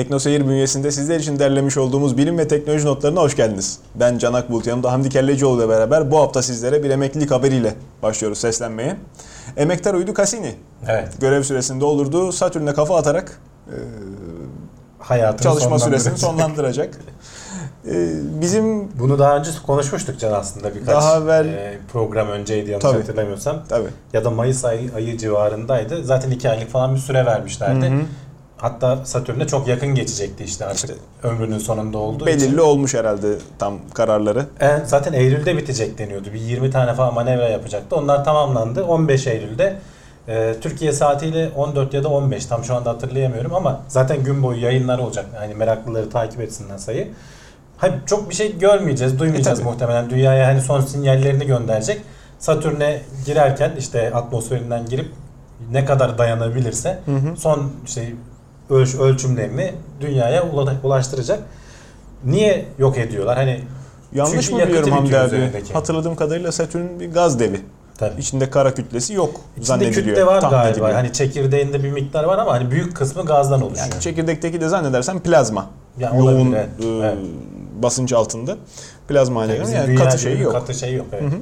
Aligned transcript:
Teknoseyir 0.00 0.48
bünyesinde 0.48 0.90
sizler 0.90 1.20
için 1.20 1.38
derlemiş 1.38 1.76
olduğumuz 1.76 2.16
bilim 2.16 2.38
ve 2.38 2.48
teknoloji 2.48 2.86
notlarına 2.86 3.20
hoş 3.20 3.36
geldiniz. 3.36 3.78
Ben 3.94 4.18
Can 4.18 4.32
Akbulut, 4.32 4.66
yanımda 4.66 4.92
Hamdi 4.92 5.08
Kellecioğlu 5.08 5.60
ile 5.60 5.68
beraber 5.68 6.10
bu 6.10 6.18
hafta 6.20 6.42
sizlere 6.42 6.82
bir 6.82 6.90
emeklilik 6.90 7.30
haberiyle 7.30 7.74
başlıyoruz 8.02 8.38
seslenmeye. 8.38 8.96
Emektar 9.56 9.94
uydu 9.94 10.14
Cassini. 10.16 10.54
Evet. 10.88 11.20
Görev 11.20 11.42
süresinde 11.42 11.84
olurdu. 11.84 12.32
Satürn'e 12.32 12.74
kafa 12.74 12.96
atarak 12.96 13.40
e, 13.68 13.76
Hayatını 14.98 15.42
çalışma 15.42 15.78
süresini 15.78 16.18
sonlandıracak. 16.18 16.98
E, 17.90 18.12
bizim 18.40 18.88
Bunu 18.98 19.18
daha 19.18 19.36
önce 19.36 19.50
konuşmuştuk 19.66 20.20
Can 20.20 20.32
aslında 20.32 20.74
birkaç 20.74 20.88
Daha 20.88 21.16
evvel- 21.16 21.48
e, 21.56 21.78
program 21.92 22.28
önceydi 22.28 22.70
yanlış 22.70 22.82
Tabii. 22.82 22.98
hatırlamıyorsam. 23.00 23.62
tabii 23.68 23.88
Ya 24.12 24.24
da 24.24 24.30
Mayıs 24.30 24.64
ayı, 24.64 24.90
ayı 24.96 25.18
civarındaydı. 25.18 26.04
Zaten 26.04 26.30
iki 26.30 26.50
aylık 26.50 26.70
falan 26.70 26.94
bir 26.94 27.00
süre 27.00 27.26
vermişlerdi. 27.26 27.86
Hı 27.86 27.94
hı. 27.94 28.00
Hatta 28.58 29.04
Satürn'e 29.04 29.46
çok 29.46 29.68
yakın 29.68 29.94
geçecekti 29.94 30.44
işte 30.44 30.64
artık 30.66 30.90
İşte 30.90 30.94
ömrünün 31.22 31.58
sonunda 31.58 31.98
olduğu 31.98 32.26
belirli 32.26 32.44
için. 32.46 32.58
olmuş 32.58 32.94
herhalde 32.94 33.26
tam 33.58 33.74
kararları. 33.94 34.46
En, 34.60 34.84
zaten 34.84 35.12
Eylül'de 35.12 35.56
bitecek 35.56 35.98
deniyordu. 35.98 36.28
Bir 36.34 36.40
20 36.40 36.70
tane 36.70 36.94
falan 36.94 37.14
manevra 37.14 37.48
yapacaktı. 37.48 37.96
Onlar 37.96 38.24
tamamlandı. 38.24 38.84
15 38.84 39.26
Eylül'de 39.26 39.76
e, 40.28 40.54
Türkiye 40.60 40.92
saatiyle 40.92 41.50
14 41.56 41.94
ya 41.94 42.04
da 42.04 42.08
15 42.08 42.46
tam 42.46 42.64
şu 42.64 42.74
anda 42.74 42.90
hatırlayamıyorum 42.90 43.54
ama 43.54 43.80
zaten 43.88 44.24
gün 44.24 44.42
boyu 44.42 44.60
yayınlar 44.60 44.98
olacak. 44.98 45.26
Yani 45.34 45.54
meraklıları 45.54 46.10
takip 46.10 46.40
etsinler 46.40 46.78
sayı. 46.78 47.08
Hani 47.76 47.94
çok 48.06 48.30
bir 48.30 48.34
şey 48.34 48.58
görmeyeceğiz, 48.58 49.18
duymayacağız 49.18 49.58
E, 49.58 49.62
tabii. 49.62 49.72
muhtemelen. 49.72 50.10
Dünyaya 50.10 50.46
hani 50.48 50.60
son 50.60 50.80
sinyallerini 50.80 51.46
gönderecek. 51.46 52.00
Satürn'e 52.38 53.00
girerken 53.26 53.72
işte 53.78 54.14
atmosferinden 54.14 54.86
girip 54.86 55.08
ne 55.72 55.84
kadar 55.84 56.18
dayanabilirse 56.18 56.98
Hı 57.06 57.12
hı. 57.16 57.36
son 57.36 57.72
şey 57.86 58.14
ölç, 58.70 58.94
ölçümlerini 58.94 59.72
dünyaya 60.00 60.42
ula- 60.42 60.82
ulaştıracak. 60.82 61.40
Niye 62.24 62.64
yok 62.78 62.98
ediyorlar? 62.98 63.36
Hani 63.36 63.60
Yanlış 64.14 64.50
mı 64.50 64.58
biliyorum 64.58 64.90
Hamdi 64.90 65.18
abi? 65.18 65.26
üzerindeki. 65.26 65.72
Hatırladığım 65.72 66.16
kadarıyla 66.16 66.52
Satürn 66.52 67.00
bir 67.00 67.12
gaz 67.12 67.40
devi. 67.40 67.60
tabii. 67.98 68.20
İçinde 68.20 68.50
kara 68.50 68.74
kütlesi 68.74 69.14
yok 69.14 69.40
İçinde 69.52 69.66
zannediliyor. 69.66 70.06
kütle 70.06 70.26
var 70.26 70.40
tahmin 70.40 70.56
galiba. 70.58 70.70
ediliyor. 70.70 70.92
Hani 70.92 71.12
çekirdeğinde 71.12 71.84
bir 71.84 71.90
miktar 71.92 72.24
var 72.24 72.38
ama 72.38 72.52
hani 72.52 72.70
büyük 72.70 72.96
kısmı 72.96 73.24
gazdan 73.24 73.62
oluşuyor. 73.62 73.88
Yani 73.92 74.00
çekirdekteki 74.00 74.60
de 74.60 74.68
zannedersen 74.68 75.20
plazma. 75.20 75.66
Ya 75.98 76.08
Yoğun 76.16 76.22
olabilir, 76.26 76.56
evet. 76.56 76.68
e, 76.84 77.06
Evet. 77.06 77.16
basınç 77.82 78.12
altında. 78.12 78.56
Plazma 79.08 79.40
haline 79.40 79.54
Yani 79.56 79.74
Yani 79.74 79.94
katı 79.94 80.18
şeyi 80.18 80.40
yok. 80.40 80.52
Katı 80.52 80.74
şey 80.74 80.94
yok. 80.94 81.06
Evet. 81.12 81.22
Hı 81.22 81.26
hı. 81.26 81.38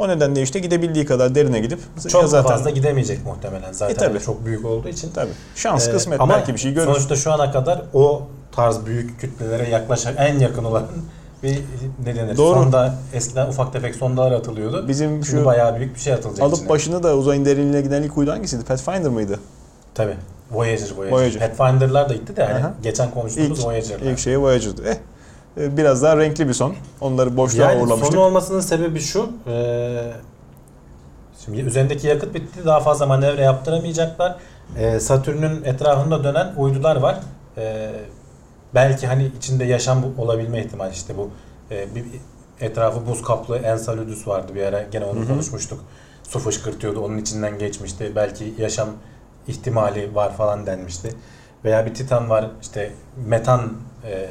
O 0.00 0.08
nedenle 0.08 0.42
işte 0.42 0.58
gidebildiği 0.58 1.04
kadar 1.06 1.34
derine 1.34 1.60
gidip 1.60 1.78
Çok 2.08 2.28
zaten 2.28 2.50
fazla 2.52 2.70
gidemeyecek 2.70 3.26
muhtemelen 3.26 3.72
zaten 3.72 3.94
E, 3.94 3.98
tabii. 3.98 4.20
çok 4.20 4.44
büyük 4.46 4.64
olduğu 4.64 4.88
için. 4.88 5.10
tabii 5.14 5.30
şans 5.54 5.88
Ee, 5.88 5.92
kısmet 5.92 6.20
ama 6.20 6.34
belki 6.34 6.54
bir 6.54 6.58
şey 6.58 6.72
görür. 6.74 6.86
Sonuçta 6.86 7.16
şu 7.16 7.32
ana 7.32 7.52
kadar 7.52 7.82
o 7.94 8.22
tarz 8.52 8.86
büyük 8.86 9.20
kütlelere 9.20 9.68
yaklaşan 9.68 10.16
en 10.16 10.38
yakın 10.38 10.64
olan 10.64 10.86
bir 11.42 11.58
ne 12.04 12.14
denir? 12.16 12.36
Doğru. 12.36 12.54
Sonda 12.62 12.94
eskiden 13.14 13.46
ufak 13.46 13.72
tefek 13.72 13.94
sondalar 13.94 14.32
atılıyordu. 14.32 14.88
Bizim 14.88 15.10
Şimdi 15.24 15.26
şu 15.40 15.44
bayağı 15.44 15.76
büyük 15.76 15.94
bir 15.94 16.00
şey 16.00 16.12
atılacak 16.12 16.42
alıp 16.46 16.54
içine. 16.56 16.68
başını 16.68 17.02
da 17.02 17.16
uzayın 17.16 17.44
derinliğine 17.44 17.80
giden 17.80 18.02
ilk 18.02 18.18
uydu 18.18 18.30
hangisiydi? 18.30 18.64
Pathfinder 18.64 19.10
mıydı? 19.10 19.40
Tabii. 19.94 20.16
Voyager, 20.52 20.88
Voyager. 20.96 21.16
Voyager. 21.16 21.56
Pathfinder'lar 21.56 22.08
da 22.08 22.14
gitti 22.14 22.36
de 22.36 22.44
Aha. 22.44 22.74
geçen 22.82 23.10
konuştuğumuz 23.10 23.58
İlk, 23.58 23.66
Voyager'lar. 23.66 24.10
ilk 24.12 24.18
şey 24.18 24.38
Voyager'dı. 24.40 24.82
Eh, 24.88 24.94
biraz 25.56 26.02
daha 26.02 26.16
renkli 26.16 26.48
bir 26.48 26.52
son. 26.52 26.74
Onları 27.00 27.36
boşluğa 27.36 27.70
Yani 27.70 27.82
uğurlamıştık. 27.82 28.12
sonu 28.12 28.24
olmasının 28.24 28.60
sebebi 28.60 29.00
şu. 29.00 29.30
eee, 29.46 30.12
şimdi 31.44 31.60
üzerindeki 31.60 32.06
yakıt 32.06 32.34
bitti. 32.34 32.64
Daha 32.66 32.80
fazla 32.80 33.06
manevra 33.06 33.42
yaptıramayacaklar. 33.42 34.36
Eee, 34.78 35.00
Satürn'ün 35.00 35.64
etrafında 35.64 36.24
dönen 36.24 36.54
uydular 36.56 36.96
var. 36.96 37.20
Eee, 37.56 37.90
belki 38.74 39.06
hani 39.06 39.30
içinde 39.38 39.64
yaşam 39.64 40.04
olabilme 40.18 40.60
ihtimali 40.64 40.92
işte 40.92 41.16
bu 41.16 41.30
eee, 41.70 41.88
bir 41.94 42.04
etrafı 42.60 43.06
buz 43.06 43.22
kaplı 43.22 43.56
Enceladus 43.58 44.28
vardı 44.28 44.52
bir 44.54 44.62
ara 44.62 44.82
gene 44.82 45.04
onu 45.04 45.26
konuşmuştuk. 45.28 45.80
Su 46.22 46.38
fışkırtıyordu 46.38 47.00
onun 47.00 47.18
içinden 47.18 47.58
geçmişti. 47.58 48.12
Belki 48.16 48.54
yaşam 48.58 48.88
ihtimali 49.48 50.14
var 50.14 50.36
falan 50.36 50.66
denmişti. 50.66 51.08
Veya 51.64 51.86
bir 51.86 51.94
Titan 51.94 52.30
var 52.30 52.50
işte 52.62 52.92
metan 53.26 53.72
eee, 54.04 54.30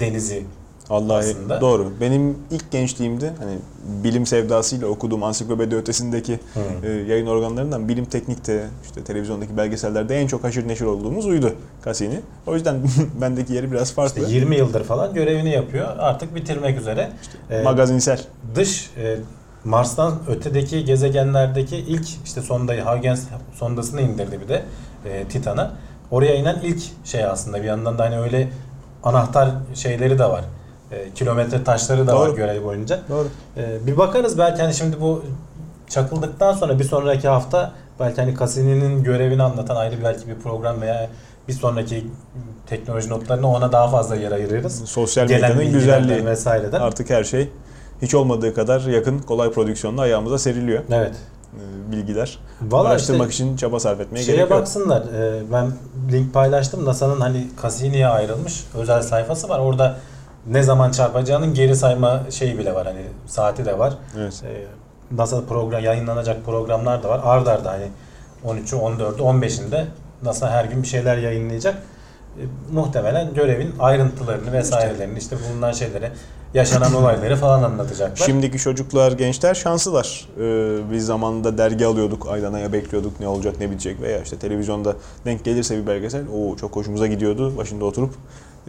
denizi 0.00 0.42
Vallahi 0.90 1.18
aslında. 1.30 1.60
doğru. 1.60 1.92
Benim 2.00 2.38
ilk 2.50 2.70
gençliğimde 2.70 3.32
hani 3.38 3.58
bilim 4.04 4.26
sevdasıyla 4.26 4.86
okuduğum 4.86 5.22
ansiklopedi 5.22 5.76
ötesindeki 5.76 6.38
e, 6.82 6.90
yayın 6.90 7.26
organlarından 7.26 7.88
bilim 7.88 8.04
teknikte 8.04 8.66
işte 8.84 9.04
televizyondaki 9.04 9.56
belgesellerde 9.56 10.20
en 10.20 10.26
çok 10.26 10.44
haşır 10.44 10.68
neşir 10.68 10.84
olduğumuz 10.84 11.26
uydu 11.26 11.54
Cassini. 11.84 12.20
O 12.46 12.54
yüzden 12.54 12.76
bendeki 13.20 13.52
yeri 13.52 13.72
biraz 13.72 13.92
farklı. 13.92 14.20
İşte 14.20 14.32
20 14.32 14.56
yıldır 14.56 14.84
falan 14.84 15.14
görevini 15.14 15.50
yapıyor. 15.50 15.88
Artık 15.98 16.34
bitirmek 16.34 16.80
üzere. 16.80 17.12
Ee, 17.50 17.62
Magazinsel. 17.62 18.20
dış 18.54 18.90
e, 18.96 19.16
Mars'tan 19.64 20.14
ötedeki 20.28 20.84
gezegenlerdeki 20.84 21.76
ilk 21.76 22.06
işte 22.24 22.42
sondayı 22.42 22.82
Huygens 22.82 23.24
sondasını 23.54 24.00
indirdi 24.00 24.40
bir 24.40 24.48
de 24.48 24.62
e, 25.04 25.24
Titan'a. 25.24 25.72
Oraya 26.10 26.34
inen 26.34 26.60
ilk 26.62 26.82
şey 27.04 27.24
aslında 27.24 27.58
bir 27.62 27.66
yandan 27.66 27.98
da 27.98 28.04
hani 28.04 28.18
öyle 28.18 28.48
anahtar 29.04 29.50
şeyleri 29.74 30.18
de 30.18 30.24
var. 30.24 30.44
E, 30.92 31.10
kilometre 31.14 31.64
taşları 31.64 32.06
da 32.06 32.20
var 32.20 32.28
Doğru. 32.28 32.36
görev 32.36 32.64
boyunca. 32.64 33.00
Doğru. 33.08 33.28
E, 33.56 33.86
bir 33.86 33.96
bakarız 33.96 34.38
belki 34.38 34.62
hani 34.62 34.74
şimdi 34.74 35.00
bu 35.00 35.22
çakıldıktan 35.88 36.52
sonra 36.52 36.78
bir 36.78 36.84
sonraki 36.84 37.28
hafta 37.28 37.72
belki 38.00 38.20
hani 38.20 38.38
Cassini'nin 38.38 39.04
görevini 39.04 39.42
anlatan 39.42 39.76
ayrı 39.76 39.94
belki 40.04 40.28
bir 40.28 40.34
program 40.34 40.80
veya 40.80 41.08
bir 41.48 41.52
sonraki 41.52 42.06
teknoloji 42.66 43.08
notlarını 43.10 43.48
ona 43.48 43.72
daha 43.72 43.88
fazla 43.88 44.16
yer 44.16 44.32
ayırırız. 44.32 44.82
Sosyal 44.84 45.28
medyanın 45.28 45.72
güzelliği. 45.72 46.26
vesaireden. 46.26 46.80
Artık 46.80 47.10
her 47.10 47.24
şey 47.24 47.48
hiç 48.02 48.14
olmadığı 48.14 48.54
kadar 48.54 48.80
yakın, 48.80 49.18
kolay 49.18 49.50
prodüksiyonla 49.50 50.02
ayağımıza 50.02 50.38
seriliyor. 50.38 50.82
Evet. 50.90 51.14
E, 51.54 51.92
bilgiler. 51.92 52.38
Valla 52.62 52.88
Araştırmak 52.88 53.30
işte 53.30 53.44
için 53.44 53.56
çaba 53.56 53.80
sarf 53.80 54.00
etmeye 54.00 54.22
şeye 54.22 54.36
gerek 54.36 54.50
yok. 54.50 54.60
baksınlar. 54.60 55.02
Ee, 55.02 55.42
ben 55.52 55.72
link 56.12 56.34
paylaştım. 56.34 56.84
NASA'nın 56.84 57.20
hani 57.20 57.46
Cassini'ye 57.62 58.06
ayrılmış 58.06 58.64
özel 58.74 59.02
sayfası 59.02 59.48
var. 59.48 59.58
Orada 59.58 59.96
ne 60.46 60.62
zaman 60.62 60.90
çarpacağının 60.90 61.54
geri 61.54 61.76
sayma 61.76 62.20
şeyi 62.30 62.58
bile 62.58 62.74
var. 62.74 62.86
Hani 62.86 63.02
saati 63.26 63.64
de 63.64 63.78
var. 63.78 63.94
Evet. 64.18 64.42
Ee, 64.46 64.66
NASA 65.16 65.44
program 65.46 65.84
yayınlanacak 65.84 66.44
programlar 66.44 67.02
da 67.02 67.08
var. 67.08 67.20
Ard 67.24 67.46
arda 67.46 67.70
hani 67.70 67.88
13'ü, 68.46 68.76
14'ü, 68.76 69.18
15'inde 69.18 69.84
NASA 70.22 70.50
her 70.50 70.64
gün 70.64 70.82
bir 70.82 70.88
şeyler 70.88 71.16
yayınlayacak. 71.16 71.82
Ee, 72.38 72.42
muhtemelen 72.72 73.34
görevin 73.34 73.74
ayrıntılarını 73.78 74.52
vesairelerini 74.52 75.18
işte 75.18 75.36
bulunan 75.50 75.72
şeyleri 75.72 76.10
yaşanan 76.54 76.94
olayları 77.02 77.36
falan 77.36 77.62
anlatacaklar. 77.62 78.26
Şimdiki 78.26 78.58
çocuklar, 78.58 79.12
gençler 79.12 79.54
şanslılar. 79.54 80.28
Ee, 80.40 80.76
biz 80.92 81.06
zamanında 81.06 81.58
dergi 81.58 81.86
alıyorduk, 81.86 82.28
aydan 82.28 82.52
aya 82.52 82.72
bekliyorduk 82.72 83.20
ne 83.20 83.28
olacak 83.28 83.54
ne 83.60 83.70
bitecek 83.70 84.00
veya 84.00 84.22
işte 84.22 84.36
televizyonda 84.38 84.96
denk 85.24 85.44
gelirse 85.44 85.78
bir 85.82 85.86
belgesel 85.86 86.24
o 86.34 86.56
çok 86.56 86.76
hoşumuza 86.76 87.06
gidiyordu. 87.06 87.56
Başında 87.56 87.84
oturup 87.84 88.14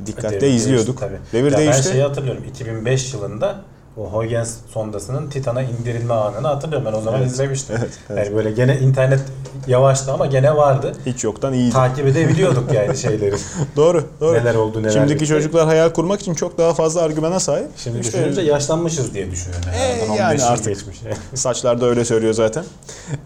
dikkatle 0.05 0.41
Devir 0.41 0.53
izliyorduk. 0.53 1.01
değişti 1.01 1.19
tabii. 1.31 1.43
Devir 1.43 1.57
değişti. 1.57 1.83
Ben 1.85 1.91
şeyi 1.91 2.03
hatırlıyorum. 2.03 2.43
2005 2.43 3.13
yılında 3.13 3.55
o 3.97 4.05
Huygens 4.11 4.55
sondasının 4.73 5.29
Titan'a 5.29 5.61
indirilme 5.61 6.13
anını 6.13 6.47
hatırlıyorum. 6.47 6.87
Ben 6.91 6.97
o 6.97 7.01
zaman 7.01 7.19
Evet. 7.21 7.31
izlemiştim. 7.31 7.75
Evet, 7.79 7.89
evet. 8.09 8.25
Yani 8.27 8.35
böyle 8.35 8.51
gene 8.51 8.79
internet 8.79 9.19
yavaştı 9.67 10.11
ama 10.13 10.25
gene 10.25 10.55
vardı. 10.55 10.93
Hiç 11.05 11.23
yoktan 11.23 11.53
iyiydi. 11.53 11.73
Takip 11.73 12.07
edebiliyorduk 12.07 12.73
yani 12.73 12.97
şeyleri. 12.97 13.35
doğru, 13.75 14.03
doğru. 14.21 14.37
neler 14.37 14.55
oldu 14.55 14.79
neler 14.83 14.89
Şimdiki 14.91 15.15
bitti. 15.15 15.27
çocuklar 15.27 15.65
hayal 15.65 15.89
kurmak 15.89 16.21
için 16.21 16.33
çok 16.33 16.57
daha 16.57 16.73
fazla 16.73 17.01
argümana 17.01 17.39
sahip. 17.39 17.67
Şimdi 17.77 17.99
İşte 17.99 18.17
düşününce 18.19 18.41
yaşlanmışız 18.41 19.13
diye 19.13 19.31
düşünüyorum. 19.31 19.69
Ee, 19.75 19.79
Yani, 19.83 20.01
Aradan 20.01 20.15
yani 20.15 20.29
15 20.31 20.41
yıl 20.41 20.47
artık. 20.47 20.65
geçmiş. 20.65 20.97
saçlar 21.33 21.81
da 21.81 21.85
öyle 21.85 22.05
söylüyor 22.05 22.33
zaten. 22.33 22.63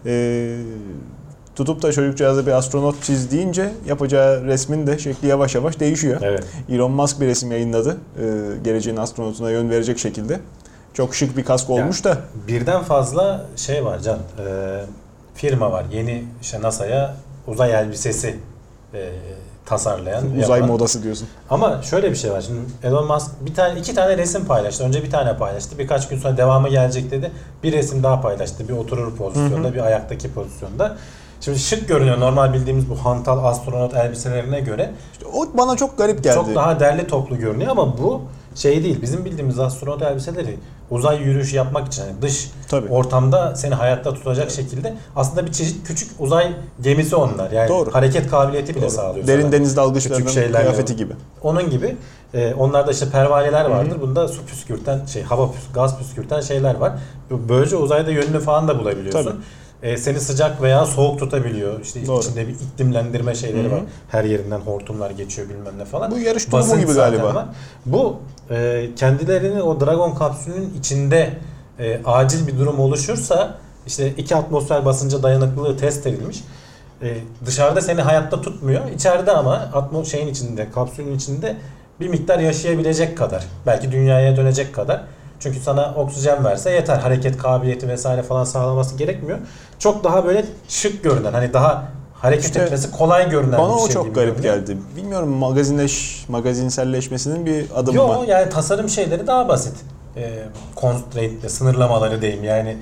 Ee, 0.06 0.56
tutup 1.56 1.82
da 1.82 1.92
çocukcağıza 1.92 2.46
bir 2.46 2.52
astronot 2.52 3.02
çiz 3.02 3.30
deyince 3.30 3.72
yapacağı 3.86 4.44
resmin 4.44 4.86
de 4.86 4.98
şekli 4.98 5.28
yavaş 5.28 5.54
yavaş 5.54 5.80
değişiyor. 5.80 6.20
evet. 6.22 6.44
Elon 6.70 6.90
Musk 6.92 7.20
bir 7.20 7.26
resim 7.26 7.52
yayınladı. 7.52 7.96
Ee, 8.18 8.22
geleceğin 8.64 8.96
astronotuna 8.96 9.50
yön 9.50 9.70
verecek 9.70 9.98
şekilde. 9.98 10.40
Çok 11.00 11.14
şık 11.14 11.36
bir 11.36 11.44
kask 11.44 11.70
olmuş 11.70 12.04
da. 12.04 12.18
Birden 12.48 12.82
fazla 12.82 13.46
şey 13.56 13.84
var 13.84 13.98
Can. 13.98 14.18
Ee, 14.18 14.80
firma 15.34 15.72
var. 15.72 15.84
Yeni 15.92 16.24
işte 16.42 16.62
NASA'ya 16.62 17.14
uzay 17.46 17.72
elbisesi 17.72 18.36
e, 18.94 19.08
tasarlayan. 19.66 20.24
Uzay 20.38 20.60
yapan. 20.60 20.72
modası 20.72 21.02
diyorsun. 21.02 21.28
Ama 21.50 21.82
şöyle 21.82 22.10
bir 22.10 22.16
şey 22.16 22.32
var. 22.32 22.40
Şimdi 22.40 22.60
Elon 22.82 23.06
Musk 23.06 23.30
bir 23.40 23.54
tane 23.54 23.80
iki 23.80 23.94
tane 23.94 24.18
resim 24.18 24.44
paylaştı. 24.44 24.84
Önce 24.84 25.02
bir 25.02 25.10
tane 25.10 25.36
paylaştı. 25.36 25.78
Birkaç 25.78 26.08
gün 26.08 26.18
sonra 26.18 26.36
devamı 26.36 26.68
gelecek 26.68 27.10
dedi. 27.10 27.30
Bir 27.62 27.72
resim 27.72 28.02
daha 28.02 28.20
paylaştı. 28.20 28.68
Bir 28.68 28.72
oturur 28.72 29.16
pozisyonda, 29.16 29.74
bir 29.74 29.80
ayaktaki 29.80 30.32
pozisyonda. 30.32 30.96
Şimdi 31.40 31.58
şık 31.58 31.88
görünüyor 31.88 32.20
normal 32.20 32.52
bildiğimiz 32.54 32.90
bu 32.90 33.04
hantal 33.04 33.44
astronot 33.44 33.94
elbiselerine 33.94 34.60
göre. 34.60 34.90
İşte 35.12 35.26
o 35.34 35.48
bana 35.54 35.76
çok 35.76 35.98
garip 35.98 36.24
geldi. 36.24 36.34
Çok 36.34 36.54
daha 36.54 36.80
derli 36.80 37.06
toplu 37.06 37.38
görünüyor 37.38 37.70
ama 37.70 37.98
bu 37.98 38.22
şey 38.54 38.84
değil. 38.84 39.02
Bizim 39.02 39.24
bildiğimiz 39.24 39.58
astronot 39.58 40.02
elbiseleri 40.02 40.56
uzay 40.90 41.22
yürüyüşü 41.22 41.56
yapmak 41.56 41.86
için 41.86 42.02
yani 42.02 42.22
dış 42.22 42.50
Tabii. 42.68 42.88
ortamda 42.88 43.56
seni 43.56 43.74
hayatta 43.74 44.14
tutacak 44.14 44.50
şekilde 44.50 44.94
aslında 45.16 45.46
bir 45.46 45.52
çeşit 45.52 45.86
küçük 45.86 46.10
uzay 46.18 46.52
gemisi 46.80 47.16
onlar. 47.16 47.50
Yani 47.50 47.68
Doğru. 47.68 47.94
hareket 47.94 48.30
kabiliyeti 48.30 48.74
bile 48.74 48.82
Doğru. 48.82 48.90
sağlıyor. 48.90 49.26
Derin 49.26 49.42
sana. 49.42 49.52
deniz 49.52 49.76
dalgıçlarının 49.76 50.26
Küçük 50.26 50.42
şeyler 50.42 50.60
kıyafeti 50.60 50.96
gibi. 50.96 51.12
Onun 51.42 51.70
gibi 51.70 51.96
e, 52.34 52.54
onlarda 52.54 52.90
işte 52.92 53.06
pervaneler 53.10 53.64
vardır. 53.64 54.00
Bunda 54.00 54.28
su 54.28 54.46
püskürten 54.46 55.06
şey 55.06 55.22
hava 55.22 55.42
püs- 55.44 55.74
gaz 55.74 55.98
püskürten 55.98 56.40
şeyler 56.40 56.74
var. 56.74 56.92
Böylece 57.48 57.76
uzayda 57.76 58.10
yönünü 58.10 58.40
falan 58.40 58.68
da 58.68 58.78
bulabiliyorsun. 58.78 59.44
E, 59.82 59.96
seni 59.96 60.20
sıcak 60.20 60.62
veya 60.62 60.86
soğuk 60.86 61.18
tutabiliyor. 61.18 61.80
İşte 61.80 62.06
Doğru. 62.06 62.20
içinde 62.20 62.48
bir 62.48 62.52
iklimlendirme 62.52 63.34
şeyleri 63.34 63.64
Hı 63.64 63.68
hı. 63.68 63.72
var. 63.72 63.80
Her 64.10 64.24
yerinden 64.24 64.60
hortumlar 64.60 65.10
geçiyor 65.10 65.48
bilmem 65.48 65.78
ne 65.78 65.84
falan. 65.84 66.10
Bu 66.10 66.18
yarış 66.18 66.52
Basınç 66.52 66.80
gibi 66.80 66.92
galiba. 66.92 67.34
var. 67.34 67.46
Bu 67.86 68.16
e, 68.50 68.88
kendilerini 68.96 69.62
o 69.62 69.80
Dragon 69.80 70.14
kapsülünün 70.14 70.74
içinde 70.78 71.30
e, 71.78 72.00
acil 72.04 72.46
bir 72.46 72.58
durum 72.58 72.80
oluşursa 72.80 73.54
işte 73.86 74.08
iki 74.08 74.36
atmosfer 74.36 74.84
basınca 74.84 75.22
dayanıklılığı 75.22 75.76
test 75.76 76.06
edilmiş. 76.06 76.44
E, 77.02 77.16
dışarıda 77.46 77.80
seni 77.80 78.02
hayatta 78.02 78.40
tutmuyor. 78.42 78.90
İçeride 78.90 79.32
ama 79.32 79.54
atmo 79.54 80.04
şeyin 80.04 80.26
içinde, 80.28 80.70
kapsülün 80.70 81.16
içinde 81.16 81.56
bir 82.00 82.08
miktar 82.08 82.38
yaşayabilecek 82.38 83.18
kadar. 83.18 83.44
Belki 83.66 83.92
dünyaya 83.92 84.36
dönecek 84.36 84.74
kadar. 84.74 85.00
Çünkü 85.40 85.60
sana 85.60 85.94
oksijen 85.96 86.44
verse 86.44 86.70
yeter. 86.70 86.96
Hareket 86.98 87.36
kabiliyeti 87.38 87.88
vesaire 87.88 88.22
falan 88.22 88.44
sağlaması 88.44 88.96
gerekmiyor. 88.96 89.38
Çok 89.78 90.04
daha 90.04 90.24
böyle 90.24 90.44
şık 90.68 91.04
görünen, 91.04 91.32
hani 91.32 91.52
daha 91.52 91.84
hareket 92.14 92.44
İşte 92.44 92.62
etmesi 92.62 92.90
kolay 92.90 93.30
görünen 93.30 93.58
Bana 93.58 93.68
bir 93.68 93.74
o 93.74 93.84
şey 93.86 93.94
çok 93.94 94.04
gibi 94.04 94.14
garip 94.14 94.34
görünüyor. 94.36 94.54
geldi. 94.56 94.76
Bilmiyorum 94.96 95.28
magazinleş, 95.28 96.24
magazinselleşmesinin 96.28 97.46
bir 97.46 97.66
adımı 97.76 97.96
Yo 97.96 98.08
mı? 98.20 98.26
yani 98.26 98.48
tasarım 98.50 98.88
şeyleri 98.88 99.26
daha 99.26 99.48
basit. 99.48 99.74
E, 100.16 100.30
constraint, 100.76 101.50
sınırlamaları 101.50 102.22
diyeyim 102.22 102.44
yani. 102.44 102.76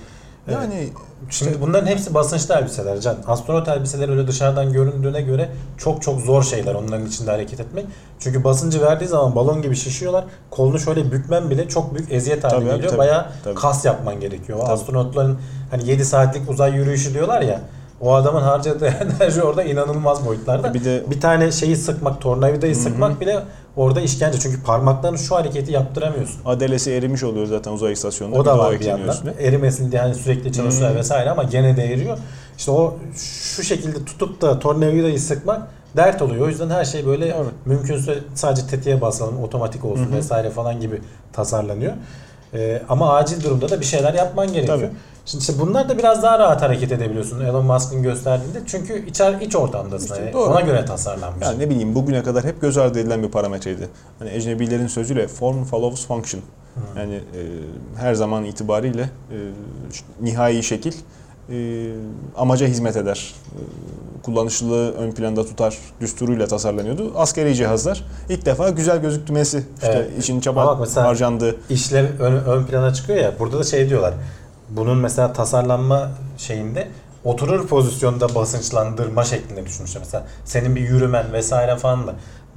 e, 0.49 0.53
Yani 0.53 0.89
Şimdi 1.31 1.61
bunların 1.61 1.87
hepsi 1.87 2.15
basınçlı 2.15 2.55
elbiseler 2.55 3.01
Can. 3.01 3.17
Astronot 3.27 3.69
elbiseleri 3.69 4.11
öyle 4.11 4.27
dışarıdan 4.27 4.73
göründüğüne 4.73 5.21
göre 5.23 5.49
çok 5.79 6.03
çok 6.03 6.21
zor 6.21 6.43
şeyler 6.43 6.75
onların 6.75 7.07
içinde 7.07 7.31
hareket 7.31 7.61
etmek. 7.61 7.87
Çünkü 8.21 8.45
basıncı 8.45 8.83
verdiği 8.83 9.07
zaman 9.07 9.37
balon 9.37 9.63
gibi 9.63 9.77
şişiyorlar. 9.77 10.25
Kolunu 10.51 10.79
şöyle 10.79 11.13
bükmen 11.13 11.51
bile 11.51 11.69
çok 11.69 11.95
büyük 11.95 12.13
eziyet 12.13 12.45
haline 12.45 12.59
Tabii 12.59 12.69
abi, 12.69 12.75
geliyor. 12.75 12.91
tabii. 12.91 12.99
Bayağı 12.99 13.27
Tabii. 13.45 13.55
kas 13.55 13.85
yapman 13.85 14.21
gerekiyor. 14.21 14.59
Tabii. 14.61 14.71
Astronotların 14.73 15.39
hani 15.71 15.89
7 15.91 16.05
saatlik 16.05 16.51
uzay 16.51 16.73
yürüyüşü 16.75 17.15
diyorlar 17.15 17.41
ya. 17.43 17.61
O 18.01 18.15
adamın 18.15 18.41
harcadığı 18.43 18.87
enerji 19.21 19.43
orada 19.43 19.63
inanılmaz 19.63 20.27
boyutlarda. 20.27 20.75
Bir 20.75 20.85
de- 20.85 21.03
bir 21.11 21.21
tane 21.21 21.53
şeyi 21.53 21.77
sıkmak, 21.77 22.21
tornavidayı 22.21 22.75
Hı 22.75 22.79
hı. 22.79 22.83
sıkmak 22.83 23.21
bile 23.21 23.39
orada 23.77 24.01
işkence. 24.01 24.39
Çünkü 24.39 24.63
parmakların 24.63 25.17
şu 25.17 25.37
hareketi 25.37 25.73
yaptıramıyorsun. 25.73 26.41
adelesi 26.47 26.93
erimiş 26.93 27.23
oluyor 27.23 27.47
zaten 27.47 27.73
uzay 27.73 27.93
istasyonunda. 27.93 28.39
O 28.39 28.45
da 28.45 28.55
de 28.55 28.59
var 28.59 28.81
bir 28.81 28.85
yandan. 28.85 29.17
Erimesin 29.41 29.93
diye 29.93 30.01
hani 30.03 30.15
sürekli 30.15 30.53
çalışıyor 30.53 30.91
Hmm. 30.91 30.97
vesaire 30.99 31.31
ama 31.31 31.43
gene 31.43 31.77
de 31.77 31.85
eriyor. 31.85 32.19
İşte 32.59 32.71
o 32.71 32.97
şu 33.55 33.63
şekilde 33.63 34.05
tutup 34.05 34.41
da 34.41 34.59
tornavidayı 34.59 35.21
sıkmak 35.21 35.63
dert 35.97 36.23
oluyor. 36.23 36.47
O 36.47 36.49
yüzden 36.49 36.71
her 36.71 36.85
şey 36.85 37.07
böyle 37.07 37.35
Doğru. 37.35 37.49
mümkünse 37.65 38.19
sadece 38.35 38.67
tetiğe 38.67 39.01
basalım, 39.01 39.43
otomatik 39.43 39.85
olsun 39.85 40.05
Hı 40.07 40.11
hı. 40.11 40.17
vesaire 40.17 40.51
falan 40.51 40.81
gibi 40.81 41.01
tasarlanıyor. 41.33 41.93
Ee, 42.55 42.83
ama 42.89 43.15
acil 43.15 43.45
durumda 43.45 43.69
da 43.69 43.81
bir 43.81 43.85
şeyler 43.87 44.15
yapman 44.15 44.53
gerekiyor. 44.53 44.79
Tabii. 44.79 44.91
Şimdi 45.29 45.43
işte 45.43 45.53
bunlar 45.59 45.89
da 45.89 45.99
biraz 45.99 46.23
daha 46.23 46.39
rahat 46.39 46.63
hareket 46.63 46.93
edebiliyorsun 46.93 47.41
Elon 47.41 47.67
Musk'ın 47.67 48.03
gösterdiğinde. 48.03 48.63
Çünkü 48.67 49.07
içer 49.07 49.41
iç 49.41 49.57
ortamdasın. 49.57 50.07
İşte 50.07 50.21
Yani 50.21 50.33
doğru. 50.33 50.51
ona 50.51 50.61
göre 50.61 50.85
tasarlanmış. 50.85 51.47
Ya 51.47 51.53
ne 51.53 51.71
bileyim 51.71 51.95
bugüne 51.95 52.23
kadar 52.23 52.45
hep 52.45 52.61
göz 52.61 52.79
ardı 52.79 53.01
edilen 53.01 53.23
bir 53.23 53.29
parametreydi. 53.29 53.89
Hani 54.19 54.31
ecnebilerin 54.31 54.87
sözüyle 54.87 55.29
form 55.29 55.65
follows 55.65 56.07
function. 56.07 56.43
Yani 56.97 57.15
e, 57.15 57.41
her 57.97 58.15
zaman 58.15 58.45
itibariyle 58.45 59.03
e, 59.03 59.37
nihai 60.21 60.63
şekil 60.63 60.93
e, 61.51 61.89
amaca 62.37 62.67
hizmet 62.67 62.97
eder. 62.97 63.35
E, 63.53 63.61
kullanışlılığı 64.23 64.93
ön 64.93 65.13
planda 65.13 65.47
tutar 65.47 65.79
düsturuyla 66.01 66.47
tasarlanıyordu. 66.47 67.13
Askeri 67.17 67.55
cihazlar 67.55 68.05
ilk 68.29 68.47
defa 68.47 68.71
güzel 68.71 69.01
gözüktümesi, 69.01 69.63
işte 69.83 70.09
Evet. 70.11 70.23
için 70.25 70.41
çaba 70.41 70.79
harcandığı. 70.95 71.57
işlev 71.71 72.07
ön, 72.21 72.33
ön 72.33 72.65
plana 72.65 72.95
çıkıyor 72.95 73.19
ya. 73.19 73.33
Burada 73.39 73.59
da 73.59 73.65
şey 73.65 73.89
diyorlar. 73.89 74.15
Bunun 74.71 74.99
mesela 74.99 75.33
tasarlanma 75.33 76.11
şeyinde 76.39 76.89
oturur 77.25 77.69
pozisyonda 77.69 78.35
basınçlandırma 78.35 79.25
şeklinde 79.25 79.67
düşünmüşler. 79.67 80.03
Mesela 80.05 80.25
senin 80.45 80.77
bir 80.77 80.81
yürümen 80.81 81.33
vesaire 81.33 81.77
falan 81.77 82.07
da 82.07 82.15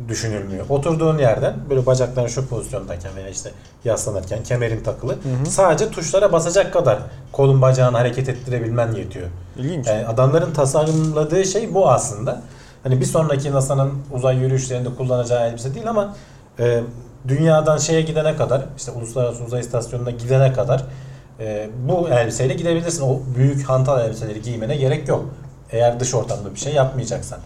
düşünülmüyor. 0.08 0.66
Oturduğun 0.69 1.18
yerden 1.18 1.54
böyle 1.69 1.86
bacakların 1.86 2.28
şu 2.28 2.48
pozisyondayken 2.48 3.16
veya 3.16 3.30
işte 3.30 3.52
yaslanırken 3.86 4.44
kemerin 4.44 4.84
takılı. 4.84 5.18
Sadece 5.50 5.92
tuşlara 5.92 6.31
basacak 6.31 6.74
kadar 6.74 7.00
kolun 7.31 7.62
bacağını 7.62 7.98
hareket 7.98 8.30
ettirebilmen 8.30 8.92
yetiyor. 8.92 9.28
İlginç. 9.58 9.88
Yani 9.88 10.08
adamların 10.08 10.54
tasarladığı 10.54 11.46
şey 11.46 11.74
bu 11.74 11.90
aslında. 11.90 12.42
Hani 12.84 13.00
bir 13.00 13.06
sonraki 13.06 13.52
NASA'nın 13.52 13.94
uzay 14.12 14.38
yürüyüşlerinde 14.38 14.90
kullanacağı 14.96 15.48
elbise 15.48 15.75
değil 15.75 15.90
ama 15.90 16.16
e, 16.60 16.81
dünyadan 17.28 17.78
şeye 17.78 18.02
gidene 18.02 18.36
kadar 18.36 18.66
işte 18.78 18.92
uluslararası 18.92 19.44
uzay 19.44 19.62
istasyonuna 19.62 20.12
gidene 20.12 20.54
kadar 20.54 20.86
e, 21.42 21.70
bu 21.90 22.10
elbiseyle 22.10 22.54
gidebilirsin. 22.54 23.02
O 23.04 23.20
büyük 23.38 23.70
hantal 23.70 24.06
elbiseleri 24.06 24.42
giymene 24.42 24.76
gerek 24.76 25.08
yok. 25.08 25.26
Eğer 25.72 26.00
dış 26.00 26.14
ortamda 26.16 26.56
bir 26.56 26.60
şey 26.60 26.74
yapmayacaksan. 26.74 27.40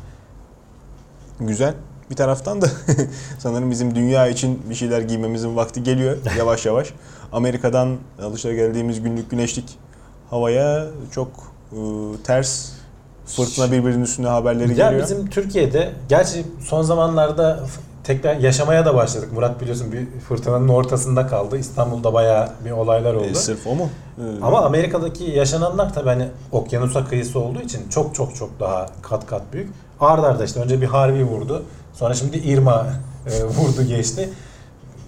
Güzel. 1.40 1.74
Bir 2.10 2.16
taraftan 2.16 2.62
da 2.62 2.68
sanırım 3.40 3.72
bizim 3.72 3.96
dünya 3.96 4.28
için 4.28 4.62
bir 4.70 4.76
şeyler 4.76 5.02
giymemizin 5.02 5.56
vakti 5.56 5.84
geliyor 5.84 6.18
yavaş 6.38 6.66
yavaş. 6.66 6.94
Amerika'dan 7.32 7.98
alışageldiğimiz 8.22 9.02
günlük 9.02 9.32
güneşlik 9.32 9.78
havaya 10.30 10.86
çok 11.12 11.28
e, 11.72 11.78
ters 12.24 12.70
fırtına 13.26 13.72
birbirinin 13.72 14.04
üstüne 14.04 14.28
haberleri 14.28 14.80
Ya 14.80 14.90
geliyor. 14.90 15.04
bizim 15.04 15.30
Türkiye'de 15.30 15.92
gerçi 16.10 16.46
son 16.60 16.82
zamanlarda 16.82 17.60
tekrar 18.06 18.36
yaşamaya 18.36 18.86
da 18.86 18.96
başladık. 18.96 19.30
Murat 19.34 19.62
biliyorsun 19.62 19.92
bir 19.92 20.20
fırtınanın 20.20 20.68
ortasında 20.68 21.28
kaldı. 21.28 21.58
İstanbul'da 21.58 22.14
bayağı 22.14 22.50
bir 22.66 22.72
olaylar 22.72 23.14
oldu. 23.14 23.28
E, 23.28 23.36
sırf 23.36 23.68
o 23.68 23.76
mu? 23.76 23.90
E, 24.18 24.44
Ama 24.44 24.62
Amerika'daki 24.62 25.24
yaşananlar 25.24 25.94
tabii 25.94 26.10
hani 26.10 26.28
okyanusa 26.52 27.06
kıyısı 27.06 27.40
olduğu 27.40 27.62
için 27.62 27.90
çok 27.90 28.16
çok 28.16 28.36
çok 28.36 28.60
daha 28.60 28.86
kat 29.02 29.26
kat 29.26 29.42
büyük. 29.54 29.70
Arda 30.00 30.28
arda 30.28 30.46
işte 30.46 30.60
önce 30.60 30.82
bir 30.82 30.86
Harvey 30.86 31.24
vurdu. 31.24 31.64
Sonra 31.94 32.14
şimdi 32.14 32.38
Irma 32.38 32.86
e, 33.28 33.44
vurdu 33.44 33.84
geçti. 33.88 34.30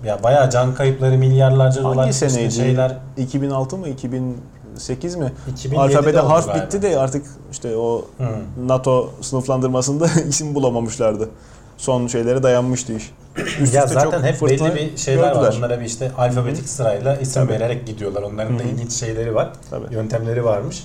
Ya 0.06 0.24
bayağı 0.24 0.50
can 0.50 0.74
kayıpları 0.76 1.18
milyarlarca 1.18 1.84
dolar 1.84 1.98
hangi 1.98 2.12
işte 2.12 2.30
seneydi? 2.30 2.54
şeyler 2.54 2.98
2006 3.18 3.78
mı 3.78 3.88
2008 3.90 5.16
mi? 5.16 5.32
2007'de 5.56 5.78
Alfabede 5.80 6.20
harf 6.20 6.46
galiba. 6.48 6.66
bitti 6.66 6.82
de 6.82 7.00
artık 7.00 7.26
işte 7.52 7.78
o 7.78 8.06
Hı. 8.18 8.24
NATO 8.68 9.10
sınıflandırmasında 9.22 10.08
isim 10.30 10.56
bulamamışlardı. 10.56 11.30
Son 11.78 12.08
şeylere 12.08 12.44
dayanmıştı 12.44 12.94
iş. 12.94 13.12
Üst 13.62 13.74
ya 13.74 13.88
zaten 13.88 14.24
hep 14.24 14.42
belli 14.42 14.76
bir 14.76 14.98
şeyler 14.98 15.24
var. 15.24 15.34
gördüler. 15.34 15.54
Onlara 15.58 15.80
bir 15.80 15.86
işte 15.86 16.12
alfabetik 16.18 16.70
sırayla 16.70 17.16
isim 17.16 17.42
Tabii. 17.48 17.54
vererek 17.54 17.88
gidiyorlar. 17.88 18.22
Onların 18.22 18.60
da 18.60 18.64
Hı 18.64 18.68
hı. 18.68 18.72
ilginç 18.72 18.92
şeyleri 18.92 19.36
var. 19.36 19.50
Tabii. 19.70 19.94
Yöntemleri 19.96 20.46
varmış. 20.46 20.84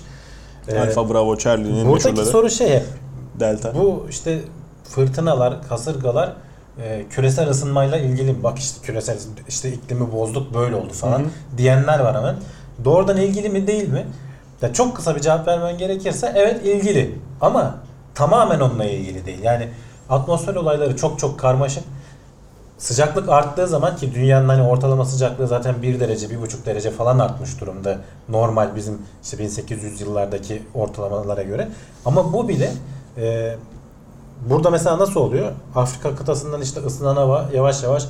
Ee, 0.68 0.78
Alfa 0.78 1.10
Bravo 1.10 1.36
Charlie'nin 1.38 1.88
buradaki 1.88 2.08
meşhurları. 2.08 2.26
soru 2.30 2.50
şey 2.50 2.68
hep 2.70 2.84
Delta. 3.40 3.74
Bu 3.74 4.06
işte 4.10 4.38
fırtınalar, 4.84 5.68
kasırgalar 5.68 6.32
e, 6.82 7.02
küresel 7.10 7.48
ısınmayla 7.48 7.98
ilgili 7.98 8.42
bak 8.42 8.58
işte 8.58 8.86
küresel 8.86 9.16
işte 9.48 9.68
iklimi 9.72 10.12
bozduk 10.12 10.54
böyle 10.54 10.76
oldu 10.76 10.92
falan 10.92 11.18
Hı 11.18 11.22
hı. 11.24 11.28
diyenler 11.58 12.00
var 12.00 12.16
hemen. 12.16 12.36
Doğrudan 12.84 13.16
ilgili 13.16 13.48
mi 13.48 13.66
değil 13.66 13.88
mi? 13.88 14.06
Ya 14.62 14.72
çok 14.72 14.96
kısa 14.96 15.16
bir 15.16 15.20
cevap 15.20 15.48
vermen 15.48 15.78
gerekirse 15.78 16.32
evet 16.36 16.66
ilgili 16.66 17.14
ama 17.40 17.74
tamamen 18.14 18.60
onunla 18.60 18.84
ilgili 18.84 19.26
değil. 19.26 19.38
Yani 19.42 19.68
atmosfer 20.10 20.54
olayları 20.54 20.96
çok 20.96 21.18
çok 21.18 21.38
karmaşık. 21.38 21.84
Sıcaklık 22.78 23.28
arttığı 23.28 23.68
zaman 23.68 23.96
ki 23.96 24.14
dünyanın 24.14 24.48
hani 24.48 24.62
ortalama 24.62 25.04
sıcaklığı 25.04 25.46
zaten 25.46 25.82
1 25.82 26.00
derece, 26.00 26.26
1,5 26.26 26.66
derece 26.66 26.90
falan 26.90 27.18
artmış 27.18 27.60
durumda. 27.60 27.98
Normal 28.28 28.76
bizim 28.76 28.98
işte 29.22 29.38
1800 29.38 30.00
yıllardaki 30.00 30.62
ortalamalara 30.74 31.42
göre. 31.42 31.68
Ama 32.04 32.32
bu 32.32 32.48
bile 32.48 32.72
e, 33.16 33.56
burada 34.50 34.70
mesela 34.70 34.98
nasıl 34.98 35.20
oluyor? 35.20 35.52
Afrika 35.74 36.16
kıtasından 36.16 36.60
işte 36.60 36.80
ısınan 36.80 37.16
hava 37.16 37.48
yavaş 37.54 37.82
yavaş 37.82 38.06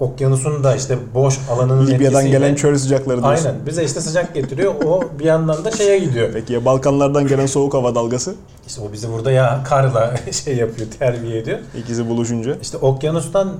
okyanusun 0.00 0.64
da 0.64 0.76
işte 0.76 0.98
boş 1.14 1.38
alanının 1.50 1.86
Libya'dan 1.86 2.24
etkisiyle- 2.24 2.30
gelen 2.30 2.54
çöl 2.54 2.78
sıcakları 2.78 3.22
diyorsun. 3.22 3.46
Aynen. 3.46 3.66
Bize 3.66 3.84
işte 3.84 4.00
sıcak 4.00 4.34
getiriyor. 4.34 4.74
O 4.86 5.04
bir 5.18 5.24
yandan 5.24 5.64
da 5.64 5.70
şeye 5.70 5.98
gidiyor. 5.98 6.30
Peki 6.32 6.52
ya 6.52 6.64
Balkanlardan 6.64 7.26
gelen 7.26 7.46
soğuk 7.46 7.74
hava 7.74 7.94
dalgası? 7.94 8.34
İşte 8.66 8.80
o 8.88 8.92
bizi 8.92 9.12
burada 9.12 9.30
ya 9.30 9.60
karla 9.64 10.14
şey 10.44 10.56
yapıyor, 10.56 10.88
terbiye 10.98 11.38
ediyor. 11.38 11.58
İkisi 11.78 12.08
buluşunca. 12.08 12.56
İşte 12.62 12.76
okyanustan 12.76 13.52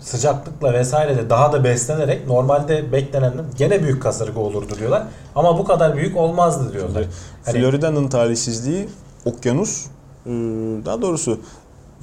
sıcaklıkla 0.00 0.72
vesaire 0.72 1.16
de 1.16 1.30
daha 1.30 1.52
da 1.52 1.64
beslenerek 1.64 2.26
normalde 2.26 2.92
beklenenden 2.92 3.44
gene 3.58 3.82
büyük 3.82 4.02
kasırga 4.02 4.40
olurdu 4.40 4.74
diyorlar. 4.78 5.02
Ama 5.34 5.58
bu 5.58 5.64
kadar 5.64 5.96
büyük 5.96 6.16
olmazdı 6.16 6.72
diyorlar. 6.72 7.04
Hani 7.44 7.58
Florida'nın 7.60 8.08
talihsizliği 8.08 8.88
okyanus, 9.24 9.86
e, 10.26 10.30
daha 10.86 11.02
doğrusu 11.02 11.40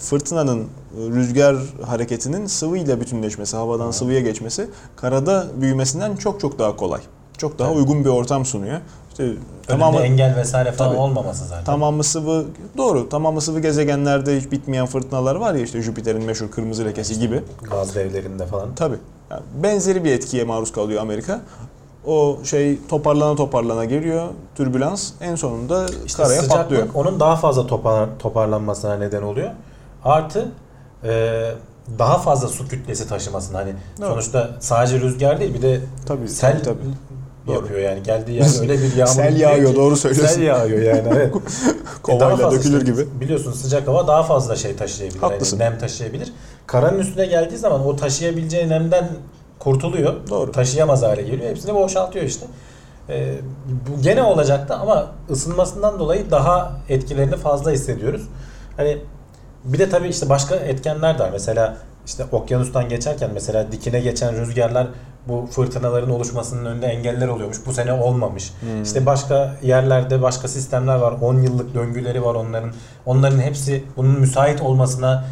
fırtınanın 0.03 0.59
e, 0.61 0.65
rüzgar 0.97 1.55
hareketinin 1.85 2.47
sıvıyla 2.47 3.01
bütünleşmesi, 3.01 3.57
havadan 3.57 3.91
sıvıya 3.91 4.19
geçmesi 4.19 4.69
karada 4.95 5.47
büyümesinden 5.61 6.15
çok 6.15 6.39
çok 6.39 6.59
daha 6.59 6.75
kolay. 6.75 7.01
Çok 7.37 7.59
daha 7.59 7.67
Evet. 7.67 7.77
uygun 7.77 8.05
bir 8.05 8.09
ortam 8.09 8.45
sunuyor. 8.45 8.79
İşte 9.09 9.33
Tamamı 9.67 9.91
tamamı 9.91 10.05
engel 10.05 10.35
vesaire 10.35 10.71
falan 10.71 10.89
Tabii. 10.91 11.01
olmaması 11.01 11.45
zaten. 11.45 11.63
tamamı 11.65 12.03
sıvı 12.03 12.45
doğru 12.77 13.09
tamamı 13.09 13.41
sıvı 13.41 13.59
gezegenlerde 13.59 14.37
hiç 14.39 14.51
bitmeyen 14.51 14.85
fırtınalar 14.85 15.35
var 15.35 15.53
ya 15.53 15.61
işte 15.63 15.81
Jüpiter'in 15.81 16.23
meşhur 16.23 16.51
kırmızı 16.51 16.85
lekesi 16.85 17.19
gibi. 17.19 17.41
Gaz 17.71 17.95
devlerinde 17.95 18.45
falan. 18.45 18.75
Tabii. 18.75 18.97
Yani 19.31 19.41
benzeri 19.63 20.03
bir 20.03 20.11
etkiye 20.11 20.43
maruz 20.43 20.71
kalıyor 20.71 21.01
Amerika. 21.01 21.41
O 22.05 22.37
şey 22.43 22.79
toparlana 22.89 23.35
toparlana 23.35 23.85
geliyor. 23.85 24.27
Türbülans 24.55 25.11
en 25.21 25.35
sonunda 25.35 25.85
İşte 26.05 26.23
karaya 26.23 26.41
sıcaklık 26.41 26.61
patlıyor. 26.63 26.87
onun 26.93 27.19
daha 27.19 27.35
fazla 27.35 27.67
topar, 27.67 28.09
toparlanmasına 28.19 28.95
neden 28.97 29.21
oluyor. 29.21 29.49
Artı 30.05 30.51
e, 31.03 31.51
daha 31.99 32.17
fazla 32.17 32.47
su 32.47 32.67
kütlesi 32.67 33.07
taşımasına 33.07 33.57
hani 33.57 33.73
Doğru. 34.01 34.07
sonuçta 34.09 34.49
sadece 34.59 34.99
rüzgar 34.99 35.39
değil 35.39 35.53
bir 35.53 35.61
de 35.61 35.79
Tabii, 36.05 36.27
sel 36.27 36.63
tabii, 36.63 36.63
tabii. 36.63 37.53
Yapıyor 37.55 37.79
yani 37.79 38.03
geldiği 38.03 38.31
yer 38.31 38.61
öyle 38.61 38.73
bir 38.81 38.95
yağmur. 38.95 39.11
Sel 39.13 39.39
yağıyor, 39.39 39.71
ki- 39.71 39.75
doğru 39.75 39.95
söylüyorsun. 39.95 40.35
Sel 40.35 40.41
yağıyor 40.43 40.81
yani 40.95 41.07
evet. 41.15 41.33
Kovayla 42.03 42.29
Daha 42.29 42.37
fazla 42.37 42.57
dökülür 42.57 42.81
işte, 42.81 42.91
gibi. 42.91 43.21
Biliyorsun 43.21 43.51
sıcak 43.51 43.87
hava 43.87 44.07
daha 44.07 44.23
fazla 44.23 44.55
şey 44.55 44.75
taşıyabilir. 44.75 45.19
Haklısın. 45.19 45.59
Yani 45.59 45.71
nem 45.71 45.79
taşıyabilir. 45.79 46.33
Karanın 46.67 46.99
üstüne 46.99 47.25
geldiği 47.25 47.57
zaman 47.57 47.85
o 47.87 47.95
taşıyabileceği 47.95 48.69
nemden 48.69 49.09
kurtuluyor. 49.59 50.13
Doğru. 50.29 50.51
Taşıyamaz 50.51 51.03
hale 51.03 51.21
geliyor. 51.21 51.49
Hepsini 51.49 51.75
boşaltıyor 51.75 52.25
işte. 52.25 52.45
Ee, 53.09 53.35
bu 53.89 54.01
gene 54.01 54.23
olacaktı 54.23 54.73
ama 54.73 55.07
ısınmasından 55.29 55.99
dolayı 55.99 56.31
daha 56.31 56.71
etkilerini 56.89 57.35
fazla 57.37 57.71
hissediyoruz. 57.71 58.21
Hani 58.77 58.97
bir 59.65 59.79
de 59.79 59.89
tabii 59.89 60.07
işte 60.07 60.29
başka 60.29 60.55
etkenler 60.55 61.19
de 61.19 61.23
var. 61.23 61.29
Mesela 61.31 61.77
işte 62.05 62.25
okyanustan 62.31 62.89
geçerken 62.89 63.29
mesela 63.33 63.71
dikine 63.71 63.99
geçen 63.99 64.35
rüzgarlar 64.35 64.87
bu 65.27 65.47
fırtınaların 65.51 66.09
oluşmasının 66.09 66.65
önünde 66.65 66.87
engeller 66.87 67.27
oluyormuş. 67.27 67.57
Bu 67.65 67.73
sene 67.73 67.93
olmamış. 67.93 68.51
Hmm. 68.59 68.83
İşte 68.83 69.05
başka 69.05 69.55
yerlerde 69.61 70.21
başka 70.21 70.47
sistemler 70.47 70.95
var. 70.95 71.13
10 71.21 71.41
yıllık 71.41 71.73
döngüleri 71.73 72.23
var 72.23 72.35
onların. 72.35 72.71
Onların 73.05 73.39
hepsi 73.39 73.83
bunun 73.97 74.19
müsait 74.19 74.61
olmasına 74.61 75.25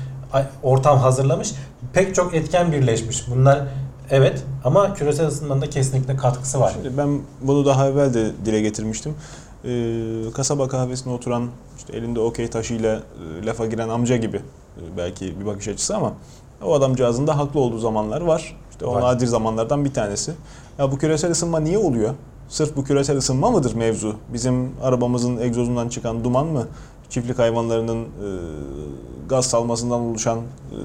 ortam 0.64 1.00
hazırlamış. 1.00 1.54
Pek 1.94 2.16
çok 2.16 2.36
etken 2.36 2.72
birleşmiş. 2.72 3.28
Bunlar 3.28 3.62
evet 4.10 4.44
ama 4.64 4.94
küresel 4.94 5.28
ısınmanın 5.28 5.62
da 5.62 5.70
kesinlikle 5.70 6.16
katkısı 6.16 6.60
var. 6.60 6.72
Şimdi 6.74 6.98
ben 6.98 7.22
bunu 7.42 7.66
daha 7.66 7.88
evvel 7.88 8.14
de 8.14 8.32
dile 8.46 8.62
getirmiştim. 8.62 9.16
Ee, 9.66 10.32
kasaba 10.34 10.68
kahvesine 10.68 11.14
oturan 11.14 11.48
işte 11.78 11.98
elinde 11.98 12.20
okey 12.20 12.50
taşıyla 12.50 13.04
e, 13.42 13.46
lafa 13.46 13.66
giren 13.66 13.90
amca 13.90 14.18
gibi 14.18 14.38
e, 14.38 14.98
belki 14.98 15.40
bir 15.40 15.46
bakış 15.46 15.68
açısı 15.68 15.96
ama 15.96 16.14
o 16.64 16.74
adamcağızın 16.74 17.28
da 17.28 17.38
haklı 17.38 17.60
olduğu 17.60 17.78
zamanlar 17.80 18.22
var. 18.22 18.58
İşte 18.72 18.86
o 18.86 18.96
Var. 18.96 19.02
nadir 19.02 19.28
zamanlardan 19.28 19.86
bir 19.86 19.94
tanesi. 19.94 20.34
Ya 20.78 20.92
bu 20.92 20.98
küresel 20.98 21.32
ısınma 21.32 21.60
niye 21.60 21.78
oluyor? 21.78 22.14
Sırf 22.50 22.76
bu 22.76 22.84
küresel 22.84 23.18
ısınma 23.18 23.52
mıdır 23.52 23.76
mevzu? 23.76 24.16
Bizim 24.34 24.72
arabamızın 24.84 25.38
egzozundan 25.38 25.90
çıkan 25.90 26.24
duman 26.24 26.48
mı? 26.48 26.68
Çiftlik 27.10 27.40
hayvanlarının 27.40 28.04
e, 28.04 28.08
gaz 29.30 29.46
salmasından 29.46 30.00
oluşan 30.02 30.38
e, 30.38 30.78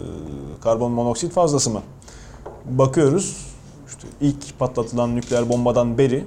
karbon 0.60 0.92
monoksit 0.92 1.32
fazlası 1.32 1.70
mı? 1.70 1.80
Bakıyoruz 2.70 3.36
işte 3.88 4.08
ilk 4.20 4.58
patlatılan 4.58 5.16
nükleer 5.16 5.48
bombadan 5.48 5.98
beri 5.98 6.24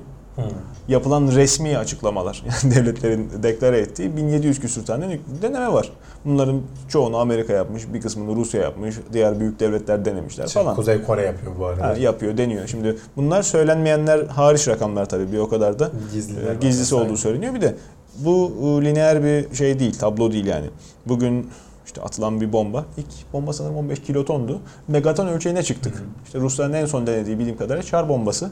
Yapılan 0.88 1.28
resmi 1.28 1.78
açıklamalar, 1.78 2.44
yani 2.64 2.76
devletlerin 2.76 3.30
deklare 3.44 3.80
ettiği 3.80 4.18
1700 4.18 4.60
küsür 4.60 4.86
tane 4.86 5.20
deneme 5.42 5.74
var. 5.74 5.92
Bunların 6.26 6.62
çoğunu 6.90 7.18
Amerika 7.18 7.54
yapmış, 7.54 7.94
bir 7.94 8.02
kısmını 8.02 8.36
Rusya 8.36 8.62
yapmış, 8.62 8.96
diğer 9.14 9.40
büyük 9.40 9.60
devletler 9.60 10.06
denemişler 10.06 10.48
Şey, 10.48 10.64
falan. 10.64 10.76
Kuzey 10.76 11.04
Kore 11.04 11.22
yapıyor 11.22 11.52
bu 11.60 11.66
arada. 11.66 11.88
Ha, 11.88 11.94
yapıyor, 11.94 12.38
deniyor. 12.38 12.68
Şimdi 12.68 12.98
bunlar 13.16 13.42
söylenmeyenler 13.42 14.26
hariç 14.26 14.68
rakamlar 14.68 15.10
tabii 15.10 15.32
bir 15.32 15.38
o 15.38 15.50
kadar 15.50 15.80
da 15.80 15.92
Gizliler 16.14 16.52
e, 16.52 16.56
gizlisi 16.62 16.96
olduğu 16.96 17.18
söyleniyor. 17.18 17.54
Bir 17.54 17.62
de 17.62 17.76
bu 18.18 18.52
e, 18.62 18.86
lineer 18.86 19.24
bir 19.24 19.56
şey 19.56 19.80
değil, 19.80 19.94
tablo 19.94 20.32
değil 20.32 20.46
yani. 20.46 20.66
Bugün 21.06 21.50
işte 21.86 22.02
atılan 22.02 22.42
bir 22.42 22.54
bomba, 22.54 22.86
ilk 22.98 23.34
bomba 23.34 23.54
sanırım 23.54 23.78
15 23.78 24.02
kilotondu. 24.02 24.60
Megaton 24.88 25.28
ölçeğine 25.28 25.64
çıktık. 25.64 25.96
Hı 25.96 26.00
hı. 26.00 26.04
İşte 26.26 26.40
Rusların 26.40 26.74
en 26.74 26.86
son 26.86 27.08
denediği 27.08 27.40
bildiğim 27.40 27.58
kadarıyla 27.58 27.84
çar 27.84 28.10
bombası. 28.10 28.52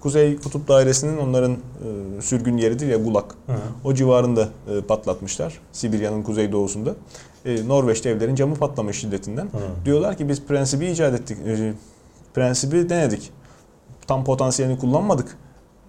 Kuzey 0.00 0.36
Kutup 0.36 0.68
Dairesi'nin 0.68 1.18
onların 1.18 1.52
e, 1.52 2.22
sürgün 2.22 2.56
yeridir 2.56 2.86
ya. 2.86 2.98
Hı 2.98 3.02
hı. 3.52 3.56
O 3.84 3.94
civarında 3.94 4.48
e, 4.68 4.80
patlatmışlar. 4.80 5.60
Sibirya'nın 5.72 6.22
kuzeydoğusunda. 6.22 6.94
E, 7.44 7.68
Norveç'te 7.68 8.10
evlerin 8.10 8.34
camı 8.34 8.54
patlamış 8.54 8.98
şiddetinden. 8.98 9.44
Hı. 9.44 9.84
Diyorlar 9.84 10.16
ki 10.16 10.28
biz 10.28 10.42
prensibi 10.44 10.86
icat 10.86 11.14
ettik. 11.14 11.38
E, 11.46 11.74
prensibi 12.34 12.88
denedik. 12.88 13.30
Tam 14.06 14.24
potansiyelini 14.24 14.78
kullanmadık. 14.78 15.38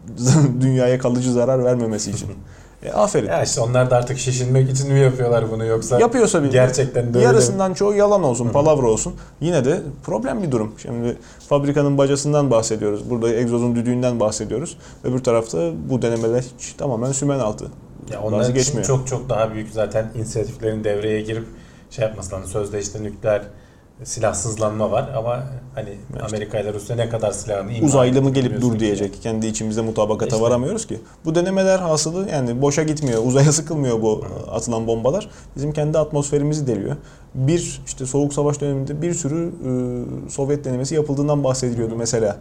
Dünyaya 0.61 0.99
kalıcı 0.99 1.33
zarar 1.33 1.65
vermemesi 1.65 2.11
için. 2.11 2.29
E, 2.83 2.91
aferin. 2.91 3.27
Ya 3.27 3.43
işte 3.43 3.61
onlar 3.61 3.91
da 3.91 3.95
artık 3.97 4.17
şişinmek 4.17 4.69
için 4.69 4.93
mi 4.93 4.99
yapıyorlar 4.99 5.51
bunu 5.51 5.65
yoksa 5.65 5.99
Yapıyorsa 5.99 6.43
bir 6.43 6.51
gerçekten 6.51 7.03
de 7.03 7.07
öyle 7.07 7.17
mi? 7.17 7.23
yarısından 7.23 7.73
çoğu 7.73 7.93
yalan 7.95 8.23
olsun, 8.23 8.47
Hı. 8.47 8.51
palavra 8.51 8.87
olsun. 8.87 9.13
Yine 9.41 9.65
de 9.65 9.81
problem 10.03 10.43
bir 10.43 10.51
durum. 10.51 10.73
Şimdi 10.81 11.17
fabrikanın 11.49 11.97
bacasından 11.97 12.51
bahsediyoruz. 12.51 13.09
Burada 13.09 13.29
egzozun 13.33 13.75
düdüğünden 13.75 14.19
bahsediyoruz. 14.19 14.77
Öbür 15.03 15.19
tarafta 15.19 15.71
bu 15.89 16.01
denemeler 16.01 16.43
hiç 16.59 16.73
tamamen 16.73 17.11
sümen 17.11 17.39
altı. 17.39 17.65
Ya 18.11 18.17
Bazı 18.17 18.27
onlar 18.35 18.43
için 18.43 18.53
geçmiyor. 18.53 18.87
çok 18.87 19.07
çok 19.07 19.29
daha 19.29 19.53
büyük 19.53 19.71
zaten 19.73 20.11
inisiyatiflerin 20.15 20.83
devreye 20.83 21.21
girip 21.21 21.45
şey 21.89 22.05
yapması 22.05 22.35
lazım. 22.35 22.49
Sözde 22.49 22.79
işte 22.79 23.03
nükleer 23.03 23.41
silahsızlanma 24.03 24.91
var 24.91 25.09
ama 25.17 25.43
hani 25.75 25.89
işte. 26.13 26.25
Amerika 26.25 26.59
ile 26.59 26.73
Rusya 26.73 26.95
ne 26.95 27.09
kadar 27.09 27.31
silahını 27.31 27.71
imha 27.71 27.85
Uzaylı 27.87 28.21
mı 28.21 28.33
gelip 28.33 28.61
dur 28.61 28.73
ki. 28.73 28.79
diyecek. 28.79 29.21
Kendi 29.21 29.47
içimizde 29.47 29.81
mutabakata 29.81 30.35
İşte. 30.35 30.41
varamıyoruz 30.41 30.87
ki. 30.87 30.99
Bu 31.25 31.35
denemeler 31.35 31.79
hasılı 31.79 32.29
yani 32.29 32.61
boşa 32.61 32.83
gitmiyor. 32.83 33.21
Uzaya 33.25 33.51
sıkılmıyor 33.51 34.01
bu 34.01 34.25
atılan 34.51 34.87
bombalar. 34.87 35.29
Bizim 35.55 35.71
kendi 35.71 35.97
atmosferimizi 35.97 36.67
deliyor. 36.67 36.95
Bir 37.35 37.81
işte 37.85 38.05
soğuk 38.05 38.33
savaş 38.33 38.61
döneminde 38.61 39.01
bir 39.01 39.13
sürü 39.13 39.47
e, 39.47 40.29
Sovyet 40.29 40.65
denemesi 40.65 40.95
yapıldığından 40.95 41.43
bahsediliyordu 41.43 41.95
mesela. 41.95 42.37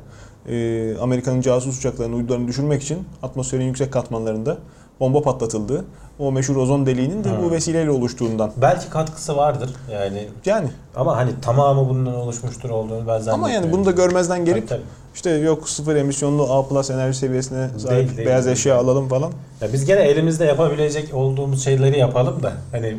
E, 0.48 0.96
Amerika'nın 1.00 1.40
casus 1.40 1.78
uçaklarının 1.78 2.16
uydularını 2.16 2.48
düşürmek 2.48 2.82
için 2.82 2.98
atmosferin 3.22 3.64
yüksek 3.64 3.92
katmanlarında 3.92 4.58
bomba 5.00 5.22
patlatıldı. 5.22 5.84
O 6.18 6.32
meşhur 6.32 6.56
ozon 6.56 6.86
deliğinin 6.86 7.24
de 7.24 7.28
bu 7.42 7.46
Hı. 7.46 7.50
vesileyle 7.50 7.90
oluştuğundan. 7.90 8.50
Belki 8.56 8.90
katkısı 8.90 9.36
vardır 9.36 9.70
yani 9.92 10.28
Yani 10.46 10.68
ama 10.96 11.16
hani 11.16 11.30
tamamı 11.42 11.88
bundan 11.88 12.14
oluşmuştur 12.14 12.70
olduğunu 12.70 12.98
ben 13.00 13.04
zannetmiyorum. 13.04 13.40
ama 13.44 13.50
yani 13.50 13.72
bunu 13.72 13.84
da 13.84 13.90
görmezden 13.90 14.44
gelip 14.44 14.68
Tabii, 14.68 14.80
tabii. 14.80 14.88
işte 15.14 15.30
yok 15.30 15.68
sıfır 15.68 15.96
emisyonlu 15.96 16.52
A 16.52 16.68
plus 16.68 16.90
enerji 16.90 17.18
seviyesine 17.18 17.68
sahip 17.78 17.90
Değil, 18.08 18.16
değil, 18.16 18.28
beyaz 18.28 18.44
değil. 18.46 18.56
eşya 18.56 18.76
alalım 18.78 19.08
falan. 19.08 19.32
Ya 19.60 19.72
biz 19.72 19.84
gene 19.84 20.00
elimizde 20.00 20.44
yapabilecek 20.44 21.14
olduğumuz 21.14 21.64
şeyleri 21.64 21.98
yapalım 21.98 22.42
da 22.42 22.52
hani 22.72 22.96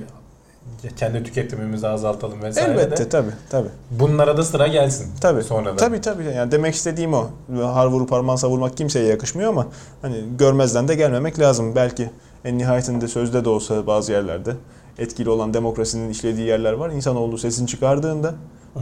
kendi 0.90 1.24
tüketimimizi 1.24 1.88
azaltalım 1.88 2.42
vesaire 2.42 2.72
Elbette 2.72 2.98
de 3.06 3.10
tabi 3.10 3.28
tabi. 3.50 3.68
bunlara 3.92 4.38
da 4.38 4.44
sıra 4.44 4.68
gelsin. 4.68 5.08
Tabi. 5.22 5.44
Sonradan. 5.44 5.78
Tabi 5.78 6.02
tabi. 6.02 6.24
Yani 6.26 6.52
demek 6.52 6.76
istediğim 6.76 7.14
o. 7.14 7.30
Har 7.62 7.88
vurup 7.88 8.10
parmağını 8.10 8.38
savurmak 8.40 8.78
kimseye 8.78 9.06
yakışmıyor 9.06 9.50
ama 9.50 9.68
hani 10.02 10.24
görmezden 10.40 10.88
de 10.88 10.96
gelmemek 10.96 11.40
lazım. 11.40 11.76
Belki 11.76 12.10
en 12.46 12.58
nihayetinde 12.58 13.08
sözde 13.08 13.46
de 13.46 13.50
olsa 13.50 13.88
bazı 13.88 14.12
yerlerde 14.12 14.56
etkili 14.98 15.30
olan 15.30 15.54
demokrasinin 15.54 16.10
işlediği 16.10 16.48
yerler 16.48 16.74
var. 16.74 16.90
İnsanoğlu 16.90 17.38
sesini 17.38 17.68
çıkardığında 17.68 18.34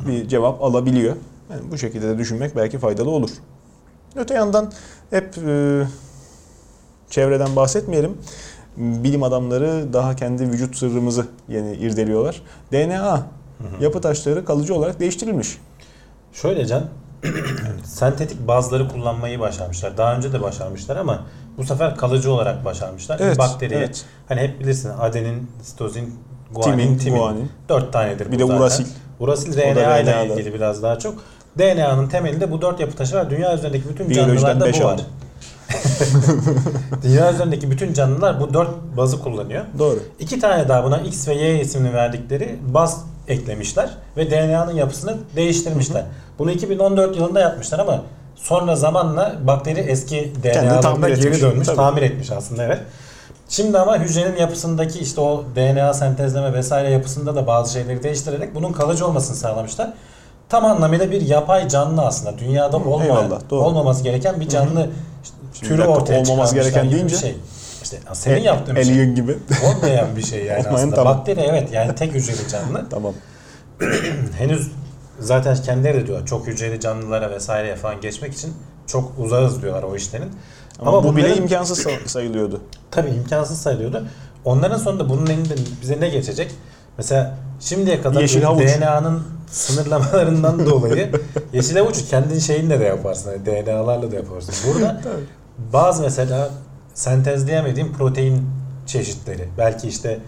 bir 0.07 0.27
cevap 0.27 0.63
alabiliyor. 0.63 1.15
Yani 1.51 1.61
bu 1.71 1.77
şekilde 1.77 2.07
de 2.07 2.17
düşünmek 2.17 2.55
belki 2.55 2.77
faydalı 2.79 3.09
olur. 3.09 3.29
Öte 4.15 4.33
yandan 4.33 4.71
hep 5.09 5.37
e, 5.47 5.83
çevreden 7.09 7.55
bahsetmeyelim. 7.55 8.17
Bilim 8.77 9.23
adamları 9.23 9.93
daha 9.93 10.15
kendi 10.15 10.43
vücut 10.51 10.77
sırrımızı 10.77 11.25
yeni 11.49 11.75
irdeliyorlar. 11.75 12.41
DNA 12.71 13.23
yapı 13.81 14.01
taşları 14.01 14.45
kalıcı 14.45 14.75
olarak 14.75 14.99
değiştirilmiş. 14.99 15.57
Şöyle 16.33 16.65
Can, 16.65 16.83
sentetik 17.83 18.47
bazları 18.47 18.87
kullanmayı 18.89 19.39
başarmışlar. 19.39 19.97
Daha 19.97 20.15
önce 20.15 20.33
de 20.33 20.41
başarmışlar 20.41 20.95
ama 20.95 21.25
bu 21.57 21.63
sefer 21.63 21.95
kalıcı 21.95 22.31
olarak 22.31 22.65
başarmışlar. 22.65 23.19
Evet, 23.19 23.37
bakteriye, 23.39 23.79
evet. 23.79 24.05
hani 24.27 24.41
hep 24.41 24.59
bilirsin 24.59 24.89
adenin, 24.99 25.51
sitozin, 25.63 26.15
guanin, 26.51 26.77
Timin, 26.77 26.97
timin. 26.97 27.19
guanin. 27.19 27.51
Dört 27.69 27.93
tanedir 27.93 28.31
Bir 28.31 28.35
bu 28.35 28.39
de 28.39 28.45
zaten. 28.47 28.57
urasil. 28.59 28.85
Urasil 29.19 29.57
RNA 29.57 29.99
ile 29.99 30.25
ilgili 30.33 30.53
biraz 30.53 30.83
daha 30.83 30.99
çok. 30.99 31.15
DNA'nın 31.59 32.07
temelinde 32.07 32.51
bu 32.51 32.61
dört 32.61 32.79
yapı 32.79 32.95
taşı 32.95 33.15
var. 33.15 33.29
Dünya 33.29 33.55
üzerindeki 33.55 33.89
bütün 33.89 34.09
Biyolojiden 34.09 34.41
canlılarda 34.47 34.79
bu 34.79 34.83
var. 34.85 34.93
aldım. 34.93 35.05
Dünya 37.03 37.33
üzerindeki 37.33 37.71
bütün 37.71 37.93
canlılar 37.93 38.39
bu 38.39 38.53
dört 38.53 38.69
bazı 38.97 39.19
kullanıyor. 39.19 39.65
Doğru. 39.79 39.99
İki 40.19 40.39
tane 40.39 40.69
daha 40.69 40.83
buna 40.83 40.97
X 40.97 41.27
ve 41.27 41.33
Y 41.33 41.61
ismini 41.61 41.93
verdikleri 41.93 42.59
baz 42.73 43.05
eklemişler 43.27 43.89
ve 44.17 44.31
DNA'nın 44.31 44.75
yapısını 44.75 45.17
değiştirmişler. 45.35 46.05
Bunu 46.39 46.51
2014 46.51 47.15
yılında 47.15 47.39
yapmışlar 47.39 47.79
ama 47.79 48.01
sonra 48.35 48.75
zamanla 48.75 49.35
bakteri 49.43 49.79
eski 49.79 50.33
DNA'larına 50.43 51.09
geri 51.09 51.41
dönmüş, 51.41 51.67
Tabii. 51.67 51.75
tamir 51.75 52.01
etmiş 52.01 52.31
aslında 52.31 52.63
evet. 52.63 52.79
Şimdi 53.49 53.79
ama 53.79 53.99
hücrenin 53.99 54.37
yapısındaki 54.37 54.99
işte 54.99 55.21
o 55.21 55.43
DNA 55.55 55.93
sentezleme 55.93 56.53
vesaire 56.53 56.91
yapısında 56.91 57.35
da 57.35 57.47
bazı 57.47 57.73
şeyleri 57.73 58.03
değiştirerek 58.03 58.55
bunun 58.55 58.71
kalıcı 58.71 59.07
olmasını 59.07 59.35
sağlamışlar. 59.35 59.93
Tam 60.49 60.65
anlamıyla 60.65 61.11
bir 61.11 61.21
yapay 61.21 61.67
canlı 61.67 62.01
aslında. 62.01 62.37
Dünyada 62.37 62.77
olmayan, 62.77 63.01
eyvallah, 63.01 63.39
doğru. 63.49 63.61
olmaması 63.61 64.03
gereken 64.03 64.39
bir 64.39 64.49
canlı 64.49 64.89
Şimdi 65.53 65.73
türü 65.73 65.83
ortaya 65.83 66.21
olmaması 66.21 66.55
gereken 66.55 66.91
deyince- 66.91 67.15
bir 67.15 67.19
şey. 67.21 67.35
İşte 67.83 67.97
senin 68.13 68.41
yaptığın 68.43 68.75
bir 68.75 68.83
şey. 68.83 68.93
Alien 68.93 69.15
gibi. 69.15 69.37
Olmayan 69.65 70.15
bir 70.15 70.21
şey 70.25 70.45
yani 70.45 70.67
aslında. 70.73 70.95
tamam. 70.95 71.17
Bakteri 71.17 71.39
evet 71.39 71.69
yani 71.71 71.95
tek 71.95 72.13
hücreli 72.13 72.47
canlı. 72.49 72.85
tamam. 72.89 73.13
Henüz 74.37 74.71
zaten 75.19 75.55
kendileri 75.55 75.97
de 76.01 76.07
diyorlar 76.07 76.27
çok 76.27 76.47
hücreli 76.47 76.79
canlılara 76.79 77.31
vesaireye 77.31 77.75
falan 77.75 78.01
geçmek 78.01 78.33
için 78.33 78.53
çok 78.87 79.11
uzağız 79.19 79.61
diyorlar 79.61 79.83
o 79.83 79.95
işlerin. 79.95 80.29
Ama, 80.79 81.03
bu 81.03 81.15
bile 81.15 81.25
bunların- 81.25 81.41
imkansız 81.41 81.79
say- 81.79 81.99
sayılıyordu. 82.07 82.61
Tabii 82.91 83.09
imkansız 83.09 83.61
sayılıyordu. 83.61 84.07
Onların 84.45 84.77
sonunda 84.77 85.09
bunun 85.09 85.25
elinde 85.27 85.53
bize 85.81 85.99
ne 85.99 86.09
geçecek? 86.09 86.51
Mesela 86.97 87.37
şimdiye 87.59 88.01
kadar 88.01 88.21
bu. 88.23 88.59
DNA'nın 88.59 89.23
sınırlamalarından 89.51 90.65
dolayı 90.69 91.11
yeşil 91.53 91.75
havucu 91.77 92.07
kendin 92.09 92.39
şeyinle 92.39 92.79
de 92.79 92.83
yaparsın. 92.83 93.31
Yani 93.31 93.65
DNA'larla 93.65 94.11
da 94.11 94.15
yaparsın. 94.15 94.53
Burada 94.67 95.01
bazı 95.73 96.03
mesela 96.03 96.49
sentezleyemediğim 96.93 97.93
protein 97.93 98.49
çeşitleri. 98.85 99.49
Belki 99.57 99.87
işte 99.87 100.19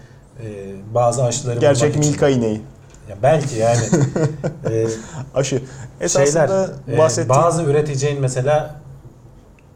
e, 0.42 0.44
bazı 0.94 1.24
aşıları 1.24 1.60
Gerçek 1.60 1.82
bulmak 1.90 1.98
için- 2.04 2.10
Milka 2.12 2.28
ineği. 2.28 2.60
Ya 3.10 3.16
belki 3.22 3.56
yani 3.56 3.80
e, 4.70 4.86
Aşı. 5.34 5.56
şeyler 5.56 5.64
Esasında 6.00 6.68
e, 6.92 6.98
bahsettiğim... 6.98 7.28
bazı 7.42 7.62
üreteceğin 7.62 8.20
mesela 8.20 8.74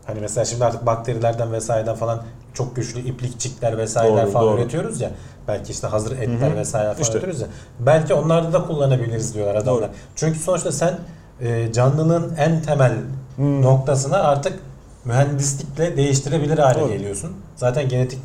hani 0.07 0.21
mesela 0.21 0.45
şimdi 0.45 0.65
artık 0.65 0.87
bakterilerden 0.87 1.53
vesaireden 1.53 1.95
falan 1.95 2.23
çok 2.55 2.77
güçlü 2.77 3.00
iplikçikler 3.00 3.79
vesaireler 3.79 4.23
Doğru, 4.25 4.33
falan 4.33 4.47
doğru. 4.53 4.61
üretiyoruz 4.61 5.00
ya. 5.00 5.11
Belki 5.49 5.73
işte 5.73 5.87
hazır 5.87 6.12
etler 6.12 6.49
Hı 6.49 6.53
hı. 6.55 6.57
vesaire 6.57 6.88
falan 6.88 7.03
İşte. 7.03 7.12
üretiyoruz 7.12 7.41
ya. 7.41 7.47
Belki 7.81 8.15
onlarda 8.15 8.53
da 8.53 8.67
kullanabiliriz 8.67 9.35
diyorlar 9.35 9.55
adamlar. 9.55 9.83
Doğru. 9.83 9.91
Çünkü 10.17 10.38
sonuçta 10.38 10.73
sen 10.73 10.95
e, 11.41 11.73
canlılığın 11.73 12.35
en 12.38 12.62
temel 12.62 12.93
Hmm. 13.37 13.62
noktasına 13.62 14.17
artık 14.19 14.59
mühendislikle 15.09 15.97
değiştirebilir 15.97 16.59
hale 16.59 16.81
Doğru. 16.81 16.93
geliyorsun. 16.93 17.31
Zaten 17.57 17.88
genetik 17.88 18.19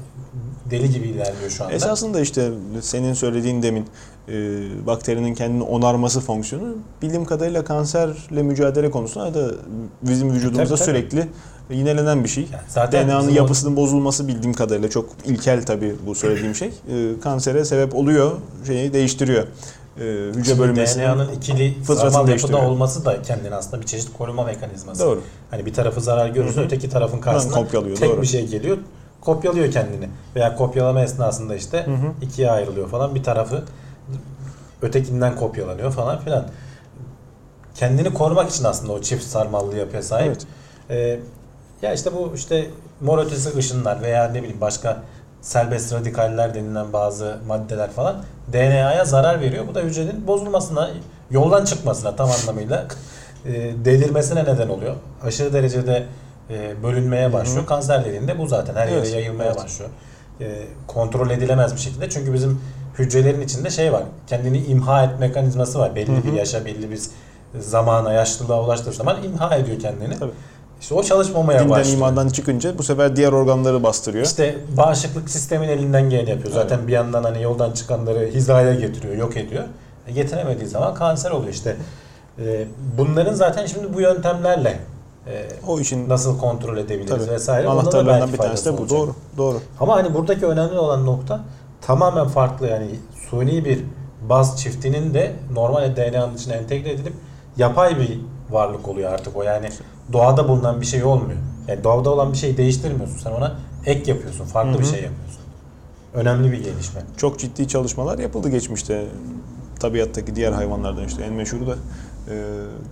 deli 0.72 0.90
gibi 0.90 1.08
ilerliyor 1.08 1.50
şu 1.50 1.64
anda. 1.64 1.74
Esasında 1.76 2.20
işte 2.22 2.50
senin 2.82 3.14
söylediğin 3.14 3.64
demin 3.64 3.86
e, 4.30 4.34
bakterinin 4.88 5.34
kendini 5.36 5.64
onarması 5.64 6.20
fonksiyonu 6.22 6.76
bildiğim 7.02 7.26
kadarıyla 7.26 7.64
kanserle 7.64 8.44
mücadele 8.44 8.92
konusunda 8.92 9.34
da 9.34 9.56
bizim 10.02 10.32
vücudumuzda 10.34 10.76
Tabii, 10.76 10.86
tabii. 10.86 10.86
sürekli 10.86 11.28
yinelenen 11.76 12.24
bir 12.24 12.30
şey. 12.30 12.44
Yani 12.52 12.64
zaten 12.68 13.08
DNA'nın 13.08 13.22
bizim 13.22 13.34
o- 13.34 13.38
yapısının 13.38 13.76
bozulması 13.76 14.28
bildiğim 14.28 14.54
kadarıyla 14.54 14.90
çok 14.90 15.10
ilkel 15.26 15.64
tabii 15.66 15.96
bu 16.08 16.16
söylediğim 16.16 16.56
şey. 16.56 16.68
E, 16.68 17.20
kansere 17.24 17.66
sebep 17.66 17.96
oluyor, 17.96 18.32
şeyi 18.68 18.94
değiştiriyor. 18.94 19.48
E, 19.98 20.02
hücre 20.02 20.44
Şimdi 20.44 20.60
bölünmesini. 20.60 21.04
DNA'nın 21.04 21.32
ikili 21.32 21.84
fıtratını 21.84 22.32
yapıda 22.32 22.58
olması 22.58 23.06
da 23.06 23.22
kendine 23.22 23.56
aslında 23.56 23.82
bir 23.82 23.88
çeşit 23.88 24.14
koruma 24.18 24.44
mekanizması. 24.44 25.06
Doğru. 25.06 25.22
Hani 25.52 25.66
bir 25.66 25.74
tarafı 25.74 26.02
zarar 26.02 26.30
görürse 26.30 26.56
Hı 26.58 26.62
hı. 26.62 26.66
öteki 26.66 26.90
tarafın 26.90 27.20
karşısına 27.20 27.54
kopyalıyor, 27.54 27.98
tek 27.98 28.10
doğru. 28.10 28.22
bir 28.22 28.28
şey 28.28 28.48
geliyor. 28.48 28.78
Kopyalıyor 29.22 29.72
kendini. 29.72 30.10
Veya 30.36 30.56
kopyalama 30.56 31.02
esnasında 31.02 31.56
işte 31.56 31.86
Hı 31.86 31.92
hı. 31.92 32.12
ikiye 32.22 32.52
ayrılıyor 32.52 32.90
falan. 32.90 33.16
Bir 33.16 33.24
tarafı 33.24 33.64
ötekinden 34.82 35.36
kopyalanıyor 35.36 35.92
falan 35.92 36.20
filan. 36.20 36.48
Kendini 37.76 38.14
korumak 38.14 38.50
için 38.50 38.64
aslında 38.64 38.94
o 38.94 39.02
çift 39.02 39.24
sarmallı 39.24 39.78
yapıya 39.78 40.02
sahip. 40.02 40.28
Evet. 40.28 40.46
Ee, 40.90 41.20
ya 41.82 41.94
işte 41.94 42.14
bu 42.14 42.32
işte 42.36 42.68
mor 43.02 43.18
ötesi 43.18 43.58
ışınlar 43.58 44.02
veya 44.02 44.28
ne 44.28 44.40
bileyim 44.40 44.62
başka 44.62 45.04
serbest 45.44 45.94
radikaller 45.94 46.54
denilen 46.54 46.94
bazı 46.94 47.38
maddeler 47.48 47.92
falan 47.92 48.16
DNA'ya 48.54 49.06
zarar 49.06 49.42
veriyor. 49.42 49.68
Bu 49.68 49.76
da 49.76 49.82
hücrenin 49.82 50.28
bozulmasına, 50.28 50.90
yoldan 51.32 51.66
çıkmasına 51.66 52.16
tam 52.16 52.30
anlamıyla 52.32 52.88
e, 53.46 53.52
delirmesine 53.86 54.44
neden 54.44 54.70
oluyor. 54.70 54.96
Aşırı 55.24 55.54
derecede 55.54 56.04
e, 56.50 56.84
bölünmeye 56.84 57.34
başlıyor. 57.34 57.66
Kanser 57.66 58.06
dediğinde 58.06 58.40
bu 58.40 58.48
zaten 58.48 58.76
her 58.76 58.88
Evet, 58.88 59.08
yere 59.08 59.20
yayılmaya 59.20 59.52
evet. 59.52 59.64
başlıyor. 59.64 59.90
E, 60.42 60.46
kontrol 60.88 61.30
edilemez 61.30 61.76
bir 61.76 61.80
şekilde. 61.80 62.10
Çünkü 62.10 62.34
bizim 62.34 62.62
hücrelerin 63.00 63.42
içinde 63.42 63.70
şey 63.70 63.94
var. 63.94 64.04
Kendini 64.28 64.58
imha 64.58 65.04
et 65.04 65.20
mekanizması 65.20 65.80
var. 65.80 65.96
Belli 65.96 66.12
Hı 66.12 66.18
hı. 66.18 66.24
bir 66.24 66.34
yaşa, 66.34 66.66
belli 66.66 66.92
bir 66.92 67.00
zamana, 67.60 68.14
yaşlılığa 68.14 68.64
ulaştığı 68.64 68.92
zaman 68.92 69.24
imha 69.24 69.56
ediyor 69.56 69.80
kendini. 69.80 70.20
Tabii. 70.20 70.32
İşte 70.84 70.96
o 70.96 71.04
çalışmamaya 71.04 71.60
Dinden 71.60 71.70
başlıyor. 71.70 71.98
imandan 71.98 72.30
çıkınca 72.30 72.78
bu 72.78 72.84
sefer 72.84 73.16
diğer 73.16 73.32
organları 73.32 73.84
bastırıyor. 73.84 74.26
İşte 74.26 74.56
bağışıklık 74.78 75.30
sistemin 75.30 75.70
elinden 75.70 76.10
geleni 76.10 76.30
yapıyor. 76.30 76.54
Zaten 76.54 76.88
bir 76.88 76.94
yandan 76.94 77.24
hani 77.24 77.42
yoldan 77.42 77.72
çıkanları 77.72 78.30
hizaya 78.34 78.74
getiriyor, 78.74 79.16
yok 79.16 79.38
ediyor. 79.38 79.64
E, 80.08 80.12
getiremediği 80.12 80.68
zaman 80.68 80.94
kanser 80.94 81.32
oluyor 81.32 81.54
işte. 81.54 81.78
E, 82.40 82.66
bunların 82.98 83.34
zaten 83.34 83.66
şimdi 83.66 83.94
bu 83.94 84.02
yöntemlerle 84.02 84.80
e, 85.28 85.48
o 85.68 85.80
işin 85.80 86.10
nasıl 86.10 86.40
kontrol 86.40 86.78
edebiliriz 86.78 87.26
tabii, 87.26 87.32
vesaire. 87.32 87.68
anahtarlarından 87.68 88.34
bir 88.34 88.38
tanesi 88.38 88.66
de 88.66 88.78
bu. 88.78 88.82
olacak. 88.82 88.98
Doğru. 88.98 89.16
Doğru. 89.38 89.60
Ama 89.80 89.96
hani 89.96 90.14
buradaki 90.14 90.46
önemli 90.46 90.78
olan 90.78 91.06
nokta 91.06 91.42
tamamen 91.82 92.28
farklı 92.28 92.68
yani 92.68 92.88
suni 93.30 93.66
bir 93.66 93.80
baz 94.30 94.62
çiftinin 94.62 95.14
de 95.14 95.32
normal 95.54 95.96
DNA'nın 95.96 96.36
içine 96.36 96.54
entegre 96.54 96.92
edilip 96.92 97.14
yapay 97.58 98.00
bir 98.00 98.20
varlık 98.50 98.88
oluyor 98.88 99.14
artık 99.14 99.36
o 99.36 99.44
yani 99.44 99.70
doğada 100.14 100.48
bulunan 100.48 100.82
bir 100.82 100.86
şey 100.86 101.04
olmuyor. 101.04 101.40
Yani 101.68 101.84
doğada 101.84 102.10
olan 102.10 102.34
bir 102.34 102.38
şeyi 102.38 102.58
değiştirmiyorsun 102.58 103.18
sen 103.18 103.32
ona 103.32 103.56
ek 103.86 104.12
yapıyorsun 104.12 104.46
farklı 104.46 104.72
Hı 104.72 104.76
hı. 104.76 104.80
bir 104.80 104.86
şey 104.86 105.02
yapıyorsun. 105.04 105.40
Önemli 106.14 106.52
bir 106.52 106.64
gelişme. 106.64 107.02
Çok 107.18 107.40
ciddi 107.40 107.68
çalışmalar 107.68 108.20
yapıldı 108.20 108.50
geçmişte. 108.50 109.06
Tabiattaki 109.80 110.36
diğer 110.36 110.52
hayvanlardan 110.52 111.08
işte 111.08 111.24
en 111.24 111.34
meşhuru 111.34 111.68
da 111.68 111.72
e, 112.30 112.36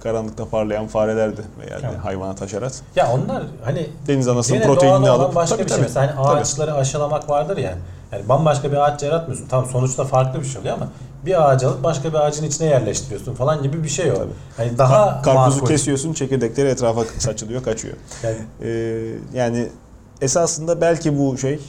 karanlıkta 0.03 0.45
parlayan 0.45 0.87
farelerdi 0.87 1.41
veya 1.59 1.79
Evet. 1.83 1.97
hayvanat 2.03 2.41
haşerat. 2.41 2.81
Ya 2.95 3.11
onlar 3.13 3.43
hani 3.63 3.89
Deniz 4.07 4.27
anasının 4.27 4.61
proteinini 4.61 5.09
alıp 5.09 5.35
başka 5.35 5.55
tabii, 5.55 5.65
bir 5.65 5.69
şey. 5.69 5.77
tabii, 5.77 5.87
Mesela 5.87 6.07
hani 6.17 6.27
tabii. 6.27 6.39
ağaçları 6.39 6.73
aşılamak 6.73 7.29
vardır 7.29 7.57
ya. 7.57 7.75
Yani 8.11 8.29
bambaşka 8.29 8.71
bir 8.71 8.77
ağaç 8.77 9.03
yaratmıyorsun. 9.03 9.47
Tam 9.47 9.65
sonuçta 9.65 10.03
farklı 10.05 10.39
bir 10.39 10.45
şey 10.45 10.61
oluyor 10.61 10.75
ama 10.75 10.87
bir 11.25 11.49
ağacı 11.49 11.67
alıp 11.67 11.83
başka 11.83 12.09
bir 12.09 12.13
ağacın 12.17 12.43
içine 12.43 12.67
yerleştiriyorsun 12.67 13.33
falan 13.35 13.63
gibi 13.63 13.83
bir 13.83 13.89
şey 13.89 14.11
o. 14.11 14.15
Tabii. 14.15 14.31
Hani 14.57 14.77
daha 14.77 15.21
Karpuzu 15.21 15.55
makul. 15.55 15.67
kesiyorsun, 15.67 16.13
çekirdekleri 16.13 16.67
etrafa 16.67 17.03
saçılıyor, 17.17 17.63
kaçıyor. 17.63 17.95
Yani 18.23 18.37
Ee, 18.61 19.03
yani 19.33 19.67
esasında 20.21 20.81
belki 20.81 21.17
bu 21.19 21.37
şey 21.37 21.53
e, 21.53 21.59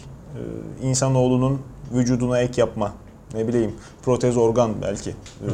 insanoğlunun 0.82 1.60
vücuduna 1.94 2.38
ek 2.40 2.60
yapma, 2.60 2.92
ne 3.34 3.48
bileyim 3.48 3.74
protez 4.04 4.36
organ 4.36 4.70
belki 4.82 5.10
e, 5.10 5.48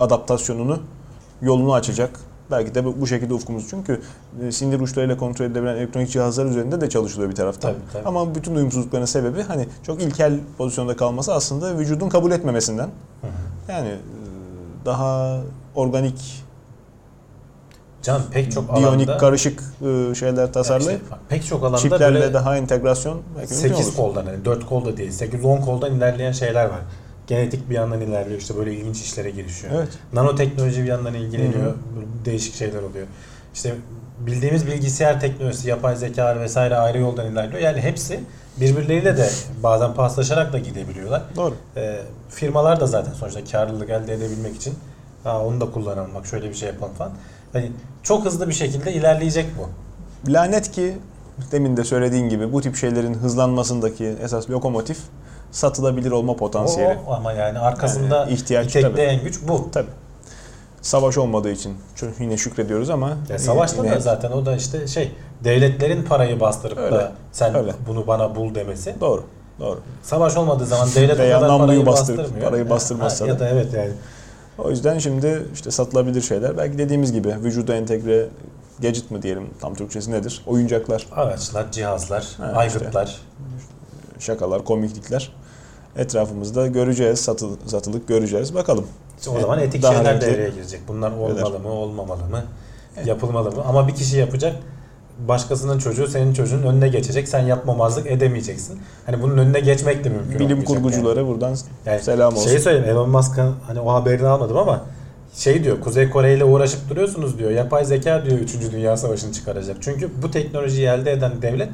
adaptasyonunu 0.00 0.78
yolunu 1.42 1.74
açacak. 1.74 2.20
Belki 2.52 2.74
de 2.74 3.00
bu 3.00 3.06
şekilde 3.06 3.34
ufkumuz. 3.34 3.66
Çünkü 3.70 4.00
e, 4.42 4.52
sinir 4.52 4.80
uçlarıyla 4.80 5.16
kontrol 5.16 5.46
edilebilen 5.46 5.76
elektronik 5.76 6.10
cihazlar 6.10 6.46
üzerinde 6.46 6.80
de 6.80 6.88
çalışılıyor 6.88 7.30
bir 7.30 7.36
taraftan. 7.36 7.72
Tabii, 7.72 7.82
tabii. 7.92 8.08
Ama 8.08 8.34
bütün 8.34 8.54
uyumsuzlukların 8.54 9.04
sebebi 9.04 9.42
hani 9.42 9.68
çok 9.82 10.02
ilkel 10.02 10.38
pozisyonda 10.58 10.96
kalması 10.96 11.34
aslında 11.34 11.78
vücudun 11.78 12.08
kabul 12.08 12.30
etmemesinden. 12.30 12.90
Yani 13.68 13.88
e, 13.88 13.96
daha 14.84 15.40
organik, 15.74 16.44
can 18.02 18.22
pek 18.30 18.52
çok 18.52 18.76
biyonik, 18.76 19.08
alanda 19.08 19.18
karışık 19.18 19.62
e, 19.82 20.14
şeyler 20.14 20.52
tasarlayıp 20.52 21.02
işte 21.02 21.16
pek 21.28 21.46
çok 21.46 21.62
alanda 21.62 21.78
çiplerle 21.78 22.20
böyle 22.20 22.34
daha 22.34 22.56
entegrasyon 22.56 23.22
belki 23.38 23.54
mümkün 23.54 23.68
8 23.68 23.86
olur. 23.86 23.96
koldan 23.96 24.26
hani 24.26 24.44
4 24.44 24.66
kolda 24.66 24.96
değil 24.96 25.12
8-10 25.12 25.60
koldan 25.60 25.94
ilerleyen 25.94 26.32
şeyler 26.32 26.64
var. 26.64 26.80
Genetik 27.32 27.70
bir 27.70 27.74
yandan 27.74 28.00
ilerliyor 28.00 28.40
işte 28.40 28.56
böyle 28.56 28.74
ilginç 28.74 29.00
işlere 29.00 29.30
girişiyor. 29.30 29.72
Evet. 29.76 29.88
Nanoteknoloji 30.12 30.82
bir 30.82 30.88
yandan 30.88 31.14
ilgileniyor. 31.14 31.62
Hı 31.62 31.68
hı. 31.68 31.74
Böyle 31.96 32.06
değişik 32.24 32.54
şeyler 32.54 32.82
oluyor. 32.82 33.06
İşte 33.54 33.74
bildiğimiz 34.20 34.66
bilgisayar 34.66 35.20
teknolojisi, 35.20 35.68
yapay 35.68 35.96
zeka 35.96 36.40
vesaire 36.40 36.76
ayrı 36.76 36.98
yoldan 36.98 37.32
ilerliyor. 37.32 37.60
Yani 37.60 37.80
hepsi 37.80 38.20
birbirleriyle 38.60 39.16
de 39.16 39.30
bazen 39.62 39.94
paslaşarak 39.94 40.52
da 40.52 40.58
gidebiliyorlar. 40.58 41.22
Doğru. 41.36 41.54
Ee, 41.76 42.00
firmalar 42.30 42.80
da 42.80 42.86
zaten 42.86 43.12
sonuçta 43.12 43.44
karlılık 43.44 43.90
elde 43.90 44.14
edebilmek 44.14 44.56
için 44.56 44.74
ha, 45.24 45.44
onu 45.44 45.60
da 45.60 45.70
kullanalım 45.70 46.14
bak 46.14 46.26
şöyle 46.26 46.48
bir 46.48 46.54
şey 46.54 46.68
yapalım 46.68 46.94
falan. 46.94 47.12
Hani 47.52 47.72
çok 48.02 48.24
hızlı 48.24 48.48
bir 48.48 48.54
şekilde 48.54 48.92
ilerleyecek 48.92 49.46
bu. 49.58 49.68
Lanet 50.32 50.70
ki 50.70 50.96
demin 51.52 51.76
de 51.76 51.84
söylediğin 51.84 52.28
gibi 52.28 52.52
bu 52.52 52.60
tip 52.60 52.76
şeylerin 52.76 53.14
hızlanmasındaki 53.14 54.16
esas 54.22 54.50
lokomotif 54.50 54.98
satılabilir 55.52 56.10
olma 56.10 56.36
potansiyeli. 56.36 56.98
O, 57.06 57.12
ama 57.12 57.32
yani 57.32 57.58
arkasında 57.58 58.16
Yani 58.16 58.32
ihtiyaç 58.32 58.66
itekleyen 58.76 59.20
güç 59.24 59.40
bu. 59.48 59.68
Tabii. 59.72 59.88
Savaş 60.82 61.18
olmadığı 61.18 61.50
için 61.50 61.76
çünkü 61.96 62.22
yine 62.22 62.36
şükrediyoruz 62.36 62.90
ama 62.90 63.10
Ya 63.28 63.38
savaşta 63.38 63.84
da 63.84 64.00
zaten 64.00 64.30
o 64.32 64.46
da 64.46 64.56
işte 64.56 64.86
şey 64.86 65.12
devletlerin 65.44 66.02
parayı 66.02 66.40
bastırıp 66.40 66.78
Öyle, 66.78 66.96
da 66.96 67.12
sen 67.32 67.54
öyle. 67.54 67.72
bunu 67.88 68.06
bana 68.06 68.36
bul 68.36 68.54
demesi. 68.54 68.94
Doğru. 69.00 69.24
Doğru. 69.60 69.80
Savaş 70.02 70.36
olmadığı 70.36 70.66
zaman 70.66 70.88
devlet 70.94 71.18
Veya 71.18 71.38
o 71.38 71.40
kadar 71.40 71.58
parayı 71.58 71.86
bastır- 71.86 72.18
bastırmıyor. 72.18 72.46
parayı 72.50 72.70
bastırmazsa 72.70 73.26
Ya 73.26 73.38
da. 73.40 73.48
evet 73.48 73.74
yani. 73.74 73.90
O 74.58 74.70
yüzden 74.70 74.98
şimdi 74.98 75.42
işte 75.54 75.70
satılabilir 75.70 76.20
şeyler 76.20 76.58
belki 76.58 76.78
dediğimiz 76.78 77.12
gibi 77.12 77.28
vücuda 77.28 77.74
entegre 77.74 78.28
gadget 78.82 79.10
mı 79.10 79.22
diyelim 79.22 79.50
tam 79.60 79.74
Türkçesi 79.74 80.10
nedir? 80.12 80.42
Oyuncaklar, 80.46 81.06
Araçlar, 81.16 81.72
cihazlar, 81.72 82.26
Ha, 82.38 82.44
aygıtlar. 82.56 83.16
şakalar, 84.18 84.64
komiklikler 84.64 85.32
etrafımızda 85.96 86.66
göreceğiz, 86.66 87.20
satıl, 87.20 87.56
satılık 87.66 88.08
göreceğiz. 88.08 88.54
Bakalım. 88.54 88.86
İşte 89.18 89.30
o 89.30 89.40
zaman 89.40 89.58
etik 89.58 89.82
Daha 89.82 89.94
şeyler 89.94 90.20
devreye 90.20 90.50
girecek. 90.50 90.80
Bunlar 90.88 91.12
olmalı 91.12 91.40
şeyler. 91.44 91.60
mı, 91.60 91.68
olmamalı 91.68 92.22
mı? 92.30 92.44
Yapılmalı 93.04 93.52
mı? 93.52 93.62
Ama 93.66 93.88
bir 93.88 93.94
kişi 93.94 94.16
yapacak. 94.16 94.56
Başkasının 95.28 95.78
çocuğu 95.78 96.06
senin 96.06 96.34
çocuğun 96.34 96.62
önüne 96.62 96.88
geçecek. 96.88 97.28
Sen 97.28 97.40
yapmamazlık 97.40 98.06
edemeyeceksin. 98.06 98.80
Hani 99.06 99.22
bunun 99.22 99.38
önüne 99.38 99.60
geçmek 99.60 100.04
de 100.04 100.08
mümkün 100.08 100.38
Bilim 100.38 100.64
kurguculara 100.64 101.26
buradan 101.26 101.56
Yani 101.86 102.00
selam 102.00 102.34
olsun. 102.34 102.48
Şeyi 102.48 102.60
söyleyeyim 102.60 102.88
Elon 102.88 103.10
Musk'ın 103.10 103.54
hani 103.66 103.80
o 103.80 103.92
haberini 103.92 104.26
almadım 104.26 104.56
ama 104.56 104.84
şey 105.34 105.64
diyor 105.64 105.80
Kuzey 105.80 106.10
Kore 106.10 106.34
ile 106.34 106.44
uğraşıp 106.44 106.90
duruyorsunuz 106.90 107.38
diyor. 107.38 107.50
Yapay 107.50 107.84
zeka 107.84 108.24
diyor 108.24 108.38
3. 108.38 108.72
Dünya 108.72 108.96
Savaşı'nı 108.96 109.32
çıkaracak. 109.32 109.76
Çünkü 109.80 110.10
bu 110.22 110.30
teknolojiyi 110.30 110.86
elde 110.86 111.12
eden 111.12 111.42
devlet 111.42 111.70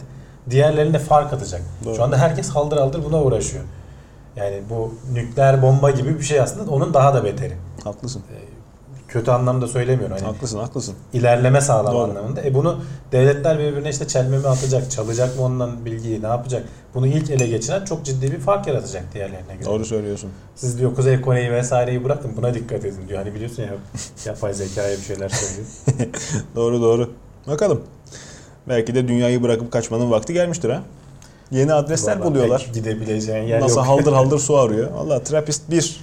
diğerlerine 0.50 0.98
fark 0.98 1.32
atacak. 1.32 1.62
Doğru. 1.84 1.94
Şu 1.94 2.02
anda 2.02 2.16
herkes 2.18 2.48
haldır 2.48 2.76
haldır 2.76 3.04
buna 3.04 3.22
uğraşıyor. 3.22 3.64
Yani 4.38 4.62
bu 4.70 4.94
nükleer 5.12 5.62
bomba 5.62 5.90
gibi 5.90 6.18
bir 6.18 6.24
şey 6.24 6.40
aslında 6.40 6.70
onun 6.70 6.94
daha 6.94 7.14
da 7.14 7.24
beteri. 7.24 7.54
Haklısın. 7.84 8.22
Kötü 9.08 9.30
anlamda 9.30 9.68
söylemiyorum. 9.68 10.16
Hani 10.16 10.26
Haklısın, 10.26 10.58
haklısın. 10.58 10.94
ilerleme 11.12 11.60
sağlama 11.60 11.92
Doğru. 11.92 12.02
anlamında. 12.10 12.42
E 12.42 12.54
bunu 12.54 12.80
devletler 13.12 13.58
birbirine 13.58 13.90
işte 13.90 14.08
çelme 14.08 14.38
mi 14.38 14.46
atacak, 14.46 14.90
çalacak 14.90 15.36
mı 15.36 15.42
ondan 15.42 15.84
bilgiyi, 15.84 16.22
ne 16.22 16.26
yapacak? 16.26 16.64
Bunu 16.94 17.06
ilk 17.06 17.30
ele 17.30 17.46
geçiren 17.46 17.84
çok 17.84 18.04
ciddi 18.04 18.32
bir 18.32 18.38
fark 18.38 18.66
yaratacak 18.66 19.04
diğerlerine 19.14 19.54
göre. 19.54 19.64
Doğru 19.64 19.84
söylüyorsun. 19.84 20.30
Siz 20.54 20.78
diyor 20.78 20.94
Kuzey 20.94 21.20
Kore'yi 21.20 21.52
vesaireyi 21.52 22.04
bırakın 22.04 22.30
buna 22.36 22.54
dikkat 22.54 22.84
edin 22.84 23.08
diyor. 23.08 23.18
Hani 23.24 23.34
biliyorsun 23.34 23.62
ya 23.62 23.68
yapay 24.26 24.54
zekaya 24.54 24.96
bir 24.96 25.02
şeyler 25.02 25.28
söylüyor. 25.28 25.66
Doğru 26.56 26.82
doğru. 26.82 27.10
Bakalım. 27.46 27.82
Belki 28.68 28.94
de 28.94 29.08
dünyayı 29.08 29.42
bırakıp 29.42 29.72
kaçmanın 29.72 30.10
vakti 30.10 30.32
gelmiştir 30.32 30.70
ha. 30.70 30.82
Yeni 31.50 31.72
adresler 31.72 32.16
Vallahi 32.16 32.30
buluyorlar. 32.30 32.66
Gidebileceğin 32.74 33.42
yer 33.46 33.60
Nasıl 33.60 33.76
yok. 33.76 33.86
haldır 33.86 34.12
haldır 34.12 34.38
su 34.38 34.56
arıyor. 34.58 34.90
Valla 34.90 35.22
Trappist 35.22 35.70
1. 35.70 36.00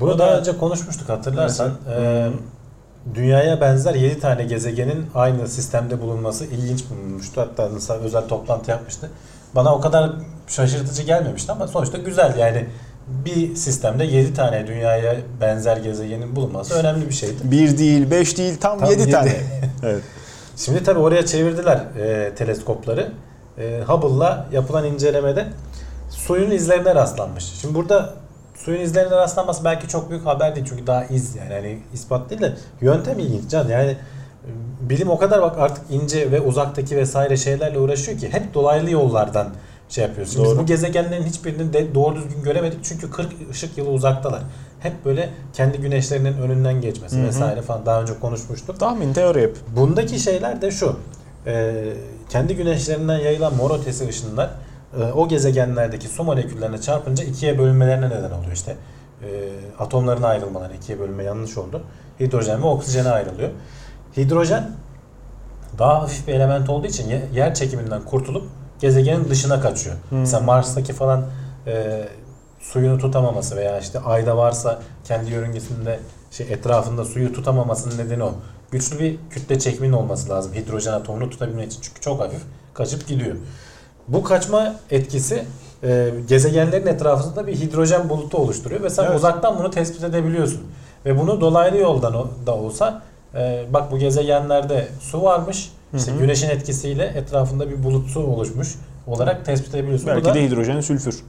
Bunu 0.00 0.18
daha 0.18 0.30
da- 0.30 0.38
önce 0.40 0.58
konuşmuştuk 0.58 1.08
hatırlarsan. 1.08 1.70
Evet. 1.88 1.98
Ee, 2.00 2.30
dünyaya 3.14 3.60
benzer 3.60 3.94
7 3.94 4.20
tane 4.20 4.44
gezegenin 4.44 5.06
aynı 5.14 5.48
sistemde 5.48 6.00
bulunması 6.00 6.44
ilginç 6.44 6.84
bulunmuştu. 6.90 7.40
Hatta 7.40 7.68
mesela 7.74 8.00
özel 8.00 8.28
toplantı 8.28 8.70
yapmıştı. 8.70 9.10
Bana 9.54 9.74
o 9.74 9.80
kadar 9.80 10.10
şaşırtıcı 10.46 11.02
gelmemişti 11.02 11.52
ama 11.52 11.66
sonuçta 11.68 11.98
güzel 11.98 12.38
yani 12.38 12.66
bir 13.08 13.56
sistemde 13.56 14.04
7 14.04 14.34
tane 14.34 14.66
dünyaya 14.66 15.16
benzer 15.40 15.76
gezegenin 15.76 16.36
bulunması 16.36 16.74
önemli 16.74 17.08
bir 17.08 17.14
şeydi. 17.14 17.34
1 17.44 17.78
değil, 17.78 18.10
5 18.10 18.38
değil, 18.38 18.56
tam, 18.60 18.78
Tam 18.78 18.90
7 18.90 19.00
yedi. 19.00 19.10
tane. 19.10 19.32
evet. 19.82 20.02
Şimdi 20.56 20.84
tabii 20.84 20.98
oraya 21.00 21.26
çevirdiler 21.26 21.76
e, 21.76 22.34
teleskopları. 22.34 23.12
E, 23.60 23.82
Hubble'la 23.86 24.46
yapılan 24.52 24.84
incelemede 24.84 25.46
suyun 26.10 26.50
izlerine 26.50 26.94
rastlanmış. 26.94 27.44
Şimdi 27.44 27.74
burada 27.74 28.14
suyun 28.54 28.80
izlerine 28.80 29.16
rastlanması 29.16 29.64
belki 29.64 29.88
çok 29.88 30.10
büyük 30.10 30.26
haber 30.26 30.54
değil 30.56 30.66
çünkü 30.68 30.86
daha 30.86 31.04
iz 31.04 31.36
yani 31.36 31.54
hani 31.54 31.78
ispat 31.92 32.30
değil 32.30 32.40
de 32.40 32.54
yöntem 32.80 33.18
ilginç 33.18 33.50
can 33.50 33.68
yani 33.68 33.90
e, 33.90 34.50
bilim 34.80 35.10
o 35.10 35.18
kadar 35.18 35.42
bak 35.42 35.58
artık 35.58 35.84
ince 35.90 36.32
ve 36.32 36.40
uzaktaki 36.40 36.96
vesaire 36.96 37.36
şeylerle 37.36 37.78
uğraşıyor 37.78 38.18
ki 38.18 38.32
hep 38.32 38.54
dolaylı 38.54 38.90
yollardan 38.90 39.48
şey 39.88 40.04
yapıyoruz. 40.04 40.32
Şimdi 40.32 40.44
biz 40.44 40.52
Doğru. 40.52 40.62
bu 40.62 40.66
gezegenlerin 40.66 41.24
hiçbirini 41.24 41.72
de 41.72 41.94
doğru 41.94 42.16
düzgün 42.16 42.42
göremedik 42.42 42.84
çünkü 42.84 43.10
40 43.10 43.28
ışık 43.50 43.78
yılı 43.78 43.90
uzaktalar. 43.90 44.42
Hep 44.80 45.04
böyle 45.04 45.30
kendi 45.52 45.78
güneşlerinin 45.78 46.38
önünden 46.38 46.80
geçmesi 46.80 47.16
Hı 47.16 47.22
hı. 47.22 47.26
vesaire 47.26 47.62
falan 47.62 47.86
daha 47.86 48.02
önce 48.02 48.12
konuşmuştuk. 48.20 48.80
Tahmin, 48.80 49.12
teori 49.12 49.42
hep. 49.42 49.56
Bundaki 49.76 50.18
şeyler 50.18 50.62
de 50.62 50.70
şu. 50.70 50.96
E, 51.46 51.82
kendi 52.28 52.56
güneşlerinden 52.56 53.18
yayılan 53.18 53.54
mor 53.56 53.78
ötesi 53.80 54.08
ışınlar 54.08 54.50
e, 55.00 55.02
o 55.04 55.28
gezegenlerdeki 55.28 56.08
su 56.08 56.24
moleküllerine 56.24 56.80
çarpınca 56.80 57.24
ikiye 57.24 57.58
bölünmelerine 57.58 58.06
neden 58.10 58.30
oluyor 58.30 58.52
işte. 58.52 58.76
E, 59.22 59.28
atomların 59.78 60.22
ayrılmaları 60.22 60.74
ikiye 60.74 60.98
bölünme 61.00 61.24
yanlış 61.24 61.58
oldu. 61.58 61.82
Hidrojen 62.20 62.62
ve 62.62 62.66
oksijene 62.66 63.08
ayrılıyor. 63.08 63.50
Hidrojen 64.16 64.70
daha 65.78 66.02
hafif 66.02 66.28
bir 66.28 66.34
element 66.34 66.70
olduğu 66.70 66.86
için 66.86 67.08
ye- 67.08 67.28
yer 67.34 67.54
çekiminden 67.54 68.02
kurtulup 68.02 68.44
gezegenin 68.80 69.28
dışına 69.30 69.60
kaçıyor. 69.60 69.96
Mesela 70.10 70.40
Mars'taki 70.42 70.92
falan 70.92 71.24
e, 71.66 72.04
suyunu 72.60 72.98
tutamaması 72.98 73.56
veya 73.56 73.78
işte 73.80 74.00
Ay'da 74.00 74.36
varsa 74.36 74.82
kendi 75.04 75.30
yörüngesinde 75.30 76.00
şey 76.30 76.52
etrafında 76.52 77.04
suyu 77.04 77.32
tutamamasının 77.32 77.98
nedeni 78.06 78.22
o. 78.24 78.32
Güçlü 78.70 78.98
bir 78.98 79.16
kütle 79.30 79.58
çekimin 79.58 79.92
olması 79.92 80.28
lazım 80.30 80.52
hidrojen 80.54 80.92
atomunu 80.92 81.30
tutabilmek 81.30 81.66
için. 81.72 81.80
Çünkü 81.82 82.00
çok 82.00 82.20
hafif 82.20 82.40
kaçıp 82.74 83.06
gidiyor. 83.08 83.36
Bu 84.08 84.22
kaçma 84.24 84.74
etkisi 84.90 85.44
e, 85.84 86.10
gezegenlerin 86.28 86.86
etrafında 86.86 87.46
bir 87.46 87.56
hidrojen 87.56 88.08
bulutu 88.08 88.38
oluşturuyor 88.38 88.82
ve 88.82 88.90
sen 88.90 89.04
Evet. 89.04 89.16
uzaktan 89.16 89.58
bunu 89.58 89.70
tespit 89.70 90.04
edebiliyorsun. 90.04 90.60
Ve 91.06 91.18
bunu 91.18 91.40
dolaylı 91.40 91.76
yoldan 91.78 92.14
o- 92.14 92.28
da 92.46 92.54
olsa 92.54 93.02
e, 93.34 93.64
bak 93.72 93.92
bu 93.92 93.98
gezegenlerde 93.98 94.88
su 95.00 95.22
varmış. 95.22 95.72
İşte 95.96 96.10
Hı 96.12 96.14
hı. 96.14 96.18
güneşin 96.18 96.48
etkisiyle 96.50 97.04
etrafında 97.04 97.70
bir 97.70 97.84
bulut 97.84 98.08
su 98.10 98.20
oluşmuş 98.20 98.74
olarak 99.06 99.44
tespit 99.44 99.74
edebiliyorsun. 99.74 100.06
Belki 100.06 100.24
da 100.24 100.34
de 100.34 100.42
hidrojen, 100.44 100.80
sülfür. 100.80 101.22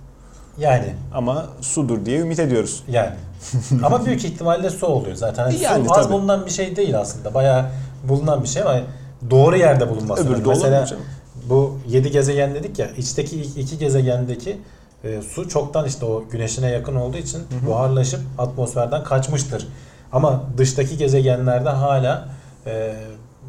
Yani 0.57 0.95
Ama 1.13 1.45
sudur 1.61 2.05
diye 2.05 2.19
ümit 2.19 2.39
ediyoruz. 2.39 2.83
yani. 2.87 3.15
ama 3.83 4.05
büyük 4.05 4.25
ihtimalle 4.25 4.69
su 4.69 4.87
oluyor 4.87 5.15
zaten. 5.15 5.43
Hani 5.43 5.59
Yani 5.59 5.87
su 5.87 5.93
az 5.93 6.03
tabii. 6.03 6.13
bulunan 6.13 6.45
bir 6.45 6.51
şey 6.51 6.75
değil 6.75 6.99
aslında. 6.99 7.33
Bayağı 7.33 7.65
bulunan 8.03 8.43
bir 8.43 8.47
şey 8.47 8.61
ama 8.61 8.79
doğru 9.29 9.57
yerde 9.57 9.89
bulunması. 9.89 10.23
Öbürü 10.23 10.45
de 10.45 10.49
Mesela 10.49 10.87
bu 11.49 11.79
7 11.87 12.11
gezegen 12.11 12.55
dedik 12.55 12.79
ya 12.79 12.87
içteki 12.87 13.41
iki 13.41 13.77
gezegendeki 13.77 14.57
e, 15.03 15.21
su 15.21 15.49
çoktan 15.49 15.85
işte 15.85 16.05
o 16.05 16.23
güneşine 16.31 16.69
yakın 16.69 16.95
olduğu 16.95 17.17
için 17.17 17.39
hı. 17.39 17.67
buharlaşıp 17.67 18.21
atmosferden 18.37 19.03
kaçmıştır. 19.03 19.67
Ama 20.11 20.43
dıştaki 20.57 20.97
gezegenlerde 20.97 21.69
hala 21.69 22.29
e, 22.65 22.93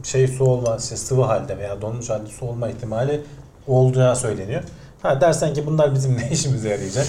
şey 0.03 0.29
su 0.29 0.45
olma, 0.45 0.79
şey, 0.79 0.97
sıvı 0.97 1.23
halde 1.23 1.59
veya 1.59 1.83
donmuş 1.83 2.11
halde 2.11 2.27
su 2.27 2.47
olma 2.47 2.69
ihtimali 2.69 3.21
olacağı 3.67 4.17
söyleniyor. 4.17 4.63
Ha 5.03 5.21
dersen 5.21 5.55
ki 5.55 5.67
bunlar 5.67 5.95
bizim 5.95 6.17
ne 6.19 6.31
işimize 6.31 6.69
yarayacak? 6.69 7.07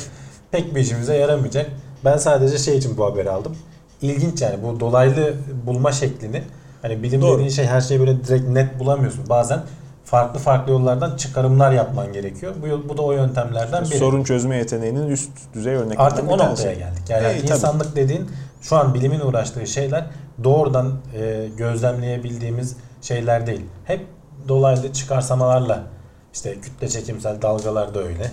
Pek 0.52 0.76
bir 0.76 0.82
işimize 0.82 1.16
yaramayacak. 1.18 1.70
Ben 2.06 2.18
sadece 2.18 2.58
şey 2.58 2.78
için 2.78 2.98
bu 2.98 3.06
haberi 3.06 3.30
aldım. 3.30 3.56
İlginç 4.02 4.42
yani 4.42 4.56
bu 4.64 4.80
dolaylı 4.80 5.34
bulma 5.66 5.92
şeklini 5.92 6.44
hani 6.82 7.04
bilim 7.04 7.22
Doğru. 7.22 7.34
dediğin 7.34 7.50
şey 7.50 7.66
her 7.66 7.82
şeyi 7.82 8.00
böyle 8.00 8.24
direkt 8.26 8.48
net 8.50 8.80
bulamıyorsun. 8.80 9.30
Bazen 9.30 9.60
farklı 10.06 10.40
farklı 10.40 10.72
yollardan 10.72 11.16
çıkarımlar 11.18 11.72
yapman 11.72 12.14
gerekiyor. 12.14 12.54
Bu, 12.62 12.90
bu 12.90 12.98
da 12.98 13.02
o 13.02 13.12
yöntemlerden 13.12 13.84
biri. 13.86 13.98
Sorun 13.98 14.24
çözme 14.24 14.58
yeteneğinin 14.58 15.08
üst 15.08 15.32
düzey 15.54 15.74
örneklerinden 15.76 16.04
Artık 16.06 16.32
o 16.32 16.38
noktaya 16.38 16.74
geldik. 16.74 17.04
Yani 17.10 17.28
E, 17.28 17.38
tabii. 17.38 17.52
insanlık 17.52 17.96
dediğin 17.96 18.30
şu 18.62 18.76
an 18.76 18.94
bilimin 18.94 19.20
uğraştığı 19.20 19.68
şeyler 19.68 20.06
doğrudan 20.44 20.92
e, 21.20 21.48
gözlemleyebildiğimiz 21.58 22.76
şeyler 23.02 23.48
değil. 23.48 23.62
Hep 23.86 24.06
dolaylı 24.48 24.94
çıkarsamalarla 24.94 25.84
işte 26.34 26.62
kütle 26.62 26.90
çekimsel 26.90 27.42
dalgalar 27.42 27.94
da 27.94 28.04
öyle. 28.04 28.32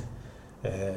E, 0.65 0.95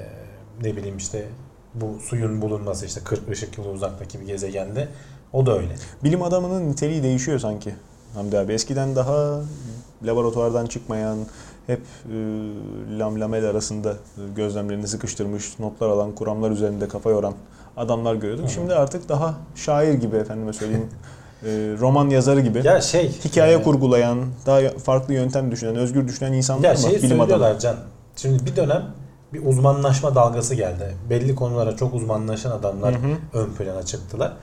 ne 0.61 0.75
bileyim 0.75 0.97
işte 0.97 1.25
bu 1.73 1.99
suyun 1.99 2.41
bulunması 2.41 2.85
işte 2.85 3.01
40 3.03 3.29
ışık 3.29 3.57
yılı 3.57 3.69
uzaktaki 3.69 4.21
bir 4.21 4.25
gezegende 4.25 4.87
o 5.33 5.45
da 5.45 5.57
öyle. 5.57 5.75
Bilim 6.03 6.21
adamının 6.21 6.69
niteliği 6.69 7.03
değişiyor 7.03 7.39
sanki. 7.39 7.75
Hamdi 8.13 8.37
abi 8.37 8.53
eskiden 8.53 8.95
daha 8.95 9.41
laboratuvardan 10.05 10.65
çıkmayan, 10.65 11.17
hep 11.67 11.79
e, 11.79 12.15
lam 12.99 13.19
lamel 13.19 13.45
arasında 13.45 13.93
gözlemlerini 14.35 14.87
sıkıştırmış, 14.87 15.59
notlar 15.59 15.89
alan, 15.89 16.15
kuramlar 16.15 16.51
üzerinde 16.51 16.87
kafa 16.87 17.09
yoran 17.09 17.33
adamlar 17.77 18.15
görüyorduk. 18.15 18.45
Hı. 18.45 18.49
Şimdi 18.49 18.75
artık 18.75 19.09
daha 19.09 19.37
şair 19.55 19.93
gibi 19.93 20.15
efendime 20.15 20.53
söyleyeyim, 20.53 20.89
roman 21.79 22.09
yazarı 22.09 22.41
gibi, 22.41 22.61
Ya 22.67 22.81
şey 22.81 23.11
hikaye 23.25 23.57
e, 23.57 23.63
kurgulayan, 23.63 24.19
daha 24.45 24.59
farklı 24.69 25.13
yöntem 25.13 25.51
düşünen, 25.51 25.75
özgür 25.75 26.07
düşünen 26.07 26.33
insanlar 26.33 26.63
Ya 26.63 26.69
ama 26.69 26.79
şey 26.89 27.03
bilim 27.03 27.21
adamı. 27.21 27.59
Can. 27.59 27.75
Şimdi 28.15 28.45
bir 28.45 28.55
dönem 28.55 28.83
bir 29.33 29.45
uzmanlaşma 29.45 30.15
dalgası 30.15 30.55
geldi. 30.55 30.93
Belli 31.09 31.35
konulara 31.35 31.75
çok 31.75 31.93
uzmanlaşan 31.93 32.51
adamlar 32.51 32.93
Hı 32.95 32.97
hı. 32.97 33.39
ön 33.43 33.49
plana 33.53 33.83
çıktılar. 33.83 34.33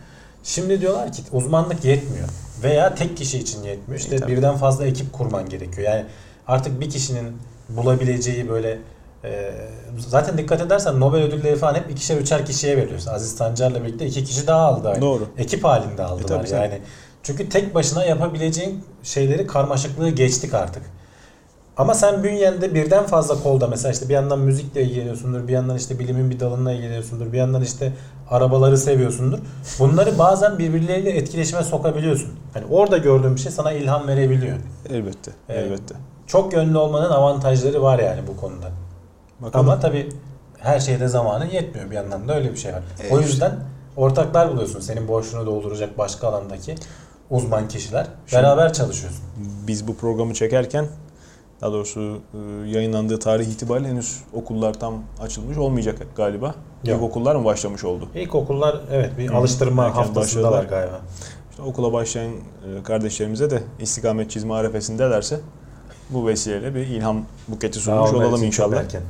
Şimdi 0.44 0.80
diyorlar 0.80 1.12
ki 1.12 1.22
uzmanlık 1.32 1.84
yetmiyor. 1.84 2.28
Veya 2.62 2.94
tek 2.94 3.16
kişi 3.16 3.38
için 3.38 3.62
yetmiyor. 3.62 4.00
İşte 4.00 4.16
E, 4.16 4.26
birden 4.28 4.56
fazla 4.56 4.86
ekip 4.86 5.12
kurman 5.12 5.48
gerekiyor. 5.48 5.88
Yani 5.92 6.04
artık 6.46 6.80
bir 6.80 6.90
kişinin 6.90 7.26
bulabileceği 7.68 8.48
böyle 8.48 8.78
e, 9.24 9.52
zaten 9.98 10.38
dikkat 10.38 10.60
edersen 10.60 11.00
Nobel 11.00 11.22
ödülleri 11.22 11.56
falan 11.56 11.74
hep 11.74 11.90
ikişer 11.90 12.16
üçer 12.16 12.46
kişiye 12.46 12.76
veriyorsun. 12.76 13.10
Aziz 13.10 13.36
Sancar'la 13.36 13.84
birlikte 13.84 14.06
iki 14.06 14.24
kişi 14.24 14.46
daha 14.46 14.60
aldı. 14.60 14.88
aynı. 14.88 15.00
Doğru. 15.00 15.28
Ekip 15.38 15.64
halinde 15.64 16.02
aldılar 16.02 16.28
tabii, 16.28 16.48
tabii. 16.48 16.60
yani. 16.60 16.80
Çünkü 17.22 17.48
tek 17.48 17.74
başına 17.74 18.04
yapabileceğin 18.04 18.84
şeyleri 19.02 19.46
karmaşıklığı 19.46 20.10
geçtik 20.10 20.54
artık. 20.54 20.82
Ama 21.76 21.94
sen 21.94 22.22
bünyende 22.22 22.74
birden 22.74 23.06
fazla 23.06 23.42
kolda 23.42 23.66
mesela 23.66 23.92
işte 23.92 24.08
bir 24.08 24.14
yandan 24.14 24.38
müzikle 24.38 24.82
ilgileniyorsundur, 24.82 25.48
bir 25.48 25.52
yandan 25.52 25.76
işte 25.76 25.98
bilimin 25.98 26.30
bir 26.30 26.40
dalına 26.40 26.72
ilgileniyorsundur, 26.72 27.32
bir 27.32 27.38
yandan 27.38 27.62
işte 27.62 27.92
arabaları 28.30 28.78
seviyorsundur. 28.78 29.38
Bunları 29.78 30.18
bazen 30.18 30.58
birbirleriyle 30.58 31.10
etkileşime 31.10 31.62
sokabiliyorsun. 31.62 32.28
Hani 32.54 32.64
orada 32.70 32.98
gördüğün 32.98 33.34
bir 33.36 33.40
şey 33.40 33.52
sana 33.52 33.72
ilham 33.72 34.08
verebiliyor. 34.08 34.56
Elbette. 34.90 35.30
Evet. 35.48 35.64
Elbette. 35.66 35.94
Çok 36.26 36.52
yönlü 36.52 36.78
olmanın 36.78 37.10
avantajları 37.10 37.82
var 37.82 37.98
yani 37.98 38.20
bu 38.26 38.36
konuda. 38.36 38.66
Bakalım. 39.42 39.68
Ama 39.68 39.80
tabii 39.80 40.08
her 40.58 40.80
şeyde 40.80 41.08
zamanın 41.08 41.44
yetmiyor 41.50 41.90
bir 41.90 41.94
yandan 41.96 42.28
da 42.28 42.34
öyle 42.36 42.52
bir 42.52 42.56
şey 42.56 42.72
var. 42.72 42.82
E, 43.10 43.14
o 43.14 43.20
yüzden 43.20 43.52
ortaklar 43.96 44.52
buluyorsun. 44.52 44.80
Senin 44.80 45.08
boşluğunu 45.08 45.46
dolduracak 45.46 45.98
başka 45.98 46.28
alandaki 46.28 46.74
uzman 47.30 47.68
kişiler. 47.68 48.06
Şimdi- 48.26 48.42
Beraber 48.42 48.72
çalışıyorsun. 48.72 49.20
biz 49.66 49.88
bu 49.88 49.96
programı 49.96 50.34
çekerken 50.34 50.86
daha 51.60 51.72
doğrusu 51.72 52.18
e, 52.34 52.68
yayınlandığı 52.70 53.18
tarih 53.18 53.46
itibariyle 53.46 53.88
henüz 53.88 54.20
okullar 54.32 54.74
tam 54.74 54.94
açılmış 55.20 55.58
olmayacak 55.58 55.96
galiba. 56.16 56.46
Yok. 56.46 56.54
İlk 56.96 57.02
okullar 57.02 57.34
mı 57.36 57.44
başlamış 57.44 57.84
oldu? 57.84 58.08
İlkokullar 58.14 58.80
evet 58.92 59.18
bir 59.18 59.28
Hı, 59.28 59.36
alıştırma 59.36 59.84
erken 59.84 60.02
haftasındalar 60.02 60.64
galiba. 60.64 61.00
İşte 61.50 61.62
okula 61.62 61.92
başlayan 61.92 62.32
e, 62.32 62.82
kardeşlerimize 62.84 63.50
de 63.50 63.62
istikamet 63.80 64.30
çizme 64.30 64.54
arefesindelerse 64.54 65.40
bu 66.10 66.26
vesileyle 66.26 66.74
bir 66.74 66.80
ilham 66.86 67.24
buketi 67.48 67.78
sunmuş 67.78 68.12
olalım 68.12 68.42
inşallah. 68.44 68.76
erken. 68.76 69.02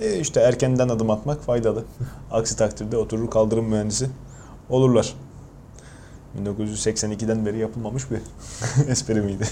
E 0.00 0.18
işte 0.18 0.40
erkenden 0.40 0.88
adım 0.88 1.10
atmak 1.10 1.42
faydalı. 1.42 1.84
Aksi 2.30 2.56
takdirde 2.56 2.96
oturur 2.96 3.30
kaldırım 3.30 3.64
mühendisi 3.68 4.08
olurlar. 4.70 5.14
1982'den 6.42 7.46
beri 7.46 7.58
yapılmamış 7.58 8.10
bir 8.10 8.20
espri 8.88 9.20
miydi? 9.20 9.44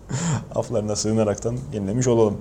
Aflarına 0.54 0.96
sığınaraktan 0.96 1.58
yenilemiş 1.72 2.06
olalım. 2.06 2.38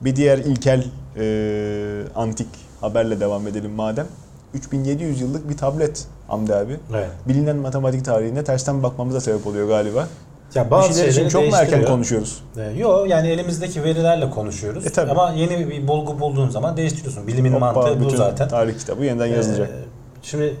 Bir 0.00 0.16
diğer 0.16 0.38
ilkel 0.38 0.84
e, 1.16 2.02
antik 2.14 2.48
haberle 2.80 3.20
devam 3.20 3.46
edelim 3.46 3.70
madem. 3.70 4.06
3700 4.54 5.20
yıllık 5.20 5.48
bir 5.48 5.56
tablet 5.56 6.06
Hamdi 6.28 6.54
abi. 6.54 6.80
Evet. 6.94 7.10
Bilinen 7.28 7.56
matematik 7.56 8.04
tarihine 8.04 8.44
tersten 8.44 8.82
bakmamıza 8.82 9.20
sebep 9.20 9.46
oluyor 9.46 9.68
galiba. 9.68 10.08
Ya 10.54 10.66
Bir 10.66 10.70
bazı 10.70 10.94
şeyler 10.98 11.12
için 11.12 11.28
çok 11.28 11.48
mu 11.48 11.56
erken 11.56 11.84
konuşuyoruz? 11.84 12.42
Ee, 12.56 12.62
Yo 12.78 13.04
yani 13.04 13.28
elimizdeki 13.28 13.84
verilerle 13.84 14.30
konuşuyoruz. 14.30 14.86
E, 14.86 14.90
tabii. 14.90 15.10
Ama 15.10 15.30
yeni 15.30 15.70
bir 15.70 15.88
bulgu 15.88 16.20
bulduğun 16.20 16.48
zaman 16.48 16.76
değiştiriyorsun. 16.76 17.26
Bilimin 17.26 17.52
Hoppa, 17.52 17.72
mantığı 17.72 18.04
bu 18.04 18.10
zaten. 18.10 18.48
Tarih 18.48 18.78
kitabı 18.78 19.04
yeniden 19.04 19.26
yazılacak. 19.26 19.68
Ee, 19.70 19.74
şimdi 20.22 20.56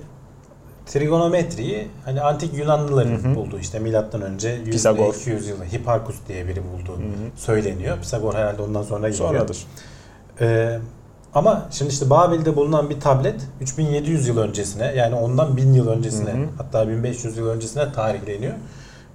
trigonometriyi 0.86 1.88
hani 2.04 2.20
antik 2.20 2.54
Yunanlıların 2.58 3.10
Hı 3.24 3.28
hı. 3.28 3.34
bulduğu 3.34 3.58
işte 3.58 3.78
milattan 3.78 4.22
önce 4.22 4.48
100 4.48 4.70
Pisagor. 4.70 5.14
200 5.14 5.48
yılı 5.48 5.64
Hipparchus 5.64 6.16
diye 6.28 6.46
biri 6.48 6.60
bulduğu 6.72 6.98
Hı 6.98 7.06
hı. 7.06 7.36
söyleniyor. 7.36 7.98
Pisagor 7.98 8.34
herhalde 8.34 8.62
ondan 8.62 8.82
sonra 8.82 9.08
geliyor. 9.08 9.28
Sonradır. 9.28 9.58
Ee, 10.40 10.78
ama 11.34 11.66
şimdi 11.70 11.90
işte 11.90 12.10
Babil'de 12.10 12.56
bulunan 12.56 12.90
bir 12.90 13.00
tablet 13.00 13.40
3700 13.60 14.28
yıl 14.28 14.38
öncesine 14.38 14.92
yani 14.96 15.14
ondan 15.14 15.56
1000 15.56 15.72
yıl 15.72 15.88
öncesine 15.88 16.30
Hı 16.30 16.36
hı. 16.36 16.46
hatta 16.58 16.88
1500 16.88 17.36
yıl 17.36 17.48
öncesine 17.48 17.92
tarihleniyor. 17.92 18.54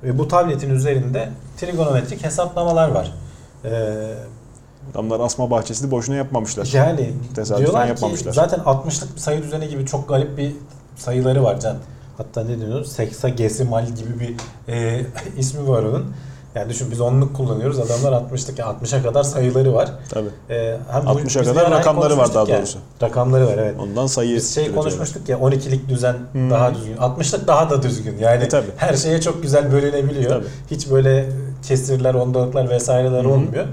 Ve 0.05 0.17
bu 0.17 0.27
tabletin 0.27 0.69
üzerinde 0.69 1.29
trigonometrik 1.57 2.23
hesaplamalar 2.23 2.89
var. 2.89 3.11
Ee, 3.65 4.13
Adamlar 4.91 5.19
asma 5.19 5.49
bahçesini 5.51 5.91
boşuna 5.91 6.15
yapmamışlar. 6.15 6.69
yani 6.73 7.13
Tesadüfen 7.35 7.57
diyorlar 7.65 7.83
ki 7.83 7.89
yapmamışlar. 7.89 8.33
zaten 8.33 8.59
60'lık 8.59 9.15
bir 9.15 9.19
sayı 9.21 9.43
düzeni 9.43 9.67
gibi 9.69 9.85
çok 9.85 10.09
garip 10.09 10.37
bir 10.37 10.51
sayıları 10.95 11.43
var 11.43 11.59
can. 11.59 11.77
Hatta 12.17 12.43
ne 12.43 12.49
deniyor? 12.61 12.85
Seksagesimal 12.85 13.87
gibi 13.87 14.19
bir 14.19 14.35
e, 14.73 15.05
ismi 15.37 15.67
var 15.67 15.83
onun. 15.83 16.13
Yani 16.55 16.69
düşün 16.69 16.91
biz 16.91 17.01
onluk 17.01 17.35
kullanıyoruz. 17.35 17.79
Adamlar 17.79 18.11
60'lık 18.21 18.59
yani 18.59 18.75
60'a 18.83 19.03
kadar 19.03 19.23
sayıları 19.23 19.73
var. 19.73 19.89
Tabii. 20.09 20.29
Ee, 20.49 20.77
hem 20.91 21.05
bu- 21.05 21.09
60'a 21.09 21.41
biz 21.41 21.49
kadar 21.49 21.71
rakamları 21.71 22.17
var 22.17 22.33
daha 22.33 22.45
konuşmuştuk 22.45 22.49
ya. 22.49 22.57
doğrusu. 22.57 22.77
Rakamları 23.01 23.47
var 23.47 23.57
evet. 23.57 23.75
Ondan 23.79 24.07
sayı 24.07 24.35
Biz 24.35 24.55
şey 24.55 24.71
konuşmuştuk 24.75 25.29
ya 25.29 25.37
12'lik 25.37 25.89
düzen 25.89 26.13
Hı. 26.13 26.49
daha 26.51 26.75
düzgün. 26.75 26.97
60'lık 26.97 27.47
daha 27.47 27.69
da 27.69 27.83
düzgün. 27.83 28.17
Yani 28.19 28.43
E, 28.43 28.47
tabii. 28.47 28.67
her 28.77 28.93
şeye 28.95 29.21
çok 29.21 29.41
güzel 29.41 29.71
bölünebiliyor. 29.71 30.29
Tabii. 30.29 30.45
Hiç 30.71 30.91
böyle 30.91 31.29
kesirler, 31.67 32.13
ondalıklar 32.13 32.69
vesaireler 32.69 33.23
hı. 33.25 33.29
olmuyor. 33.29 33.65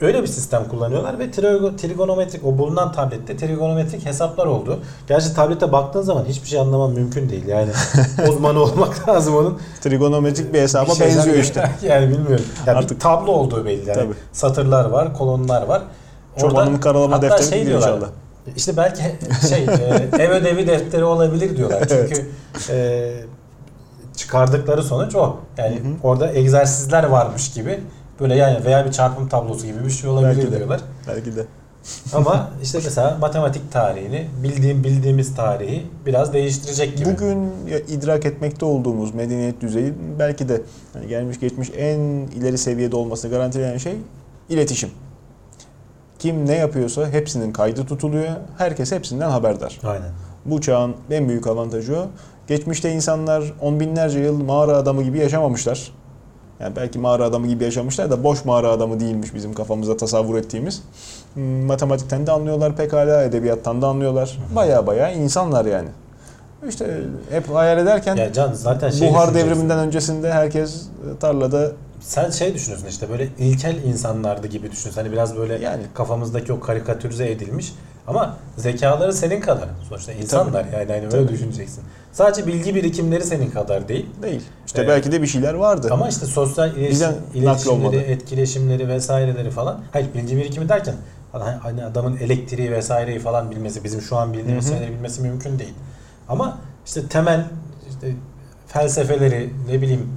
Öyle 0.00 0.22
bir 0.22 0.26
sistem 0.26 0.68
kullanıyorlar 0.68 1.18
ve 1.18 1.24
trigo- 1.24 1.76
trigonometrik 1.76 2.44
o 2.46 2.58
bulunan 2.58 2.92
tablette 2.92 3.36
trigonometrik 3.36 4.06
hesaplar 4.06 4.46
oldu. 4.46 4.78
Gerçi 5.08 5.34
tablete 5.34 5.72
baktığın 5.72 6.02
zaman 6.02 6.24
hiçbir 6.24 6.48
şey 6.48 6.60
anlaman 6.60 6.90
mümkün 6.92 7.28
değil. 7.28 7.46
Yani 7.46 7.70
uzmanı 8.28 8.60
olmak 8.62 9.08
lazım 9.08 9.36
onun. 9.36 9.58
Trigonometrik 9.80 10.54
bir 10.54 10.60
hesaba 10.60 10.94
Bir 10.94 11.00
benziyor 11.00 11.36
işte. 11.42 11.70
yani 11.82 12.08
bilmiyorum. 12.08 12.44
Ya 12.66 12.74
Artık- 12.74 12.90
bir 12.90 13.00
tablo 13.00 13.32
olduğu 13.32 13.64
belli. 13.64 13.88
Yani 13.88 13.94
Tabii. 13.94 14.14
satırlar 14.32 14.84
var, 14.84 15.14
kolonlar 15.14 15.62
var. 15.66 15.82
Çobanın 16.38 16.78
karalama 16.78 17.22
defteri 17.22 17.48
şey 17.48 17.66
diyorlar, 17.66 17.88
inşallah. 17.92 18.08
İşte 18.56 18.76
belki 18.76 19.02
şey 19.48 19.64
e, 19.64 20.22
ev 20.22 20.30
ödevi 20.30 20.66
defteri 20.66 21.04
olabilir 21.04 21.56
diyorlar. 21.56 21.84
Çünkü 21.88 22.26
e, 22.70 23.10
çıkardıkları 24.16 24.82
sonuç 24.82 25.14
o. 25.14 25.36
Yani 25.58 25.76
Hı 25.76 25.80
hı. 25.80 25.92
orada 26.02 26.32
egzersizler 26.32 27.04
varmış 27.04 27.52
gibi 27.52 27.80
böyle 28.20 28.34
yani 28.34 28.64
veya 28.64 28.86
bir 28.86 28.92
çarpım 28.92 29.28
tablosu 29.28 29.66
gibi 29.66 29.84
bir 29.84 29.90
şey 29.90 30.10
olabilir 30.10 30.36
Belki 30.36 30.52
de. 30.52 30.56
diyorlar. 30.56 30.80
Belki 31.08 31.36
de. 31.36 31.46
Ama 32.12 32.50
işte 32.62 32.78
mesela 32.84 33.16
matematik 33.20 33.72
tarihini 33.72 34.26
bildiğim 34.42 34.84
bildiğimiz 34.84 35.34
tarihi 35.34 35.86
biraz 36.06 36.32
değiştirecek 36.32 36.96
gibi. 36.96 37.10
Bugün 37.10 37.52
idrak 37.88 38.26
etmekte 38.26 38.64
olduğumuz 38.64 39.14
medeniyet 39.14 39.60
düzeyi 39.60 39.94
belki 40.18 40.48
de 40.48 40.62
hani 40.92 41.08
gelmiş 41.08 41.40
geçmiş 41.40 41.70
en 41.76 41.98
ileri 42.36 42.58
seviyede 42.58 42.96
olmasını 42.96 43.30
garantileyen 43.30 43.78
şey 43.78 43.96
iletişim. 44.48 44.90
Kim 46.18 46.46
ne 46.46 46.56
yapıyorsa 46.56 47.08
hepsinin 47.08 47.52
kaydı 47.52 47.86
tutuluyor. 47.86 48.28
Herkes 48.58 48.92
hepsinden 48.92 49.30
haberdar. 49.30 49.80
Aynen. 49.84 50.10
Bu 50.44 50.60
çağın 50.60 50.94
en 51.10 51.28
büyük 51.28 51.46
avantajı 51.46 51.96
o. 51.96 52.06
Geçmişte 52.46 52.92
insanlar 52.92 53.52
on 53.60 53.80
binlerce 53.80 54.18
yıl 54.18 54.42
mağara 54.44 54.76
adamı 54.76 55.02
gibi 55.02 55.18
yaşamamışlar. 55.18 55.92
Yani 56.60 56.76
belki 56.76 56.98
mağara 56.98 57.24
adamı 57.24 57.46
gibi 57.46 57.64
yaşamışlar 57.64 58.10
da 58.10 58.24
boş 58.24 58.44
mağara 58.44 58.68
adamı 58.68 59.00
değilmiş 59.00 59.34
bizim 59.34 59.54
kafamızda 59.54 59.96
tasavvur 59.96 60.38
ettiğimiz. 60.38 60.82
Hmm, 61.34 61.64
Matematikten 61.64 62.26
de 62.26 62.32
anlıyorlar 62.32 62.76
pekala, 62.76 63.22
edebiyattan 63.22 63.82
da 63.82 63.86
anlıyorlar. 63.86 64.38
Baya 64.54 64.86
baya 64.86 65.12
insanlar 65.12 65.64
yani. 65.64 65.88
İşte 66.68 67.00
hep 67.30 67.48
hayal 67.48 67.78
ederken 67.78 68.16
Ya 68.16 68.32
Can 68.32 68.52
zaten 68.52 68.90
şey 68.90 69.08
buhar 69.10 69.34
devriminden 69.34 69.78
öncesinde 69.78 70.32
herkes 70.32 70.82
tarlada 71.20 71.72
Sen 72.00 72.30
şey 72.30 72.54
düşünüyorsun 72.54 72.86
işte 72.86 73.10
böyle 73.10 73.28
ilkel 73.38 73.84
insanlardı 73.84 74.46
gibi 74.46 74.70
düşünüyorsun. 74.70 75.02
Hani 75.02 75.12
biraz 75.12 75.36
böyle 75.36 75.58
Yani. 75.58 75.82
kafamızdaki 75.94 76.52
o 76.52 76.60
karikatürize 76.60 77.30
edilmiş. 77.30 77.74
Ama 78.06 78.36
zekaları 78.56 79.12
senin 79.12 79.40
kadar. 79.40 79.68
Sonuçta 79.88 80.12
insanlar 80.12 80.64
yani 80.64 80.74
hani 80.92 80.92
öyle 80.92 81.08
Tabii. 81.08 81.28
düşüneceksin. 81.28 81.84
Sadece 82.12 82.46
bilgi 82.46 82.74
birikimleri 82.74 83.24
senin 83.24 83.50
kadar 83.50 83.88
değil. 83.88 84.06
değil. 84.22 84.42
İşte 84.66 84.78
Evet. 84.80 84.90
belki 84.90 85.12
de 85.12 85.22
bir 85.22 85.26
şeyler 85.26 85.54
vardı. 85.54 85.88
Ama 85.90 86.08
işte 86.08 86.26
sosyal 86.26 86.76
iletişim, 86.76 87.14
iletişimleri, 87.34 87.96
etkileşimleri 87.96 88.88
vesaireleri 88.88 89.50
falan. 89.50 89.80
Hayır 89.92 90.06
bilgi 90.14 90.36
birikimi 90.36 90.68
derken 90.68 90.94
hani 91.32 91.44
hani 91.44 91.84
adamın 91.84 92.16
elektriği 92.16 92.70
vesaireyi 92.72 93.18
falan 93.18 93.50
bilmesi, 93.50 93.84
bizim 93.84 94.00
şu 94.00 94.16
an 94.16 94.32
bildiğimiz 94.32 94.68
şeyleri 94.68 94.92
bilmesi 94.92 95.22
mümkün 95.22 95.58
değil. 95.58 95.74
Ama 96.28 96.58
işte 96.86 97.06
temel 97.08 97.44
işte 97.90 98.12
felsefeleri 98.68 99.50
ne 99.68 99.82
bileyim 99.82 100.08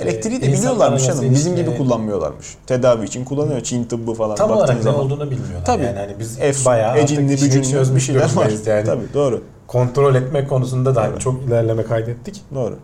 Elektriği 0.00 0.42
de 0.42 0.46
e, 0.46 0.52
biliyorlarmış 0.52 1.06
canım. 1.06 1.30
Bizim 1.30 1.56
gibi 1.56 1.76
kullanmıyorlarmış. 1.76 2.46
Tedavi 2.66 3.04
için 3.04 3.24
kullanıyor. 3.24 3.60
Çin 3.60 3.84
tıbbı 3.84 4.14
falan 4.14 4.36
Tam 4.36 4.50
olarak 4.50 4.76
ne 4.76 4.82
zaman. 4.82 5.00
olduğunu 5.00 5.30
bilmiyorlar. 5.30 5.64
Tabii. 5.64 5.84
Yani 5.84 5.98
hani 5.98 6.18
biz 6.18 6.40
Efsun, 6.40 6.64
bayağı 6.64 6.98
ecinli, 6.98 7.32
bücünlü 7.32 7.62
bir 7.62 7.64
çözmüş 7.70 8.06
şeyler 8.06 8.34
var. 8.36 8.50
yani. 8.66 8.84
Tabii 8.86 9.14
doğru. 9.14 9.42
Kontrol 9.66 10.14
etme 10.14 10.46
konusunda 10.46 10.94
da 10.94 11.02
Tabii. 11.10 11.20
çok 11.20 11.42
ilerleme 11.42 11.82
kaydettik. 11.84 12.42
Doğru. 12.54 12.78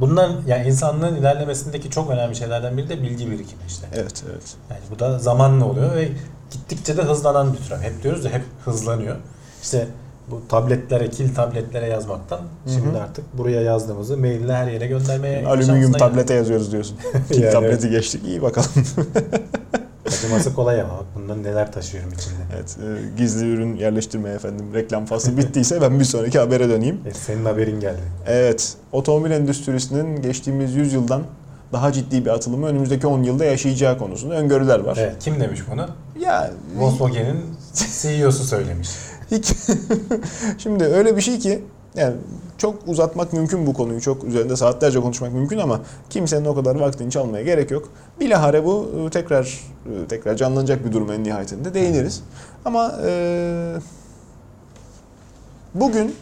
Bunlar 0.00 0.30
yani 0.46 0.68
insanlığın 0.68 1.16
ilerlemesindeki 1.16 1.90
çok 1.90 2.10
önemli 2.10 2.36
şeylerden 2.36 2.76
biri 2.76 2.88
de 2.88 3.02
bilgi 3.02 3.30
birikimi 3.30 3.62
işte. 3.68 3.86
Evet, 3.94 4.24
evet. 4.30 4.54
Yani 4.70 4.80
bu 4.94 4.98
da 4.98 5.18
zamanla 5.18 5.64
oluyor 5.64 5.94
ve 5.96 6.08
gittikçe 6.50 6.96
de 6.96 7.02
hızlanan 7.02 7.52
bir 7.52 7.58
türev. 7.58 7.80
Hep 7.80 8.02
diyoruz 8.02 8.24
ya 8.24 8.30
hep 8.30 8.42
hızlanıyor. 8.64 9.16
İşte 9.62 9.86
bu 10.30 10.48
tabletlere, 10.48 11.10
kil 11.10 11.34
tabletlere 11.34 11.86
yazmaktan 11.86 12.38
Hı 12.38 12.70
şimdi 12.70 12.98
artık 12.98 13.38
buraya 13.38 13.62
yazdığımızı 13.62 14.16
maille 14.16 14.52
her 14.52 14.66
yere 14.66 14.86
göndermeye 14.86 15.46
Alüminyum 15.46 15.82
şansına 15.82 15.98
tablete 15.98 16.34
yazıyoruz 16.34 16.72
diyorsun. 16.72 16.96
Kil 17.32 17.42
Yani 17.42 17.52
tableti 17.52 17.90
geçtik. 17.90 18.24
İyi 18.24 18.42
bakalım. 18.42 18.70
Taşıması 20.04 20.54
kolay 20.54 20.80
ama 20.80 20.92
bak 20.92 21.06
bundan 21.14 21.42
neler 21.42 21.72
taşıyorum 21.72 22.12
içinde. 22.12 22.34
evet, 22.54 22.76
e, 22.78 23.16
gizli 23.18 23.46
ürün 23.46 23.76
yerleştirme 23.76 24.30
efendim. 24.30 24.66
Reklam 24.74 25.06
faslı 25.06 25.36
bittiyse 25.36 25.80
ben 25.80 26.00
bir 26.00 26.04
sonraki 26.04 26.38
habere 26.38 26.68
döneyim. 26.68 27.00
E, 27.06 27.14
senin 27.14 27.44
haberin 27.44 27.80
geldi. 27.80 28.00
Evet, 28.26 28.74
otomobil 28.92 29.30
endüstrisinin 29.30 30.22
geçtiğimiz 30.22 30.74
100 30.74 30.92
yıldan 30.92 31.22
daha 31.72 31.92
ciddi 31.92 32.24
bir 32.24 32.30
atılımı 32.30 32.66
önümüzdeki 32.66 33.06
10 33.06 33.22
yılda 33.22 33.44
yaşayacağı 33.44 33.98
konusunda 33.98 34.34
öngörüler 34.34 34.78
var. 34.80 34.98
Evet, 35.00 35.16
kim 35.20 35.40
demiş 35.40 35.60
bunu? 35.72 35.88
Ya 36.20 36.50
Volkswagen'in 36.76 37.44
CEO'su 37.74 38.44
söylemiş. 38.44 38.88
Hiç- 39.30 39.54
şimdi 40.58 40.84
öyle 40.84 41.16
bir 41.16 41.20
şey 41.22 41.38
ki 41.38 41.64
Yani 41.94 42.14
çok 42.58 42.88
uzatmak 42.88 43.32
mümkün 43.32 43.66
bu 43.66 43.74
konuyu. 43.74 44.00
Çok 44.00 44.24
üzerinde 44.24 44.56
saatlerce 44.56 45.00
konuşmak 45.00 45.32
mümkün 45.32 45.58
ama 45.58 45.80
kimsenin 46.10 46.44
o 46.44 46.54
kadar 46.54 46.76
vaktini 46.76 47.10
çalmaya 47.10 47.42
gerek 47.44 47.70
yok. 47.70 47.88
Bilahare 48.20 48.64
bu 48.64 48.90
e, 49.06 49.10
tekrar 49.10 49.60
e, 49.86 50.06
tekrar 50.08 50.36
canlanacak 50.36 50.84
bir 50.86 50.92
durum 50.92 51.12
en 51.12 51.24
nihayetinde 51.24 51.74
değiniriz. 51.74 52.22
Ama 52.64 52.94
e, 53.06 53.74
bugün 55.74 56.14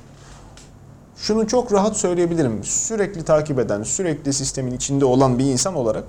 şunu 1.16 1.46
çok 1.46 1.72
rahat 1.72 1.96
söyleyebilirim. 1.96 2.64
Sürekli 2.64 3.24
takip 3.24 3.58
eden, 3.58 3.82
sürekli 3.82 4.32
sistemin 4.32 4.72
içinde 4.72 5.04
olan 5.04 5.38
bir 5.38 5.44
insan 5.44 5.74
olarak 5.74 6.04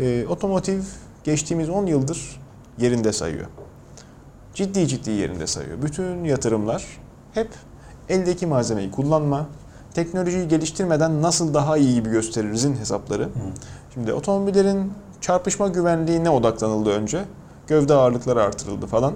e, 0.00 0.26
otomotiv 0.26 0.80
geçtiğimiz 1.24 1.68
10 1.68 1.86
yıldır 1.86 2.40
yerinde 2.78 3.12
sayıyor. 3.12 3.46
Ciddi 4.54 4.88
ciddi 4.88 5.10
yerinde 5.10 5.46
sayıyor. 5.46 5.82
Bütün 5.82 6.24
yatırımlar 6.24 6.86
hep 7.34 7.48
eldeki 8.08 8.46
malzemeyi 8.46 8.90
kullanma, 8.90 9.46
teknolojiyi 9.94 10.48
geliştirmeden 10.48 11.22
nasıl 11.22 11.54
daha 11.54 11.76
iyi 11.76 11.94
gibi 11.94 12.10
gösteririzin 12.10 12.76
hesapları. 12.76 13.28
Şimdi 13.94 14.12
otomobillerin 14.12 14.92
çarpışma 15.20 15.68
güvenliğine 15.68 16.30
odaklanıldı 16.30 16.90
önce. 16.90 17.24
Gövde 17.66 17.94
ağırlıkları 17.94 18.42
artırıldı 18.42 18.86
falan. 18.86 19.14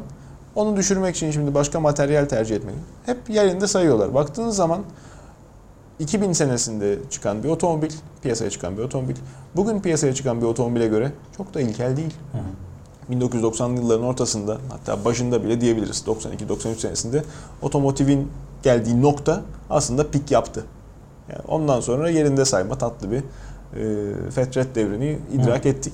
Onu 0.55 0.77
düşürmek 0.77 1.17
için 1.17 1.31
şimdi 1.31 1.55
başka 1.55 1.81
materyal 1.81 2.25
tercih 2.25 2.57
etmeyi 2.57 2.79
hep 3.07 3.31
yerinde 3.31 3.67
sayıyorlar. 3.67 4.15
Baktığınız 4.15 4.57
zaman 4.57 4.83
2000 5.99 6.33
senesinde 6.33 6.99
çıkan 7.11 7.43
bir 7.43 7.49
otomobil, 7.49 7.91
piyasaya 8.23 8.51
çıkan 8.51 8.77
bir 8.77 8.83
otomobil, 8.83 9.15
bugün 9.57 9.81
piyasaya 9.81 10.15
çıkan 10.15 10.41
bir 10.41 10.47
otomobile 10.47 10.87
göre 10.87 11.13
çok 11.37 11.55
da 11.55 11.61
ilkel 11.61 11.97
değil. 11.97 12.15
1990'lı 13.11 13.81
yılların 13.81 14.05
ortasında 14.05 14.59
hatta 14.71 15.05
başında 15.05 15.45
bile 15.45 15.61
diyebiliriz 15.61 16.05
92-93 16.07 16.77
senesinde 16.77 17.25
otomotivin 17.63 18.29
geldiği 18.63 19.03
nokta 19.03 19.43
aslında 19.71 20.11
pik 20.11 20.31
yaptı. 20.31 20.65
Yani 21.29 21.43
ondan 21.49 21.81
sonra 21.81 22.11
yerinde 22.11 22.45
sayma 22.45 22.79
tatlı 22.79 23.11
bir 23.11 23.19
e, 23.19 24.31
fetret 24.31 24.75
devrini 24.75 25.19
idrak 25.33 25.67
ettik. 25.67 25.93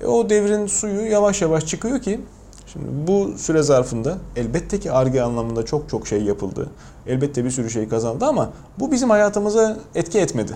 E, 0.00 0.06
o 0.06 0.30
devrin 0.30 0.66
suyu 0.66 1.00
yavaş 1.00 1.42
yavaş 1.42 1.66
çıkıyor 1.66 2.00
ki 2.00 2.20
şimdi 2.66 2.86
bu 3.06 3.38
süre 3.38 3.62
zarfında 3.62 4.18
elbette 4.36 4.80
ki 4.80 4.92
arge 4.92 5.20
anlamında 5.20 5.64
çok 5.64 5.88
çok 5.88 6.06
şey 6.06 6.22
yapıldı. 6.22 6.70
Elbette 7.06 7.44
bir 7.44 7.50
sürü 7.50 7.70
şey 7.70 7.88
kazandı 7.88 8.24
ama 8.24 8.50
bu 8.78 8.92
bizim 8.92 9.10
hayatımıza 9.10 9.76
etki 9.94 10.18
etmedi. 10.18 10.52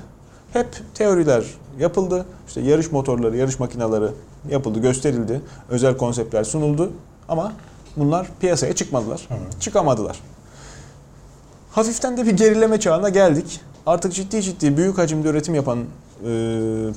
Hep 0.53 0.69
teoriler 0.95 1.45
yapıldı. 1.79 2.27
İşte 2.49 2.61
yarış 2.61 2.93
motorları, 2.93 3.37
yarış 3.37 3.59
makineleri 3.59 4.11
yapıldı, 4.51 4.81
gösterildi. 4.81 5.41
Özel 5.69 5.97
konseptler 5.97 6.45
sunuldu 6.45 6.93
ama 7.29 7.53
bunlar 7.97 8.29
piyasaya 8.41 8.75
çıkmadılar. 8.75 9.29
Çıkamadılar. 9.61 10.21
Hafiften 11.71 12.17
de 12.17 12.27
bir 12.27 12.37
gerileme 12.37 12.81
çağına 12.81 13.09
geldik. 13.09 13.61
Artık 13.87 14.13
ciddi 14.13 14.43
ciddi 14.43 14.77
büyük 14.77 14.99
hacimde 14.99 15.29
üretim 15.29 15.55
yapan 15.55 15.79
e, 15.79 15.85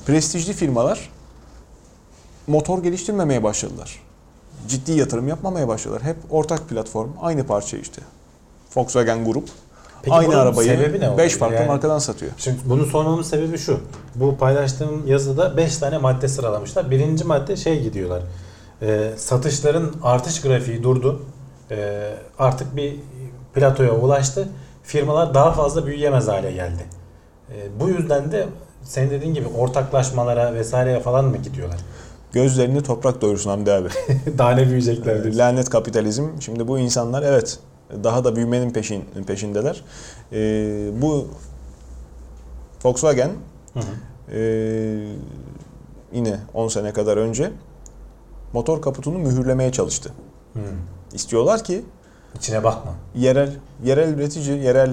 prestijli 0.05 0.53
firmalar 0.53 1.09
motor 2.47 2.83
geliştirmemeye 2.83 3.43
başladılar. 3.43 3.99
Ciddi 4.67 4.91
yatırım 4.91 5.27
yapmamaya 5.27 5.67
başladılar. 5.67 6.03
Hep 6.03 6.17
ortak 6.29 6.69
platform, 6.69 7.09
aynı 7.21 7.45
parça 7.45 7.77
işte. 7.77 8.01
Volkswagen 8.75 9.25
Grup 9.25 9.49
Peki 10.03 10.15
aynı 10.15 10.37
arabayı 10.37 10.69
sebebi 10.69 10.99
ne 10.99 11.17
5 11.17 11.31
oldu? 11.33 11.39
farklı 11.39 11.55
Yani- 11.55 11.67
markadan 11.67 11.99
satıyor. 11.99 12.31
Şimdi 12.37 12.57
bunu 12.65 12.85
sormamın 12.85 13.23
sebebi 13.23 13.57
şu. 13.57 13.79
Bu 14.15 14.37
paylaştığım 14.37 15.07
yazıda 15.07 15.57
5 15.57 15.77
tane 15.77 15.97
madde 15.97 16.27
sıralamışlar. 16.27 16.91
Birinci 16.91 17.23
madde 17.23 17.55
şey 17.55 17.81
gidiyorlar. 17.83 18.21
Ee, 18.81 19.11
satışların 19.17 19.91
artış 20.03 20.41
grafiği 20.41 20.83
durdu. 20.83 21.21
Ee, 21.71 22.13
artık 22.39 22.75
bir 22.75 22.95
platoya 23.53 23.91
ulaştı. 23.91 24.47
Firmalar 24.83 25.33
daha 25.33 25.51
fazla 25.51 25.85
büyüyemez 25.85 26.27
hale 26.27 26.51
geldi. 26.51 26.85
Ee, 27.49 27.79
bu 27.79 27.89
yüzden 27.89 28.31
de 28.31 28.47
senin 28.83 29.09
dediğin 29.09 29.33
gibi 29.33 29.47
ortaklaşmalara 29.57 30.53
vesaireye 30.53 30.99
falan 30.99 31.25
mı 31.25 31.37
gidiyorlar? 31.37 31.79
Gözlerini 32.33 32.83
toprak 32.83 33.21
doyursun 33.21 33.49
Hamdi 33.49 33.71
abi. 33.71 33.87
daha 34.37 34.51
ne 34.51 34.65
büyüyecekler 34.65 35.23
diyorsun. 35.23 35.39
Lanet 35.39 35.69
kapitalizm. 35.69 36.23
Şimdi 36.39 36.67
bu 36.67 36.79
insanlar 36.79 37.23
evet 37.23 37.59
daha 38.03 38.23
da 38.23 38.35
büyümenin 38.35 38.69
peşin, 38.71 39.03
peşindeler. 39.27 39.83
Ee, 40.33 40.89
bu 41.01 41.27
Volkswagen 42.83 43.29
Hı 43.73 43.79
hı. 43.79 43.83
ee, 44.35 45.07
yine 46.13 46.37
10 46.53 46.67
sene 46.67 46.93
kadar 46.93 47.17
önce 47.17 47.51
motor 48.53 48.81
kaputunu 48.81 49.17
mühürlemeye 49.17 49.71
çalıştı. 49.71 50.13
Hı. 50.53 50.59
İstiyorlar 51.13 51.63
ki 51.63 51.85
İçine 52.35 52.63
bakma. 52.63 52.91
yerel 53.15 53.53
yerel 53.83 54.13
üretici, 54.13 54.63
yerel 54.63 54.89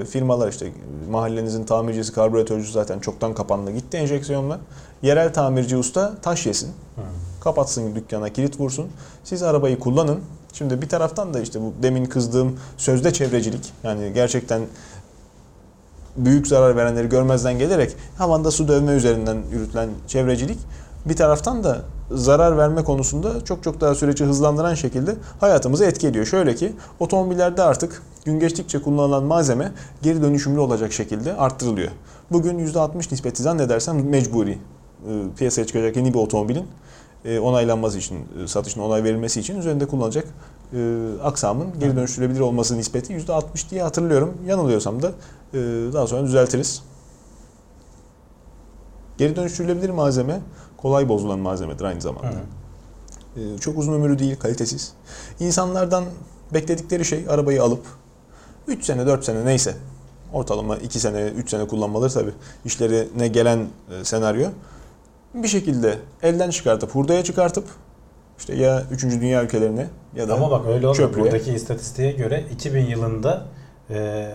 e, 0.00 0.04
firmalar 0.04 0.48
işte 0.48 0.72
mahallenizin 1.10 1.64
tamircisi, 1.64 2.12
karbüratörcüsü 2.12 2.72
zaten 2.72 2.98
çoktan 2.98 3.34
kapandı 3.34 3.70
gitti 3.70 3.96
enjeksiyonla. 3.96 4.60
Yerel 5.02 5.32
tamirci 5.32 5.76
usta 5.76 6.14
taş 6.22 6.46
yesin. 6.46 6.68
Hı. 6.68 7.02
Kapatsın 7.40 7.94
dükkana, 7.94 8.28
kilit 8.28 8.60
vursun. 8.60 8.86
Siz 9.24 9.42
arabayı 9.42 9.78
kullanın. 9.78 10.20
Şimdi 10.58 10.82
bir 10.82 10.88
taraftan 10.88 11.34
da 11.34 11.40
işte 11.40 11.60
bu 11.60 11.72
demin 11.82 12.04
kızdığım 12.04 12.56
sözde 12.76 13.12
çevrecilik 13.12 13.72
yani 13.84 14.12
gerçekten 14.14 14.62
büyük 16.16 16.46
zarar 16.46 16.76
verenleri 16.76 17.08
görmezden 17.08 17.58
gelerek 17.58 17.96
havanda 18.18 18.50
su 18.50 18.68
dövme 18.68 18.92
üzerinden 18.92 19.38
yürütülen 19.52 19.88
çevrecilik 20.06 20.58
bir 21.06 21.16
taraftan 21.16 21.64
da 21.64 21.82
zarar 22.10 22.58
verme 22.58 22.84
konusunda 22.84 23.44
çok 23.44 23.62
çok 23.62 23.80
daha 23.80 23.94
süreci 23.94 24.24
hızlandıran 24.24 24.74
şekilde 24.74 25.14
hayatımızı 25.40 25.84
etki 25.84 26.06
ediyor. 26.06 26.26
Şöyle 26.26 26.54
ki 26.54 26.72
otomobillerde 27.00 27.62
artık 27.62 28.02
gün 28.24 28.40
geçtikçe 28.40 28.82
kullanılan 28.82 29.24
malzeme 29.24 29.72
geri 30.02 30.22
dönüşümlü 30.22 30.60
olacak 30.60 30.92
şekilde 30.92 31.36
arttırılıyor. 31.36 31.90
Bugün 32.32 32.66
%60 32.66 33.12
nispeti 33.12 33.42
zannedersem 33.42 34.08
mecburi 34.08 34.52
e, 34.52 34.58
piyasaya 35.36 35.66
çıkacak 35.66 35.96
yeni 35.96 36.14
bir 36.14 36.18
otomobilin 36.18 36.66
onaylanması 37.24 37.98
için, 37.98 38.24
e, 38.44 38.46
satışına 38.46 38.84
onay 38.84 39.04
verilmesi 39.04 39.40
için 39.40 39.58
üzerinde 39.58 39.86
kullanacak 39.86 40.26
e, 40.72 41.06
aksamın 41.22 41.80
geri 41.80 41.96
dönüştürülebilir 41.96 42.40
olması 42.40 42.78
nispeti 42.78 43.12
%60 43.12 43.70
diye 43.70 43.82
hatırlıyorum. 43.82 44.34
Yanılıyorsam 44.46 45.02
da 45.02 45.08
e, 45.54 45.58
daha 45.92 46.06
sonra 46.06 46.22
düzeltiriz. 46.22 46.82
Geri 49.18 49.36
dönüştürülebilir 49.36 49.90
malzeme 49.90 50.40
kolay 50.76 51.08
bozulan 51.08 51.38
malzemedir 51.38 51.84
aynı 51.84 52.00
zamanda. 52.00 52.36
Hı. 53.34 53.40
E, 53.40 53.58
çok 53.58 53.78
uzun 53.78 53.92
ömürlü 53.92 54.18
değil, 54.18 54.36
kalitesiz. 54.36 54.92
İnsanlardan 55.40 56.04
bekledikleri 56.54 57.04
şey 57.04 57.24
arabayı 57.28 57.62
alıp 57.62 57.82
3 58.68 58.84
sene 58.84 59.06
4 59.06 59.24
sene 59.24 59.44
neyse 59.44 59.74
ortalama 60.32 60.76
2 60.76 61.00
sene 61.00 61.26
3 61.26 61.50
sene 61.50 61.68
kullanmaları 61.68 62.12
tabii 62.12 62.32
işlerine 62.64 63.28
gelen 63.28 63.58
e, 63.90 64.04
senaryo 64.04 64.48
bir 65.42 65.48
şekilde 65.48 65.98
elden 66.22 66.50
çıkartıp 66.50 66.94
hurdaya 66.94 67.24
çıkartıp 67.24 67.64
işte 68.38 68.54
ya 68.54 68.82
3. 68.90 69.02
dünya 69.02 69.42
ülkelerine 69.44 69.86
ya 70.16 70.28
da 70.28 70.34
Ama 70.34 70.50
bak 70.50 70.66
öyle 70.66 70.74
olmuyor. 70.88 70.94
çöplüğe. 70.94 71.24
Buradaki 71.24 71.52
istatistiğe 71.54 72.12
göre 72.12 72.44
2000 72.52 72.86
yılında 72.86 73.44
e, 73.90 74.28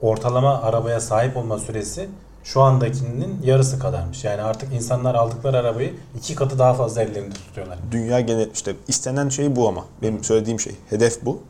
ortalama 0.00 0.62
arabaya 0.62 1.00
sahip 1.00 1.36
olma 1.36 1.58
süresi 1.58 2.08
şu 2.44 2.60
andakinin 2.60 3.40
yarısı 3.44 3.78
kadarmış. 3.78 4.24
Yani 4.24 4.42
artık 4.42 4.74
insanlar 4.74 5.14
aldıkları 5.14 5.58
arabayı 5.58 5.94
iki 6.18 6.34
katı 6.34 6.58
daha 6.58 6.74
fazla 6.74 7.02
ellerinde 7.02 7.34
tutuyorlar. 7.34 7.78
dünya 7.92 8.20
genel 8.20 8.50
işte 8.54 8.74
istenen 8.88 9.28
şey 9.28 9.56
bu 9.56 9.68
ama 9.68 9.84
benim 10.02 10.24
söylediğim 10.24 10.60
şey 10.60 10.72
hedef 10.90 11.24
bu. 11.24 11.42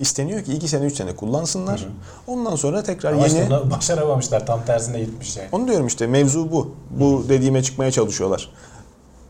İsteniyor 0.00 0.44
ki 0.44 0.52
2 0.52 0.68
sene 0.68 0.84
3 0.84 0.96
sene 0.96 1.16
kullansınlar. 1.16 1.80
Hı 1.80 1.84
hı. 1.84 1.90
Ondan 2.26 2.56
sonra 2.56 2.82
tekrar 2.82 3.12
Ama 3.12 3.26
yeni 3.26 3.54
onu 3.54 3.70
başaramamışlar. 3.70 4.46
Tam 4.46 4.64
tersine 4.64 5.00
gitmiş 5.00 5.36
yani. 5.36 5.48
Onu 5.52 5.68
diyorum 5.68 5.86
işte 5.86 6.06
mevzu 6.06 6.52
bu. 6.52 6.74
Bu 6.90 7.24
dediğime 7.28 7.62
çıkmaya 7.62 7.90
çalışıyorlar. 7.90 8.50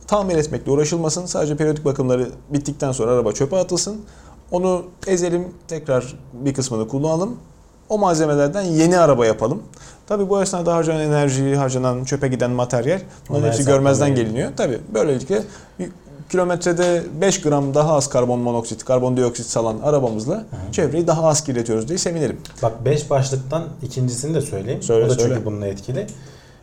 Tamir 0.06 0.36
etmekle 0.36 0.70
uğraşılmasın. 0.72 1.26
Sadece 1.26 1.56
periyodik 1.56 1.84
bakımları 1.84 2.28
bittikten 2.50 2.92
sonra 2.92 3.10
araba 3.10 3.32
çöpe 3.32 3.56
atılsın. 3.56 4.00
Onu 4.50 4.84
ezelim 5.06 5.54
tekrar 5.68 6.14
bir 6.32 6.54
kısmını 6.54 6.88
kullanalım. 6.88 7.36
O 7.88 7.98
malzemelerden 7.98 8.62
yeni 8.62 8.98
araba 8.98 9.26
yapalım. 9.26 9.62
Tabii 10.06 10.28
bu 10.28 10.42
esnada 10.42 10.74
harcanan 10.74 11.00
enerji, 11.00 11.56
harcanan 11.56 12.04
çöpe 12.04 12.28
giden 12.28 12.50
materyal 12.50 13.00
bunların 13.28 13.48
hepsi 13.48 13.64
görmezden 13.64 14.14
geliniyor. 14.14 14.52
Tabii 14.56 14.80
böylelikle 14.94 15.42
kilometrede 16.30 17.02
5 17.20 17.40
gram 17.42 17.74
daha 17.74 17.94
az 17.94 18.08
karbon 18.08 18.38
monoksit, 18.38 18.84
karbondioksit 18.84 19.46
salan 19.46 19.80
arabamızla 19.80 20.44
çevreyi 20.72 21.06
daha 21.06 21.24
az 21.28 21.44
kirletiyoruz 21.44 21.88
diye 21.88 21.98
sevinelim. 21.98 22.40
Bak 22.62 22.84
5 22.84 23.10
başlıktan 23.10 23.64
ikincisini 23.82 24.34
de 24.34 24.40
söyleyeyim. 24.40 24.82
Söyle, 24.82 25.04
o 25.06 25.08
da 25.08 25.14
söyle. 25.14 25.34
çünkü 25.34 25.44
bununla 25.46 25.66
etkili. 25.66 26.06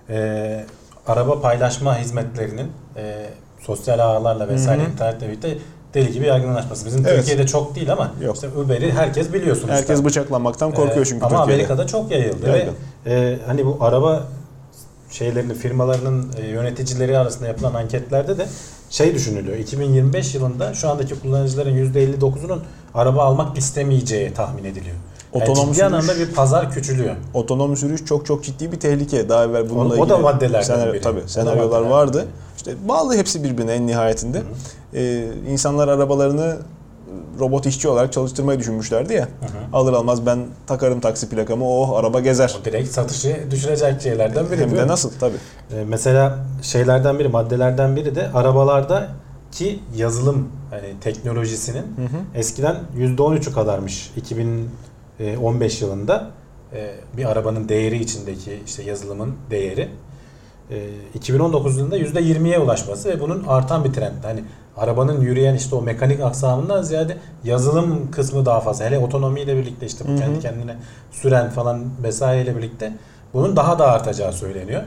Ee, 0.10 0.66
araba 1.08 1.42
paylaşma 1.42 1.98
hizmetlerinin 2.00 2.68
e, 2.98 3.26
sosyal 3.62 4.00
ağlarla 4.00 4.48
vesaire 4.48 4.82
Hı 4.82 4.86
hı. 4.88 4.92
internetle 4.92 5.28
birlikte 5.28 5.58
deli 5.94 6.12
gibi 6.12 6.26
yaygınlaşması. 6.26 6.86
Bizim 6.86 7.06
Evet. 7.08 7.18
Türkiye'de 7.18 7.48
çok 7.48 7.76
değil 7.76 7.92
ama 7.92 8.12
Yok. 8.22 8.36
işte 8.36 8.48
Uber'i 8.50 8.92
herkes 8.92 9.34
biliyor 9.34 9.56
sonuçta. 9.56 9.76
Herkes 9.76 10.04
bıçaklanmaktan 10.04 10.72
korkuyor 10.72 11.06
Ee, 11.06 11.10
çünkü 11.10 11.26
Ama 11.26 11.30
Türkiye'de. 11.38 11.54
Amerika'da 11.64 11.88
çok 11.88 12.12
yayıldı 12.12 12.50
Yaygın. 12.50 12.74
ve 13.06 13.12
e, 13.14 13.40
hani 13.48 13.66
bu 13.66 13.78
araba 13.82 14.24
şeylerini 15.12 15.54
firmalarının 15.54 16.32
e, 16.42 16.48
yöneticileri 16.48 17.18
arasında 17.18 17.48
yapılan 17.48 17.74
anketlerde 17.74 18.38
de 18.38 18.46
şey 18.94 19.14
düşünülüyor. 19.16 19.58
2025 19.58 20.36
yılında 20.36 20.74
şu 20.74 20.90
andaki 20.90 21.20
kullanıcıların 21.20 21.94
%59'unun 21.94 22.60
araba 22.94 23.24
almak 23.24 23.58
istemeyeceği 23.58 24.34
tahmin 24.34 24.64
ediliyor. 24.64 24.96
Otonom 25.34 25.58
yani 25.58 25.66
ciddi 25.66 25.76
sürüş- 25.80 25.84
anlamda 25.86 26.16
bir 26.20 26.32
pazar 26.36 26.72
küçülüyor. 26.72 27.16
Otonom 27.34 27.78
sürüş 27.78 28.06
çok 28.06 28.26
çok 28.26 28.44
ciddi 28.44 28.72
bir 28.72 28.80
tehlike. 28.80 29.30
Daha 29.30 29.44
evvel 29.44 29.70
bununla 29.70 29.94
O- 29.94 29.98
o 29.98 30.10
da 30.10 30.14
ilgili 30.14 30.24
maddelerden 30.24 30.62
senaryo, 30.66 30.94
biri. 30.94 31.02
tabii, 31.02 31.22
senaryolar 31.28 31.82
vardı. 31.82 32.18
biri. 32.18 32.28
İşte 32.58 32.74
bağlı 32.88 33.16
hepsi 33.18 33.44
birbirine 33.44 33.74
en 33.74 33.88
nihayetinde. 33.88 34.42
Ee, 34.94 35.26
insanlar 35.50 35.88
arabalarını 35.88 36.58
robot 37.40 37.66
işçi 37.66 37.88
olarak 37.88 38.14
çalıştırmayı 38.14 38.60
düşünmüşlerdi 38.60 39.14
ya. 39.14 39.28
Alır 39.74 39.94
almaz 39.94 40.26
ben 40.26 40.40
takarım 40.68 41.00
taksi 41.00 41.30
plakamı 41.30 41.66
oh 41.70 41.98
araba 41.98 42.20
gezer. 42.20 42.56
O 42.62 42.66
direkt 42.66 42.90
satışı 42.90 43.38
düşürecek 43.52 44.02
şeylerden 44.02 44.52
biri. 44.52 44.62
Hem 44.62 44.78
de 44.78 44.88
nasıl 44.88 45.12
tabii. 45.20 45.38
Ee, 45.74 45.84
Mesela 45.88 46.40
şeylerden 46.62 47.20
biri, 47.20 47.28
maddelerden 47.28 47.96
biri 47.96 48.16
de 48.16 48.30
arabalarda 48.34 49.08
ki 49.52 49.80
yazılım 49.96 50.50
hani 50.70 51.00
teknolojisinin 51.02 51.86
eskiden 52.36 52.76
%13'ü 52.98 53.54
kadarmış 53.54 54.12
2015 55.20 55.82
yılında 55.82 56.28
Ee, 56.76 56.92
bir 57.18 57.26
arabanın 57.32 57.70
değeri 57.70 57.98
içindeki 58.00 58.60
işte 58.66 58.84
yazılımın 58.84 59.34
değeri 59.50 59.90
Ee, 60.72 60.90
2019 61.16 61.78
yılında 61.78 61.98
%20'ye 61.98 62.60
ulaşması 62.60 63.10
ve 63.10 63.20
bunun 63.20 63.44
artan 63.48 63.84
bir 63.84 63.94
trend. 63.94 64.24
Hani 64.24 64.44
arabanın 64.78 65.22
yürüyen 65.22 65.56
işte 65.56 65.76
o 65.76 65.82
mekanik 65.82 66.20
aksamından 66.20 66.82
ziyade 66.82 67.18
yazılım 67.44 68.12
kısmı 68.12 68.46
daha 68.46 68.60
fazla. 68.60 68.86
Hele 68.86 69.00
otonomiyle 69.00 69.58
birlikte 69.58 69.86
işte 69.86 70.06
bu 70.08 70.20
kendi 70.20 70.40
kendine 70.40 70.76
süren 71.12 71.50
falan 71.50 71.84
vesaireyle 72.04 72.58
birlikte 72.58 72.94
bunun 73.34 73.56
daha 73.56 73.80
da 73.80 73.92
artacağı 73.92 74.34
söyleniyor. 74.34 74.84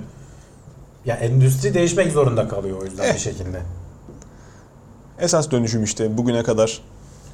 Ya 1.05 1.16
endüstri 1.16 1.74
değişmek 1.74 2.12
zorunda 2.12 2.49
kalıyor 2.49 2.80
o 2.82 2.84
yüzden 2.84 3.14
bir 3.14 3.18
şekilde. 3.18 3.61
Esas 5.18 5.51
dönüşüm 5.51 5.84
işte 5.84 6.18
bugüne 6.18 6.43
kadar 6.43 6.82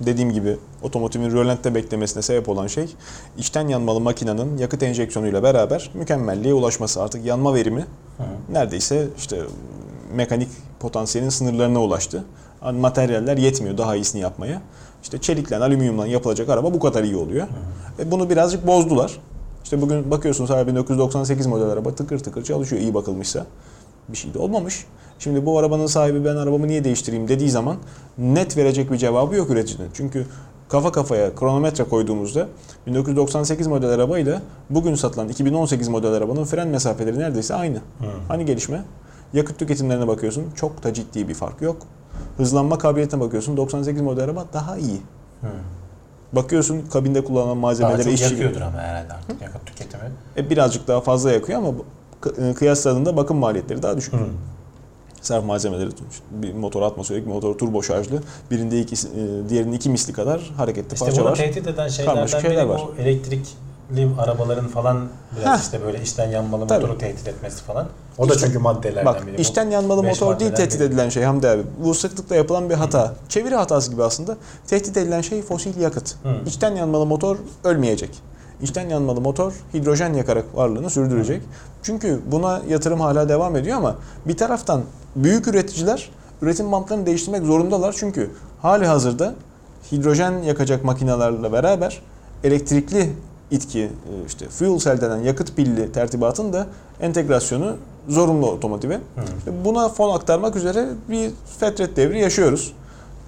dediğim 0.00 0.32
gibi 0.32 0.56
otomotivin 0.82 1.32
rölantte 1.32 1.74
beklemesine 1.74 2.22
sebep 2.22 2.48
olan 2.48 2.66
şey 2.66 2.86
içten 3.38 3.68
yanmalı 3.68 4.00
makinenin 4.00 4.58
yakıt 4.58 4.82
enjeksiyonuyla 4.82 5.42
beraber 5.42 5.90
mükemmelliğe 5.94 6.54
ulaşması. 6.54 7.02
Artık 7.02 7.24
yanma 7.24 7.54
verimi 7.54 7.86
neredeyse 8.52 9.08
işte 9.18 9.40
mekanik 10.14 10.48
potansiyelin 10.80 11.28
sınırlarına 11.28 11.82
ulaştı. 11.82 12.24
Materyaller 12.72 13.36
yetmiyor 13.36 13.78
daha 13.78 13.96
iyisini 13.96 14.20
yapmaya. 14.20 14.62
İşte 15.02 15.18
çelikle, 15.18 15.56
alüminyumla 15.56 16.06
yapılacak 16.06 16.48
araba 16.48 16.74
bu 16.74 16.80
kadar 16.80 17.04
iyi 17.04 17.16
oluyor. 17.16 17.46
Ve 17.98 18.10
bunu 18.10 18.30
birazcık 18.30 18.66
bozdular. 18.66 19.18
İşte 19.64 19.82
bugün 19.82 20.10
bakıyorsunuz 20.10 20.50
abi 20.50 20.70
1998 20.70 21.46
model 21.46 21.66
araba 21.66 21.94
tıkır 21.94 22.18
tıkır 22.18 22.44
çalışıyor 22.44 22.82
iyi 22.82 22.94
bakılmışsa. 22.94 23.46
Bir 24.08 24.16
şey 24.16 24.34
de 24.34 24.38
olmamış. 24.38 24.86
Şimdi 25.18 25.46
bu 25.46 25.58
arabanın 25.58 25.86
sahibi 25.86 26.24
ben 26.24 26.36
arabamı 26.36 26.68
niye 26.68 26.84
değiştireyim 26.84 27.28
dediği 27.28 27.50
zaman 27.50 27.76
net 28.18 28.56
verecek 28.56 28.92
bir 28.92 28.96
cevabı 28.96 29.34
yok 29.34 29.50
üreticinin. 29.50 29.88
Çünkü 29.94 30.26
kafa 30.68 30.92
kafaya 30.92 31.34
kronometre 31.34 31.84
koyduğumuzda 31.84 32.48
1998 32.86 33.66
model 33.66 33.90
arabayla 33.90 34.42
bugün 34.70 34.94
satılan 34.94 35.28
2018 35.28 35.88
model 35.88 36.12
arabanın 36.12 36.44
fren 36.44 36.68
mesafeleri 36.68 37.18
neredeyse 37.18 37.54
aynı. 37.54 37.78
Hani 38.28 38.46
gelişme? 38.46 38.84
Yakıt 39.34 39.58
tüketimlerine 39.58 40.08
bakıyorsun 40.08 40.44
çok 40.56 40.84
da 40.84 40.94
ciddi 40.94 41.28
bir 41.28 41.34
fark 41.34 41.62
yok. 41.62 41.76
Hızlanma 42.36 42.78
kabiliyetine 42.78 43.20
bakıyorsun 43.20 43.56
98 43.56 44.02
model 44.02 44.24
araba 44.24 44.46
daha 44.52 44.76
iyi. 44.78 45.00
Bakıyorsun 46.32 46.82
kabinde 46.92 47.24
kullanılan 47.24 47.48
Daha 47.48 47.60
malzemeleri 47.60 48.02
çok 48.04 48.12
işçi 48.12 48.24
yakıyordur 48.24 48.60
ama 48.60 48.78
herhalde 48.78 49.12
artık 49.12 49.42
yakıt 49.42 49.66
tüketimi. 49.66 50.02
e, 50.36 50.50
birazcık 50.50 50.88
daha 50.88 51.00
fazla 51.00 51.32
yakıyor 51.32 51.58
ama 51.58 51.70
e, 52.50 52.54
kıyasladığında 52.54 53.16
bakım 53.16 53.36
maliyetleri 53.36 53.82
daha 53.82 53.96
düşük. 53.96 54.14
Sarf 55.20 55.44
malzemeleri 55.44 55.90
bir 56.30 56.54
motor 56.54 56.82
atmosferik, 56.82 57.26
motor 57.26 57.58
turbo 57.58 57.82
şarjlı. 57.82 58.22
Birinde 58.50 58.80
iki, 58.80 58.94
e, 59.08 59.48
diğerinin 59.48 59.72
iki 59.72 59.90
misli 59.90 60.12
kadar 60.12 60.40
hareketli 60.56 60.94
İşte 60.94 61.06
parça 61.06 61.20
bunu 61.22 61.30
var. 61.30 61.36
tehdit 61.36 61.66
eden 61.66 61.88
şeylerden 61.88 62.26
şeyler 62.26 62.50
biri 62.50 62.68
var. 62.68 62.80
bu 62.98 63.02
elektrikli 63.96 64.18
arabaların 64.18 64.68
falan 64.68 65.08
biraz 65.40 65.58
Heh. 65.58 65.62
işte 65.64 65.82
böyle 65.84 66.02
içten 66.02 66.30
yanmalı 66.30 66.66
Tabii. 66.66 66.80
motoru 66.82 66.98
tehdit 66.98 67.28
etmesi 67.28 67.62
falan. 67.64 67.86
O 68.18 68.28
da 68.28 68.34
İşte- 68.34 68.46
çünkü 68.46 68.58
maddelerden 68.58 69.06
Bak 69.06 69.26
biri. 69.26 69.38
Bu 69.38 69.40
içten 69.40 69.70
yanmalı 69.70 70.02
motor 70.02 70.38
değil 70.40 70.52
tehdit 70.54 70.74
biri. 70.80 70.84
edilen 70.88 71.08
şey 71.08 71.22
Hamdi 71.24 71.48
abi. 71.48 71.62
Bu 71.84 71.94
sıklıkla 71.94 72.36
yapılan 72.36 72.70
bir 72.70 72.74
hata. 72.74 73.14
Çeviri 73.28 73.54
hatası 73.54 73.90
gibi 73.90 74.02
aslında. 74.04 74.36
Tehdit 74.66 74.96
edilen 74.96 75.20
şey 75.20 75.42
fosil 75.42 75.80
yakıt. 75.80 76.14
Hı. 76.22 76.28
İçten 76.46 76.76
yanmalı 76.76 77.06
motor 77.06 77.36
ölmeyecek. 77.64 78.10
İçten 78.62 78.88
yanmalı 78.88 79.20
motor 79.20 79.52
hidrojen 79.74 80.14
yakarak 80.14 80.44
varlığını 80.54 80.90
sürdürecek. 80.90 81.42
Çünkü 81.82 82.20
buna 82.26 82.60
yatırım 82.68 83.00
hala 83.00 83.28
devam 83.28 83.56
ediyor 83.56 83.76
ama 83.76 83.96
bir 84.26 84.36
taraftan 84.36 84.82
büyük 85.16 85.46
üreticiler 85.48 86.10
üretim 86.42 86.72
bantlarını 86.72 87.06
değiştirmek 87.06 87.42
zorundalar. 87.42 87.94
Çünkü 87.98 88.30
hali 88.62 88.86
hazırda 88.86 89.34
hidrojen 89.92 90.42
yakacak 90.42 90.84
makinelerle 90.84 91.52
beraber 91.52 92.02
elektrikli 92.44 93.12
itki 93.52 93.80
e, 93.80 93.90
işte 94.26 94.48
fuel 94.48 94.78
cell 94.78 95.00
denen 95.00 95.16
yakıt 95.16 95.56
pilli 95.56 95.92
tertibatın 95.92 96.52
da 96.52 96.66
entegrasyonu 97.00 97.76
zorunlu 98.08 98.50
otomotive. 98.50 99.00
İşte 99.38 99.64
Buna 99.64 99.88
fon 99.88 100.14
aktarmak 100.16 100.56
üzere 100.56 100.88
bir 101.10 101.30
fetret 101.60 101.96
devri 101.96 102.20
yaşıyoruz. 102.20 102.72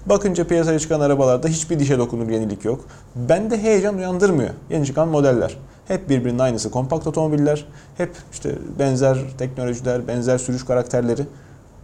Bakınca 0.05 0.47
piyasaya 0.47 0.79
çıkan 0.79 0.99
arabalarda 0.99 1.47
hiçbir 1.47 1.79
dişe 1.79 1.97
dokunur 1.99 2.29
yenilik 2.29 2.65
yok. 2.65 2.79
Bende 3.15 3.61
heyecan 3.61 3.97
uyandırmıyor 3.97 4.49
yeni 4.69 4.85
çıkan 4.85 5.07
modeller. 5.07 5.57
Hep 5.87 6.09
birbirinin 6.09 6.39
aynısı 6.39 6.71
kompakt 6.71 7.07
otomobiller. 7.07 7.65
Hep 7.97 8.11
işte 8.33 8.55
benzer 8.79 9.17
teknolojiler, 9.37 10.07
benzer 10.07 10.37
sürüş 10.37 10.65
karakterleri. 10.65 11.21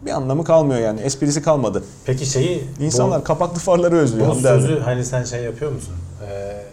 Bir 0.06 0.12
anlamı 0.12 0.44
kalmıyor 0.44 0.80
yani. 0.80 1.00
Esprisi 1.02 1.42
kalmadı. 1.42 1.84
Peki 2.06 2.26
şeyi 2.26 2.64
İnsanlar 2.80 3.24
kapaklı 3.24 3.60
farları 3.60 3.96
özlüyor. 3.96 4.28
bu, 4.28 4.36
bu 4.36 4.40
sözü 4.40 4.80
hani 4.80 5.06
sen 5.06 5.24
şey 5.24 5.44
yapıyor 5.44 5.72
musun? 5.72 5.94
Ee, 6.30 6.64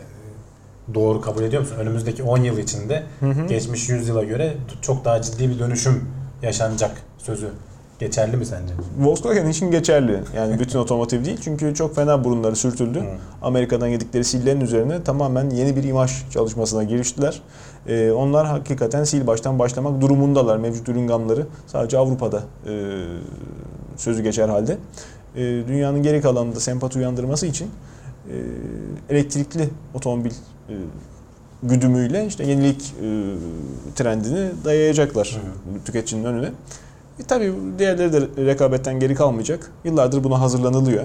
doğru 0.95 1.21
kabul 1.21 1.43
ediyor 1.43 1.63
musun? 1.63 1.77
Önümüzdeki 1.77 2.23
10 2.23 2.39
yıl 2.39 2.59
içinde 2.59 3.03
geçmiş 3.49 3.89
100 3.89 4.09
yıla 4.09 4.25
göre 4.25 4.55
çok 4.83 5.05
daha 5.05 5.23
ciddi 5.23 5.49
bir 5.49 5.59
dönüşüm 5.59 6.05
yaşanacak 6.43 7.03
sözü 7.19 7.49
geçerli 7.99 8.37
mi 8.37 8.47
sence? 8.47 8.75
Volkswagen 8.99 9.47
için 9.47 9.71
geçerli. 9.71 10.21
Yani 10.37 10.61
bütün 10.61 10.79
otomotiv 10.79 11.25
değil. 11.25 11.39
Çünkü 11.43 11.75
çok 11.75 11.95
fena 11.95 12.25
burunları 12.25 12.57
sürtüldü. 12.57 13.03
Amerika'dan 13.43 13.87
yedikleri 13.87 14.25
sillerin 14.25 14.61
üzerine 14.61 15.03
tamamen 15.03 15.51
yeni 15.51 15.77
bir 15.77 15.85
imaj 15.85 16.31
çalışmasına 16.31 16.85
giriştiler. 16.85 17.43
Ee, 17.87 18.11
onlar 18.11 18.47
hakikaten 18.47 19.05
sil 19.11 19.23
baştan 19.27 19.59
başlamak 19.59 20.01
durumundalar. 20.01 20.57
Mevcut 20.57 20.89
ürün 20.89 21.07
gamları 21.07 21.47
sadece 21.67 21.99
Avrupa'da 21.99 22.43
e, 22.67 22.73
sözü 23.97 24.23
geçer 24.23 24.49
halde. 24.49 24.79
E, 25.37 25.41
dünyanın 25.69 26.03
geri 26.03 26.21
kalanında 26.21 26.61
sempati 26.61 26.99
uyandırması 26.99 27.47
için 27.47 27.71
elektrikli 29.11 29.69
otomobil 29.95 30.31
e, 30.31 30.75
güdümüyle 31.63 32.27
işte 32.27 32.47
yenilik 32.47 32.95
e, 33.03 33.35
trendini 33.95 34.51
dayayacaklar 34.65 35.37
tüketicinin 35.85 36.25
önüne. 36.25 36.47
E, 37.19 37.23
tabii 37.29 37.53
diğerleri 37.79 38.13
de 38.13 38.47
rekabetten 38.47 39.01
geri 39.01 39.15
kalmayacak. 39.15 39.71
Yıllardır 39.85 40.25
buna 40.25 40.41
hazırlanılıyor. 40.41 41.05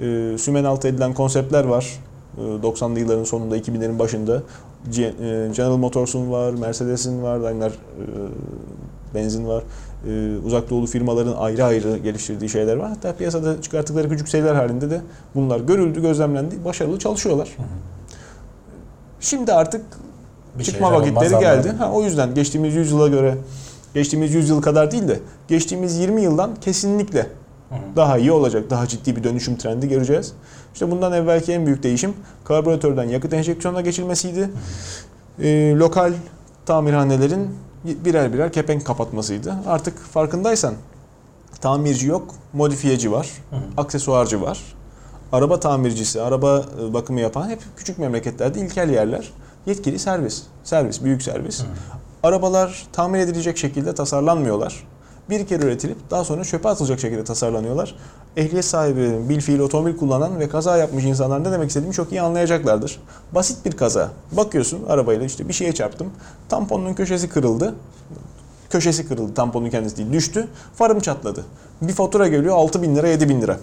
E, 0.00 0.38
sümen 0.38 0.64
altı 0.64 0.88
edilen 0.88 1.14
konseptler 1.14 1.64
var. 1.64 1.98
E, 2.38 2.40
90'lı 2.40 3.00
yılların 3.00 3.24
sonunda 3.24 3.58
2000'lerin 3.58 3.98
başında 3.98 4.42
e, 4.98 5.12
General 5.56 5.76
Motors'un 5.76 6.30
var, 6.30 6.52
Mercedes'in 6.52 7.22
var, 7.22 7.42
Daimler 7.42 7.70
e, 7.70 7.74
benzin 9.14 9.46
var. 9.46 9.62
E, 10.08 10.36
uzak 10.46 10.70
doğulu 10.70 10.86
firmaların 10.86 11.34
ayrı 11.38 11.64
ayrı 11.64 11.98
geliştirdiği 11.98 12.50
şeyler 12.50 12.76
var. 12.76 12.88
Hatta 12.88 13.16
piyasada 13.16 13.62
çıkarttıkları 13.62 14.08
küçük 14.08 14.28
seriler 14.28 14.54
halinde 14.54 14.90
de 14.90 15.00
bunlar 15.34 15.60
görüldü, 15.60 16.02
gözlemlendi, 16.02 16.64
başarılı 16.64 16.98
çalışıyorlar. 16.98 17.56
Şimdi 19.20 19.52
artık 19.52 19.82
Bir 20.58 20.64
çıkma 20.64 20.92
vakitleri 20.92 21.40
geldi. 21.40 21.68
Ha, 21.78 21.92
o 21.92 22.02
yüzden 22.02 22.34
geçtiğimiz 22.34 22.74
100 22.74 22.90
yıla 22.90 23.08
göre 23.08 23.34
geçtiğimiz 23.94 24.34
100 24.34 24.48
yıl 24.48 24.62
kadar 24.62 24.90
değil 24.90 25.08
de 25.08 25.20
geçtiğimiz 25.48 25.98
20 25.98 26.22
yıldan 26.22 26.50
kesinlikle 26.60 27.26
daha 27.96 28.18
iyi 28.18 28.32
olacak. 28.32 28.70
Daha 28.70 28.86
ciddi 28.86 29.16
bir 29.16 29.24
dönüşüm 29.24 29.56
trendi 29.56 29.88
göreceğiz. 29.88 30.32
İşte 30.72 30.90
bundan 30.90 31.12
evvelki 31.12 31.52
en 31.52 31.66
büyük 31.66 31.82
değişim 31.82 32.14
karbüratörden 32.44 33.04
yakıt 33.04 33.32
enjeksiyonuna 33.32 33.80
geçilmesiydi. 33.80 34.50
Ee, 35.42 35.74
lokal 35.76 36.12
tamirhanelerin 36.66 37.48
birer 37.84 38.32
birer 38.32 38.52
kepenk 38.52 38.86
kapatmasıydı. 38.86 39.54
Artık 39.66 39.98
farkındaysan 39.98 40.74
tamirci 41.60 42.06
yok, 42.06 42.34
modifiyeci 42.52 43.12
var, 43.12 43.30
aksesuarcı 43.76 44.42
var. 44.42 44.58
Araba 45.32 45.60
tamircisi, 45.60 46.22
araba 46.22 46.64
e, 46.80 46.92
bakımı 46.92 47.20
yapan 47.20 47.48
hep 47.48 47.58
küçük 47.76 47.98
memleketlerde 47.98 48.60
ilkel 48.60 48.90
yerler. 48.90 49.32
Yetkili 49.66 49.98
servis, 49.98 50.42
servis, 50.64 51.04
büyük 51.04 51.22
servis. 51.22 51.62
Arabalar 52.22 52.86
tamir 52.92 53.18
edilecek 53.18 53.58
şekilde 53.58 53.94
tasarlanmıyorlar. 53.94 54.86
Bir 55.30 55.46
kere 55.46 55.62
üretilip 55.62 55.96
daha 56.10 56.24
sonra 56.24 56.44
çöpe 56.44 56.68
atılacak 56.68 57.00
şekilde 57.00 57.24
tasarlanıyorlar. 57.24 57.94
Ehliyet 58.36 58.64
sahibi, 58.64 59.28
bil 59.28 59.40
fiil 59.40 59.60
otomobil 59.60 59.96
kullanan 59.96 60.40
ve 60.40 60.48
kaza 60.48 60.76
yapmış 60.76 61.04
insanlar 61.04 61.44
ne 61.44 61.52
demek 61.52 61.68
istediğimi 61.68 61.94
çok 61.94 62.12
iyi 62.12 62.22
anlayacaklardır. 62.22 63.00
Basit 63.32 63.64
bir 63.64 63.72
kaza. 63.72 64.10
Bakıyorsun 64.32 64.84
arabayla 64.88 65.26
işte 65.26 65.48
bir 65.48 65.52
şeye 65.52 65.72
çarptım. 65.72 66.10
Tamponun 66.48 66.94
köşesi 66.94 67.28
kırıldı 67.28 67.74
köşesi 68.70 69.08
kırıldı 69.08 69.34
tamponun 69.34 69.70
kendisi 69.70 69.96
değil 69.96 70.12
düştü 70.12 70.48
farım 70.74 71.00
çatladı. 71.00 71.44
Bir 71.82 71.92
fatura 71.92 72.28
geliyor 72.28 72.56
6 72.56 72.82
bin 72.82 72.96
lira 72.96 73.08
7 73.08 73.28
bin 73.28 73.42
lira. 73.42 73.58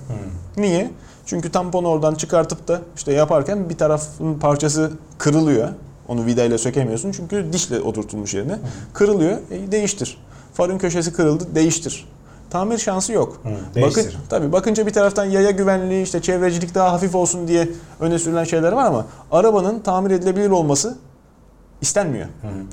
Niye? 0.58 0.92
Çünkü 1.26 1.52
tamponu 1.52 1.88
oradan 1.88 2.16
çıkartıp 2.16 2.68
da 2.68 2.82
işte 2.96 3.14
yaparken 3.14 3.70
bir 3.70 3.78
tarafın 3.78 4.40
parçası 4.40 4.92
kırılıyor. 5.18 5.70
Onu 6.08 6.26
vidayla 6.26 6.58
sökemiyorsun 6.58 7.12
çünkü 7.12 7.46
dişle 7.54 7.82
oturtulmuş 7.82 8.34
yerine. 8.34 8.60
Kırılıyor. 8.94 9.38
E, 9.52 9.72
değiştir. 9.72 10.18
Farın 10.58 10.78
köşesi 10.78 11.14
kırıldı. 11.14 11.44
Değiştir. 11.56 12.08
Tamir 12.50 12.78
şansı 12.78 13.14
yok. 13.14 13.42
Hı, 13.44 13.82
Bakın, 13.82 14.06
tabii 14.30 14.52
bakınca 14.52 14.88
bir 14.88 14.94
taraftan 14.94 15.26
yaya 15.26 15.52
güvenliği, 15.52 16.04
işte 16.04 16.22
çevrecilik 16.22 16.76
daha 16.76 16.94
hafif 16.94 17.16
olsun 17.16 17.48
diye 17.48 17.70
öne 18.00 18.20
sürülen 18.20 18.44
şeyler 18.44 18.72
var 18.72 18.86
ama 18.86 19.06
arabanın 19.32 19.80
tamir 19.80 20.12
edilebilir 20.12 20.50
olması 20.50 20.98
istenmiyor. 21.82 22.28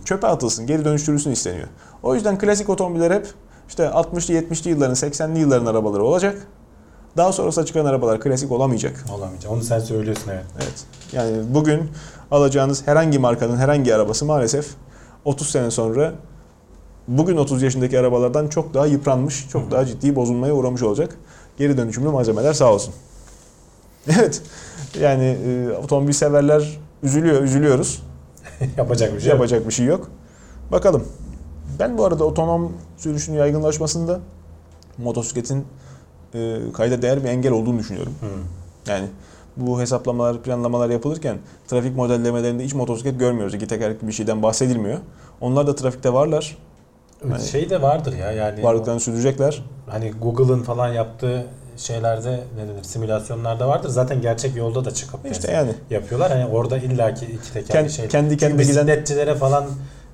Çöpe 0.04 0.26
atılsın, 0.26 0.66
geri 0.66 0.84
dönüştürülsün 0.84 1.30
isteniyor. 1.30 1.68
O 2.02 2.14
yüzden 2.14 2.38
klasik 2.38 2.68
otomobiller 2.68 3.10
hep 3.10 3.26
işte 3.68 3.84
60'lı 3.84 4.34
70'li 4.34 4.70
yılların, 4.70 4.94
80'li 4.94 5.38
yılların 5.38 5.66
arabaları 5.66 6.04
olacak. 6.04 6.46
Daha 7.16 7.32
sonrasında 7.32 7.66
çıkan 7.66 7.84
arabalar 7.84 8.20
klasik 8.20 8.52
olamayacak. 8.52 9.04
Olamayacak. 9.14 9.52
Onu 9.52 9.62
sen 9.62 9.78
söylüyorsun 9.78 10.30
evet. 10.30 10.44
Evet. 10.56 10.84
Yani 11.12 11.36
bugün 11.54 11.90
alacağınız 12.30 12.86
herhangi 12.86 13.18
markanın 13.18 13.56
herhangi 13.56 13.94
arabası 13.94 14.24
maalesef 14.24 14.66
30 15.24 15.48
sene 15.50 15.70
sonra 15.70 16.12
bugün 17.08 17.36
30 17.36 17.62
yaşındaki 17.62 17.98
arabalardan 17.98 18.48
çok 18.48 18.74
daha 18.74 18.86
yıpranmış, 18.86 19.48
çok 19.48 19.70
daha 19.70 19.86
ciddi 19.86 20.16
bozulmaya 20.16 20.54
uğramış 20.54 20.82
olacak. 20.82 21.16
Geri 21.58 21.76
dönüşümlü 21.76 22.08
malzemeler 22.08 22.52
sağ 22.52 22.72
olsun. 22.72 22.94
Evet. 24.18 24.42
Yani 25.00 25.24
e, 25.24 25.70
otomobil 25.70 26.12
severler 26.12 26.78
üzülüyor, 27.02 27.42
üzülüyoruz. 27.42 28.02
Yapacak 28.76 29.14
bir 29.14 29.20
şey 29.20 29.30
yok. 29.30 29.34
Yapacak 29.34 29.68
bir 29.68 29.72
şey 29.72 29.86
yok. 29.86 30.10
Bakalım. 30.72 31.04
Ben 31.78 31.98
bu 31.98 32.04
arada 32.04 32.24
otonom 32.24 32.72
sürüşün 32.96 33.32
yaygınlaşmasında 33.32 34.20
motosikletin 34.98 35.64
e, 36.34 36.58
kayda 36.74 37.02
değer 37.02 37.24
bir 37.24 37.28
engel 37.28 37.52
olduğunu 37.52 37.78
düşünüyorum. 37.78 38.12
Hı. 38.20 38.26
Yani 38.90 39.06
bu 39.56 39.80
hesaplamalar, 39.80 40.42
planlamalar 40.42 40.90
yapılırken 40.90 41.38
trafik 41.68 41.96
modellemelerinde 41.96 42.64
hiç 42.64 42.74
motosiklet 42.74 43.18
görmüyoruz. 43.18 43.54
İki 43.54 43.66
tekerlekli 43.66 44.06
bir 44.06 44.12
şeyden 44.12 44.42
bahsedilmiyor. 44.42 44.98
Onlar 45.40 45.66
da 45.66 45.74
trafikte 45.74 46.12
varlar. 46.12 46.58
Hani- 47.30 47.42
Şey 47.44 47.70
de 47.70 47.82
vardır 47.82 48.12
ya 48.18 48.32
yani 48.32 48.62
Varlıklarını 48.62 49.00
sürdürecekler. 49.00 49.62
hani 49.90 50.10
Google'ın 50.22 50.62
falan 50.62 50.88
yaptığı 50.88 51.46
şeylerde 51.76 52.30
ne 52.56 52.68
denir 52.68 52.82
simülasyonlarda 52.82 53.68
vardır. 53.68 53.88
Zaten 53.88 54.20
gerçek 54.20 54.56
yolda 54.56 54.84
da 54.84 54.90
çıkıp 54.90 55.20
İşte 55.30 55.52
yani 55.52 55.70
yapıyorlar. 55.90 56.30
Hani 56.32 56.46
orada 56.46 56.78
illaki 56.78 57.26
iki 57.26 57.52
tekerlekli 57.52 57.88
Kend- 57.92 57.96
şey. 57.96 58.08
kendi 58.08 58.36
kendine 58.36 58.62
giden 58.62 58.86
bisikletçilere 58.86 59.34
falan 59.34 59.64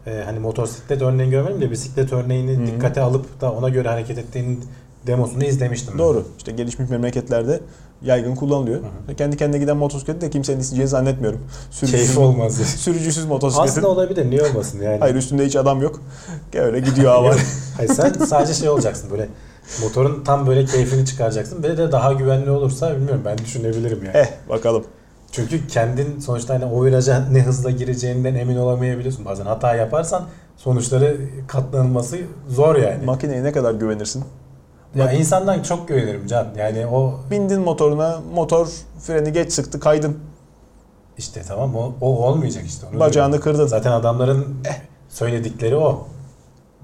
e, 0.07 0.23
hani 0.25 0.39
motosiklet 0.39 1.03
örneğini 1.03 1.31
görmedim 1.31 1.61
de 1.61 1.71
bisiklet 1.71 2.13
örneğini 2.13 2.57
Hı 2.57 2.63
hı. 2.63 2.67
dikkate 2.67 3.01
alıp 3.01 3.41
da 3.41 3.53
ona 3.53 3.69
göre 3.69 3.89
hareket 3.89 4.19
ettiğinin 4.19 4.65
demosunu 5.07 5.45
izlemiştim. 5.45 5.93
ben. 5.95 5.99
doğru. 5.99 6.27
İşte 6.39 6.53
gelişmiş 6.53 6.91
memleketlerde 6.91 7.61
yaygın 8.03 8.35
kullanılıyor. 8.35 8.81
Hı 9.09 9.15
Kendi 9.15 9.37
kendine 9.37 9.61
giden 9.61 9.77
motosikleti 9.77 10.21
de 10.21 10.31
kimsenin 10.31 10.61
isteyeceğini 10.61 10.89
zannetmiyorum. 10.89 11.41
Keyif 11.87 12.19
olmaz. 12.19 12.57
Sürücüsüz 12.77 13.25
motosikletin. 13.25 13.69
Aslında 13.71 13.89
olabilir. 13.89 14.31
Niye 14.31 14.43
olmasın 14.43 14.83
yani? 14.83 14.99
Hayır 15.01 15.15
üstünde 15.15 15.47
hiç 15.47 15.57
adam 15.57 15.83
yok. 15.83 16.01
Öyle 16.55 16.81
gidiyor 16.81 17.13
hava. 17.13 17.35
Hayır 17.77 17.91
sen 17.91 18.13
sadece 18.13 18.55
şey 18.55 18.69
olacaksın 18.69 19.11
böyle 19.11 19.29
motorun 19.83 20.25
tam 20.25 20.47
böyle 20.47 20.65
keyfini 20.65 21.07
çıkaracaksın. 21.07 21.63
Ve 21.63 21.77
de 21.79 21.93
daha 21.93 22.13
güvenli 22.13 22.51
olursa 22.51 22.97
bilmiyorum 22.97 23.23
ben 23.25 23.39
düşünebilirim 23.39 24.05
yani. 24.05 24.17
eh 24.17 24.29
bakalım. 24.49 24.85
Çünkü 25.33 25.67
kendin 25.69 26.21
sonuçta 26.21 26.55
hani 26.55 26.65
o 26.65 26.85
viraja 26.85 27.25
ne 27.33 27.43
hızla 27.43 27.71
gireceğinden 27.71 28.35
emin 28.35 28.57
olamayabiliyorsun. 28.57 29.25
Bazen 29.25 29.47
hata 29.47 29.75
yaparsan 29.75 30.25
sonuçları 30.57 31.17
katlanılması 31.49 32.17
zor 32.49 32.77
yani. 32.77 33.05
Makineye 33.05 33.45
ne 33.45 33.53
kadar 33.53 33.75
güvenirsin? 33.75 34.25
Ya 34.95 35.13
insandan 35.13 35.63
çok 35.63 35.89
güvenirim 35.89 36.27
Can. 36.27 36.47
Yani 36.59 36.87
o 36.87 37.15
Bindin 37.31 37.61
motoruna, 37.61 38.21
motor 38.35 38.69
freni 39.01 39.33
geç 39.33 39.53
sıktı, 39.53 39.81
kaydın. 39.81 40.19
işte 41.19 41.43
tamam 41.49 41.75
o, 41.77 41.93
o 42.01 42.07
olmayacak 42.27 42.65
işte. 42.67 42.87
Onu 42.93 43.01
Bacağını 43.01 43.33
diyorum. 43.33 43.53
kırdın. 43.53 43.67
Zaten 43.67 43.93
adamların 43.93 44.57
Eh. 44.69 44.75
söyledikleri 45.09 45.77
o. 45.77 46.07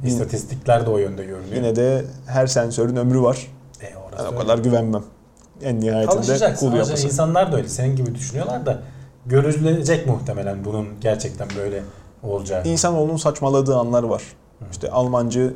İstatistikler 0.05 0.87
de 0.87 0.91
o 0.91 0.99
yönde 0.99 1.25
görünüyor. 1.25 1.55
Yine 1.57 1.77
de 1.77 2.05
her 2.27 2.47
sensörün 2.47 2.97
ömrü 2.97 3.23
var. 3.23 3.47
E, 3.83 3.87
orası 3.97 4.19
Ben 4.19 4.25
o 4.25 4.27
öyle. 4.29 4.39
kadar 4.39 4.59
güvenmem. 4.59 5.03
En 5.63 5.81
nihayetinde 5.81 6.21
kul 6.55 6.67
Ayrıca 6.73 6.77
yapısı. 6.89 7.07
insanlar 7.07 7.53
da 7.53 7.57
öyle. 7.57 7.69
Senin 7.69 7.97
gibi 7.97 8.15
düşünüyorlar 8.15 8.67
da 8.67 8.79
görülecek 9.27 10.07
muhtemelen 10.07 10.65
bunun 10.65 10.87
gerçekten 11.01 11.49
böyle 11.59 11.83
olacağı. 12.23 12.65
İnsanoğlunun 12.65 13.17
saçmaladığı 13.17 13.77
anlar 13.77 14.03
var. 14.03 14.23
İşte 14.71 14.91
Almancı 14.91 15.55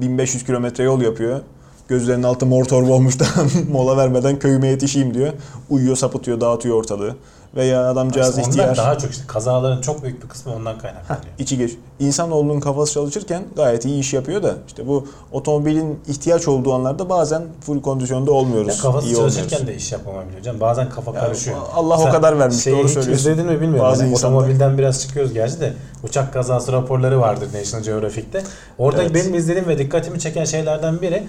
1500 0.00 0.44
kilometre 0.44 0.84
yol 0.84 1.00
yapıyor. 1.02 1.40
Gözlerinin 1.88 2.22
altı 2.22 2.46
mor 2.46 2.64
torba 2.64 2.92
olmuş 2.92 3.20
da 3.20 3.24
mola 3.72 3.96
vermeden 3.96 4.38
köyüme 4.38 4.68
yetişeyim 4.68 5.14
diyor. 5.14 5.32
Uyuyor, 5.70 5.96
sapıtıyor, 5.96 6.40
dağıtıyor 6.40 6.76
ortalığı. 6.76 7.16
Veya 7.56 7.90
adamcağız 7.90 8.28
Aslında 8.28 8.48
ihtiyar. 8.48 8.64
Onlar 8.66 8.76
daha 8.76 8.98
çok 8.98 9.10
işte 9.10 9.22
kazaların 9.26 9.80
çok 9.80 10.02
büyük 10.02 10.22
bir 10.22 10.28
kısmı 10.28 10.54
ondan 10.54 10.78
kaynaklanıyor. 10.78 11.24
içi 11.38 11.58
geç. 11.58 11.72
İnsanoğlunun 12.00 12.60
kafası 12.60 12.92
çalışırken 12.92 13.42
gayet 13.56 13.84
iyi 13.84 14.00
iş 14.00 14.12
yapıyor 14.12 14.42
da 14.42 14.54
işte 14.66 14.88
bu 14.88 15.06
otomobilin 15.32 16.00
ihtiyaç 16.08 16.48
olduğu 16.48 16.72
anlarda 16.74 17.08
bazen 17.10 17.42
full 17.66 17.82
kondisyonda 17.82 18.32
olmuyoruz. 18.32 18.68
Ya 18.76 18.82
kafası 18.82 19.06
iyi 19.06 19.16
çalışırken 19.16 19.44
olmuyoruz. 19.56 19.66
de 19.66 19.74
iş 19.76 19.92
yapamabiliyor 19.92 20.42
canım. 20.42 20.60
Bazen 20.60 20.90
kafa 20.90 21.14
Ya 21.14 21.20
karışıyor. 21.20 21.56
Allah 21.74 21.94
o 21.98 22.02
Sen 22.02 22.12
kadar 22.12 22.38
vermiş, 22.38 22.62
şeyi 22.62 22.76
doğru 22.78 22.88
söylüyorsun. 22.88 23.12
izledin 23.12 23.46
mi 23.46 23.60
bilmiyorum. 23.60 23.90
Bazı 23.90 24.02
Hani 24.02 24.12
insanlar- 24.12 24.36
otomobilden 24.36 24.78
biraz 24.78 25.02
çıkıyoruz 25.02 25.32
gerçi 25.32 25.60
de 25.60 25.72
uçak 26.04 26.32
kazası 26.32 26.72
raporları 26.72 27.20
vardır 27.20 27.48
National 27.60 27.84
Geographic'te. 27.84 28.42
Orada 28.78 29.02
Evet. 29.02 29.14
benim 29.14 29.34
izlediğim 29.34 29.68
ve 29.68 29.78
dikkatimi 29.78 30.20
çeken 30.20 30.44
şeylerden 30.44 31.02
biri 31.02 31.22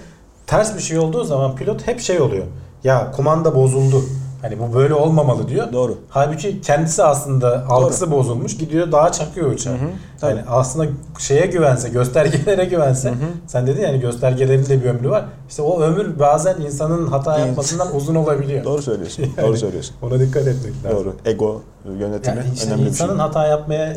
ters 0.48 0.76
bir 0.76 0.82
şey 0.82 1.00
olduğu 1.00 1.24
zaman 1.24 1.56
pilot 1.56 1.88
hep 1.88 2.00
şey 2.00 2.22
oluyor. 2.22 2.46
Ya 2.84 3.12
kumanda 3.12 3.56
bozuldu. 3.56 4.04
Hani 4.42 4.60
bu 4.60 4.74
böyle 4.74 4.94
olmamalı 4.94 5.48
diyor. 5.48 5.74
Doğru. 5.74 5.98
Halbuki 6.10 6.62
kendisi 6.62 7.04
aslında 7.04 7.66
algısı 7.70 8.12
bozulmuş. 8.12 8.58
Gidiyor 8.58 8.92
daha 8.92 9.12
çakıyor 9.12 9.52
uçağı. 9.52 9.74
Hı 9.74 9.78
hı. 9.78 10.30
Yani 10.30 10.42
aslında 10.50 10.92
şeye 11.20 11.46
güvense, 11.46 11.90
göstergelere 11.90 12.66
güvense. 12.66 13.10
Hı 13.10 13.14
hı. 13.14 13.18
Sen 13.48 13.68
dedin 13.68 13.82
yani 13.82 14.00
göstergelerin 14.00 14.66
de 14.66 14.84
bir 14.84 14.90
ömrü 14.90 15.10
var. 15.10 15.26
İşte 15.50 15.62
o 15.62 15.82
ömür 15.82 16.20
bazen 16.20 16.62
insanın 16.62 17.08
hata 17.08 17.40
yapmasından 17.40 17.96
uzun 17.96 18.16
olabiliyor. 18.16 18.64
Doğru 18.64 18.82
söylüyorsun. 18.82 19.24
Yani- 19.38 19.48
Doğru 19.48 19.58
söylüyorsun. 19.58 19.96
Ona 20.02 20.20
dikkat 20.20 20.48
etmek 20.48 20.74
lazım. 20.86 20.98
Doğru. 20.98 21.16
Ego 21.26 21.62
yönetimi 22.00 22.38
Yani 22.38 22.48
işte 22.54 22.68
önemli 22.68 22.80
bir 22.80 22.84
şey. 22.84 22.90
insanın 22.90 23.20
hata 23.20 23.48
yapmaya 23.48 23.96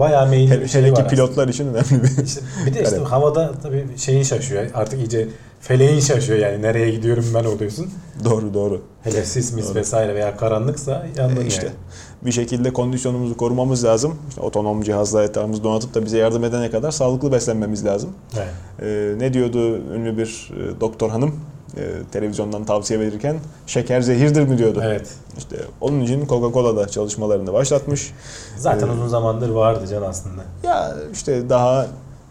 bayağı 0.00 0.28
meyilli 0.28 0.50
Hele, 0.50 0.62
bir 0.62 0.68
şey 0.68 0.82
hele 0.82 0.90
var 0.90 0.96
ki 0.96 1.02
aslında. 1.02 1.14
pilotlar 1.26 1.48
için 1.48 1.66
önemli 1.66 2.02
bir. 2.18 2.24
İşte 2.24 2.40
bir 2.66 2.74
de 2.74 2.82
işte 2.82 2.96
havada 2.96 3.52
tabii 3.62 3.86
şeyin 3.96 4.22
şaşıyor. 4.22 4.66
Artık 4.74 4.98
iyice 4.98 5.28
feleğin 5.60 6.00
şaşıyor 6.00 6.38
yani 6.38 6.62
nereye 6.62 6.90
gidiyorum 6.90 7.24
ben 7.34 7.44
oluyorsun. 7.44 7.90
doğru 8.24 8.54
doğru. 8.54 8.82
Hele 9.02 9.24
sis 9.24 9.52
mis 9.52 9.66
Doğru. 9.68 9.74
vesaire 9.74 10.14
veya 10.14 10.36
karanlıksa 10.36 11.06
yandın 11.16 11.44
E, 11.44 11.46
işte 11.46 11.66
yani. 11.66 11.76
bir 12.22 12.32
şekilde 12.32 12.72
kondisyonumuzu 12.72 13.36
korumamız 13.36 13.84
lazım. 13.84 14.14
İşte 14.28 14.40
otonom 14.40 14.82
cihazlar 14.82 15.24
etrafımızı 15.24 15.64
donatıp 15.64 15.94
da 15.94 16.04
bize 16.04 16.18
yardım 16.18 16.44
edene 16.44 16.70
kadar 16.70 16.90
sağlıklı 16.90 17.32
beslenmemiz 17.32 17.84
lazım. 17.84 18.10
Evet. 18.36 18.48
Ee, 18.82 19.14
ne 19.18 19.32
diyordu 19.32 19.76
ünlü 19.94 20.18
bir 20.18 20.50
e, 20.56 20.80
doktor 20.80 21.10
hanım 21.10 21.36
e, 21.76 21.80
televizyondan 22.12 22.64
tavsiye 22.64 23.00
verirken 23.00 23.36
şeker 23.66 24.00
zehirdir 24.00 24.42
mi 24.42 24.58
diyordu. 24.58 24.82
evet. 24.84 25.08
İşte 25.38 25.56
onun 25.80 26.00
için 26.00 26.26
Coca-Cola 26.26 26.76
da 26.76 26.88
çalışmalarını 26.88 27.52
başlatmış. 27.52 28.12
Zaten 28.56 28.86
Evet. 28.86 28.96
uzun 28.96 29.08
zamandır 29.08 29.48
vardı 29.48 29.86
can 29.90 30.02
aslında. 30.02 30.42
Ya 30.62 30.94
işte 31.12 31.48
daha 31.48 31.86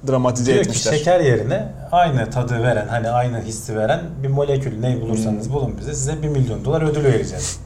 dramatize 0.07 0.45
Diyor 0.53 0.63
ki 0.63 0.69
etmişler. 0.69 0.91
şeker 0.93 1.19
yerine 1.19 1.67
aynı 1.91 2.29
tadı 2.29 2.63
veren, 2.63 2.87
hani 2.87 3.09
aynı 3.09 3.41
hissi 3.41 3.75
veren 3.77 4.01
bir 4.23 4.27
molekül 4.27 4.79
ne 4.79 5.01
bulursanız 5.01 5.45
Hmm. 5.45 5.53
bulun 5.53 5.75
bize. 5.79 5.93
Size 5.93 6.21
1 6.23 6.27
milyon 6.27 6.65
dolar 6.65 6.81
ödül 6.81 7.03
vereceğiz. 7.03 7.59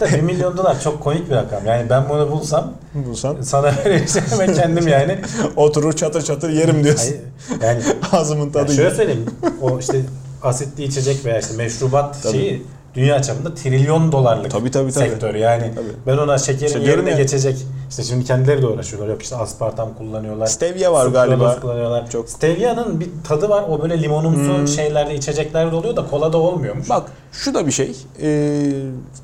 Da 0.00 0.06
1 0.06 0.20
milyon 0.20 0.56
dolar 0.56 0.80
çok 0.80 1.00
komik 1.02 1.30
bir 1.30 1.34
rakam. 1.34 1.66
Yani 1.66 1.90
ben 1.90 2.08
bunu 2.08 2.30
bulsam 2.30 2.72
Bulsan 2.94 3.36
sana 3.42 3.72
vereceğim 3.84 4.28
ve 4.38 4.52
kendim 4.52 4.88
yani. 4.88 5.18
oturur 5.56 5.92
çatır 5.92 6.22
çatır 6.22 6.50
yerim 6.50 6.84
diyorsun. 6.84 7.14
Hayır, 7.60 7.62
yani 7.62 7.82
Ağzımın 8.12 8.50
tadı 8.50 8.66
şöyle 8.72 8.82
yiyor. 8.82 8.96
söyleyeyim. 8.96 9.26
O 9.62 9.78
işte 9.78 10.00
asitli 10.44 10.84
içecek 10.84 11.24
veya 11.24 11.38
işte 11.38 11.56
meşrubat 11.56 12.22
Tabii. 12.22 12.32
şeyi 12.32 12.62
dünya 12.94 13.22
çapında 13.22 13.54
trilyon 13.54 14.12
dolarlık 14.12 14.50
Tabii, 14.50 14.70
tabii, 14.70 14.92
tabii. 14.92 15.08
sektör. 15.08 15.34
Yani 15.34 15.72
Tabii. 15.74 15.86
ben 16.06 16.16
ona 16.18 16.38
şekerin 16.38 16.66
İşte 16.66 16.78
yerine 16.78 16.86
diyorum 16.94 17.06
ya. 17.08 17.16
geçecek. 17.16 17.56
İşte 17.90 18.02
şimdi 18.02 18.24
kendileri 18.24 18.62
de 18.62 18.66
uğraşıyorlar. 18.66 19.08
Yok 19.10 19.22
işte 19.22 19.36
aspartam 19.36 19.88
kullanıyorlar. 19.98 20.46
Stevia 20.46 20.92
var 20.92 21.06
galiba. 21.06 21.60
kullanıyorlar. 21.60 22.10
Çok. 22.10 22.28
Stevia'nın 22.28 23.00
bir 23.00 23.08
tadı 23.28 23.48
var. 23.48 23.64
O 23.68 23.82
böyle 23.82 24.02
limonumsu 24.02 24.58
Hmm. 24.58 24.68
şeylerde 24.68 25.14
içeceklerde 25.14 25.76
oluyor 25.76 25.96
da 25.96 26.06
kolada 26.06 26.38
olmuyormuş. 26.38 26.88
Bak 26.90 27.02
şu 27.32 27.54
da 27.54 27.66
bir 27.66 27.72
şey. 27.72 27.96
Ee, 28.22 28.72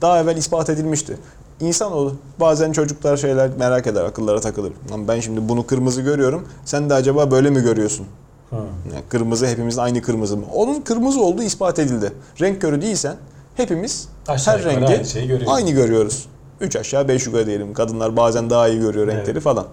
daha 0.03 0.21
evvel 0.21 0.37
ispat 0.37 0.71
edilmişti. 0.71 1.17
İnsanoğlu 1.61 2.15
bazen 2.41 2.73
çocuklar 2.73 3.17
şeyler 3.17 3.51
merak 3.59 3.87
eder, 3.87 4.05
akıllara 4.05 4.41
takılır. 4.41 4.73
Lan 4.91 5.09
ben 5.09 5.21
şimdi 5.21 5.49
bunu 5.49 5.67
kırmızı 5.67 6.03
görüyorum. 6.03 6.49
Sen 6.65 6.91
de 6.91 6.95
acaba 6.95 7.31
böyle 7.31 7.51
mi 7.51 7.61
görüyorsun? 7.63 8.07
Hı. 8.51 8.57
Yani 8.93 9.03
kırmızı 9.09 9.47
hepimiz 9.47 9.79
aynı 9.79 10.03
kırmızı 10.03 10.37
mı? 10.37 10.45
Onun 10.55 10.81
kırmızı 10.81 11.21
olduğu 11.23 11.43
ispat 11.43 11.79
edildi. 11.79 12.13
Renk 12.41 12.61
körü 12.61 12.83
değilsen 12.83 13.17
hepimiz 13.55 14.09
Aşağı 14.29 14.59
her 14.59 14.65
rengi 14.65 14.87
aynı 14.87 15.03
görüyoruz. 15.27 15.49
aynı 15.49 15.71
görüyoruz. 15.71 16.27
3 16.61 16.77
aşağı 16.77 17.09
5 17.09 17.27
yukarı 17.27 17.47
diyelim. 17.47 17.75
Kadınlar 17.75 18.17
bazen 18.17 18.51
daha 18.51 18.69
iyi 18.69 18.81
görüyor 18.81 19.07
renkleri 19.07 19.31
Evet. 19.31 19.43
falan. 19.43 19.67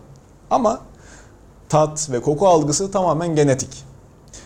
Ama 0.51 0.79
tat 1.69 2.09
ve 2.11 2.21
koku 2.21 2.47
algısı 2.47 2.91
tamamen 2.91 3.35
genetik. 3.35 3.83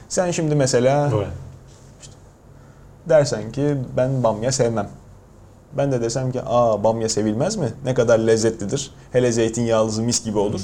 Sen 0.09 0.31
şimdi 0.31 0.55
mesela 0.55 1.11
Doğru. 1.11 1.25
dersen 3.09 3.51
ki 3.51 3.77
ben 3.97 4.23
bamya 4.23 4.51
sevmem. 4.51 4.89
Ben 5.77 5.91
de 5.91 6.01
desem 6.01 6.31
ki 6.31 6.41
aa 6.45 6.83
bamya 6.83 7.09
sevilmez 7.09 7.55
mi? 7.55 7.73
Ne 7.85 7.93
kadar 7.93 8.19
lezzetlidir. 8.19 8.91
Hele 9.11 9.31
zeytinyağlısı 9.31 10.01
mis 10.01 10.23
gibi 10.23 10.37
olur. 10.37 10.61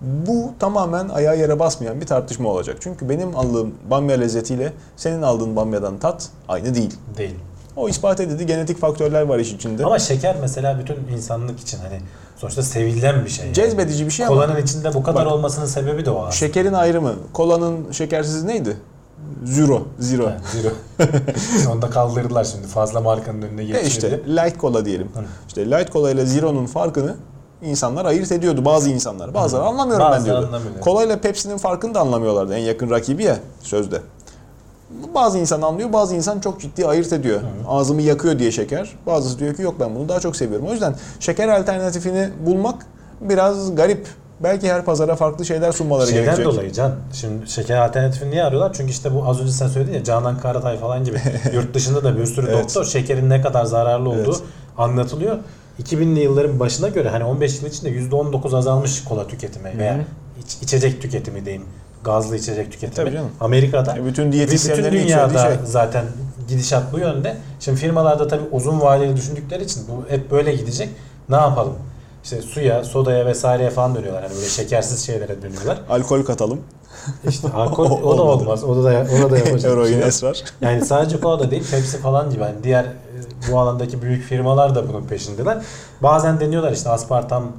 Bu 0.00 0.50
tamamen 0.58 1.08
ayağa 1.08 1.34
yere 1.34 1.58
basmayan 1.58 2.00
bir 2.00 2.06
tartışma 2.06 2.48
olacak. 2.48 2.76
Çünkü 2.80 3.08
benim 3.08 3.36
aldığım 3.36 3.74
bamya 3.90 4.16
lezzetiyle 4.16 4.72
senin 4.96 5.22
aldığın 5.22 5.56
bamyadan 5.56 5.98
tat 5.98 6.28
aynı 6.48 6.74
değil. 6.74 6.94
Değil. 7.18 7.34
O 7.76 7.88
ispat 7.88 8.20
edildi. 8.20 8.46
Genetik 8.46 8.78
faktörler 8.80 9.22
var 9.22 9.38
iş 9.38 9.52
içinde. 9.52 9.84
Ama 9.84 9.98
şeker 9.98 10.36
mesela 10.40 10.78
bütün 10.78 11.16
insanlık 11.16 11.60
için 11.60 11.78
hani 11.78 12.00
sonuçta 12.36 12.62
sevilen 12.62 13.24
bir 13.24 13.30
şey. 13.30 13.44
yani. 13.44 13.54
Cezbedici 13.54 14.06
bir 14.06 14.10
şey 14.10 14.26
ama 14.26 14.34
Kolanın 14.34 14.62
içinde 14.62 14.94
bu 14.94 15.02
kadar 15.02 15.26
Bak. 15.26 15.32
olmasının 15.32 15.66
sebebi 15.66 16.04
de 16.04 16.10
o 16.10 16.16
aslında. 16.18 16.30
şekerin 16.32 16.72
ayrımı. 16.72 17.14
Kolanın 17.32 17.92
şekersiz 17.92 18.44
neydi? 18.44 18.76
Zero. 19.44 19.82
Zero. 19.98 20.26
Ha, 20.26 20.36
Zero. 20.52 20.72
Onu 21.72 21.82
da 21.82 21.90
kaldırdılar 21.90 22.44
şimdi. 22.44 22.66
Fazla 22.66 23.00
markanın 23.00 23.42
önüne 23.42 23.62
E 23.62 23.64
geçti. 23.64 23.86
işte 23.86 24.20
light 24.26 24.58
kola 24.58 24.84
diyelim. 24.84 25.08
Hı. 25.14 25.20
İşte 25.48 25.70
light 25.70 25.90
kola 25.90 26.10
ile 26.10 26.26
zero'nun 26.26 26.66
farkını 26.66 27.14
insanlar 27.62 28.04
ayırt 28.04 28.32
ediyordu 28.32 28.64
bazı 28.64 28.90
insanlar. 28.90 29.34
Bazıları 29.34 29.64
anlamıyorum 29.64 30.04
ben 30.06 30.12
Bazıları 30.12 30.24
diyordu. 30.40 30.46
anlamıyor. 30.56 30.80
Kola 30.80 31.04
ile 31.04 31.18
Pepsi'nin 31.20 31.58
farkını 31.58 31.94
da 31.94 32.00
anlamıyorlardı. 32.00 32.54
En 32.54 32.58
yakın 32.62 32.90
rakibi 32.90 33.22
ya 33.24 33.36
sözde. 33.62 34.00
Bazı 35.14 35.38
insan 35.38 35.62
anlıyor, 35.62 35.92
bazı 35.92 36.14
insan 36.14 36.40
çok 36.40 36.60
ciddi 36.60 36.86
ayırt 36.86 37.12
ediyor. 37.12 37.40
Ağzımı 37.68 38.02
yakıyor 38.02 38.38
diye 38.38 38.52
şeker. 38.52 38.90
Bazısı 39.06 39.38
diyor 39.38 39.54
ki 39.54 39.62
yok 39.62 39.74
ben 39.80 39.94
bunu 39.94 40.08
daha 40.08 40.20
çok 40.20 40.36
seviyorum. 40.36 40.66
O 40.66 40.72
yüzden 40.72 40.94
şeker 41.20 41.48
alternatifini 41.48 42.28
bulmak 42.46 42.86
biraz 43.20 43.74
garip. 43.74 44.06
Belki 44.42 44.72
her 44.72 44.84
pazara 44.84 45.16
farklı 45.16 45.44
şeyler 45.44 45.72
sunmaları 45.72 46.06
Şeyden 46.06 46.24
gerekecek. 46.24 46.46
dolayı 46.52 46.72
Can. 46.72 46.92
Şimdi 47.12 47.50
şeker 47.50 47.76
alternatifini 47.76 48.30
niye 48.30 48.44
arıyorlar? 48.44 48.72
Çünkü 48.72 48.90
işte 48.90 49.14
bu 49.14 49.24
az 49.28 49.40
önce 49.40 49.52
sen 49.52 49.68
söyledin 49.68 49.94
ya 49.94 50.04
Canan 50.04 50.38
Karatay 50.38 50.78
falan 50.78 51.04
gibi 51.04 51.20
yurt 51.52 51.74
dışında 51.74 52.04
da 52.04 52.18
bir 52.18 52.26
sürü 52.26 52.46
Evet. 52.46 52.62
doktor 52.64 52.84
şekerin 52.84 53.30
ne 53.30 53.40
kadar 53.42 53.64
zararlı 53.64 54.08
olduğu 54.08 54.20
Evet. 54.24 54.40
anlatılıyor. 54.78 55.36
2000'li 55.82 56.20
yılların 56.20 56.60
başına 56.60 56.88
göre 56.88 57.08
hani 57.08 57.24
15 57.24 57.62
yıl 57.62 57.68
içinde 57.68 57.90
%19 57.90 58.56
azalmış 58.56 59.04
kola 59.04 59.26
tüketimi 59.26 59.78
veya 59.78 60.00
iç- 60.44 60.62
içecek 60.62 61.02
tüketimi 61.02 61.44
diyeyim. 61.44 61.64
Gazlı 62.04 62.36
içecek 62.36 62.72
tüketimi. 62.72 62.94
Tabii 62.94 63.12
canım. 63.12 63.30
Amerika'da 63.40 63.96
E, 63.98 64.04
bütün 64.04 64.32
diyetisyenlerin 64.32 64.92
bütün 64.92 65.04
dünyada 65.04 65.38
şey. 65.38 65.56
zaten 65.64 66.04
gidişat 66.48 66.92
bu 66.92 66.98
yönde. 66.98 67.36
Şimdi 67.60 67.78
firmalarda 67.80 68.28
tabii 68.28 68.42
uzun 68.52 68.80
vadeli 68.80 69.16
düşündükleri 69.16 69.64
için 69.64 69.82
bu 69.88 70.10
hep 70.10 70.30
böyle 70.30 70.54
gidecek. 70.54 70.88
Ne 71.28 71.36
yapalım? 71.36 71.74
İşte 72.24 72.42
suya, 72.42 72.84
sodaya 72.84 73.26
vesaireye 73.26 73.70
falan 73.70 73.94
dönüyorlar. 73.94 74.22
Hani 74.22 74.34
böyle 74.34 74.48
şekersiz 74.48 75.06
şeylere 75.06 75.42
dönüyorlar. 75.42 75.78
Alkol 75.90 76.22
katalım. 76.22 76.60
İşte 77.28 77.48
alkol 77.54 77.84
o 77.90 77.90
da 78.18 78.22
Olmadı. 78.22 78.42
olmaz. 78.42 78.64
O 78.64 78.84
da 78.84 79.06
ona 79.18 79.30
da 79.30 79.38
yapacak. 79.38 79.72
Eroin, 79.72 79.92
şey 79.92 80.08
esrar. 80.08 80.44
Yani 80.60 80.84
sadece 80.84 81.20
kola 81.20 81.40
da 81.40 81.50
değil, 81.50 81.64
Pepsi 81.70 81.98
falan 81.98 82.30
gibi. 82.30 82.42
Yani 82.42 82.54
diğer 82.64 82.86
bu 83.52 83.58
alandaki 83.58 84.02
büyük 84.02 84.22
firmalar 84.24 84.74
da 84.74 84.88
bunun 84.88 85.04
peşindeler. 85.04 85.58
Bazen 86.02 86.40
deniyorlar 86.40 86.72
işte 86.72 86.90
aspartamlı 86.90 87.50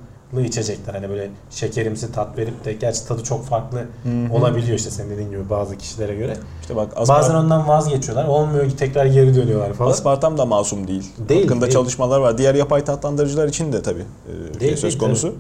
içecekler. 0.46 0.94
Hani 0.94 1.10
böyle 1.10 1.30
şekerimsi 1.50 2.12
tat 2.12 2.38
verip 2.38 2.66
de 2.66 2.74
gerçi 2.74 3.08
tadı 3.08 3.24
çok 3.24 3.46
farklı 3.46 3.86
olabiliyor 4.34 4.78
işte 4.78 4.92
senin 4.92 5.10
dediğin 5.10 5.30
gibi 5.30 5.50
bazı 5.50 5.78
kişilere 5.78 6.16
göre. 6.16 6.38
İşte 6.62 6.76
bak 6.76 6.96
Bazen 6.98 7.14
aspart- 7.16 7.36
ondan 7.44 7.68
vazgeçiyorlar. 7.68 8.26
Olmuyor 8.28 8.70
ki 8.70 8.76
tekrar 8.76 9.06
geri 9.06 9.36
dönüyorlar 9.36 9.74
falan. 9.74 9.92
aspartam 9.92 10.38
da 10.38 10.46
masum 10.46 10.88
değil. 10.88 11.12
Değil, 11.30 11.42
Hakkında 11.44 11.62
değil. 11.62 11.74
çalışmalar 11.74 12.20
var. 12.20 12.38
Diğer 12.38 12.56
yapay 12.56 12.84
tatlandırıcılar 12.84 13.48
için 13.48 13.74
de 13.74 13.82
tabii 13.82 14.00
e, 14.50 14.52
şey 14.54 14.60
Değil, 14.60 14.72
söz 14.78 14.84
değil, 14.84 15.00
konusu. 15.00 15.36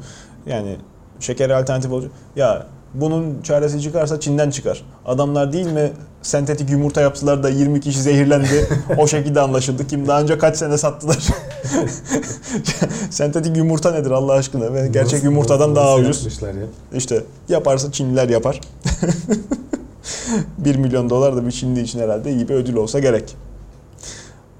Yani 0.46 0.76
şeker 1.20 1.50
alternatif 1.50 1.92
olacak. 1.92 2.12
Ya 2.36 2.66
bunun 2.94 3.42
çaresi 3.42 3.82
çıkarsa 3.82 4.20
Çin'den 4.20 4.50
çıkar. 4.50 4.84
Adamlar 5.06 5.54
değil 5.54 5.68
mi 5.72 5.92
sentetik 6.22 6.70
yumurta 6.70 7.02
yaptılar 7.02 7.44
da 7.44 7.50
20 7.50 7.82
kişi 7.82 8.02
zehirlendi. 8.02 8.68
o 8.98 9.08
şekilde 9.08 9.42
anlaşıldı. 9.42 9.88
Kim 9.88 10.08
daha 10.08 10.22
önce 10.22 10.38
kaç 10.38 10.58
sene 10.58 10.78
sattılar. 10.78 11.18
sentetik 13.10 13.58
yumurta 13.58 13.92
nedir 13.92 14.12
Allah 14.12 14.34
aşkına? 14.34 14.74
Ve 14.74 14.88
gerçek 14.88 15.14
Nasıl- 15.14 15.26
yumurtadan 15.26 15.70
nasıl 15.70 15.76
daha 15.76 15.96
ucuz. 15.96 16.18
yapmışlar 16.18 16.54
ya? 16.54 16.66
İşte 16.94 17.24
yaparsa 17.50 17.92
Çinliler 17.92 18.30
yapar. 18.30 18.62
1 20.58 20.76
milyon 20.76 21.10
dolar 21.10 21.36
da 21.36 21.46
bir 21.46 21.52
Çinli 21.52 21.82
için 21.82 22.00
herhalde 22.00 22.32
iyi 22.32 22.50
bir 22.50 22.54
ödül 22.56 22.76
olsa 22.76 23.00
gerek. 23.00 23.36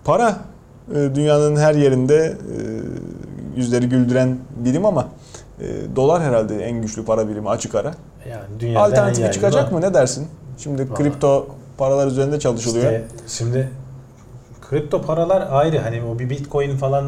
Para 0.04 0.38
e, 0.96 1.16
dünyanın 1.16 1.56
her 1.56 1.76
yerinde 1.76 2.16
e, 2.16 2.56
yüzleri 3.60 3.90
güldüren 3.90 4.38
birim 4.66 4.86
ama 4.86 5.08
e, 5.62 5.66
dolar 5.96 6.22
herhalde 6.24 6.64
en 6.66 6.82
güçlü 6.82 7.06
para 7.06 7.30
birimi 7.30 7.50
açık 7.50 7.76
ara. 7.76 7.94
Yani 8.30 8.43
dünyada 8.59 8.84
Alternatifi 8.84 9.32
çıkacak 9.32 9.72
o. 9.72 9.76
mı 9.76 9.82
ne 9.82 9.93
dersin? 9.93 10.28
Şimdi 10.57 10.89
Vallahi. 10.89 11.03
kripto 11.03 11.47
paralar 11.78 12.07
üzerinde 12.07 12.39
çalışılıyor. 12.39 12.91
İşte 12.91 13.03
şimdi 13.28 13.70
kripto 14.70 15.01
paralar 15.01 15.47
ayrı. 15.51 15.80
Hani 15.80 16.01
o 16.03 16.20
bir 16.20 16.30
bitcoin 16.30 16.78
falan 16.78 17.05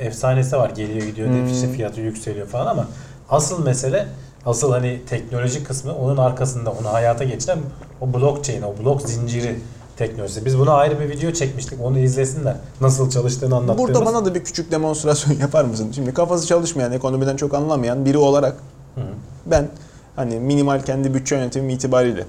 e, 0.00 0.04
efsanesi 0.04 0.56
var. 0.56 0.70
Geliyor 0.70 1.06
gidiyor 1.06 1.28
Hmm. 1.28 1.46
işte 1.46 1.68
fiyatı 1.68 2.00
yükseliyor 2.00 2.46
falan 2.46 2.66
ama 2.66 2.86
asıl 3.30 3.64
mesele 3.64 4.06
asıl 4.46 4.72
hani 4.72 5.00
teknoloji 5.08 5.64
kısmı 5.64 5.94
onun 5.94 6.16
arkasında 6.16 6.70
onu 6.70 6.92
hayata 6.92 7.24
geçiren 7.24 7.58
o 8.00 8.14
blockchain, 8.14 8.62
o 8.62 8.84
blok 8.84 9.02
zinciri 9.02 9.58
teknolojisi. 9.96 10.44
Biz 10.44 10.58
buna 10.58 10.72
ayrı 10.72 11.00
bir 11.00 11.08
video 11.08 11.30
çekmiştik. 11.30 11.80
Onu 11.82 11.98
izlesinler. 11.98 12.56
Nasıl 12.80 13.10
çalıştığını 13.10 13.56
anlattığımız. 13.56 13.94
Burada 13.94 14.06
bana 14.06 14.24
da 14.24 14.34
bir 14.34 14.44
küçük 14.44 14.70
demonstrasyon 14.70 15.36
yapar 15.40 15.64
mısın? 15.64 15.92
Şimdi 15.94 16.14
kafası 16.14 16.46
çalışmayan, 16.46 16.92
ekonomiden 16.92 17.36
çok 17.36 17.54
anlamayan 17.54 18.04
biri 18.04 18.18
olarak 18.18 18.56
hı. 18.94 19.00
Ben 19.46 19.68
hani 20.16 20.40
minimal 20.40 20.82
kendi 20.82 21.14
bütçe 21.14 21.36
yönetimim 21.36 21.70
itibariyle 21.70 22.24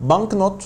banknot 0.00 0.64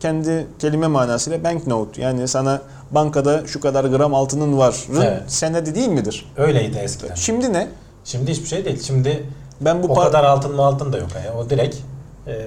kendi 0.00 0.46
kelime 0.58 0.86
manasıyla 0.86 1.44
banknote 1.44 2.02
yani 2.02 2.28
sana 2.28 2.62
bankada 2.90 3.46
şu 3.46 3.60
kadar 3.60 3.84
gram 3.84 4.14
altının 4.14 4.58
var 4.58 4.86
Evet. 4.92 5.22
senedi 5.26 5.74
değil 5.74 5.88
midir? 5.88 6.32
Öyleydi 6.36 6.78
eskiden. 6.78 7.14
Şimdi 7.14 7.52
ne? 7.52 7.68
Şimdi 8.04 8.30
hiçbir 8.30 8.46
şey 8.46 8.64
değil. 8.64 8.82
Şimdi 8.82 9.26
Ben 9.60 9.82
bu 9.82 9.86
o 9.86 9.94
kadar 9.94 10.24
altın 10.24 10.54
mı 10.54 10.62
altın 10.62 10.92
da 10.92 10.98
yok. 10.98 11.08
Yani. 11.14 11.36
O 11.36 11.50
direkt 11.50 11.76
e, 12.26 12.46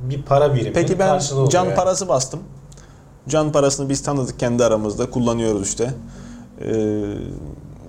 bir 0.00 0.22
para 0.22 0.54
birimi 0.54 0.72
Peki 0.72 0.98
ben 0.98 1.20
oluyor 1.32 1.50
can 1.50 1.74
parası 1.74 2.08
bastım. 2.08 2.40
Can 3.28 3.52
parasını 3.52 3.88
biz 3.88 4.02
tanıdık 4.02 4.38
kendi 4.40 4.64
aramızda 4.64 5.10
kullanıyoruz 5.10 5.68
işte. 5.68 5.94
Ee, 6.60 7.02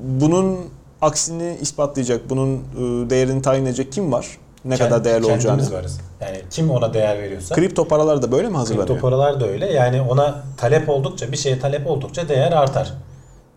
bunun 0.03 0.59
aksini 1.01 1.57
ispatlayacak, 1.61 2.29
bunun 2.29 2.55
e, 2.55 3.09
değerini 3.09 3.41
tayin 3.41 3.65
edecek 3.65 3.91
kim 3.91 4.11
var? 4.11 4.27
Ne 4.65 4.75
Kend- 4.75 4.77
kadar 4.79 5.03
değerli 5.03 5.27
kendimiz 5.27 5.45
olacağını. 5.45 5.73
varız. 5.73 5.99
Yani 6.21 6.41
kim 6.49 6.71
ona 6.71 6.93
değer 6.93 7.17
veriyorsa. 7.19 7.55
Kripto 7.55 7.87
paralar 7.87 8.21
da 8.21 8.31
böyle 8.31 8.49
mi 8.49 8.57
hazırlanıyor? 8.57 8.87
Kripto 8.87 9.01
paralar 9.01 9.39
da 9.39 9.47
öyle. 9.47 9.73
Yani 9.73 10.01
ona 10.01 10.35
talep 10.57 10.89
oldukça, 10.89 11.31
bir 11.31 11.37
şeye 11.37 11.59
talep 11.59 11.87
oldukça 11.87 12.29
değer 12.29 12.51
artar. 12.51 12.93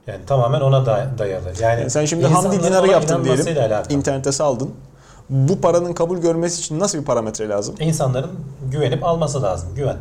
Yani 0.07 0.21
tamamen 0.27 0.61
ona 0.61 0.87
da 0.87 1.07
dayalı. 1.19 1.45
Yani 1.61 1.81
Yani 1.81 1.91
sen 1.91 2.05
şimdi 2.05 2.27
Hamdi 2.27 2.63
dinarı 2.63 2.87
yaptın 2.89 3.25
diyelim. 3.25 3.59
alakalı. 3.59 3.95
İnternete 3.97 4.33
saldın. 4.33 4.71
Bu 5.31 5.61
paranın 5.61 5.93
kabul 5.93 6.19
görmesi 6.19 6.61
için 6.61 6.81
nasıl 6.81 6.99
bir 6.99 7.05
parametre 7.05 7.49
lazım? 7.49 7.75
İnsanların 7.81 8.31
güvenip 8.71 9.05
alması 9.05 9.43
lazım. 9.43 9.69
Güven. 9.75 9.97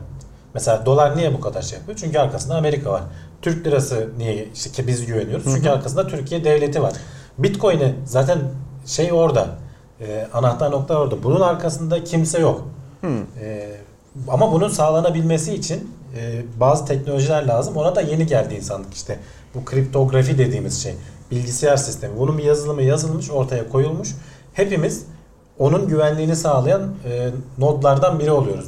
Mesela 0.54 0.86
dolar 0.86 1.18
niye 1.18 1.34
bu 1.34 1.40
kadar 1.42 1.62
şey 1.62 1.80
yapıyor? 1.80 1.98
Çünkü 2.02 2.20
arkasında 2.20 2.56
Amerika 2.56 2.92
var. 2.92 3.02
Türk 3.42 3.68
lirası 3.68 4.10
niye 4.18 4.48
işte 4.56 4.70
ki 4.72 4.88
biz 4.88 5.06
güveniyoruz? 5.06 5.46
Çünkü 5.56 5.70
arkasında 5.70 6.08
Türkiye 6.08 6.44
devleti 6.44 6.82
var. 6.84 6.94
Bitcoin'i 7.38 7.96
zaten 8.06 8.40
şey 8.86 9.14
orada. 9.14 9.48
E, 10.02 10.28
anahtar 10.34 10.72
nokta 10.72 11.00
orada. 11.00 11.24
Bunun 11.24 11.42
arkasında 11.42 12.04
kimse 12.04 12.40
yok. 12.40 12.68
E, 13.42 13.72
ama 14.28 14.52
bunun 14.52 14.70
sağlanabilmesi 14.70 15.54
için 15.54 15.92
e, 16.18 16.42
bazı 16.60 16.86
teknolojiler 16.86 17.48
lazım. 17.48 17.78
Ona 17.78 17.96
da 17.96 18.02
yeni 18.02 18.28
geldi 18.28 18.56
insanlık 18.56 18.94
işte. 18.94 19.20
Bu 19.56 19.66
kriptografi 19.66 20.38
dediğimiz 20.38 20.84
şey. 20.84 20.96
Bilgisayar 21.32 21.78
sistemi. 21.78 22.20
Bunun 22.20 22.38
bir 22.38 22.44
yazılımı 22.44 22.82
yazılmış, 22.82 23.32
ortaya 23.32 23.70
koyulmuş. 23.70 24.16
Hepimiz 24.54 25.06
onun 25.60 25.88
güvenliğini 25.88 26.36
sağlayan 26.36 26.82
e, 26.82 27.30
nodlardan 27.58 28.20
biri 28.20 28.32
oluyoruz. 28.32 28.66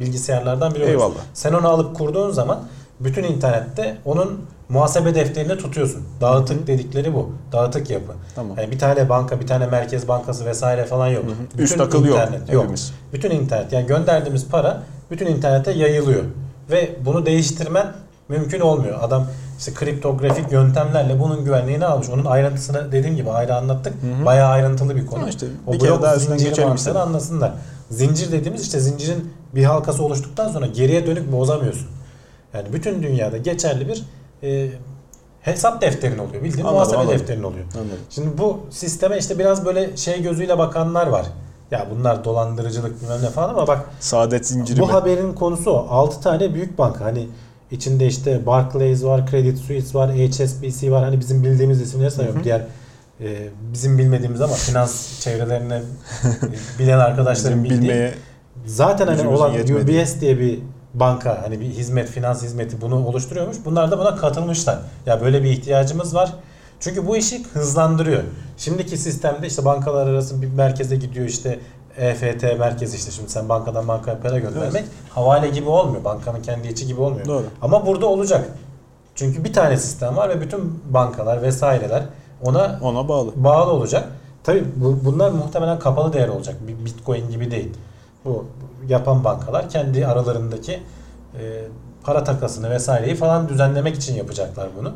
Bilgisayarlardan 0.00 0.74
biri 0.74 0.82
oluyoruz. 0.82 1.02
Eyvallah. 1.02 1.20
Sen 1.34 1.52
onu 1.52 1.68
alıp 1.68 1.96
kurduğun 1.96 2.30
zaman 2.30 2.60
bütün 3.00 3.24
internette 3.24 3.98
onun 4.04 4.40
muhasebe 4.68 5.14
defterini 5.14 5.58
tutuyorsun. 5.58 6.02
Dağıtık 6.20 6.66
dedikleri 6.66 7.14
bu. 7.14 7.32
Dağıtık 7.52 7.90
yapı. 7.90 8.12
Tamam. 8.34 8.56
Yani 8.58 8.70
bir 8.70 8.78
tane 8.78 9.08
banka, 9.08 9.40
bir 9.40 9.46
tane 9.46 9.66
merkez 9.66 10.08
bankası 10.08 10.46
vesaire 10.46 10.84
falan 10.84 11.08
yok. 11.08 11.24
Üst 11.58 11.80
akıl 11.80 12.04
yok 12.04 12.18
internet 12.18 12.52
yok. 12.52 12.62
hepimiz. 12.62 12.92
Bütün 13.12 13.30
internet 13.30 13.72
yani 13.72 13.86
gönderdiğimiz 13.86 14.48
para 14.48 14.82
bütün 15.10 15.26
internete 15.26 15.72
yayılıyor. 15.72 16.22
Ve 16.70 16.90
bunu 17.04 17.26
değiştirmen 17.26 17.92
mümkün 18.28 18.60
olmuyor. 18.60 18.98
Adam 19.02 19.26
işte 19.58 19.74
kriptografik 19.74 20.52
yöntemlerle 20.52 21.20
bunun 21.20 21.44
güvenliğini 21.44 21.84
almış. 21.84 22.08
Onun 22.08 22.24
ayrıntısını 22.24 22.92
dediğim 22.92 23.16
gibi 23.16 23.30
ayrı 23.30 23.54
anlattık. 23.54 23.94
Bayağı 24.26 24.48
ayrıntılı 24.48 24.96
bir 24.96 25.06
konu. 25.06 25.28
İşte 25.28 25.46
o 25.66 25.72
bir 25.72 25.80
blok 25.80 26.02
daha 26.02 26.16
zinciri 26.16 26.64
mantığını 26.64 27.00
anlasınlar. 27.00 27.52
Zincir 27.90 28.32
dediğimiz 28.32 28.62
işte 28.62 28.80
zincirin 28.80 29.32
bir 29.54 29.64
halkası 29.64 30.02
oluştuktan 30.04 30.48
sonra 30.48 30.66
geriye 30.66 31.06
dönük 31.06 31.32
bozamıyorsun. 31.32 31.86
Yani 32.54 32.72
bütün 32.72 33.02
dünyada 33.02 33.36
geçerli 33.36 33.88
bir 33.88 34.04
e, 34.42 34.68
hesap 35.40 35.82
defterin 35.82 36.18
oluyor. 36.18 36.44
Bildiğin 36.44 36.66
Anladım, 36.66 36.74
muhasebe 36.74 36.98
anladım. 36.98 37.18
defterin 37.18 37.42
oluyor. 37.42 37.64
Anladım. 37.74 37.98
Şimdi 38.10 38.38
bu 38.38 38.60
sisteme 38.70 39.18
işte 39.18 39.38
biraz 39.38 39.64
böyle 39.64 39.96
şey 39.96 40.22
gözüyle 40.22 40.58
bakanlar 40.58 41.06
var. 41.06 41.26
Ya 41.70 41.86
bunlar 41.90 42.24
dolandırıcılık 42.24 43.02
bilmem 43.02 43.22
ne 43.22 43.30
falan 43.30 43.48
ama 43.48 43.66
bak 43.66 43.80
Saadet 44.00 44.46
zinciri 44.46 44.80
bu 44.80 44.86
mi? 44.86 44.92
haberin 44.92 45.32
konusu 45.32 45.70
o. 45.70 45.86
6 45.90 46.20
tane 46.20 46.54
büyük 46.54 46.78
banka 46.78 47.04
hani 47.04 47.28
İçinde 47.70 48.06
işte 48.06 48.46
Barclays 48.46 49.04
var, 49.04 49.26
Credit 49.30 49.58
Suisse 49.58 49.98
var, 49.98 50.10
HSBC 50.10 50.90
var. 50.90 51.04
Hani 51.04 51.20
bizim 51.20 51.44
bildiğimiz 51.44 51.80
isimleri 51.80 52.10
sayıyorum. 52.10 52.44
Diğer 52.44 52.66
e, 53.20 53.48
bizim 53.72 53.98
bilmediğimiz 53.98 54.40
ama 54.40 54.54
finans 54.54 55.20
çevrelerine 55.20 55.74
e, 55.76 56.78
bilen 56.78 56.98
arkadaşların 56.98 57.64
bildiği. 57.64 57.80
bilmeye 57.80 58.14
Zaten 58.66 59.06
hani 59.06 59.28
olan 59.28 59.52
yetmediği. 59.52 60.02
UBS 60.02 60.20
diye 60.20 60.38
bir 60.38 60.58
banka 60.94 61.42
hani 61.42 61.60
bir 61.60 61.66
hizmet, 61.66 62.08
finans 62.08 62.42
hizmeti 62.42 62.80
bunu 62.80 63.06
oluşturuyormuş. 63.06 63.56
Bunlar 63.64 63.90
da 63.90 63.98
buna 63.98 64.16
katılmışlar. 64.16 64.78
Ya 65.06 65.20
böyle 65.20 65.42
bir 65.42 65.50
ihtiyacımız 65.50 66.14
var. 66.14 66.32
Çünkü 66.80 67.06
bu 67.06 67.16
işi 67.16 67.44
hızlandırıyor. 67.44 68.22
Şimdiki 68.56 68.98
sistemde 68.98 69.46
işte 69.46 69.64
bankalar 69.64 70.06
arası 70.06 70.42
bir 70.42 70.46
merkeze 70.46 70.96
gidiyor 70.96 71.26
işte 71.26 71.58
EFT 71.98 72.42
merkezi 72.58 72.96
işte 72.96 73.10
şimdi 73.10 73.30
sen 73.30 73.48
bankadan 73.48 73.88
bankaya 73.88 74.20
para 74.20 74.38
göndermek 74.38 74.84
havale 75.10 75.48
gibi 75.48 75.68
olmuyor. 75.68 76.04
Bankanın 76.04 76.42
kendi 76.42 76.68
içi 76.68 76.86
gibi 76.86 77.00
olmuyor. 77.00 77.26
Doğru. 77.26 77.44
Ama 77.62 77.86
burada 77.86 78.06
olacak. 78.06 78.48
Çünkü 79.14 79.44
bir 79.44 79.52
tane 79.52 79.76
sistem 79.76 80.16
var 80.16 80.28
ve 80.28 80.40
bütün 80.40 80.82
bankalar 80.90 81.42
vesaireler 81.42 82.02
ona 82.42 82.78
ona 82.82 83.08
bağlı. 83.08 83.30
bağlı 83.36 83.72
olacak. 83.72 84.08
Tabii 84.44 84.64
bu, 84.76 84.98
bunlar 85.04 85.30
muhtemelen 85.30 85.78
kapalı 85.78 86.12
değer 86.12 86.28
olacak. 86.28 86.56
Bir 86.68 86.84
Bitcoin 86.84 87.30
gibi 87.30 87.50
değil. 87.50 87.70
Bu 88.24 88.46
yapan 88.88 89.24
bankalar 89.24 89.70
kendi 89.70 90.06
aralarındaki 90.06 90.72
e, 91.40 91.64
para 92.02 92.24
takasını 92.24 92.70
vesaireyi 92.70 93.14
falan 93.14 93.48
düzenlemek 93.48 93.96
için 93.96 94.14
yapacaklar 94.14 94.68
bunu. 94.78 94.92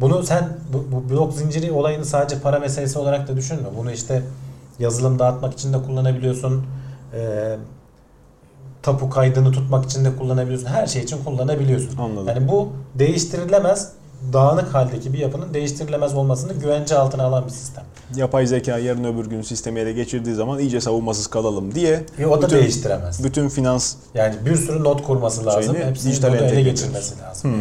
Bunu 0.00 0.22
sen 0.22 0.58
bu, 0.72 0.84
bu 0.92 1.10
blok 1.10 1.32
zinciri 1.32 1.72
olayını 1.72 2.04
sadece 2.04 2.40
para 2.40 2.58
meselesi 2.58 2.98
olarak 2.98 3.28
da 3.28 3.36
düşünme. 3.36 3.68
Bunu 3.78 3.92
işte 3.92 4.22
yazılım 4.78 5.18
dağıtmak 5.18 5.52
için 5.52 5.72
de 5.72 5.82
kullanabiliyorsun. 5.82 6.66
E, 7.14 7.56
tapu 8.82 9.10
kaydını 9.10 9.52
tutmak 9.52 9.84
için 9.84 10.04
de 10.04 10.16
kullanabiliyorsun. 10.16 10.66
Her 10.66 10.86
şey 10.86 11.02
için 11.02 11.24
kullanabiliyorsun. 11.24 11.98
Anladım. 11.98 12.28
Yani 12.28 12.48
bu 12.48 12.72
değiştirilemez 12.94 13.92
dağınık 14.32 14.74
haldeki 14.74 15.12
bir 15.12 15.18
yapının 15.18 15.54
değiştirilemez 15.54 16.14
olmasını 16.14 16.52
güvence 16.52 16.98
altına 16.98 17.22
alan 17.22 17.44
bir 17.44 17.50
sistem. 17.50 17.84
Yapay 18.16 18.46
zeka 18.46 18.78
yarın 18.78 19.04
öbür 19.04 19.26
gün 19.26 19.42
sistemi 19.42 19.80
ele 19.80 19.92
geçirdiği 19.92 20.34
zaman 20.34 20.58
iyice 20.58 20.80
savunmasız 20.80 21.26
kalalım 21.26 21.74
diye 21.74 22.04
Ve 22.18 22.26
o 22.26 22.42
da 22.42 22.46
bütün, 22.46 22.56
değiştiremez. 22.56 23.24
bütün 23.24 23.48
finans 23.48 23.94
Yani 24.14 24.34
bir 24.46 24.56
sürü 24.56 24.84
not 24.84 25.02
kurması 25.02 25.46
lazım. 25.46 25.74
Şeyini 25.74 25.90
Hepsini 25.90 26.10
dijital 26.10 26.34
ele 26.34 26.62
geçirmesi 26.62 27.14
lazım. 27.22 27.52
Hmm. 27.52 27.60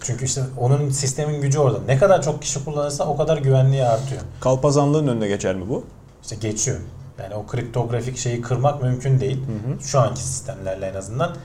Çünkü 0.00 0.24
işte 0.24 0.42
onun 0.56 0.90
sistemin 0.90 1.40
gücü 1.40 1.58
orada. 1.58 1.78
Ne 1.86 1.98
kadar 1.98 2.22
çok 2.22 2.42
kişi 2.42 2.64
kullanırsa 2.64 3.04
o 3.04 3.16
kadar 3.16 3.38
güvenliği 3.38 3.84
artıyor. 3.84 4.20
kalpazanlığın 4.40 5.08
önüne 5.08 5.28
geçer 5.28 5.54
mi 5.54 5.68
bu? 5.68 5.84
İşte 6.22 6.36
geçiyor. 6.36 6.78
Yani 7.22 7.34
o 7.34 7.46
kriptografik 7.46 8.16
şeyi 8.16 8.40
kırmak 8.40 8.82
mümkün 8.82 9.20
değil. 9.20 9.40
Şu 9.80 10.00
anki 10.00 10.20
sistemlerle 10.20 10.86
en 10.86 10.94
azından. 10.94 11.36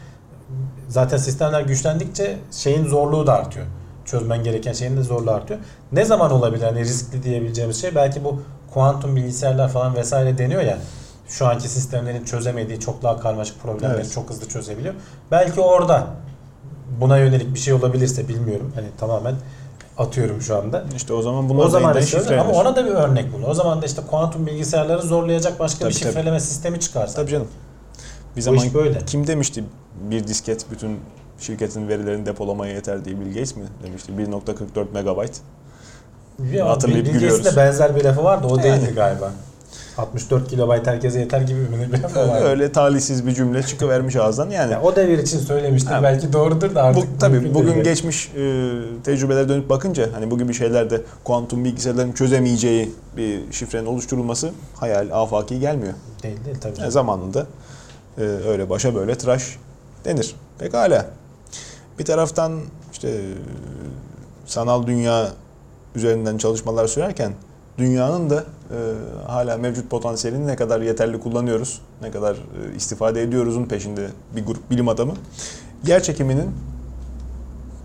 Zaten 0.90 1.18
sistemler 1.18 1.62
güçlendikçe 1.62 2.38
şeyin 2.52 2.88
zorluğu 2.88 3.28
da 3.28 3.34
artıyor. 3.34 3.66
Çözmen 4.06 4.44
gereken 4.44 4.74
şeyin 4.74 4.98
de 4.98 5.02
zorluğu 5.04 5.32
artıyor. 5.32 5.60
Ne 5.92 6.06
zaman 6.06 6.32
olabilir 6.32 6.64
hani 6.64 6.80
riskli 6.80 7.24
diyebileceğimiz 7.24 7.82
şey 7.82 7.96
belki 7.96 8.24
bu 8.24 8.42
kuantum 8.74 9.16
bilgisayarlar 9.16 9.70
falan 9.70 9.96
vesaire 9.96 10.38
deniyor 10.38 10.62
ya. 10.62 10.78
Şu 11.28 11.48
anki 11.48 11.70
sistemlerin 11.70 12.24
çözemediği 12.26 12.80
çok 12.80 13.04
daha 13.04 13.20
karmaşık 13.20 13.62
problemleri 13.62 13.96
Evet. 13.98 14.12
çok 14.12 14.30
hızlı 14.30 14.48
çözebiliyor. 14.50 14.94
Belki 15.32 15.62
orada 15.62 16.08
buna 17.02 17.18
yönelik 17.18 17.54
bir 17.54 17.60
şey 17.60 17.74
olabilirse 17.74 18.28
bilmiyorum. 18.28 18.72
Hani 18.76 18.88
tamamen 19.00 19.36
atıyorum 19.98 20.42
şu 20.42 20.58
anda. 20.58 20.84
İşte 20.96 21.14
o 21.14 21.22
zaman 21.22 21.50
bunlar 21.50 21.66
O 21.66 21.70
zaman 21.70 21.94
da 21.96 22.02
şifrelenir. 22.02 22.38
ama 22.42 22.52
ona 22.52 22.76
da 22.76 22.86
bir 22.86 22.92
örnek 22.92 23.34
bulun. 23.34 23.44
O 23.50 23.54
zaman 23.54 23.82
da 23.82 23.86
işte 23.86 24.02
kuantum 24.10 24.48
bilgisayarları 24.48 25.02
zorlayacak 25.02 25.60
başka 25.60 25.80
Tabii, 25.80 25.90
bir 25.90 26.00
tabii. 26.00 26.10
şifreleme 26.10 26.40
sistemi 26.40 26.80
çıkarsa. 26.80 27.16
Tabii 27.16 27.32
canım. 27.32 27.48
Bir 28.36 28.42
Bu 28.42 28.46
zaman 28.46 28.74
böyle. 28.74 29.00
kim 29.06 29.28
demişti 29.28 29.64
bir 30.10 30.28
disket 30.28 30.66
bütün 30.72 31.00
şirketin 31.44 31.88
verilerini 31.88 32.26
depolamaya 32.26 32.74
yeter 32.74 33.06
diye 33.06 33.20
Bill 33.20 33.28
Gates 33.28 33.56
mi 33.56 33.64
demişti? 33.84 34.12
1.44 34.12 34.86
megabayt. 34.94 35.32
Ya, 36.54 36.70
Hatırlayıp 36.70 37.06
Bill 37.06 37.14
Gates'in 37.14 37.28
gülüyoruz. 37.30 37.46
de 37.58 37.58
benzer 37.58 37.96
bir 37.96 38.04
lafı 38.04 38.24
vardı. 38.24 38.48
O 38.50 38.58
Yani. 38.58 38.64
değildi 38.64 38.92
galiba. 38.96 39.32
64 39.98 40.50
kilobayt 40.50 40.88
herkese 40.88 41.20
yeter 41.20 41.42
gibi 41.42 41.60
bir 41.92 42.04
lafı 42.04 42.20
vardı. 42.20 42.46
Öyle 42.46 42.72
talihsiz 42.72 43.28
bir 43.28 43.34
cümle 43.34 43.64
çıkıvermiş 43.64 44.16
ağızdan. 44.16 44.50
Yani 44.50 44.72
Ya, 44.72 44.82
o 44.82 44.96
devir 44.96 45.18
için 45.20 45.40
söylemiştir. 45.40 45.92
Ha. 45.92 46.04
Belki 46.04 46.34
doğrudur 46.34 46.76
da 46.76 46.84
artık. 46.84 47.04
bu 47.04 47.18
tabii 47.20 47.54
bugün 47.54 47.74
değil. 47.74 47.84
geçmiş 47.84 48.32
e, 48.38 48.72
tecrübelere 49.04 49.50
dönüp 49.50 49.70
bakınca 49.70 50.10
hani 50.14 50.32
bu 50.32 50.38
gibi 50.38 50.54
şeylerde 50.54 51.02
kuantum 51.24 51.66
bilgisayarların 51.66 52.12
çözemeyeceği 52.12 52.92
bir 53.18 53.40
şifrenin 53.52 53.86
oluşturulması 53.86 54.52
hayal 54.76 55.08
afaki 55.12 55.60
gelmiyor. 55.60 55.94
Değil 56.24 56.46
değil 56.46 56.58
tabii. 56.62 56.80
Yani 56.82 56.92
zamanında 56.92 57.46
e, 58.18 58.22
öyle 58.22 58.70
başa 58.70 58.96
böyle 58.96 59.16
tıraş 59.16 59.58
denir. 60.06 60.36
Pekala. 60.60 61.06
Bir 62.00 62.06
taraftan 62.06 62.60
işte 62.92 63.10
e, 63.10 63.22
sanal 64.46 64.88
dünya 64.88 65.30
üzerinden 65.96 66.38
çalışmalar 66.38 66.88
sürerken 66.88 67.32
dünyanın 67.78 68.30
da 68.30 68.36
e, 68.36 68.78
hala 69.28 69.58
mevcut 69.58 69.90
potansiyelini 69.90 70.48
ne 70.48 70.56
kadar 70.56 70.82
yeterli 70.82 71.20
kullanıyoruz, 71.20 71.82
ne 72.02 72.12
kadar 72.12 72.34
e, 72.36 72.76
istifade 72.76 73.22
ediyoruzun 73.22 73.66
peşinde 73.66 74.08
bir 74.36 74.46
grup 74.46 74.72
bilim 74.72 74.88
adamı. 74.88 75.14
Yer 75.88 76.04
çekiminin 76.04 76.52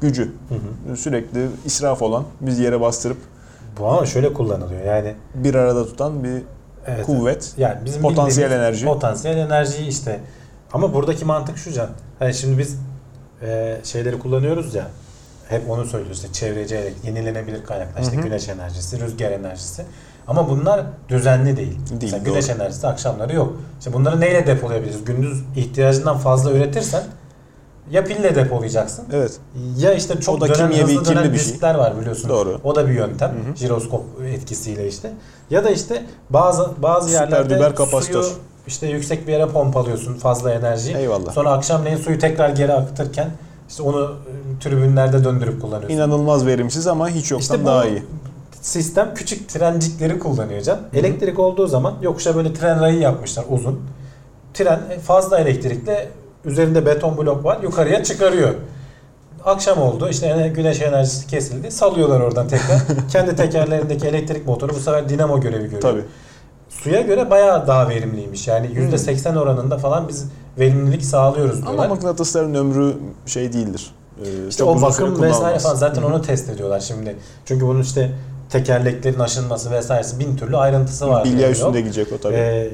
gücü 0.01 0.33
Hı 0.49 0.91
hı. 0.91 0.97
sürekli 0.97 1.49
israf 1.65 2.03
olan, 2.03 2.25
biz 2.41 2.59
yere 2.59 2.81
bastırıp 2.81 3.19
Bu 3.79 3.87
ama 3.87 4.07
şöyle 4.07 4.33
kullanılıyor. 4.33 4.85
Yani 4.85 5.15
bir 5.35 5.55
arada 5.55 5.87
tutan 5.87 6.25
bir 6.25 6.43
evet, 6.87 7.07
kuvvet. 7.07 7.55
Yani 7.57 7.79
bizim 7.85 8.03
Potansiyel 8.03 8.53
enerji. 8.53 8.87
Potansiyel 8.87 9.39
enerjiyi 9.39 9.89
işte. 9.89 10.21
Ama 10.73 10.95
buradaki 10.95 11.25
mantık 11.25 11.59
şu 11.59 11.73
can. 11.73 11.89
Hani 12.19 12.35
şimdi 12.35 12.59
biz 12.59 12.77
e, 13.43 13.77
şeyleri 13.85 14.19
kullanıyoruz 14.19 14.75
ya. 14.75 14.89
Hep 15.49 15.71
onu 15.71 15.85
söylüyoruz 15.85 16.19
işte 16.25 16.33
çevreci 16.33 16.95
yenilenebilir 17.05 17.65
kaynaklar 17.65 18.03
işte 18.03 18.17
Hı 18.17 18.21
hı. 18.21 18.25
güneş 18.25 18.49
enerjisi, 18.49 19.01
rüzgar 19.01 19.31
enerjisi. 19.31 19.85
Ama 20.27 20.49
bunlar 20.51 20.87
düzenli 21.09 21.57
değil. 21.57 21.79
Değil, 21.79 21.79
Mesela 22.03 22.25
doğru. 22.25 22.33
güneş 22.33 22.51
enerjisi 22.51 22.87
akşamları 22.87 23.35
yok. 23.35 23.57
İşte 23.79 23.93
bunları 23.93 24.21
neyle 24.21 24.47
depolayabiliriz? 24.47 25.05
Gündüz 25.05 25.43
ihtiyacından 25.57 26.19
fazla 26.19 26.51
üretirsen 26.53 27.03
ya 27.91 28.05
pille 28.05 28.35
depolayacaksın 28.35 29.05
Evet. 29.13 29.33
ya 29.79 29.93
işte 29.95 30.21
çok 30.21 30.35
O 30.37 30.41
da 30.41 30.49
dönen 30.55 30.71
kimyevi, 30.71 30.97
hızlı 30.97 31.05
dönen 31.15 31.33
bir 31.33 31.39
şey. 31.39 31.53
diskler 31.53 31.75
var 31.75 32.01
biliyorsun. 32.01 32.31
Doğru. 32.31 32.61
O 32.65 32.75
da 32.75 32.89
bir 32.89 32.93
yöntem. 32.93 33.31
Hı 33.31 33.51
hı. 33.51 33.57
Jiroskop 33.57 34.05
etkisiyle 34.35 34.89
işte. 34.89 35.13
Ya 35.51 35.65
da 35.65 35.71
işte 35.71 36.03
bazı 36.31 36.71
bazı 36.83 37.09
Süper 37.09 37.21
yerlerde 37.23 37.55
düber 37.57 37.75
kapasitör. 37.75 38.23
suyu 38.23 38.35
işte 38.67 38.87
yüksek 38.87 39.27
bir 39.27 39.33
yere 39.33 39.47
pompalıyorsun 39.49 40.15
fazla 40.15 40.53
enerjiyi. 40.55 40.97
Eyvallah. 40.97 41.33
Sonra 41.33 41.51
akşamleyin 41.53 41.97
suyu 41.97 42.19
tekrar 42.19 42.49
geri 42.49 42.73
akıtırken 42.73 43.31
işte 43.69 43.83
onu 43.83 44.03
e, 44.05 44.59
tribünlerde 44.61 45.25
döndürüp 45.25 45.61
kullanıyorsun. 45.61 45.97
İnanılmaz 45.97 46.47
verimsiz 46.47 46.87
ama 46.87 47.09
hiç 47.09 47.31
yoktan 47.31 47.57
İşte 47.57 47.67
daha 47.67 47.87
iyi. 47.87 48.03
sistem 48.61 49.15
küçük 49.15 49.49
trencikleri 49.49 50.19
kullanıyor 50.19 50.61
can. 50.63 50.79
Elektrik 50.95 51.39
olduğu 51.39 51.67
zaman 51.67 51.95
yokuşa 52.03 52.37
böyle 52.37 52.55
tren 52.55 52.81
rayı 52.81 52.99
yapmışlar 52.99 53.45
uzun. 53.51 53.81
Tren 54.55 54.81
fazla 55.07 55.39
elektrikle 55.39 56.09
üzerinde 56.45 56.87
beton 56.87 57.17
blok 57.19 57.45
var 57.45 57.59
yukarıya 57.63 58.05
çıkarıyor. 58.05 58.55
Akşam 59.45 59.83
oldu 59.83 60.09
işte 60.09 60.53
güneş 60.57 60.83
enerjisi 60.83 61.27
kesildi 61.27 61.71
salıyorlar 61.71 62.21
oradan 62.21 62.49
tekrar. 62.49 62.79
Kendi 63.13 63.37
tekerlerindeki 63.37 64.07
elektrik 64.07 64.47
motoru 64.47 64.75
bu 64.75 64.81
sefer 64.81 65.09
dinamo 65.09 65.41
görevi 65.41 65.63
görüyor. 65.65 65.81
Tabii. 65.83 66.05
Suya 66.69 67.01
göre 67.01 67.31
bayağı 67.31 67.67
daha 67.67 67.89
verimliymiş 67.89 68.49
yani 68.49 68.67
%80 68.67 69.39
oranında 69.39 69.79
falan 69.79 70.09
biz 70.09 70.25
verimlilik 70.59 71.05
sağlıyoruz 71.05 71.63
diyorlar. 71.63 71.85
Ama 71.85 71.95
mıknatısların 71.95 72.55
ömrü 72.55 72.95
şey 73.27 73.53
değildir. 73.53 73.91
Ee, 74.25 74.49
İşte 74.49 74.65
o 74.65 74.83
bakım 74.83 75.23
vesaire 75.23 75.59
falan 75.59 75.75
zaten 75.75 76.03
Hı 76.03 76.07
hı. 76.07 76.11
onu 76.11 76.23
test 76.23 76.49
ediyorlar 76.49 76.81
şimdi. 76.81 77.17
Çünkü 77.45 77.67
bunun 77.67 77.83
işte 77.83 78.11
tekerleklerin 78.51 79.19
aşınması 79.19 79.71
vesairesi 79.71 80.19
bin 80.19 80.37
türlü 80.37 80.57
ayrıntısı 80.57 81.09
var. 81.09 81.25
Bilya 81.25 81.51
üstünde 81.51 81.81
gidecek 81.81 82.13
o 82.13 82.19
tabii. 82.19 82.35
Ee, 82.35 82.71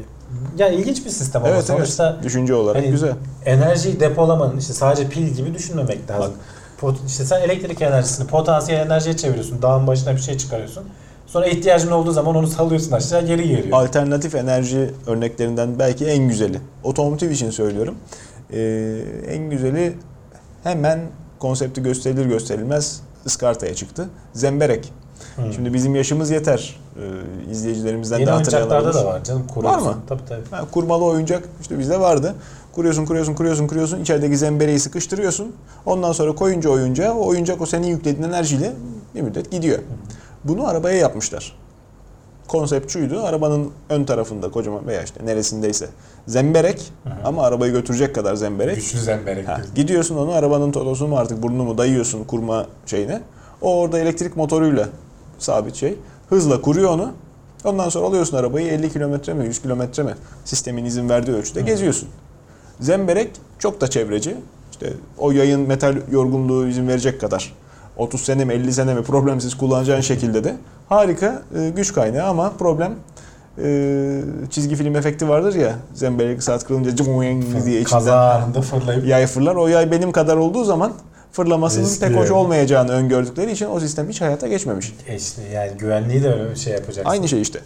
yani 0.59 0.75
ilginç 0.75 1.05
bir 1.05 1.11
sistem 1.11 1.45
ama 1.45 1.55
evet 1.55 1.65
sonuçta 1.65 2.13
evet. 2.15 2.25
Düşünce 2.25 2.55
olarak 2.55 2.83
hani 2.83 2.91
güzel. 2.91 3.13
enerjiyi 3.47 4.01
depolamanın 4.01 4.59
işte 4.59 4.73
sadece 4.73 5.09
pil 5.09 5.27
gibi 5.29 5.55
düşünmemek 5.55 6.11
lazım. 6.11 6.33
Pot, 6.79 6.97
işte 7.07 7.25
sen 7.25 7.41
elektrik 7.41 7.83
enerjisini 7.83 8.27
potansiyel 8.27 8.81
enerjiye 8.81 9.17
çeviriyorsun. 9.17 9.63
Dağın 9.63 9.87
başına 9.87 10.13
bir 10.13 10.21
şey 10.21 10.39
çıkarıyorsun. 10.39 10.85
Sonra 11.27 11.47
ihtiyacın 11.47 11.91
olduğu 11.91 12.13
zaman 12.13 12.37
onu 12.37 12.47
salıyorsun 12.47 12.93
aşağı 12.93 13.27
geri 13.27 13.49
geliyor. 13.49 13.79
Alternatif 13.83 14.35
enerji 14.35 14.91
örneklerinden 15.07 15.79
belki 15.79 16.07
en 16.07 16.29
güzeli. 16.29 16.61
Otomotiv 16.85 17.31
için 17.31 17.51
söylüyorum. 17.51 17.95
Ee, 18.53 19.01
en 19.29 19.51
güzeli 19.51 19.97
hemen 20.65 21.01
konsepti 21.39 21.83
gösterilir 21.83 22.27
gösterilmez 22.27 23.01
ıskartaya 23.27 23.75
çıktı. 23.75 24.09
Zemberek. 24.33 24.93
Hı. 25.37 25.43
Şimdi 25.55 25.75
bizim 25.75 25.95
yaşımız 25.95 26.31
yeter. 26.31 26.81
Ee, 26.97 27.51
izleyicilerimizden 27.51 28.19
Yeni 28.19 28.27
de 28.27 28.31
hatırlayanlar 28.31 28.77
oyuncaklarda 28.77 29.09
da 29.09 29.15
var 29.15 29.25
canım. 29.25 29.47
Kuruyorsun. 29.55 29.87
Var 29.87 29.93
mı? 29.93 29.99
Tabii 30.09 30.23
tabii. 30.29 30.43
Ha, 30.51 30.65
kurmalı 30.71 31.05
oyuncak 31.05 31.49
işte 31.61 31.79
bizde 31.79 32.01
vardı. 32.01 32.35
Kuruyorsun, 32.73 33.05
kuruyorsun, 33.07 33.35
kuruyorsun, 33.35 33.67
kuruyorsun. 33.67 34.01
İçerideki 34.01 34.37
zembereği 34.37 34.81
sıkıştırıyorsun. 34.81 35.53
Ondan 35.87 36.13
sonra 36.13 36.35
koyunca 36.35 36.71
oyuncağı, 36.71 37.15
o 37.15 37.27
oyuncak 37.27 37.61
o 37.61 37.67
senin 37.67 37.87
yüklediğin 37.87 38.29
enerjiyle 38.29 38.73
bir 39.15 39.21
müddet 39.21 39.51
gidiyor. 39.51 39.79
Bunu 40.45 40.67
arabaya 40.69 40.97
yapmışlar. 40.99 41.57
konsept 42.49 42.91
şuydu. 42.93 43.23
Arabanın 43.23 43.71
ön 43.91 44.05
tarafında 44.05 44.51
kocaman 44.51 44.87
veya 44.87 45.03
işte 45.03 45.27
neresindeyse 45.27 45.89
zemberek 46.27 46.93
ama 47.25 47.43
arabayı 47.43 47.73
götürecek 47.73 48.15
kadar 48.15 48.35
zemberek. 48.35 48.77
Güçlü 48.77 48.99
zemberek. 48.99 49.49
Ha, 49.49 49.61
gidiyorsun 49.75 50.17
onu 50.17 50.33
arabanın 50.33 50.73
todosunu 50.73 51.09
mu 51.09 51.17
artık 51.17 51.43
burnunu 51.43 51.65
mu 51.65 51.79
dayıyorsun 51.79 52.25
kurma 52.25 52.67
şeyine. 52.87 53.21
O 53.63 53.81
orada 53.81 53.99
elektrik 53.99 54.37
motoruyla 54.37 54.89
sabit 55.39 55.75
şey. 55.75 55.99
Hızla 56.29 56.61
kuruyor 56.61 56.91
onu. 56.91 57.13
Ondan 57.65 57.89
sonra 57.89 58.07
alıyorsun 58.07 58.37
arabayı 58.37 58.67
50 58.67 58.93
kilometre 58.93 59.35
mi 59.35 59.47
100 59.47 59.63
kilometre 59.63 60.03
mi 60.03 60.15
sistemin 60.45 60.85
izin 60.85 61.09
verdiği 61.09 61.33
ölçüde 61.33 61.61
geziyorsun. 61.61 62.09
Zemberek 62.81 63.31
çok 63.59 63.81
da 63.81 63.91
çevreci. 63.91 64.37
İşte 64.71 64.93
o 65.19 65.33
yayın 65.33 65.61
metal 65.61 65.97
yorgunluğu 66.11 66.67
izin 66.67 66.89
verecek 66.89 67.21
kadar 67.21 67.53
30 67.97 68.21
sene 68.21 68.45
mi 68.45 68.53
50 68.53 68.73
sene 68.73 68.95
mi 68.95 69.03
problemsiz 69.03 69.57
kullanacağın 69.57 70.01
şekilde 70.01 70.45
de 70.45 70.57
harika 70.89 71.43
e, 71.59 71.71
güç 71.71 71.93
kaynağı 71.93 72.29
ama 72.29 72.53
problem 72.59 72.95
e, 73.63 74.21
çizgi 74.51 74.77
film 74.77 74.97
efekti 74.97 75.29
vardır 75.29 75.55
ya 75.55 75.79
zemberek 75.95 76.43
saat 76.43 76.65
kırılınca 76.65 76.97
cımoing 76.97 77.65
diye 77.65 77.81
içinden 77.81 77.99
Kaza 77.99 78.31
anında 78.31 78.61
fırlayıp 78.61 79.07
yay 79.07 79.27
fırlar. 79.27 79.57
O 79.57 79.69
yay 79.69 79.91
benim 79.91 80.13
kadar 80.13 80.37
olduğu 80.37 80.65
zaman 80.65 80.93
fırlamasının 81.35 81.85
Riskli. 81.85 82.09
pek 82.09 82.17
hoş 82.17 82.31
olmayacağını 82.31 82.93
öngördükleri 82.93 83.53
için 83.53 83.67
o 83.67 83.81
sistem 83.81 84.09
hiç 84.09 84.21
hayata 84.21 84.49
geçmemiş. 84.49 84.93
E 85.09 85.17
işte 85.17 85.43
yani 85.43 85.71
güvenliği 85.79 86.23
de 86.23 86.33
öyle 86.33 86.57
şey 86.57 86.73
yapacaksın. 86.73 87.11
Aynı 87.11 87.29
şey 87.29 87.43
işte. 87.43 87.61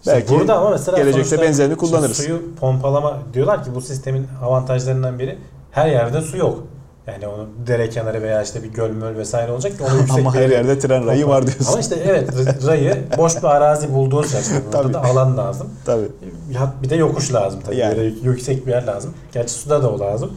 İşte 0.00 0.12
Belki 0.12 0.34
burada 0.34 0.56
ama 0.56 0.70
mesela 0.70 0.98
gelecekte 0.98 1.40
benzerini 1.40 1.76
kullanırız. 1.76 2.16
Suyu 2.16 2.42
pompalama 2.60 3.18
diyorlar 3.34 3.64
ki 3.64 3.70
bu 3.74 3.80
sistemin 3.80 4.26
avantajlarından 4.42 5.18
biri 5.18 5.38
her 5.70 5.88
yerde 5.88 6.20
su 6.20 6.36
yok. 6.36 6.64
Yani 7.06 7.26
onu 7.26 7.48
dere 7.66 7.90
kenarı 7.90 8.22
veya 8.22 8.42
işte 8.42 8.62
bir 8.62 8.68
göl 8.68 8.90
möl 8.90 9.16
vesaire 9.16 9.52
olacak 9.52 9.78
ki 9.78 9.84
onu 9.84 9.98
yüksek 9.98 10.18
Ama 10.18 10.34
bir 10.34 10.38
her 10.38 10.48
yerde 10.48 10.78
tren 10.78 11.06
rayı 11.06 11.26
var 11.26 11.46
diyorsun. 11.46 11.66
Ama 11.72 11.80
işte 11.80 11.96
evet 12.04 12.28
rayı 12.66 13.04
boş 13.18 13.36
bir 13.36 13.44
arazi 13.44 13.94
bulduğun 13.94 14.22
sırada 14.22 14.78
burada 14.78 14.94
da 14.94 15.04
alan 15.04 15.36
lazım. 15.36 15.70
Tabii. 15.84 16.08
Ya 16.50 16.74
Bir 16.82 16.90
de 16.90 16.96
yokuş 16.96 17.34
lazım 17.34 17.60
tabii. 17.66 17.76
Yani. 17.76 17.96
Böyle 17.96 18.14
yüksek 18.22 18.66
bir 18.66 18.70
yer 18.70 18.86
lazım. 18.86 19.14
Gerçi 19.32 19.52
suda 19.52 19.82
da 19.82 19.90
o 19.90 20.00
lazım. 20.00 20.32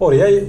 Oraya 0.00 0.40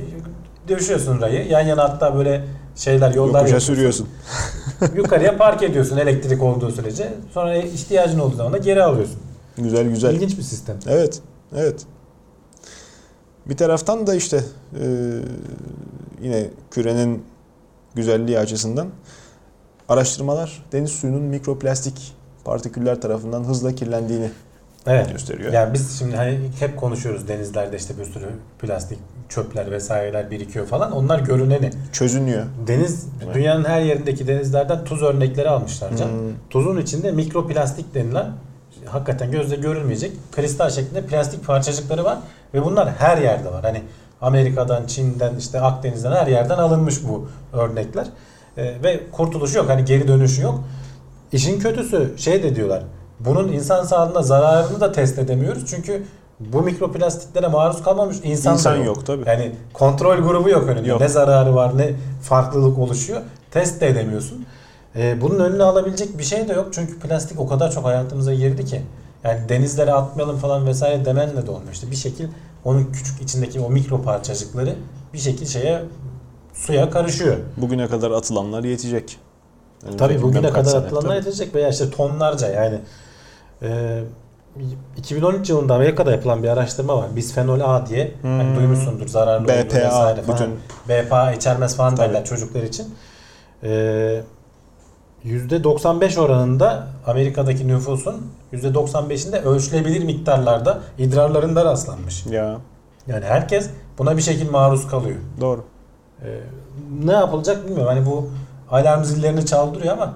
döşüyorsun 0.67 1.21
rayı. 1.21 1.47
Yan 1.47 1.61
yana 1.61 1.83
hatta 1.83 2.15
böyle 2.15 2.45
şeyler 2.75 3.13
yollar 3.13 3.27
Yokuşa 3.27 3.39
yapıyorsun. 3.39 3.73
sürüyorsun. 3.73 4.07
Yukarıya 4.95 5.37
park 5.37 5.63
ediyorsun 5.63 5.97
elektrik 5.97 6.43
olduğu 6.43 6.71
sürece. 6.71 7.13
Sonra 7.33 7.55
ihtiyacın 7.57 8.19
olduğu 8.19 8.35
zaman 8.35 8.53
da 8.53 8.57
geri 8.57 8.83
alıyorsun. 8.83 9.19
Güzel 9.57 9.89
güzel. 9.89 10.13
İlginç 10.13 10.37
bir 10.37 10.43
sistem. 10.43 10.77
Evet. 10.87 11.19
Evet. 11.55 11.85
Bir 13.45 13.57
taraftan 13.57 14.07
da 14.07 14.15
işte 14.15 14.43
e, 14.81 14.85
yine 16.21 16.49
kürenin 16.71 17.23
güzelliği 17.95 18.39
açısından 18.39 18.87
araştırmalar 19.89 20.65
deniz 20.71 20.91
suyunun 20.91 21.21
mikroplastik 21.21 22.13
partiküller 22.45 23.01
tarafından 23.01 23.43
hızla 23.43 23.75
kirlendiğini 23.75 24.29
Evet. 24.87 25.11
gösteriyor. 25.11 25.53
Yani 25.53 25.73
biz 25.73 25.99
şimdi 25.99 26.15
hani 26.15 26.39
hep 26.59 26.77
konuşuyoruz 26.77 27.27
denizlerde 27.27 27.77
işte 27.77 27.99
bir 27.99 28.05
sürü 28.05 28.29
plastik 28.59 28.99
çöpler 29.31 29.71
vesaireler 29.71 30.31
birikiyor 30.31 30.65
falan. 30.65 30.91
Onlar 30.91 31.19
görüneni. 31.19 31.69
Çözünüyor. 31.91 32.45
Deniz 32.67 33.07
Evet. 33.25 33.35
dünyanın 33.35 33.65
her 33.65 33.81
yerindeki 33.81 34.27
denizlerden 34.27 34.83
tuz 34.83 35.01
örnekleri 35.01 35.49
almışlar 35.49 35.97
can. 35.97 36.07
Hmm. 36.07 36.13
Tuzun 36.49 36.77
içinde 36.77 37.11
mikroplastik 37.11 37.93
denilen 37.93 38.31
hakikaten 38.85 39.31
gözle 39.31 39.55
görülmeyecek 39.55 40.11
kristal 40.31 40.69
şeklinde 40.69 41.01
plastik 41.01 41.47
parçacıkları 41.47 42.03
var 42.03 42.17
ve 42.53 42.65
bunlar 42.65 42.89
her 42.89 43.17
yerde 43.17 43.51
var. 43.51 43.63
Hani 43.63 43.81
Amerika'dan, 44.21 44.85
Çin'den, 44.85 45.35
işte 45.35 45.61
Akdeniz'den 45.61 46.11
her 46.11 46.27
yerden 46.27 46.57
alınmış 46.57 47.07
bu 47.07 47.27
örnekler. 47.53 48.07
Ee, 48.57 48.63
ve 48.83 48.99
kurtuluşu 49.11 49.57
yok. 49.57 49.69
Hani 49.69 49.85
geri 49.85 50.07
dönüşü 50.07 50.41
yok. 50.41 50.63
İşin 51.31 51.59
kötüsü 51.59 52.13
şey 52.17 52.43
de 52.43 52.55
diyorlar. 52.55 52.83
Bunun 53.19 53.51
insan 53.51 53.83
sağlığına 53.83 54.21
zararını 54.21 54.79
da 54.79 54.91
test 54.91 55.19
edemiyoruz. 55.19 55.63
Çünkü 55.67 56.03
bu 56.53 56.61
mikroplastiklere 56.61 57.47
maruz 57.47 57.83
kalmamış 57.83 58.17
insan, 58.23 58.53
İnsan 58.53 58.75
yok. 58.75 58.85
yok 58.85 59.05
tabii. 59.05 59.23
Yani 59.27 59.51
kontrol 59.73 60.17
grubu 60.17 60.49
yok 60.49 60.67
önünde. 60.69 60.89
Yok. 60.89 61.01
Ne 61.01 61.07
zararı 61.07 61.55
var 61.55 61.77
ne 61.77 61.93
farklılık 62.21 62.77
oluşuyor. 62.79 63.21
Test 63.51 63.81
de 63.81 63.87
edemiyorsun. 63.87 64.45
Ee, 64.95 65.21
bunun 65.21 65.39
önüne 65.39 65.63
alabilecek 65.63 66.17
bir 66.17 66.23
şey 66.23 66.47
de 66.49 66.53
yok. 66.53 66.67
Çünkü 66.71 66.99
plastik 66.99 67.39
o 67.39 67.47
kadar 67.47 67.71
çok 67.71 67.85
hayatımıza 67.85 68.33
girdi 68.33 68.65
ki. 68.65 68.81
Yani 69.23 69.49
denizlere 69.49 69.93
atmayalım 69.93 70.37
falan 70.37 70.65
vesaire 70.65 71.05
demenle 71.05 71.47
de 71.47 71.51
olmuyor. 71.51 71.73
İşte 71.73 71.91
bir 71.91 71.95
şekil 71.95 72.27
onun 72.63 72.83
küçük 72.85 73.21
içindeki 73.21 73.59
o 73.59 73.69
mikro 73.69 74.01
parçacıkları 74.01 74.75
bir 75.13 75.17
şekil 75.17 75.45
şeye 75.45 75.81
suya 76.53 76.89
karışıyor. 76.89 77.37
Bugüne 77.57 77.87
kadar 77.87 78.11
atılanlar 78.11 78.63
yetecek. 78.63 79.17
Önümüzdeki 79.83 79.97
Tabii 80.13 80.21
bugüne 80.21 80.49
kadar 80.49 80.69
sene. 80.71 80.81
atılanlar 80.85 81.07
Tabii. 81.09 81.15
yetecek 81.15 81.55
veya 81.55 81.69
işte 81.69 81.89
tonlarca 81.89 82.47
yani. 82.47 82.79
Ee, 83.63 84.03
2013 84.97 85.49
yılında 85.49 85.75
Amerika'da 85.75 86.11
yapılan 86.11 86.43
bir 86.43 86.47
araştırma 86.49 86.97
var. 86.97 87.15
Bisfenol 87.15 87.59
A 87.59 87.85
diye. 87.87 88.11
Hani 88.21 88.43
Hmm. 88.43 88.55
duymuşsundur 88.55 89.07
zararlı 89.07 89.43
olduğu 89.43 89.51
BPA 89.69 89.75
vesaire 89.87 90.21
falan. 90.21 90.39
bütün 90.39 90.59
BPA 90.89 91.31
içermez 91.31 91.75
falan 91.75 91.95
Tabii. 91.95 92.09
derler 92.09 92.25
çocuklar 92.25 92.63
için. 92.63 92.95
Ee, 93.63 94.21
%95 95.25 96.17
oranında 96.19 96.87
Amerika'daki 97.07 97.67
nüfusun 97.67 98.31
%95'inde 98.53 99.41
ölçülebilir 99.41 100.03
miktarlarda 100.03 100.79
idrarlarında 100.97 101.65
rastlanmış. 101.65 102.25
ya 102.25 102.57
Yani 103.07 103.25
herkes 103.25 103.69
buna 103.97 104.17
bir 104.17 104.21
şekilde 104.21 104.51
maruz 104.51 104.87
kalıyor. 104.87 105.17
doğru. 105.41 105.63
Ee, 106.25 106.39
ne 107.03 107.11
yapılacak 107.13 107.65
bilmiyorum. 107.65 107.87
Hani 107.95 108.05
bu 108.05 108.29
alarm 108.71 109.03
zillerini 109.03 109.45
çaldırıyor 109.45 109.93
ama 109.93 110.13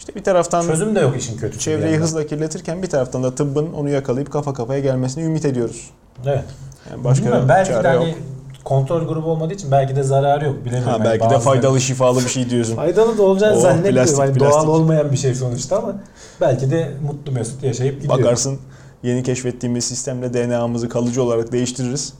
İşte 0.00 0.14
bir 0.14 0.24
taraftan 0.24 0.66
çözüm 0.66 0.94
de 0.96 1.00
yok 1.00 1.16
işin 1.18 1.42
bir 1.42 1.58
çevreyi 1.58 1.92
yandan. 1.92 2.06
hızla 2.06 2.26
kirletirken 2.26 2.82
bir 2.82 2.90
taraftan 2.90 3.22
da 3.22 3.34
tıbbın 3.34 3.72
onu 3.72 3.88
yakalayıp 3.90 4.32
kafa 4.32 4.52
kafaya 4.54 4.80
gelmesini 4.80 5.24
ümit 5.24 5.44
ediyoruz. 5.44 5.90
Evet. 6.26 6.44
Yani 6.90 7.04
başka 7.04 7.24
Bilmiyorum, 7.24 7.48
belki 7.48 7.70
de 7.70 7.74
çare 7.74 7.88
hani 7.88 8.08
yok. 8.08 8.18
kontrol 8.64 9.08
grubu 9.08 9.30
olmadığı 9.30 9.54
için 9.54 9.70
belki 9.70 9.96
de 9.96 10.02
zararı 10.02 10.44
yok. 10.44 10.64
Bilemiyorum. 10.64 10.88
Ha, 10.88 10.98
Hani 10.98 11.04
belki 11.04 11.30
de 11.30 11.38
faydalı 11.38 11.80
şifalı 11.80 12.20
bir 12.20 12.28
şey 12.28 12.50
diyorsun. 12.50 12.76
Faydalı 12.76 13.18
da 13.18 13.22
olacağını 13.22 13.56
Oh, 13.56 13.60
zannetmiyorum. 13.60 13.96
plastik, 13.96 14.18
Hani 14.18 14.32
plastik. 14.34 14.54
doğal 14.54 14.68
olmayan 14.68 15.12
bir 15.12 15.16
şey 15.16 15.34
sonuçta 15.34 15.78
ama 15.78 15.94
belki 16.40 16.70
de 16.70 16.90
mutlu 17.06 17.32
mesut 17.32 17.62
yaşayıp 17.62 18.02
gidiyor. 18.02 18.18
Bakarsın 18.18 18.58
yeni 19.02 19.22
keşfettiğimiz 19.22 19.84
sistemle 19.84 20.34
DNA'mızı 20.34 20.88
kalıcı 20.88 21.22
olarak 21.22 21.52
değiştiririz. 21.52 22.12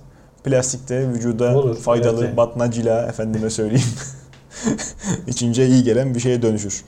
Plastikte 0.45 1.09
vücuda 1.09 1.57
Olur, 1.59 1.77
faydalı 1.77 2.25
evet. 2.25 2.37
batnacila 2.37 3.03
efendime 3.07 3.51
söyleyeyim. 3.51 3.89
İçince 5.27 5.67
iyi 5.67 5.85
gelen 5.85 6.15
bir 6.15 6.21
şeye 6.21 6.43
dönüşür. 6.43 6.85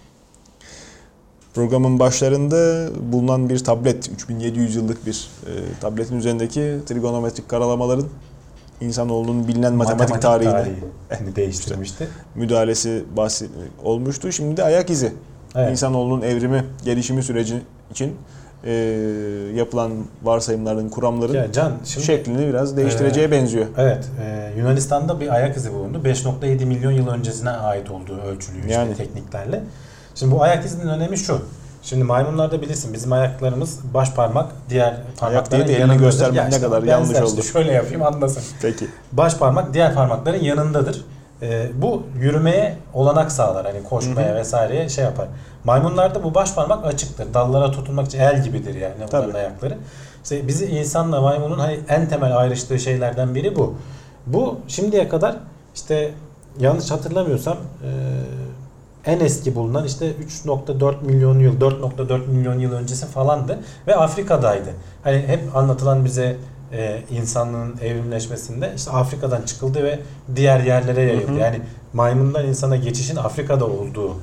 Programın 1.55 1.99
başlarında 1.99 2.89
bulunan 3.13 3.49
bir 3.49 3.59
tablet, 3.65 4.09
3700 4.09 4.77
yıllık 4.77 5.07
bir 5.07 5.29
e, 5.47 5.51
tabletin 5.81 6.17
üzerindeki 6.19 6.79
trigonometrik 6.87 7.49
karalamaların 7.49 8.07
insanoğlunun 8.81 9.49
bilinen 9.49 9.75
matematik, 9.75 10.23
tarihine 10.23 10.53
tarihini 10.53 11.37
değiştirmişti. 11.37 12.09
müdahalesi 12.35 13.05
bahsi 13.17 13.49
olmuştu. 13.85 14.33
Şimdi 14.33 14.57
de 14.57 14.65
ayak 14.65 14.91
izi. 14.91 15.13
Evet. 15.55 15.71
İnsanoğlunun 15.71 16.23
evrimi, 16.23 16.65
gelişimi 16.85 17.23
süreci 17.23 17.63
için 17.91 18.17
e, 18.65 18.73
yapılan 19.55 19.93
varsayımların, 20.23 20.89
kuramların 20.89 21.35
Ya 21.35 21.53
Can 21.53 21.73
şimdi 21.85 22.07
şeklini 22.07 22.49
biraz 22.49 22.77
değiştireceğe 22.77 23.31
benziyor. 23.31 23.67
Evet, 23.79 24.09
e, 24.25 24.53
Yunanistan'da 24.59 25.21
bir 25.21 25.35
ayak 25.35 25.57
izi 25.57 25.73
bulundu. 25.73 26.01
5.7 26.05 26.65
milyon 26.65 26.93
yıl 26.93 27.09
öncesine 27.09 27.51
ait 27.51 27.91
olduğu 27.91 28.21
ölçülüyor 28.21 28.65
işte 28.65 28.73
Yani. 28.73 28.95
tekniklerle. 28.95 29.63
Şimdi 30.15 30.33
bu 30.33 30.43
ayak 30.43 30.65
izinin 30.65 30.89
önemi 30.89 31.19
şu. 31.19 31.41
Şimdi 31.83 32.05
maymunlarda 32.05 32.63
bilirsin 32.63 32.93
bizim 32.93 33.13
ayaklarımız 33.13 33.79
baş 33.95 34.13
parmak 34.13 34.53
diğer 34.71 34.97
parmakların 35.19 35.69
değil 35.69 35.79
de 35.79 35.83
elini 35.83 35.99
göstermek 35.99 36.37
Ya 36.37 36.45
ne 36.45 36.51
işte 36.51 36.63
kadar 36.63 36.83
yanlış 36.83 37.11
işte 37.11 37.25
oldu. 37.25 37.43
Şöyle 37.53 37.73
yapayım 37.73 38.03
anlasın. 38.03 38.43
Peki. 38.63 38.87
Baş 39.13 39.37
parmak 39.37 39.75
diğer 39.75 39.95
parmakların 39.95 40.45
yanındadır. 40.45 41.05
E, 41.43 41.69
bu 41.83 42.03
yürümeye 42.21 42.77
olanak 42.95 43.33
sağlar. 43.33 43.67
Hani 43.67 43.83
koşmaya 43.85 44.29
Hı 44.29 44.33
hı. 44.33 44.37
vesaireye 44.37 44.89
şey 44.89 45.05
yapar. 45.05 45.27
Maymunlarda 45.65 46.25
bu 46.25 46.35
baş 46.35 46.55
parmak 46.55 46.87
açıktır. 46.87 47.35
Dallara 47.35 47.71
tutunmak 47.71 48.07
için 48.07 48.19
el 48.19 48.43
gibidir 48.45 48.75
yani 48.75 48.95
onların 48.95 49.31
Tabii. 49.31 49.39
ayakları. 49.39 49.79
İşte 50.23 50.49
bizi 50.49 50.67
insanla 50.67 51.21
maymunun 51.21 51.59
hani 51.59 51.81
en 51.89 52.09
temel 52.09 52.37
ayrıştığı 52.37 52.79
şeylerden 52.79 53.35
biri 53.35 53.57
bu. 53.57 53.75
Bu 54.27 54.59
şimdiye 54.69 55.09
kadar 55.09 55.37
işte 55.75 56.11
yanlış 56.59 56.91
hatırlamıyorsam 56.91 57.57
e, 57.57 57.91
en 59.07 59.21
eski 59.21 59.55
bulunan 59.55 59.85
işte 59.85 60.13
3.4 60.45 61.05
milyon 61.05 61.39
yıl, 61.39 61.61
4.4 61.61 62.27
milyon 62.27 62.59
yıl 62.59 62.73
öncesi 62.73 63.07
falandı 63.07 63.59
ve 63.87 63.97
Afrika'daydı. 63.97 64.69
Hani 65.05 65.19
hep 65.19 65.57
anlatılan 65.57 66.05
bize 66.05 66.37
e, 66.73 67.03
insanlığın 67.11 67.77
evrimleşmesinde 67.83 68.73
işte 68.77 68.91
Afrika'dan 68.91 69.43
çıkıldı 69.43 69.85
ve 69.85 69.99
diğer 70.37 70.61
yerlere 70.61 71.03
yayıldı. 71.03 71.33
Hı 71.33 71.37
hı. 71.37 71.39
Yani 71.39 71.61
maymundan 71.93 72.47
insana 72.47 72.77
geçişin 72.77 73.17
Afrika'da 73.17 73.65
olduğu 73.65 74.17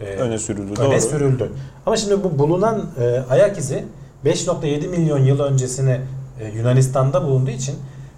e, 0.00 0.04
Öne 0.04 0.38
sürüldü. 0.38 0.80
öne 0.80 0.90
Doğru. 0.90 1.00
sürüldü. 1.00 1.52
Ama 1.86 1.96
şimdi 1.96 2.24
bu 2.24 2.38
bulunan 2.38 2.84
e, 3.00 3.22
ayak 3.30 3.58
izi 3.58 3.84
5.7 4.24 4.88
milyon 4.88 5.18
yıl 5.18 5.40
öncesine 5.40 6.00
e, 6.40 6.48
Yunanistan'da 6.48 7.24
bulunduğu 7.24 7.50
için 7.50 7.76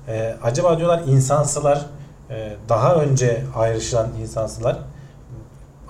e, 0.09 0.35
acaba 0.43 0.79
diyorlar 0.79 1.03
insansılar 1.07 1.87
e, 2.31 2.53
daha 2.69 2.95
önce 2.95 3.43
ayrışan 3.57 4.09
insansılar 4.23 4.79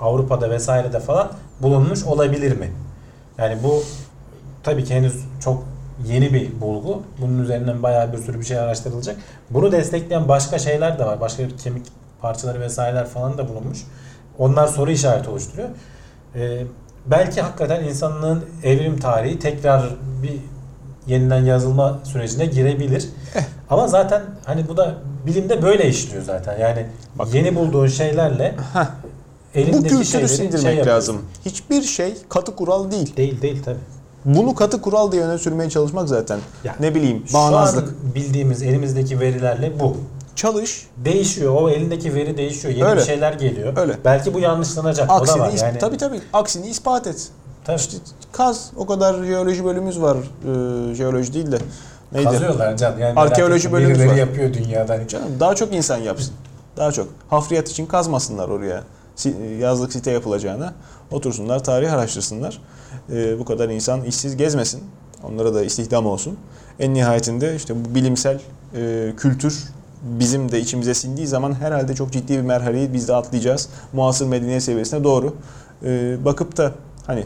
Avrupa'da 0.00 0.50
vesairede 0.50 1.00
falan 1.00 1.28
bulunmuş 1.62 2.04
olabilir 2.04 2.58
mi? 2.58 2.72
Yani 3.38 3.58
bu 3.62 3.82
tabii 4.62 4.84
ki 4.84 4.94
henüz 4.94 5.24
çok 5.40 5.64
yeni 6.06 6.34
bir 6.34 6.60
bulgu. 6.60 7.02
Bunun 7.20 7.42
üzerinden 7.42 7.82
bayağı 7.82 8.12
bir 8.12 8.18
sürü 8.18 8.40
bir 8.40 8.44
şey 8.44 8.58
araştırılacak. 8.58 9.16
Bunu 9.50 9.72
destekleyen 9.72 10.28
başka 10.28 10.58
şeyler 10.58 10.98
de 10.98 11.06
var. 11.06 11.20
Başka 11.20 11.42
kemik 11.64 11.86
parçaları 12.20 12.60
vesaireler 12.60 13.06
falan 13.06 13.38
da 13.38 13.48
bulunmuş. 13.48 13.78
Onlar 14.38 14.66
soru 14.66 14.90
işareti 14.90 15.30
oluşturuyor. 15.30 15.68
Ee, 16.34 16.62
belki 17.06 17.42
hakikaten 17.42 17.84
insanlığın 17.84 18.44
evrim 18.64 18.98
tarihi 19.00 19.38
tekrar 19.38 19.82
bir 20.22 20.40
yeniden 21.06 21.44
yazılma 21.44 21.98
sürecine 22.04 22.46
girebilir. 22.46 23.08
Eh. 23.34 23.42
Ama 23.70 23.88
zaten 23.88 24.22
hani 24.44 24.68
bu 24.68 24.76
da 24.76 24.94
bilimde 25.26 25.62
böyle 25.62 25.88
işliyor 25.88 26.22
zaten. 26.22 26.58
Yani 26.58 26.86
Bak. 27.14 27.34
yeni 27.34 27.56
bulduğun 27.56 27.86
şeylerle 27.86 28.54
Heh. 29.56 29.66
Bu 29.66 29.70
elindeki 29.76 29.94
kültürü 29.94 30.28
sindirmek 30.28 30.60
şey 30.62 30.74
yapıyorsun. 30.74 30.92
lazım. 31.14 31.22
Hiçbir 31.44 31.82
şey 31.82 32.14
katı 32.28 32.56
kural 32.56 32.90
değil. 32.90 33.16
Değil 33.16 33.42
değil 33.42 33.62
tabii. 33.64 33.78
Bunu 34.24 34.54
katı 34.54 34.80
kural 34.80 35.12
diye 35.12 35.22
öne 35.22 35.38
sürmeye 35.38 35.70
çalışmak 35.70 36.08
zaten. 36.08 36.38
Ya, 36.64 36.76
ne 36.80 36.94
bileyim 36.94 37.22
Şu 37.28 37.38
an 37.38 37.52
bağnazlık. 37.52 38.14
bildiğimiz 38.14 38.62
elimizdeki 38.62 39.20
verilerle 39.20 39.80
bu. 39.80 39.96
Çalış. 40.36 40.86
Değişiyor. 40.96 41.54
O 41.60 41.70
elindeki 41.70 42.14
veri 42.14 42.36
değişiyor. 42.36 42.74
Yeni 42.74 42.84
Öyle. 42.88 43.00
bir 43.00 43.06
şeyler 43.06 43.32
geliyor. 43.32 43.76
Öyle. 43.76 43.98
Belki 44.04 44.34
bu 44.34 44.38
yanlışlanacak. 44.40 45.10
o 45.10 45.14
da 45.14 45.14
Aksini, 45.20 45.40
var. 45.42 45.52
Yani, 45.58 45.78
tabii 45.78 45.96
tabii. 45.96 46.20
Aksini 46.32 46.66
ispat 46.66 47.06
et. 47.06 47.28
tabii. 47.64 47.76
İşte 47.76 47.96
kaz. 48.32 48.70
O 48.76 48.86
kadar 48.86 49.24
jeoloji 49.24 49.64
bölümümüz 49.64 50.00
var. 50.00 50.16
Ee, 50.16 50.94
jeoloji 50.94 51.34
değil 51.34 51.52
de. 51.52 51.58
Neydi? 52.12 52.24
Kazıyorlar 52.24 52.76
can. 52.76 52.98
Yani 52.98 53.20
Arkeoloji 53.20 53.72
bölümümüz 53.72 54.06
var. 54.06 54.14
yapıyor 54.14 54.54
dünyada. 54.54 55.08
Canım 55.08 55.28
daha 55.40 55.54
çok 55.54 55.74
insan 55.74 55.96
yapsın. 55.98 56.32
Daha 56.76 56.92
çok. 56.92 57.08
Hafriyat 57.30 57.68
için 57.68 57.86
kazmasınlar 57.86 58.48
oraya. 58.48 58.82
Yazlık 59.60 59.92
site 59.92 60.10
yapılacağına. 60.10 60.74
Otursunlar, 61.10 61.64
tarih 61.64 61.92
araştırsınlar. 61.92 62.62
Ee, 63.12 63.38
bu 63.38 63.44
kadar 63.44 63.68
insan 63.68 64.04
işsiz 64.04 64.36
gezmesin. 64.36 64.82
Onlara 65.22 65.54
da 65.54 65.64
istihdam 65.64 66.06
olsun. 66.06 66.36
En 66.78 66.94
nihayetinde 66.94 67.56
işte 67.56 67.84
bu 67.84 67.94
bilimsel 67.94 68.40
e, 68.74 69.12
kültür 69.16 69.64
bizim 70.02 70.52
de 70.52 70.60
içimize 70.60 70.94
sindiği 70.94 71.26
zaman 71.26 71.54
herhalde 71.54 71.94
çok 71.94 72.12
ciddi 72.12 72.36
bir 72.36 72.42
merhaleyi 72.42 72.92
biz 72.92 73.08
de 73.08 73.14
atlayacağız. 73.14 73.68
Muasır 73.92 74.26
medeniyet 74.26 74.62
seviyesine 74.62 75.04
doğru. 75.04 75.34
Ee, 75.84 76.16
bakıp 76.24 76.56
da 76.56 76.72
hani 77.06 77.24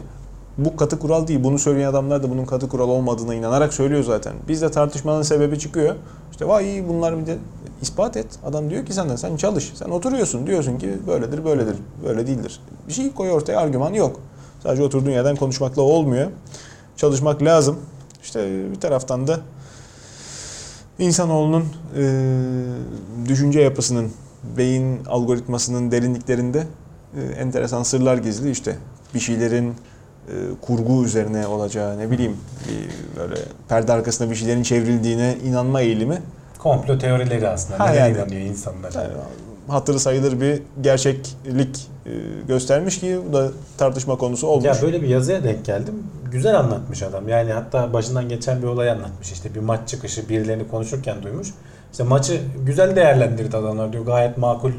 bu 0.57 0.75
katı 0.75 0.99
kural 0.99 1.27
değil. 1.27 1.43
Bunu 1.43 1.59
söyleyen 1.59 1.89
adamlar 1.89 2.23
da 2.23 2.29
bunun 2.29 2.45
katı 2.45 2.69
kural 2.69 2.89
olmadığına 2.89 3.35
inanarak 3.35 3.73
söylüyor 3.73 4.03
zaten. 4.03 4.33
Bizde 4.47 4.71
tartışmanın 4.71 5.21
sebebi 5.21 5.59
çıkıyor. 5.59 5.95
İşte 6.31 6.47
vay 6.47 6.83
bunlar 6.87 7.17
bir 7.17 7.25
de 7.25 7.37
ispat 7.81 8.17
et. 8.17 8.27
Adam 8.45 8.69
diyor 8.69 8.85
ki 8.85 8.93
senden 8.93 9.15
sen 9.15 9.37
çalış. 9.37 9.71
Sen 9.75 9.89
oturuyorsun 9.89 10.47
diyorsun 10.47 10.77
ki 10.77 10.89
böyledir 11.07 11.45
böyledir. 11.45 11.75
Böyle 12.05 12.27
değildir. 12.27 12.59
Bir 12.87 12.93
şey 12.93 13.13
koy 13.13 13.31
ortaya 13.31 13.59
argüman 13.59 13.93
yok. 13.93 14.19
Sadece 14.63 14.83
oturduğun 14.83 15.11
yerden 15.11 15.35
konuşmakla 15.35 15.81
olmuyor. 15.81 16.31
Çalışmak 16.97 17.43
lazım. 17.43 17.77
İşte 18.23 18.71
bir 18.71 18.79
taraftan 18.79 19.27
da 19.27 19.39
insanoğlunun 20.99 21.65
e, 21.97 22.03
düşünce 23.27 23.59
yapısının, 23.61 24.11
beyin 24.57 25.05
algoritmasının 25.05 25.91
derinliklerinde 25.91 26.67
e, 27.17 27.21
enteresan 27.21 27.83
sırlar 27.83 28.17
gizli. 28.17 28.51
İşte 28.51 28.77
bir 29.13 29.19
şeylerin 29.19 29.73
e, 30.27 30.33
kurgu 30.61 31.05
üzerine 31.05 31.47
olacağı 31.47 31.97
ne 31.99 32.11
bileyim 32.11 32.37
bir 32.69 33.19
böyle 33.21 33.35
perde 33.69 33.93
arkasında 33.93 34.29
bir 34.29 34.35
şeylerin 34.35 34.63
çevrildiğine 34.63 35.35
inanma 35.45 35.81
eğilimi 35.81 36.21
Komplo 36.59 36.97
teorileri 36.97 37.47
aslında. 37.47 37.79
Ha, 37.79 37.89
Neden 37.89 37.99
yani. 38.07 38.17
inanıyor 38.17 38.41
insanlar? 38.41 38.93
yani 38.93 39.07
hatırı 39.67 39.99
sayılır 39.99 40.41
bir 40.41 40.61
gerçeklik 40.81 41.87
e, 42.05 42.11
göstermiş 42.47 42.99
ki 42.99 43.19
bu 43.29 43.33
da 43.33 43.49
tartışma 43.77 44.17
konusu 44.17 44.47
olmuş. 44.47 44.65
Ya 44.65 44.75
böyle 44.81 45.01
bir 45.01 45.07
yazıya 45.07 45.43
denk 45.43 45.65
geldim. 45.65 46.03
Güzel 46.31 46.59
anlatmış 46.59 47.03
adam. 47.03 47.29
Yani 47.29 47.51
hatta 47.53 47.93
başından 47.93 48.29
geçen 48.29 48.61
bir 48.61 48.67
olay 48.67 48.89
anlatmış. 48.91 49.31
İşte 49.31 49.55
bir 49.55 49.59
maç 49.59 49.89
çıkışı 49.89 50.29
birilerini 50.29 50.67
konuşurken 50.67 51.23
duymuş. 51.23 51.47
İşte 51.91 52.03
maçı 52.03 52.41
güzel 52.65 52.95
değerlendirdi 52.95 53.57
adamlar 53.57 53.93
diyor. 53.93 54.05
Gayet 54.05 54.37
makul 54.37 54.71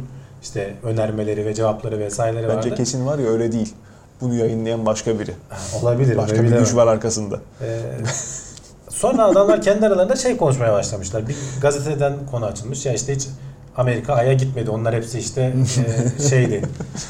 işte 0.43 0.75
önermeleri 0.83 1.47
ve 1.47 1.55
cevapları 1.55 1.99
vesaireleri 1.99 2.49
Bence 2.49 2.71
vardı. 2.71 2.75
kesin 2.75 3.07
var 3.07 3.19
ya 3.19 3.27
öyle 3.27 3.53
değil. 3.53 3.75
Bunu 4.23 4.35
yayınlayan 4.35 4.87
başka 4.87 5.19
biri. 5.19 5.35
Olabilir. 5.83 6.17
Başka 6.17 6.37
bir 6.37 6.43
bilemem. 6.43 6.65
güç 6.65 6.75
var 6.75 6.87
arkasında. 6.87 7.37
Ee, 7.63 7.81
sonra 8.91 9.25
adamlar 9.25 9.63
kendi 9.63 9.87
aralarında 9.87 10.17
şey 10.17 10.37
konuşmaya 10.37 10.73
başlamışlar. 10.73 11.29
Bir 11.29 11.37
gazeteden 11.63 12.13
konu 12.31 12.45
açılmış. 12.45 12.87
Ya 12.87 12.93
işte 12.93 13.15
hiç 13.15 13.29
Amerika 13.77 14.15
Ay'a 14.15 14.33
gitmedi. 14.33 14.71
Onlar 14.71 14.95
hepsi 14.95 15.19
işte 15.19 15.53
e, 16.19 16.23
şeydi. 16.29 16.63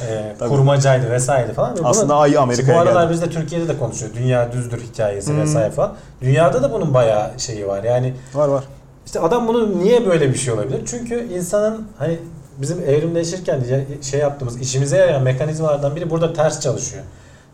E, 0.08 0.34
Tabii. 0.38 0.48
kurmacaydı 0.48 1.10
vesaire 1.10 1.52
falan. 1.52 1.74
Ve 1.78 1.80
Aslında 1.84 2.16
Ay 2.16 2.34
bu 2.34 2.38
Amerika'ya 2.40 2.80
aralar 2.80 3.02
geldi. 3.02 3.12
biz 3.12 3.22
de 3.22 3.30
Türkiye'de 3.30 3.68
de 3.68 3.78
konuşuyor. 3.78 4.12
Dünya 4.14 4.52
düzdür 4.52 4.80
hikayesi 4.80 5.30
Hmm. 5.30 5.40
vesaire 5.40 5.70
falan. 5.70 5.92
Dünyada 6.20 6.62
da 6.62 6.72
bunun 6.72 6.94
bayağı 6.94 7.30
şeyi 7.38 7.66
var. 7.66 7.84
Yani 7.84 8.14
Var 8.34 8.48
var. 8.48 8.64
işte 9.06 9.20
adam 9.20 9.48
bunu 9.48 9.78
niye 9.78 10.06
böyle 10.06 10.28
bir 10.28 10.38
şey 10.38 10.54
olabilir? 10.54 10.80
Çünkü 10.86 11.28
insanın 11.34 11.86
hani 11.98 12.18
bizim 12.58 12.80
evrimleşirken 12.80 13.60
şey 14.02 14.20
yaptığımız 14.20 14.60
işimize 14.60 14.96
yarayan 14.96 15.22
mekanizmalardan 15.22 15.96
biri 15.96 16.10
burada 16.10 16.32
ters 16.32 16.60
çalışıyor. 16.60 17.04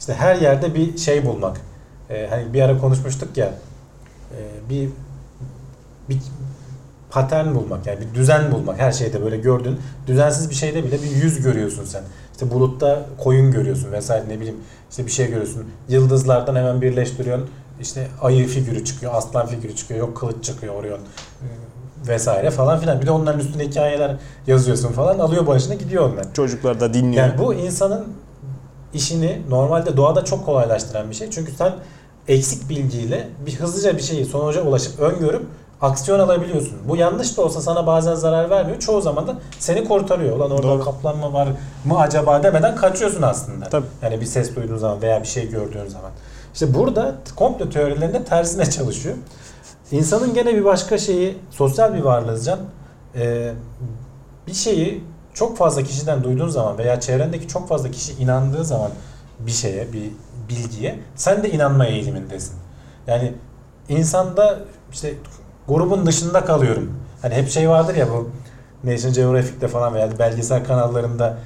İşte 0.01 0.15
her 0.15 0.37
yerde 0.37 0.75
bir 0.75 0.99
şey 0.99 1.27
bulmak. 1.27 1.61
Ee, 2.11 2.27
hani 2.31 2.53
bir 2.53 2.63
ara 2.63 2.79
konuşmuştuk 2.79 3.37
ya 3.37 3.55
e, 4.33 4.71
bir 4.71 4.89
bir 6.09 6.19
patern 7.11 7.55
bulmak 7.55 7.87
yani 7.87 8.01
bir 8.01 8.15
düzen 8.15 8.53
bulmak 8.53 8.79
her 8.79 8.93
şeyde 8.93 9.25
böyle 9.25 9.37
gördüğün 9.37 9.81
düzensiz 10.07 10.51
bir 10.51 10.55
şeyde 10.55 10.85
bile 10.85 11.03
bir 11.03 11.11
yüz 11.11 11.43
görüyorsun 11.43 11.85
sen. 11.85 12.03
İşte 12.33 12.51
bulutta 12.51 13.07
koyun 13.19 13.53
görüyorsun 13.53 13.93
vesaire 13.93 14.29
ne 14.29 14.41
bileyim 14.41 14.57
işte 14.91 15.07
bir 15.07 15.11
şey 15.11 15.27
görüyorsun. 15.27 15.65
Yıldızlardan 15.89 16.57
hemen 16.57 16.83
birleştiriyorsun. 16.83 17.51
İşte 17.81 18.09
ayı 18.23 18.47
figürü 18.47 18.85
çıkıyor, 18.85 19.15
aslan 19.15 19.47
figürü 19.47 19.77
çıkıyor, 19.77 20.01
yok 20.01 20.17
kılıç 20.17 20.45
çıkıyor, 20.45 20.75
Orion 20.75 21.01
vesaire 22.09 22.51
falan 22.51 22.81
filan. 22.81 23.01
Bir 23.01 23.07
de 23.07 23.11
onların 23.11 23.41
üstüne 23.41 23.65
hikayeler 23.65 24.17
yazıyorsun 24.47 24.93
falan 24.93 25.19
alıyor 25.19 25.47
başına 25.47 25.75
gidiyor 25.75 26.13
onlar. 26.13 26.35
Çocuklar 26.35 26.81
da 26.81 26.95
dinliyor. 26.95 27.27
Yani 27.27 27.39
bu 27.39 27.55
insanın 27.55 28.07
işini 28.95 29.43
normalde 29.49 29.97
doğada 29.97 30.25
çok 30.25 30.47
kolaylaştıran 30.47 31.11
bir 31.11 31.15
şey. 31.15 31.31
Çünkü 31.31 31.53
sen 31.53 31.73
eksik 32.29 32.69
bilgiyle 32.69 33.29
bir 33.47 33.55
hızlıca 33.55 33.97
bir 33.97 34.03
şeyi 34.03 34.25
sonuca 34.25 34.63
ulaşıp 34.63 35.01
öngörüp 35.01 35.47
aksiyon 35.81 36.19
alabiliyorsun. 36.19 36.79
Bu 36.89 36.97
yanlış 36.97 37.37
da 37.37 37.43
olsa 37.43 37.61
sana 37.61 37.87
bazen 37.87 38.15
zarar 38.15 38.51
vermiyor. 38.51 38.79
Çoğu 38.79 39.01
zaman 39.01 39.27
da 39.27 39.37
seni 39.59 39.89
kurtarıyor. 39.89 40.37
Ulan 40.37 40.51
orada 40.51 40.63
Doğru. 40.69 40.85
kaplan 40.85 41.17
mı 41.17 41.33
var 41.33 41.49
mı 41.85 41.99
acaba 41.99 42.43
demeden 42.43 42.77
kaçıyorsun 42.77 43.23
aslında. 43.23 43.69
Tabii. 43.69 43.87
Yani 44.03 44.21
bir 44.21 44.27
ses 44.27 44.57
duyduğun 44.57 44.77
zaman 44.77 45.03
veya 45.03 45.23
bir 45.23 45.29
şey 45.29 45.51
gördüğün 45.51 45.89
zaman. 45.89 46.11
İşte 46.55 46.75
burada 46.75 47.15
komplo 47.37 47.71
teorilerinde 47.71 48.25
tersine 48.25 48.71
çalışıyor. 48.71 49.15
İnsanın 49.93 50.35
gene 50.35 50.55
bir 50.55 50.65
başka 50.65 50.99
şeyi 50.99 51.39
sosyal 51.51 51.95
bir 51.95 52.01
varlığız 52.01 52.45
can. 52.45 52.59
Ee, 53.17 53.53
bir 54.47 54.55
şeyi 54.55 55.05
çok 55.35 55.57
fazla 55.59 55.83
kişiden 55.83 56.25
duyduğun 56.25 56.49
zaman 56.49 56.79
veya 56.79 57.01
çevrendeki 57.01 57.49
çok 57.49 57.69
fazla 57.69 57.91
kişi 57.91 58.13
inandığı 58.13 58.65
zaman 58.65 58.91
bir 59.39 59.51
şeye, 59.51 59.93
bir 59.93 60.11
bilgiye 60.49 60.99
sen 61.15 61.43
de 61.43 61.51
inanma 61.51 61.87
eğilimindesin. 61.87 62.55
Yani 63.07 63.33
insanda 63.89 64.59
işte 64.93 65.15
grubun 65.69 66.07
dışında 66.07 66.45
kalıyorum. 66.45 66.93
Hani 67.23 67.35
hep 67.35 67.49
şey 67.49 67.69
vardır 67.69 67.95
ya 67.95 68.09
bu 68.11 68.31
National 68.85 69.15
Geographic'te 69.15 69.69
falan 69.69 69.95
veya 69.95 70.19
belgesel 70.19 70.65
kanallarında 70.65 71.39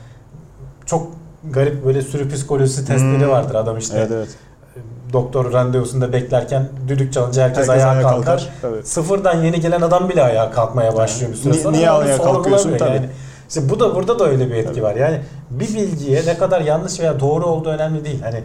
çok 0.86 1.12
garip 1.50 1.84
böyle 1.84 2.02
sürü 2.02 2.28
psikolojisi 2.28 2.84
testleri 2.86 3.24
Hmm. 3.24 3.30
vardır 3.30 3.54
adam 3.54 3.78
işte 3.78 3.98
Evet 3.98 4.10
evet. 4.10 4.28
Doktor 5.12 5.52
randevusunda 5.52 6.12
beklerken 6.12 6.68
düdük 6.88 7.12
çalınca 7.12 7.42
herkes, 7.42 7.68
Herkes 7.68 7.84
ayağa, 7.84 7.90
ayağa 7.92 8.02
kalkar. 8.02 8.24
kalkar. 8.24 8.48
Evet. 8.64 8.88
Sıfırdan 8.88 9.42
yeni 9.42 9.60
gelen 9.60 9.80
adam 9.80 10.08
bile 10.08 10.22
ayağa 10.22 10.50
kalkmaya 10.50 10.96
başlıyor 10.96 11.32
bir 11.32 11.36
süre 11.36 11.54
sonra. 11.54 11.76
niye 11.76 11.90
ayağa 11.90 12.18
kalkıyorsun? 12.18 12.76
Tabii. 12.78 12.90
Yani. 12.96 13.08
İşte 13.48 13.68
bu 13.68 13.80
da 13.80 13.94
burada 13.94 14.18
da 14.18 14.26
öyle 14.28 14.50
bir 14.50 14.54
etki 14.54 14.82
var. 14.82 14.96
Yani 14.96 15.20
bir 15.50 15.68
bilgiye 15.74 16.26
ne 16.26 16.38
kadar 16.38 16.60
yanlış 16.60 17.00
veya 17.00 17.20
doğru 17.20 17.46
olduğu 17.46 17.68
önemli 17.68 18.04
değil. 18.04 18.22
Hani 18.22 18.42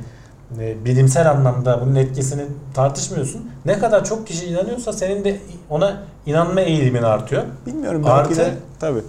e, 0.64 0.86
bilimsel 0.86 1.32
anlamda 1.32 1.82
bunun 1.82 1.96
etkisini 1.96 2.42
tartışmıyorsun. 2.74 3.52
Ne 3.66 3.80
kadar 3.80 4.06
çok 4.06 4.28
kişi 4.28 4.46
inanıyorsa 4.46 4.94
senin 4.94 5.24
de 5.24 5.38
ona 5.70 5.98
inanma 6.26 6.62
eğilimin 6.62 7.04
artıyor. 7.04 7.44
Bilmiyorum 7.66 8.04
belki 8.06 8.20
Artı- 8.30 8.36
de 8.36 8.54
tabii. 8.80 9.02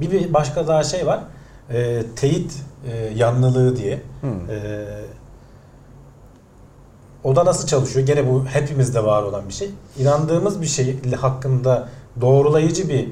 Bir, 0.00 0.10
bir 0.10 0.34
başka 0.34 0.66
daha 0.66 0.84
şey 0.84 1.06
var. 1.06 1.20
E, 1.72 2.02
teyit 2.16 2.52
e, 2.92 2.96
yanlılığı 3.16 3.76
diye. 3.76 4.00
Hmm. 4.20 4.30
Ee, 4.50 4.84
o 7.28 7.36
da 7.36 7.44
nasıl 7.44 7.66
çalışıyor? 7.66 8.06
Gene 8.06 8.30
bu 8.30 8.44
hepimizde 8.52 9.04
var 9.04 9.22
olan 9.22 9.48
bir 9.48 9.52
şey. 9.52 9.70
İnandığımız 9.98 10.62
bir 10.62 10.66
şey 10.66 11.12
hakkında 11.20 11.88
doğrulayıcı 12.20 12.88
bir 12.88 13.08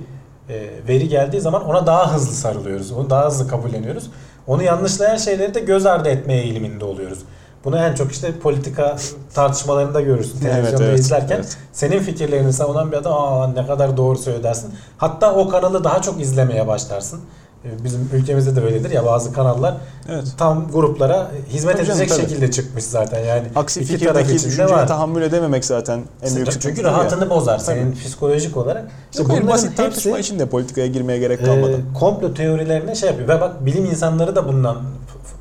e, 0.49 0.71
veri 0.89 1.09
geldiği 1.09 1.41
zaman 1.41 1.65
ona 1.65 1.87
daha 1.87 2.15
hızlı 2.15 2.33
sarılıyoruz. 2.33 2.93
Onu 2.93 3.11
daha 3.11 3.27
hızlı 3.27 3.49
kabulleniyoruz. 3.49 4.11
Onu 4.47 4.63
yanlışlayan 4.63 5.17
şeyleri 5.17 5.55
de 5.55 5.61
göz 5.61 5.87
ardı 5.87 6.09
etme 6.09 6.35
eğiliminde 6.35 6.85
oluyoruz. 6.85 7.19
Bunu 7.65 7.79
en 7.79 7.95
çok 7.95 8.13
işte 8.13 8.39
politika 8.39 8.97
tartışmalarında 9.35 10.01
görürsün. 10.01 10.39
Evet, 10.43 10.53
Televizyonda 10.53 10.85
evet, 10.85 10.99
izlerken 10.99 11.37
evet. 11.37 11.57
senin 11.73 11.99
fikirlerini 11.99 12.53
savunan 12.53 12.93
bir 12.93 12.97
adam 12.97 13.13
aa 13.13 13.49
ne 13.49 13.67
kadar 13.67 13.97
doğru 13.97 14.19
söylüyor 14.19 14.45
dersin. 14.45 14.75
Hatta 14.99 15.35
o 15.35 15.49
kanalı 15.49 15.85
daha 15.85 16.03
çok 16.03 16.21
izlemeye 16.21 16.67
başlarsın. 16.67 17.21
E, 17.65 17.85
Bizim 17.85 18.09
ülkemizde 18.13 18.57
de 18.57 18.61
öyledir 18.65 18.91
ya 18.91 19.07
bazı 19.07 19.33
kanallar 19.33 19.77
Evet. 20.09 20.25
tam 20.39 20.71
gruplara 20.73 21.31
hizmet 21.49 21.77
Tabii 21.77 21.87
canım, 21.87 22.01
edecek 22.01 22.17
tabii. 22.19 22.29
şekilde 22.29 22.51
çıkmış 22.51 22.85
zaten 22.85 23.25
yani. 23.25 23.47
Aksi 23.57 23.81
iki 23.81 23.99
taraf 23.99 24.31
için 24.31 24.59
de 24.59 24.65
var. 24.71 24.89
tahammül 24.89 25.23
edememek 25.23 25.65
zaten 25.65 26.01
en 26.23 26.35
büyük 26.35 26.47
Çünkü 26.51 26.53
sıkıntı 26.53 26.81
ya. 26.81 26.87
rahatını 26.93 27.31
bozar 27.31 27.59
Tabii. 27.59 27.65
senin 27.79 27.93
psikolojik 27.93 28.57
olarak. 28.57 28.85
İşte 29.11 29.23
Yok, 29.23 29.31
bunların 29.31 29.49
basit 29.49 29.77
tartışma 29.77 30.17
hepsi- 30.17 30.21
için 30.21 30.39
de 30.39 30.47
politikaya 30.47 30.87
girmeye 30.87 31.19
gerek 31.19 31.45
kalmadı. 31.45 31.73
e, 31.73 31.99
komplo 31.99 32.35
teorilerine 32.35 32.95
şey 32.95 33.09
yapıyor. 33.11 33.29
Ve 33.29 33.41
bak 33.41 33.67
bilim 33.67 33.85
insanları 33.85 34.37
da 34.37 34.49
bundan 34.49 34.75
f- 34.77 34.83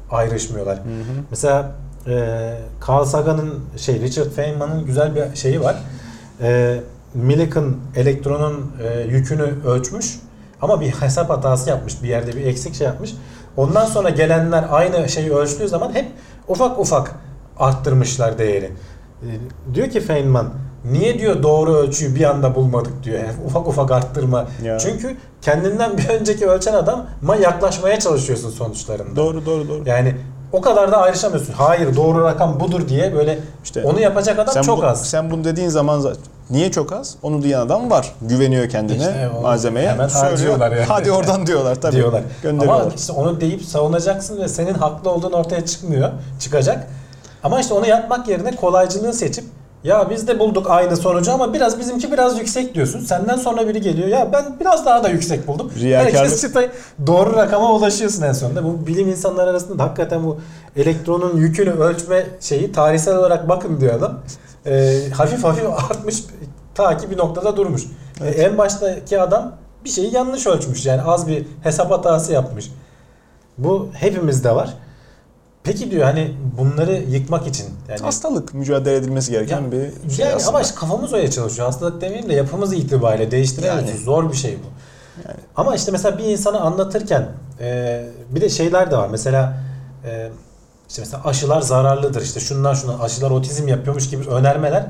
f- 0.09 0.15
ayrışmıyorlar. 0.15 0.79
Mesela 1.31 1.71
e, 2.07 2.53
Carl 2.89 3.05
Sagan'ın 3.05 3.53
şey 3.77 3.99
Richard 4.01 4.29
Feynman'ın 4.31 4.85
güzel 4.85 5.15
bir 5.15 5.35
şeyi 5.35 5.61
var. 5.61 5.75
E, 6.41 6.79
Millikan 7.13 7.75
elektronun 7.95 8.71
e, 8.83 9.01
yükünü 9.01 9.53
ölçmüş 9.67 10.19
ama 10.65 10.81
bir 10.81 10.91
hesap 10.91 11.29
hatası 11.29 11.69
yapmış. 11.69 12.03
Bir 12.03 12.07
yerde 12.07 12.35
bir 12.35 12.45
eksik 12.45 12.75
şey 12.75 12.87
yapmış. 12.87 13.13
Ondan 13.57 13.85
sonra 13.85 14.09
gelenler 14.09 14.65
aynı 14.71 15.09
şeyi 15.09 15.33
ölçtüğü 15.33 15.67
zaman 15.67 15.93
hep 15.93 16.05
ufak 16.47 16.79
ufak 16.79 17.15
arttırmışlar 17.59 18.37
değeri. 18.37 18.71
E, 19.21 19.29
diyor 19.73 19.89
ki 19.89 20.01
Feynman 20.01 20.49
niye 20.91 21.19
diyor 21.19 21.43
doğru 21.43 21.75
ölçüyü 21.75 22.15
bir 22.15 22.23
anda 22.23 22.55
bulmadık 22.55 23.03
diyor. 23.03 23.19
Yani 23.19 23.33
ufak 23.45 23.67
ufak 23.67 23.91
arttırma. 23.91 24.45
Ya. 24.63 24.79
Çünkü 24.79 25.17
kendinden 25.41 25.97
bir 25.97 26.09
önceki 26.09 26.47
ölçen 26.47 26.73
adama 26.73 27.35
yaklaşmaya 27.41 27.99
çalışıyorsun 27.99 28.49
sonuçlarında. 28.49 29.15
Doğru 29.15 29.45
doğru 29.45 29.67
doğru. 29.67 29.83
Yani 29.85 30.15
o 30.51 30.61
kadar 30.61 30.91
da 30.91 30.97
ayrışamıyorsun. 30.97 31.53
Hayır 31.53 31.95
doğru 31.95 32.23
rakam 32.23 32.59
budur 32.59 32.87
diye 32.89 33.15
böyle 33.15 33.39
İşte 33.63 33.83
onu 33.83 33.99
yapacak 33.99 34.39
adam 34.39 34.53
sen 34.53 34.61
çok 34.61 34.81
bu- 34.81 34.85
az. 34.85 35.09
Sen 35.09 35.31
bunu 35.31 35.43
dediğin 35.43 35.69
zaman 35.69 35.99
za- 36.01 36.15
niye 36.49 36.71
çok 36.71 36.93
az? 36.93 37.15
Onu 37.23 37.43
diyen 37.43 37.59
adam 37.59 37.91
var. 37.91 38.13
Güveniyor 38.21 38.69
kendine, 38.69 38.97
İşte 38.97 39.29
malzemeye. 39.41 39.89
hemen 39.89 40.09
harcıyorlar 40.09 40.71
yani. 40.71 40.85
Hadi 40.85 41.11
oradan 41.11 41.47
diyorlar 41.47 41.75
tabii. 41.81 41.95
diyorlar. 41.95 42.21
Gönderiyorlar. 42.43 42.81
Ama 42.81 42.93
işte 42.95 43.13
onu 43.13 43.41
deyip 43.41 43.61
savunacaksın 43.61 44.41
ve 44.41 44.47
senin 44.47 44.73
haklı 44.73 45.09
olduğun 45.09 45.31
ortaya 45.31 45.65
çıkmıyor. 45.65 46.09
Çıkacak. 46.39 46.87
Ama 47.43 47.59
işte 47.59 47.73
onu 47.73 47.87
yapmak 47.87 48.27
yerine 48.27 48.55
kolaycılığı 48.55 49.13
seçip 49.13 49.45
ya 49.83 50.09
biz 50.09 50.27
de 50.27 50.39
bulduk 50.39 50.69
aynı 50.69 50.97
sonucu 50.97 51.31
ama 51.33 51.53
biraz 51.53 51.79
bizimki 51.79 52.11
biraz 52.11 52.39
yüksek 52.39 52.75
diyorsun. 52.75 52.99
Senden 52.99 53.35
sonra 53.35 53.67
biri 53.67 53.81
geliyor 53.81 54.07
ya 54.07 54.29
ben 54.33 54.59
biraz 54.59 54.85
daha 54.85 55.03
da 55.03 55.09
yüksek 55.09 55.47
buldum. 55.47 55.71
Riyakarlık. 55.79 56.15
Herkes 56.15 56.41
çıtayı 56.41 56.71
doğru 57.07 57.33
rakama 57.35 57.73
ulaşıyorsun 57.73 58.21
en 58.21 58.31
sonunda. 58.31 58.63
Bu 58.63 58.87
bilim 58.87 59.09
insanları 59.09 59.49
arasında 59.49 59.79
da 59.79 59.83
hakikaten 59.83 60.23
bu 60.23 60.37
elektronun 60.75 61.37
yükünü 61.37 61.69
ölçme 61.71 62.25
şeyi 62.39 62.71
tarihsel 62.71 63.17
olarak 63.17 63.49
bakın 63.49 63.81
diyor 63.81 63.93
adam. 63.93 64.19
Ee, 64.65 64.99
hafif 65.13 65.43
hafif 65.43 65.65
artmış 65.91 66.23
ta 66.75 66.97
ki 66.97 67.11
bir 67.11 67.17
noktada 67.17 67.57
durmuş. 67.57 67.83
Evet. 68.21 68.39
Ee, 68.39 68.41
en 68.41 68.57
baştaki 68.57 69.21
adam 69.21 69.55
bir 69.85 69.89
şeyi 69.89 70.13
yanlış 70.15 70.47
ölçmüş. 70.47 70.85
Yani 70.85 71.01
az 71.01 71.27
bir 71.27 71.45
hesap 71.63 71.91
hatası 71.91 72.33
yapmış. 72.33 72.71
Bu 73.57 73.89
hepimizde 73.93 74.55
var. 74.55 74.73
Peki 75.63 75.91
diyor 75.91 76.03
hani 76.03 76.33
bunları 76.57 76.93
yıkmak 76.95 77.47
için 77.47 77.65
yani 77.89 77.99
Hastalık 77.99 78.53
mücadele 78.53 78.95
edilmesi 78.95 79.31
gereken 79.31 79.61
Ya- 79.61 79.71
bir 79.71 80.11
şey 80.11 80.25
yani 80.25 80.35
aslında. 80.35 80.49
ama 80.49 80.61
işte 80.61 80.75
kafamız 80.75 81.13
öyle 81.13 81.31
çalışıyor. 81.31 81.65
Hastalık 81.67 82.01
demeyeyim 82.01 82.29
de 82.29 82.33
yapımız 82.33 82.73
itibariyle 82.73 83.31
değiştiremiyoruz. 83.31 83.89
Yani. 83.89 83.99
Zor 83.99 84.31
bir 84.31 84.37
şey 84.37 84.51
bu. 84.63 84.67
Yani. 85.27 85.37
Ama 85.55 85.75
işte 85.75 85.91
mesela 85.91 86.17
bir 86.17 86.23
insanı 86.23 86.61
anlatırken 86.61 87.27
e, 87.59 88.03
bir 88.29 88.41
de 88.41 88.49
şeyler 88.49 88.91
de 88.91 88.97
var. 88.97 89.07
Mesela 89.11 89.57
e, 90.05 90.29
işte 90.89 91.01
mesela 91.01 91.23
aşılar 91.23 91.61
zararlıdır. 91.61 92.21
İşte 92.21 92.39
şundan 92.39 92.73
şuna 92.73 92.99
aşılar 93.03 93.31
otizm 93.31 93.67
yapıyormuş 93.67 94.09
gibi 94.09 94.29
önermeler 94.29 94.85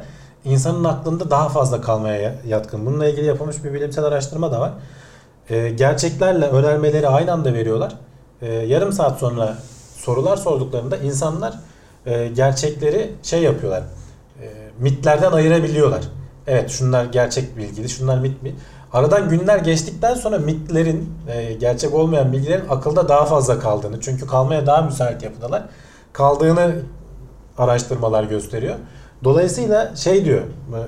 insanın 0.45 0.83
aklında 0.83 1.29
daha 1.29 1.49
fazla 1.49 1.81
kalmaya 1.81 2.21
ya- 2.21 2.35
yatkın. 2.47 2.85
Bununla 2.85 3.07
ilgili 3.07 3.25
yapılmış 3.25 3.63
bir 3.63 3.73
bilimsel 3.73 4.03
araştırma 4.05 4.51
da 4.51 4.59
var. 4.59 4.71
E, 5.49 5.69
gerçeklerle 5.69 6.45
önermeleri 6.47 7.07
aynı 7.07 7.31
anda 7.31 7.53
veriyorlar. 7.53 7.93
E, 8.41 8.53
yarım 8.53 8.91
saat 8.91 9.19
sonra 9.19 9.57
sorular 9.97 10.37
sorduklarında 10.37 10.97
insanlar 10.97 11.53
e, 12.05 12.27
gerçekleri 12.27 13.11
şey 13.23 13.41
yapıyorlar. 13.41 13.83
E, 14.41 14.45
mitlerden 14.79 15.31
ayırabiliyorlar. 15.31 16.01
Evet 16.47 16.69
şunlar 16.69 17.05
gerçek 17.05 17.57
bilgili, 17.57 17.89
şunlar 17.89 18.17
mit 18.19 18.43
mi? 18.43 18.55
Aradan 18.93 19.29
günler 19.29 19.57
geçtikten 19.57 20.13
sonra 20.13 20.37
mitlerin, 20.37 21.13
e, 21.27 21.53
gerçek 21.53 21.93
olmayan 21.93 22.33
bilgilerin 22.33 22.69
akılda 22.69 23.09
daha 23.09 23.25
fazla 23.25 23.59
kaldığını, 23.59 24.01
çünkü 24.01 24.27
kalmaya 24.27 24.65
daha 24.65 24.81
müsait 24.81 25.23
yapıdalar, 25.23 25.63
kaldığını 26.13 26.75
araştırmalar 27.57 28.23
gösteriyor. 28.23 28.75
Dolayısıyla 29.25 29.95
şey 29.95 30.25
diyor, 30.25 30.41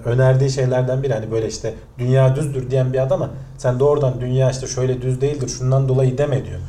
önerdiği 0.06 0.50
şeylerden 0.50 1.04
biri 1.04 1.14
hani 1.14 1.32
böyle 1.32 1.48
işte 1.48 1.74
dünya 2.00 2.36
düzdür 2.36 2.72
diyen 2.72 2.94
bir 2.94 3.00
adama 3.00 3.30
sen 3.58 3.80
doğrudan 3.80 4.22
dünya 4.22 4.52
işte 4.52 4.68
şöyle 4.68 5.02
düz 5.02 5.22
değildir 5.22 5.48
şundan 5.48 5.90
dolayı 5.90 6.18
deme 6.18 6.46
diyor. 6.46 6.60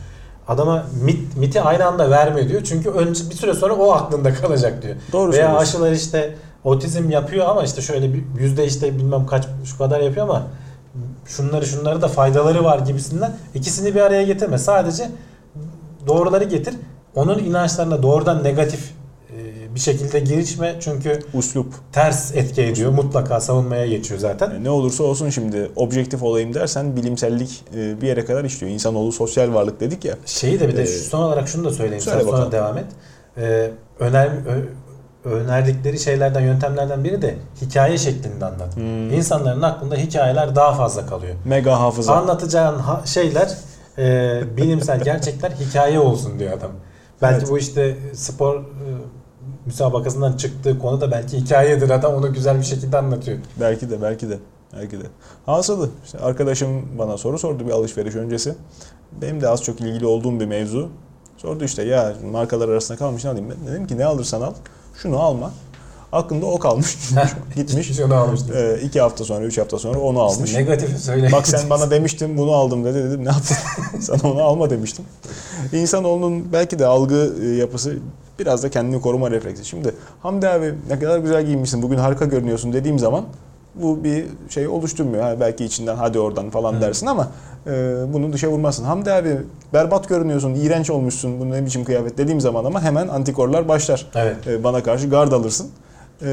Adama 0.48 0.86
mit, 1.02 1.36
miti 1.36 1.62
aynı 1.62 1.86
anda 1.86 2.10
verme 2.10 2.48
diyor. 2.48 2.62
Çünkü 2.64 2.90
önce 2.90 3.30
bir 3.30 3.34
süre 3.34 3.54
sonra 3.54 3.74
o 3.74 3.92
aklında 3.92 4.34
kalacak 4.34 4.82
diyor. 4.82 4.96
Doğru 5.12 5.32
Veya 5.32 5.56
aşılar 5.56 5.92
işte 5.92 6.34
otizm 6.64 7.10
yapıyor 7.10 7.46
ama 7.48 7.62
işte 7.62 7.82
şöyle 7.82 8.14
bir 8.14 8.24
yüzde 8.38 8.66
işte 8.66 8.98
bilmem 8.98 9.26
kaç 9.26 9.44
şu 9.64 9.78
kadar 9.78 10.00
yapıyor 10.00 10.28
ama 10.28 10.42
şunları 11.26 11.66
şunları 11.66 12.02
da 12.02 12.08
faydaları 12.08 12.64
var 12.64 12.78
gibisinden 12.78 13.32
ikisini 13.54 13.94
bir 13.94 14.00
araya 14.00 14.22
getirme. 14.22 14.58
Sadece 14.58 15.10
doğruları 16.06 16.44
getir. 16.44 16.74
Onun 17.14 17.38
inançlarına 17.38 18.02
doğrudan 18.02 18.44
negatif 18.44 18.97
bir 19.78 19.82
şekilde 19.82 20.20
girişme 20.20 20.76
çünkü 20.80 21.20
Uslup. 21.34 21.74
ters 21.92 22.34
etki 22.36 22.62
ediyor. 22.62 22.90
Mutlaka 22.92 23.40
savunmaya 23.40 23.86
geçiyor 23.86 24.20
zaten. 24.20 24.50
Yani 24.50 24.64
ne 24.64 24.70
olursa 24.70 25.04
olsun 25.04 25.30
şimdi 25.30 25.70
objektif 25.76 26.22
olayım 26.22 26.54
dersen 26.54 26.96
bilimsellik 26.96 27.64
e, 27.76 28.00
bir 28.00 28.06
yere 28.06 28.24
kadar 28.24 28.44
işliyor. 28.44 28.72
İnsanoğlu 28.72 29.12
sosyal 29.12 29.54
varlık 29.54 29.80
dedik 29.80 30.04
ya. 30.04 30.14
Şeyi 30.26 30.60
de 30.60 30.68
bir 30.68 30.76
de 30.76 30.82
Ee, 30.82 30.86
son 30.86 31.22
olarak 31.22 31.48
şunu 31.48 31.64
da 31.64 31.70
söyleyeyim. 31.70 32.00
söyle 32.02 32.20
sonra 32.20 32.32
bakalım. 32.32 32.52
devam 32.52 32.78
et. 32.78 32.84
Ee, 33.36 33.70
öner, 33.98 34.30
önerdikleri 35.24 35.98
şeylerden, 35.98 36.40
yöntemlerden 36.40 37.04
biri 37.04 37.22
de 37.22 37.34
hikaye 37.62 37.98
şeklinde 37.98 38.44
anlat. 38.44 38.76
Hmm. 38.76 39.12
İnsanların 39.12 39.62
aklında 39.62 39.96
hikayeler 39.96 40.56
daha 40.56 40.74
fazla 40.74 41.06
kalıyor. 41.06 41.34
Mega 41.44 41.80
hafıza. 41.80 42.14
Anlatacağın 42.14 42.78
ha- 42.78 43.02
şeyler 43.06 43.50
e, 43.98 44.40
bilimsel 44.56 45.00
gerçekler 45.04 45.50
hikaye 45.50 46.00
olsun 46.00 46.38
diyor 46.38 46.52
adam. 46.52 46.70
Belki 47.22 47.38
Evet. 47.38 47.50
bu 47.50 47.58
işte 47.58 47.96
spor 48.14 48.54
e, 48.56 48.60
müsabakasından 49.68 50.36
çıktığı 50.36 50.78
konu 50.78 51.00
da 51.00 51.10
belki 51.10 51.38
hikayedir. 51.38 51.90
Adam 51.90 52.14
onu 52.14 52.32
güzel 52.32 52.58
bir 52.58 52.64
şekilde 52.64 52.98
anlatıyor. 52.98 53.38
Belki 53.60 53.90
de 53.90 54.02
belki 54.02 54.28
de. 54.28 54.38
Belki 54.76 55.00
de. 55.00 55.04
Hasılı 55.46 55.90
işte 56.04 56.18
arkadaşım 56.18 56.98
bana 56.98 57.18
soru 57.18 57.38
sordu 57.38 57.66
bir 57.66 57.70
alışveriş 57.70 58.14
öncesi. 58.14 58.54
Benim 59.22 59.40
de 59.40 59.48
az 59.48 59.62
çok 59.62 59.80
ilgili 59.80 60.06
olduğum 60.06 60.40
bir 60.40 60.46
mevzu. 60.46 60.88
Sordu 61.36 61.64
işte 61.64 61.82
ya 61.82 62.14
markalar 62.32 62.68
arasında 62.68 62.98
kalmış 62.98 63.24
ne 63.24 63.30
alayım? 63.30 63.48
Ben 63.50 63.72
dedim 63.72 63.86
ki 63.86 63.98
ne 63.98 64.04
alırsan 64.04 64.40
al 64.40 64.52
şunu 65.02 65.18
alma. 65.18 65.50
Aklında 66.12 66.46
o 66.46 66.58
kalmış. 66.58 66.96
Gitmiş. 67.56 67.96
Şunu 67.96 68.14
almıştım. 68.14 68.56
Ee, 68.56 68.80
iki 68.82 69.00
hafta 69.00 69.24
sonra, 69.24 69.44
üç 69.44 69.58
hafta 69.58 69.78
sonra 69.78 69.98
onu 69.98 70.20
almış. 70.20 70.54
Negatifi 70.54 70.98
söyle. 70.98 71.28
Bak 71.32 71.48
sen 71.48 71.70
bana 71.70 71.90
demiştin 71.90 72.38
bunu 72.38 72.52
aldım 72.52 72.84
dedi 72.84 73.04
dedim 73.04 73.24
ne 73.24 73.28
yaptın? 73.28 73.56
Sana 74.00 74.32
onu 74.32 74.42
alma 74.42 74.70
demiştim. 74.70 75.04
İnsanoğlunun 75.72 76.52
belki 76.52 76.78
de 76.78 76.86
algı 76.86 77.34
e, 77.42 77.46
yapısı 77.46 77.98
biraz 78.38 78.62
da 78.62 78.70
kendini 78.70 79.00
koruma 79.00 79.30
refleksi. 79.30 79.64
Şimdi 79.64 79.94
Hamdi 80.22 80.48
abi 80.48 80.74
ne 80.90 80.98
kadar 80.98 81.18
güzel 81.18 81.44
giyinmişsin 81.44 81.82
bugün 81.82 81.98
harika 81.98 82.24
görünüyorsun 82.24 82.72
dediğim 82.72 82.98
zaman 82.98 83.24
bu 83.74 84.04
bir 84.04 84.26
şey 84.48 84.68
oluşturmuyor. 84.68 85.22
Ha, 85.22 85.40
belki 85.40 85.64
içinden 85.64 85.96
hadi 85.96 86.18
oradan 86.18 86.50
falan 86.50 86.74
Hı. 86.74 86.80
dersin 86.80 87.06
ama 87.06 87.28
e, 87.66 87.70
bunu 88.12 88.32
dışa 88.32 88.48
vurmazsın. 88.48 88.84
Hamdi 88.84 89.12
abi 89.12 89.36
berbat 89.72 90.08
görünüyorsun, 90.08 90.54
iğrenç 90.54 90.90
olmuşsun 90.90 91.40
bu 91.40 91.50
ne 91.50 91.66
biçim 91.66 91.84
kıyafet 91.84 92.18
dediğim 92.18 92.40
zaman 92.40 92.64
ama 92.64 92.82
hemen 92.82 93.08
antikorlar 93.08 93.68
başlar. 93.68 94.06
Evet. 94.14 94.46
E, 94.46 94.64
bana 94.64 94.82
karşı 94.82 95.08
gard 95.08 95.32
alırsın. 95.32 95.70
E, 96.22 96.26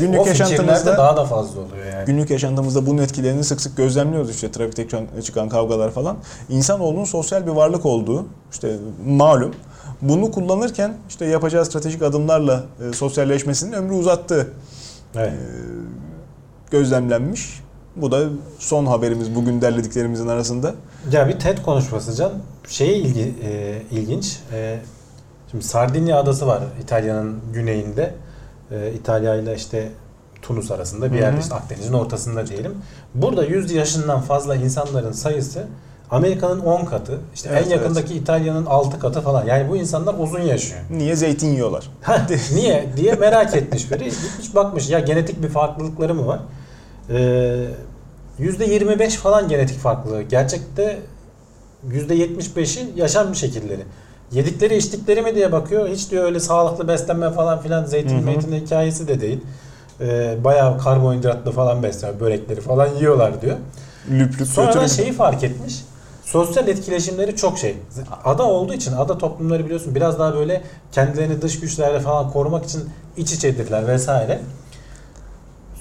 günlük 0.00 0.24
fikirler 0.24 0.24
de 0.24 0.28
yaşantımızda 0.28 0.96
daha 0.96 1.16
da 1.16 1.24
fazla 1.24 1.60
oluyor 1.60 1.86
yani. 1.92 2.06
Günlük 2.06 2.30
yaşantımızda 2.30 2.86
bunun 2.86 3.02
etkilerini 3.02 3.44
sık 3.44 3.60
sık 3.60 3.76
gözlemliyoruz 3.76 4.30
işte 4.30 4.50
trafikte 4.50 4.86
çıkan 5.22 5.48
kavgalar 5.48 5.90
falan. 5.90 6.16
İnsanoğlunun 6.48 7.04
sosyal 7.04 7.46
bir 7.46 7.50
varlık 7.52 7.86
olduğu 7.86 8.26
işte 8.52 8.76
malum. 9.06 9.54
Bunu 10.02 10.30
kullanırken 10.30 10.94
işte 11.08 11.24
yapacağı 11.26 11.64
stratejik 11.64 12.02
adımlarla 12.02 12.64
e, 12.88 12.92
sosyalleşmesinin 12.92 13.72
ömrü 13.72 13.94
uzattığı 13.94 14.48
Evet. 15.16 15.32
e, 15.32 15.36
gözlemlenmiş. 16.70 17.60
Bu 17.96 18.12
da 18.12 18.24
son 18.58 18.86
haberimiz 18.86 19.34
bugün 19.34 19.60
derlediklerimizin 19.60 20.28
arasında. 20.28 20.74
Ya 21.12 21.28
bir 21.28 21.38
TED 21.38 21.58
konuşması 21.58 22.14
Can. 22.16 22.32
Şeye 22.68 22.96
ilgi, 22.96 23.34
e, 23.42 23.82
ilginç. 23.90 24.38
E, 24.52 24.78
şimdi 25.50 25.64
Sardinya 25.64 26.18
adası 26.20 26.46
var 26.46 26.62
İtalya'nın 26.82 27.36
güneyinde. 27.52 28.14
E, 28.70 28.92
İtalya 28.92 29.34
ile 29.34 29.54
işte 29.56 29.88
Tunus 30.42 30.70
arasında 30.70 31.12
bir 31.12 31.18
yerde 31.18 31.40
işte 31.40 31.54
Akdeniz'in 31.54 31.92
ortasında 31.92 32.46
diyelim. 32.46 32.74
Burada 33.14 33.44
100 33.44 33.72
yaşından 33.72 34.20
fazla 34.20 34.56
insanların 34.56 35.12
sayısı 35.12 35.66
Amerika'nın 36.14 36.60
10 36.60 36.84
katı. 36.84 37.18
işte 37.34 37.48
Evet, 37.52 37.66
en 37.66 37.70
yakındaki 37.70 38.14
İtalya'nın 38.14 38.66
6 38.66 38.98
katı 38.98 39.20
falan. 39.20 39.46
Yani 39.46 39.68
bu 39.70 39.76
insanlar 39.76 40.14
uzun 40.18 40.40
yaşıyor. 40.40 40.80
Niye 40.90 41.16
zeytin 41.16 41.48
yiyorlar? 41.52 41.90
Heh, 42.02 42.18
Niye 42.54 42.88
diye 42.96 43.12
merak 43.12 43.56
etmiş 43.56 43.90
biri. 43.90 44.04
Gitmiş 44.04 44.54
bakmış 44.54 44.90
ya 44.90 44.98
genetik 45.00 45.42
bir 45.42 45.48
farklılıkları 45.48 46.14
mı 46.14 46.26
var? 46.26 46.40
Ee, 47.10 47.66
%25 48.40 49.10
falan 49.10 49.48
genetik 49.48 49.78
farklılığı. 49.78 50.22
Gerçekte 50.22 50.98
%75'i 51.90 52.92
yaşam 52.96 53.34
şekilleri. 53.34 53.82
Yedikleri 54.32 54.76
içtikleri 54.76 55.22
mi 55.22 55.34
diye 55.34 55.52
bakıyor. 55.52 55.88
Hiç 55.88 56.10
diyor 56.10 56.24
öyle 56.24 56.40
sağlıklı 56.40 56.88
beslenme 56.88 57.30
falan 57.30 57.60
filan 57.62 57.84
zeytin 57.84 58.24
meytin 58.24 58.52
hikayesi 58.52 59.08
de 59.08 59.20
değil. 59.20 59.40
Ee, 60.00 60.36
bayağı 60.44 60.78
karbonhidratlı 60.78 61.52
falan 61.52 61.82
besleniyor. 61.82 62.20
Börekleri 62.20 62.60
falan 62.60 62.88
yiyorlar 62.94 63.42
diyor. 63.42 63.56
Lüp 64.10 64.40
lüp 64.40 64.48
Sonradan 64.48 64.72
götürün. 64.72 64.86
şeyi 64.96 65.12
fark 65.12 65.44
etmiş. 65.44 65.84
Sosyal 66.24 66.68
etkileşimleri 66.68 67.36
çok 67.36 67.58
şey. 67.58 67.76
Ada 68.24 68.42
olduğu 68.42 68.74
için 68.74 68.92
ada 68.92 69.18
toplumları 69.18 69.64
biliyorsun 69.64 69.94
biraz 69.94 70.18
daha 70.18 70.34
böyle 70.34 70.62
kendilerini 70.92 71.42
dış 71.42 71.60
güçlerle 71.60 72.00
falan 72.00 72.30
korumak 72.30 72.64
için 72.64 72.90
iç 73.16 73.32
içedirler 73.32 73.88
vesaire. 73.88 74.40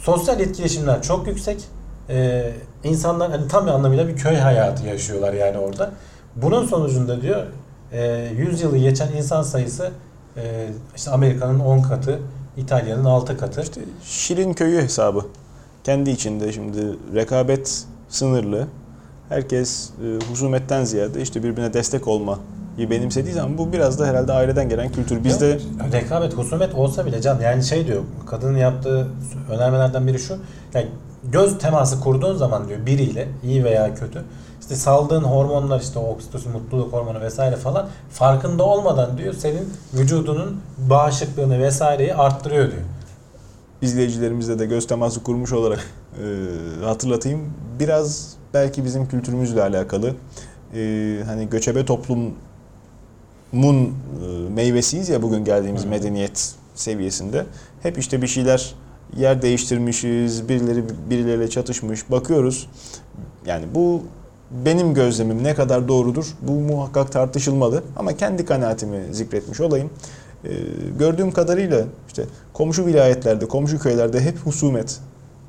Sosyal 0.02 0.40
etkileşimler 0.40 1.02
çok 1.02 1.28
yüksek. 1.28 1.64
Ee, 2.10 2.52
insanlar 2.84 3.32
hani 3.32 3.48
tam 3.48 3.70
anlamıyla 3.70 4.08
bir 4.08 4.16
köy 4.16 4.36
hayatı 4.36 4.88
yaşıyorlar 4.88 5.34
yani 5.34 5.58
orada. 5.58 5.92
Bunun 6.36 6.66
sonucunda 6.66 7.22
diyor 7.22 7.44
e, 7.92 8.30
100 8.38 8.62
yılı 8.62 8.78
geçen 8.78 9.12
insan 9.12 9.42
sayısı 9.44 9.92
e, 10.38 10.68
işte 10.96 11.12
Amerika'nın 11.12 11.60
10 11.60 11.82
katı, 11.82 12.20
İtalya'nın 12.58 13.06
6 13.06 13.38
katı. 13.38 13.62
İşte 13.62 13.82
Şirin 14.04 14.54
köyü 14.54 14.82
hesabı. 14.82 15.26
Kendi 15.84 16.10
içinde 16.10 16.52
şimdi 16.52 16.98
rekabet 17.16 17.86
sınırlı. 18.10 18.68
Herkes 19.34 19.90
e, 19.90 20.32
husumetten 20.32 20.84
ziyade 20.84 21.22
işte 21.22 21.44
birbirine 21.44 21.74
destek 21.74 22.08
olma 22.08 22.40
benimsediği 22.78 23.34
zaman 23.34 23.58
bu 23.58 23.74
biraz 23.74 24.00
da 24.00 24.06
herhalde 24.06 24.34
aileden 24.34 24.70
gelen 24.70 24.92
kültür. 24.92 25.24
Bizde 25.24 25.46
Ya, 25.46 25.58
rekabet, 25.92 26.34
husumet 26.34 26.76
olsa 26.76 27.06
bile 27.06 27.22
can 27.22 27.40
yani 27.40 27.64
şey 27.64 27.88
diyor 27.88 28.02
kadının 28.26 28.58
yaptığı 28.58 29.08
önermelerden 29.52 30.08
biri 30.08 30.20
şu 30.20 30.38
yani 30.74 30.88
göz 31.24 31.58
teması 31.58 32.00
kurduğun 32.00 32.36
zaman 32.36 32.68
diyor 32.68 32.86
biriyle 32.86 33.28
iyi 33.44 33.64
veya 33.64 33.96
kötü 33.96 34.22
işte 34.62 34.76
saldığın 34.76 35.24
hormonlar 35.24 35.82
işte 35.82 36.00
oksitosin 36.00 36.52
mutluluk 36.52 36.94
hormonu 36.94 37.22
vesaire 37.22 37.56
falan 37.56 37.88
farkında 38.12 38.64
olmadan 38.64 39.18
diyor 39.18 39.34
senin 39.34 39.74
vücudunun 39.94 40.62
bağışıklığını 40.78 41.60
vesaireyi 41.60 42.16
arttırıyor 42.16 42.72
diyor. 42.72 42.82
izleyicilerimizle 43.82 44.60
de 44.60 44.66
göz 44.66 44.88
teması 44.88 45.24
kurmuş 45.24 45.54
olarak 45.54 45.80
e, 46.20 46.86
hatırlatayım. 46.86 47.54
Biraz 47.80 48.43
belki 48.54 48.86
bizim 48.86 49.08
kültürümüzle 49.08 49.62
alakalı. 49.62 50.16
E, 50.76 51.20
hani 51.26 51.50
göçebe 51.50 51.86
toplumun 51.86 52.36
e, 53.54 53.90
meyvesiyiz 54.54 55.10
ya 55.10 55.22
bugün 55.22 55.46
geldiğimiz 55.46 55.84
Hı. 55.84 55.88
medeniyet 55.88 56.56
seviyesinde. 56.76 57.46
Hep 57.84 57.98
işte 57.98 58.22
bir 58.22 58.28
şeyler 58.28 58.76
yer 59.18 59.42
değiştirmişiz, 59.42 60.50
birileri 60.50 60.84
birileriyle 61.10 61.50
çatışmış. 61.50 62.12
Bakıyoruz. 62.12 62.70
Yani 63.46 63.66
bu 63.76 64.04
benim 64.66 64.94
gözlemim 64.94 65.44
ne 65.44 65.56
kadar 65.56 65.88
doğrudur 65.88 66.26
bu 66.42 66.52
muhakkak 66.52 67.12
tartışılmalı 67.12 67.84
ama 67.96 68.18
kendi 68.18 68.46
kanaatimi 68.46 69.00
zikretmiş 69.12 69.60
olayım. 69.62 69.90
Ee, 70.46 70.50
gördüğüm 71.00 71.32
kadarıyla 71.32 71.84
işte 72.08 72.26
komşu 72.54 72.86
vilayetlerde, 72.86 73.48
komşu 73.48 73.80
köylerde 73.80 74.22
hep 74.22 74.38
husumet. 74.40 75.00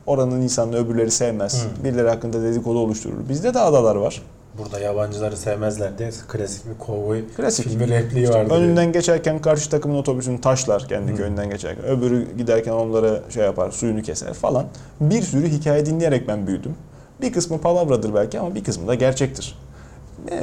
Oranın 0.07 0.41
insanı 0.41 0.77
öbürleri 0.77 1.11
sevmez. 1.11 1.65
Hı. 1.65 1.85
Birileri 1.85 2.09
hakkında 2.09 2.43
dedikodu 2.43 2.79
oluşturur. 2.79 3.29
Bizde 3.29 3.55
de 3.55 3.59
adalar 3.61 3.97
var. 3.97 4.23
Burada 4.59 4.81
yabancıları 4.81 5.37
sevmezler 5.37 5.99
diye 5.99 6.11
klasik 6.29 6.67
bir 6.67 6.79
kovboy 6.79 7.25
Klasik. 7.37 7.69
filmi 7.69 7.89
repliği 7.89 8.29
vardı. 8.29 8.55
Önünden 8.55 8.93
geçerken 8.93 9.39
karşı 9.41 9.71
takımın 9.71 9.95
otobüsünü 9.97 10.41
taşlar 10.41 10.89
kendi 10.89 11.13
Hı. 11.13 11.17
köyünden 11.17 11.51
geçerken. 11.51 11.85
Öbürü 11.85 12.37
giderken 12.37 12.73
onlara 12.73 13.21
şey 13.31 13.45
yapar, 13.45 13.71
suyunu 13.71 14.03
keser 14.03 14.35
falan. 14.35 14.67
Bir 15.01 15.23
sürü 15.23 15.49
hikaye 15.49 15.87
dinleyerek 15.87 16.29
ben 16.29 16.47
büyüdüm. 16.47 16.75
Bir 17.21 17.33
kısmı 17.33 17.61
palavradır 17.61 18.15
belki 18.15 18.41
ama 18.41 18.55
bir 18.55 18.65
kısmı 18.65 18.89
da 18.89 18.95
gerçektir. 18.95 19.59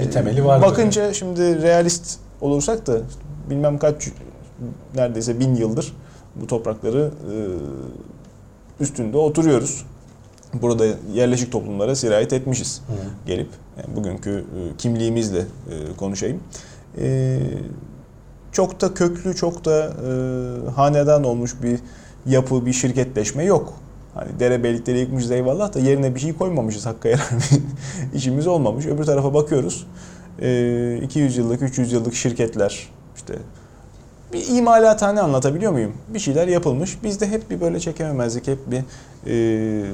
Bir 0.02 0.12
temeli 0.12 0.46
vardır 0.46 0.68
Bakınca 0.68 1.14
şimdi 1.14 1.62
realist 1.62 2.20
olursak 2.42 2.88
da 2.88 2.98
bilmem 3.50 3.80
kaç 3.80 4.10
neredeyse 4.96 5.40
bin 5.40 5.56
yıldır 5.56 5.94
bu 6.36 6.48
toprakları 6.48 7.12
e, 7.32 7.36
üstünde 8.82 9.18
oturuyoruz. 9.18 9.86
Burada 10.54 10.86
yerleşik 11.14 11.52
toplumlara 11.52 11.96
sirayet 11.96 12.34
etmişiz 12.34 12.82
Hı. 12.88 12.94
gelip 13.28 13.50
yani 13.78 13.96
bugünkü 13.96 14.32
e, 14.32 14.78
kimliğimizle 14.78 15.40
e, 15.40 15.96
konuşayım. 15.98 16.40
E, 16.98 17.40
çok 18.52 18.82
da 18.82 18.94
köklü, 18.94 19.36
çok 19.36 19.66
da 19.66 19.94
hanedan 20.76 21.24
olmuş 21.24 21.56
bir 21.64 21.80
yapı, 22.26 22.66
bir 22.66 22.74
şirketleşme 22.74 23.44
yok. 23.44 23.74
Hani 24.14 24.40
derebeylikleri 24.40 25.00
yıkmışız 25.00 25.32
eyvallah 25.32 25.74
da 25.74 25.80
yerine 25.80 26.16
bir 26.16 26.20
şey 26.20 26.34
koymamışız 26.34 26.86
hakka 26.86 27.10
yarar 27.10 27.30
bir 27.32 27.62
işimiz 28.18 28.48
olmamış. 28.48 28.86
Öbür 28.86 29.04
tarafa 29.04 29.34
bakıyoruz. 29.34 29.88
E, 30.42 31.00
200 31.04 31.38
yıllık, 31.38 31.62
300 31.62 31.92
yıllık 31.92 32.14
şirketler 32.14 32.90
işte 33.16 33.34
bir 34.34 34.58
imalathane 34.58 35.22
anlatabiliyor 35.22 35.72
muyum? 35.72 35.94
Bir 36.08 36.20
şeyler 36.20 36.48
yapılmış. 36.48 37.04
Bizde 37.04 37.28
hep 37.28 37.50
bir 37.50 37.62
böyle 37.62 37.80
çekememezlik, 37.80 38.48
hep 38.48 38.60
bir 38.72 38.84
e, 39.28 39.86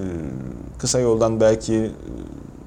kısa 0.79 0.99
yoldan 0.99 1.39
belki 1.41 1.75
e, 1.75 1.91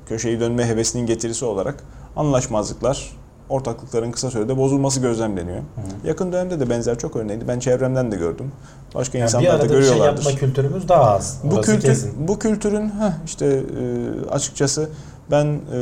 köşeyi 0.08 0.40
dönme 0.40 0.66
hevesinin 0.66 1.06
getirisi 1.06 1.44
olarak 1.44 1.84
anlaşmazlıklar, 2.16 3.10
ortaklıkların 3.48 4.12
kısa 4.12 4.30
sürede 4.30 4.56
bozulması 4.56 5.00
gözlemleniyor. 5.00 5.58
Hı. 5.58 6.08
Yakın 6.08 6.32
dönemde 6.32 6.60
de 6.60 6.70
benzer 6.70 6.98
çok 6.98 7.16
örneğini 7.16 7.48
ben 7.48 7.58
çevremden 7.58 8.12
de 8.12 8.16
gördüm. 8.16 8.52
Başka 8.94 9.18
Yani 9.18 9.26
insanlar 9.26 9.48
da 9.48 9.52
arada 9.52 9.64
bir 9.64 9.68
şey 9.68 9.78
görüyorlardır. 9.78 10.24
yapma 10.24 10.38
kültürümüz 10.40 10.88
daha 10.88 11.10
az. 11.10 11.38
bu 11.44 11.60
kültür 11.60 11.80
kesin. 11.80 12.28
bu 12.28 12.38
kültürün 12.38 12.86
heh, 12.86 13.12
işte 13.26 13.46
e, 13.46 14.30
açıkçası 14.30 14.88
ben 15.30 15.46
e, 15.46 15.78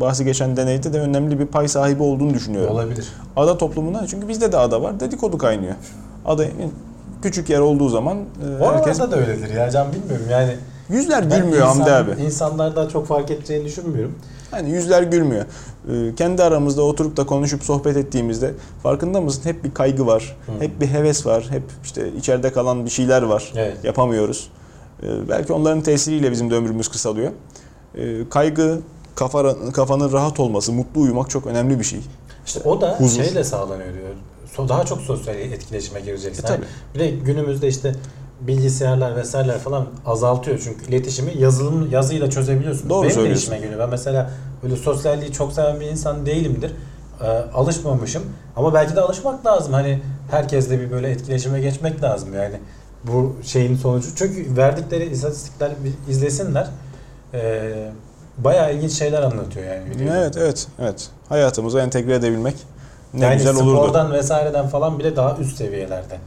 bahsi 0.00 0.24
geçen 0.24 0.56
deneyde 0.56 0.92
de 0.92 1.00
önemli 1.00 1.38
bir 1.38 1.46
pay 1.46 1.68
sahibi 1.68 2.02
olduğunu 2.02 2.34
düşünüyorum. 2.34 2.74
Olabilir. 2.74 3.08
Ada 3.36 3.58
toplumuna 3.58 4.06
çünkü 4.06 4.28
bizde 4.28 4.52
de 4.52 4.56
ada 4.56 4.82
var. 4.82 5.00
Dedikodu 5.00 5.38
kaynıyor. 5.38 5.74
Ada 6.24 6.44
küçük 7.22 7.50
yer 7.50 7.60
olduğu 7.60 7.88
zaman 7.88 8.18
e, 8.60 8.64
herkes 8.64 8.98
da 8.98 9.16
öyledir 9.16 9.54
ya 9.54 9.70
can 9.70 9.86
bilmiyorum 9.92 10.26
yani. 10.30 10.56
yüzler 10.88 11.22
gülmüyor 11.22 11.66
Hamdi 11.66 11.80
insan- 11.82 12.04
abi. 12.04 12.22
İnsanlarda 12.22 12.88
çok 12.88 13.06
fark 13.06 13.30
edeceğini 13.30 13.64
düşünmüyorum. 13.64 14.14
Yani 14.52 14.70
yüzler 14.70 15.02
gülmüyor. 15.02 15.44
Ee, 15.90 16.14
kendi 16.14 16.42
aramızda 16.42 16.82
oturup 16.82 17.16
da 17.16 17.26
konuşup 17.26 17.62
sohbet 17.62 17.96
ettiğimizde 17.96 18.50
farkında 18.82 19.20
mısın? 19.20 19.40
Hep 19.44 19.64
bir 19.64 19.74
kaygı 19.74 20.06
var. 20.06 20.36
Hı. 20.46 20.64
Hep 20.64 20.80
bir 20.80 20.86
heves 20.86 21.26
var. 21.26 21.46
Hep 21.50 21.62
işte 21.84 22.12
içeride 22.18 22.52
kalan 22.52 22.84
bir 22.84 22.90
şeyler 22.90 23.22
var. 23.22 23.52
Evet. 23.56 23.84
Yapamıyoruz. 23.84 24.50
Ee, 25.02 25.06
belki 25.28 25.52
onların 25.52 25.80
tesiriyle 25.82 26.32
bizim 26.32 26.50
de 26.50 26.54
ömrümüz 26.54 26.88
kısalıyor. 26.88 27.30
Ee, 27.96 28.28
kaygı, 28.30 28.80
kafa, 29.14 29.72
kafanın 29.72 30.12
rahat 30.12 30.40
olması, 30.40 30.72
mutlu 30.72 31.00
uyumak 31.00 31.30
çok 31.30 31.46
önemli 31.46 31.78
bir 31.78 31.84
şey. 31.84 32.00
İşte 32.46 32.60
o 32.64 32.80
da 32.80 32.94
Huzur. 32.98 33.22
şeyle 33.24 33.44
sağlanıyor 33.44 33.94
diyor. 33.94 34.08
So- 34.56 34.68
Daha 34.68 34.84
çok 34.84 35.00
sosyal 35.00 35.36
etkileşime 35.36 36.00
gireceksin. 36.00 36.42
E, 36.42 36.46
tabii. 36.46 36.64
Bir 36.94 37.00
de 37.00 37.10
günümüzde 37.10 37.68
işte 37.68 37.94
bilgisayarlar 38.40 39.16
vesaireler 39.16 39.58
falan 39.58 39.86
azaltıyor 40.06 40.60
çünkü 40.64 40.84
iletişimi 40.88 41.38
yazılım 41.38 41.90
yazıyla 41.90 42.30
çözebiliyorsun. 42.30 42.90
Doğru 42.90 43.00
Benim 43.02 43.10
de 43.10 43.14
söylüyorsun. 43.14 43.42
işime 43.42 43.58
geliyor. 43.58 43.78
Ben 43.80 43.90
mesela 43.90 44.30
böyle 44.62 44.76
sosyalliği 44.76 45.32
çok 45.32 45.52
seven 45.52 45.80
bir 45.80 45.86
insan 45.86 46.26
değilimdir. 46.26 46.72
Ee, 47.22 47.26
alışmamışım 47.54 48.22
ama 48.56 48.74
belki 48.74 48.96
de 48.96 49.00
alışmak 49.00 49.46
lazım. 49.46 49.72
Hani 49.72 50.02
herkesle 50.30 50.80
bir 50.80 50.90
böyle 50.90 51.10
etkileşime 51.10 51.60
geçmek 51.60 52.02
lazım 52.02 52.34
yani. 52.34 52.54
Bu 53.04 53.36
şeyin 53.44 53.76
sonucu. 53.76 54.08
Çünkü 54.16 54.56
verdikleri 54.56 55.10
istatistikler 55.10 55.70
izlesinler. 56.08 56.66
Ee, 57.34 57.88
bayağı 58.38 58.74
ilginç 58.74 58.92
şeyler 58.92 59.22
anlatıyor 59.22 59.66
yani. 59.74 59.90
videoda. 59.90 60.16
Evet, 60.16 60.36
evet, 60.36 60.66
evet. 60.78 61.08
Hayatımıza 61.28 61.80
entegre 61.82 62.14
edebilmek 62.14 62.54
ne 63.14 63.24
yani 63.24 63.36
güzel 63.36 63.56
olurdu. 63.56 63.76
spordan 63.76 64.12
vesaireden 64.12 64.68
falan 64.68 64.98
bile 64.98 65.16
daha 65.16 65.36
üst 65.36 65.56
seviyelerde. 65.56 66.18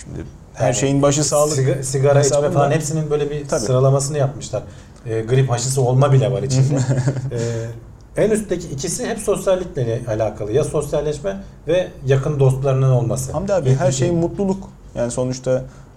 Şimdi 0.00 0.24
her 0.54 0.66
Yani 0.66 0.74
şeyin 0.74 1.02
başı 1.02 1.24
sağlık. 1.24 1.58
Siga- 1.58 1.82
sigara 1.82 2.20
içme 2.20 2.50
falan 2.50 2.70
hepsinin 2.70 3.10
böyle 3.10 3.30
bir 3.30 3.48
Tabii. 3.48 3.60
sıralamasını 3.60 4.18
yapmışlar. 4.18 4.62
Ee, 5.06 5.20
grip 5.20 5.50
aşısı 5.52 5.80
olma 5.82 6.12
bile 6.12 6.32
var 6.32 6.42
içinde. 6.42 6.74
Ee, 8.16 8.22
en 8.24 8.30
üstteki 8.30 8.68
ikisi 8.68 9.06
hep 9.06 9.18
sosyallikle 9.18 10.00
alakalı. 10.08 10.52
Ya 10.52 10.64
sosyalleşme 10.64 11.36
ve 11.68 11.88
yakın 12.06 12.40
dostlarının 12.40 12.90
olması. 12.90 13.32
Hamdi 13.32 13.54
abi 13.54 13.74
her 13.74 13.92
şey 13.92 14.10
mutluluk. 14.10 14.64
Yani 14.94 15.10
sonuçta 15.10 15.52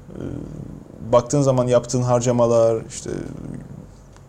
e, 0.10 0.22
baktığın 1.12 1.42
zaman 1.42 1.68
yaptığın 1.68 2.02
harcamalar, 2.02 2.78
işte 2.90 3.10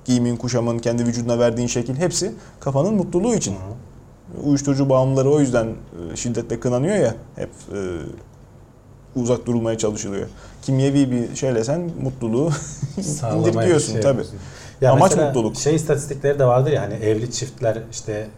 giyimin, 0.09 0.36
kuşamın, 0.36 0.78
kendi 0.78 1.06
vücuduna 1.06 1.39
verdiğin 1.39 1.68
şekil 1.68 1.97
hepsi 1.97 2.32
kafanın 2.60 2.94
mutluluğu 2.94 3.35
için. 3.35 3.52
Hı. 3.52 4.40
Uyuşturucu 4.43 4.89
bağımlıları 4.89 5.30
o 5.30 5.40
yüzden 5.40 5.66
e, 6.12 6.16
şiddetle 6.16 6.60
kınanıyor 6.60 6.97
ya 6.97 7.14
hep 7.36 7.51
e, 7.72 7.78
uzak 9.16 9.47
durulmaya 9.47 9.78
çalışılıyor. 9.78 10.28
Kimyevi 10.62 11.10
bir 11.10 11.36
şeyle 11.36 11.64
sen 11.64 11.90
mutluluğu 12.02 12.51
indirgiyorsun 13.36 13.93
şey 13.93 14.02
tabii. 14.02 14.22
Ya 14.80 14.93
Amaç 14.93 15.16
mutluluk. 15.16 15.56
Şey 15.56 15.74
istatistikleri 15.74 16.39
de 16.39 16.44
vardır 16.44 16.72
ya 16.72 16.82
hani 16.82 16.94
evli 16.94 17.32
çiftler 17.32 17.82
işte 17.93 18.28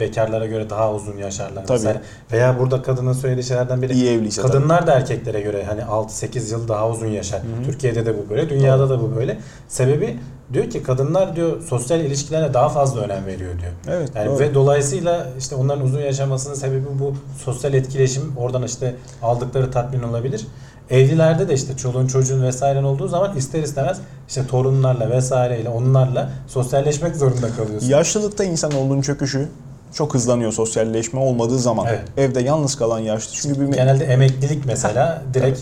bekarlara 0.00 0.46
göre 0.46 0.70
daha 0.70 0.94
uzun 0.94 1.16
yaşarlar. 1.16 1.66
Tabii. 1.66 1.78
Mesela. 1.78 2.02
Veya 2.32 2.58
burada 2.58 2.82
kadının 2.82 3.12
söylediği 3.12 3.44
şeylerden 3.44 3.82
biri 3.82 3.92
İyi 3.92 4.10
evliyse 4.10 4.42
tabii. 4.42 4.52
kadınlar 4.52 4.86
da 4.86 4.92
erkeklere 4.92 5.40
göre 5.40 5.64
hani 5.64 5.80
6-8 5.80 6.52
yıl 6.52 6.68
daha 6.68 6.90
uzun 6.90 7.06
yaşar. 7.06 7.42
Türkiye'de 7.64 8.06
de 8.06 8.14
bu 8.18 8.30
böyle, 8.30 8.50
dünyada 8.50 8.90
da 8.90 9.00
bu 9.00 9.16
böyle. 9.16 9.38
Sebebi 9.68 10.18
diyor 10.52 10.70
ki 10.70 10.82
kadınlar 10.82 11.36
diyor 11.36 11.62
sosyal 11.62 12.00
ilişkilerine 12.00 12.54
daha 12.54 12.68
fazla 12.68 13.00
önem 13.00 13.26
veriyor 13.26 13.52
diyor. 13.60 13.72
Evet. 13.88 14.10
Yani 14.14 14.28
doğru. 14.28 14.38
ve 14.38 14.54
dolayısıyla 14.54 15.26
işte 15.38 15.54
onların 15.54 15.84
uzun 15.84 16.00
yaşamasının 16.00 16.54
sebebi 16.54 16.86
bu 17.00 17.14
sosyal 17.44 17.74
etkileşim. 17.74 18.32
Oradan 18.36 18.62
işte 18.62 18.94
aldıkları 19.22 19.70
tatmin 19.70 20.02
olabilir. 20.02 20.46
Evlilerde 20.90 21.48
de 21.48 21.54
işte 21.54 21.76
çoluğun 21.76 22.06
çocuğun 22.06 22.42
vesairen 22.42 22.84
olduğu 22.84 23.08
zaman 23.08 23.36
ister 23.36 23.62
istemez 23.62 24.00
işte 24.28 24.46
torunlarla 24.46 25.10
vesaireyle 25.10 25.68
onlarla 25.68 26.30
sosyalleşmek 26.46 27.16
zorunda 27.16 27.48
kalıyorsun. 27.56 27.88
Yaşlılıkta 27.88 28.44
insan 28.44 28.72
olduğun 28.72 29.00
çöküşü 29.00 29.48
çok 29.92 30.14
hızlanıyor 30.14 30.52
sosyalleşme 30.52 31.20
olmadığı 31.20 31.58
zaman. 31.58 31.86
Evet. 31.88 32.02
Evde 32.16 32.40
yalnız 32.40 32.76
kalan 32.76 32.98
yaşlı. 32.98 33.32
Çünkü 33.34 33.60
bir 33.60 33.66
Genelde 33.66 34.04
emeklilik 34.04 34.66
mesela 34.66 35.22
direkt 35.34 35.60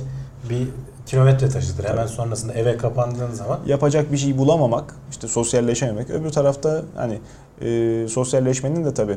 bir 0.50 0.68
kilometre 1.06 1.48
taşıdır. 1.48 1.84
Hemen 1.84 2.06
sonrasında 2.06 2.52
eve 2.52 2.76
kapandığın 2.76 3.30
zaman 3.30 3.60
yapacak 3.66 4.12
bir 4.12 4.16
şey 4.16 4.38
bulamamak, 4.38 4.94
işte 5.10 5.28
sosyalleşememek. 5.28 6.10
Öbür 6.10 6.30
tarafta 6.30 6.82
hani 6.96 7.18
e, 7.60 8.08
sosyalleşmenin 8.08 8.84
de 8.84 8.94
tabii 8.94 9.16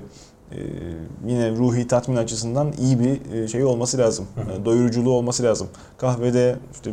yine 1.28 1.52
ruhi 1.52 1.88
tatmin 1.88 2.15
açısından 2.15 2.74
iyi 2.80 2.99
bir 2.99 3.34
e, 3.34 3.48
şey 3.48 3.64
olması 3.64 3.98
lazım. 3.98 4.28
Hı 4.36 4.41
hı. 4.41 4.65
Doyuruculuğu 4.65 5.14
olması 5.14 5.44
lazım. 5.44 5.68
Kahvede 5.98 6.56
işte 6.74 6.91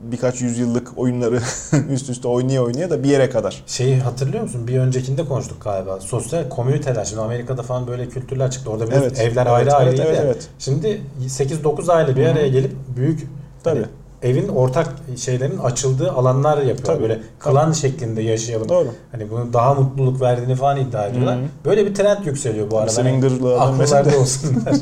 birkaç 0.00 0.40
yüzyıllık 0.40 0.98
oyunları 0.98 1.40
üst 1.90 2.10
üste 2.10 2.28
oynaya 2.28 2.62
oynaya 2.64 2.90
da 2.90 3.02
bir 3.02 3.08
yere 3.08 3.30
kadar. 3.30 3.62
Şeyi 3.66 4.00
hatırlıyor 4.00 4.42
musun? 4.42 4.68
Bir 4.68 4.78
öncekinde 4.78 5.24
konuştuk 5.24 5.62
galiba. 5.62 6.00
Sosyal 6.00 6.48
komüniteler. 6.48 7.04
Şimdi 7.04 7.22
Amerika'da 7.22 7.62
falan 7.62 7.86
böyle 7.86 8.08
kültürler 8.08 8.50
çıktı. 8.50 8.70
Orada 8.70 8.84
Evet. 8.92 9.20
evler 9.20 9.46
Evet, 9.46 9.52
ayrı 9.52 9.70
evet, 9.70 9.74
ayrıydı 9.74 10.02
evet, 10.02 10.20
evet. 10.24 10.48
Şimdi 10.58 11.00
8-9 11.26 11.92
aile 11.92 12.16
bir 12.16 12.26
araya 12.26 12.48
gelip 12.48 12.72
büyük 12.96 13.26
Tabii. 13.64 13.78
hani 13.78 13.88
evin 14.22 14.48
ortak 14.48 14.88
şeylerin 15.16 15.58
açıldığı 15.58 16.12
alanlar 16.12 16.58
yapıyorlar. 16.58 16.84
Tabii. 16.84 17.02
Böyle 17.02 17.20
klan 17.38 17.72
şeklinde 17.72 18.22
yaşayalım. 18.22 18.68
Doğru. 18.68 18.88
Hani 19.12 19.30
bunun 19.30 19.52
daha 19.52 19.74
mutluluk 19.74 20.20
verdiğini 20.20 20.54
falan 20.54 20.76
iddia 20.76 21.06
ediyorlar. 21.06 21.36
Hı 21.36 21.40
hı. 21.40 21.46
Böyle 21.64 21.86
bir 21.86 21.94
trend 21.94 22.26
yükseliyor 22.26 22.70
bu 22.70 22.78
arada. 22.78 22.96
Hani 22.96 23.16
akıllarda 23.58 24.12
de. 24.12 24.16
olsunlar. 24.16 24.74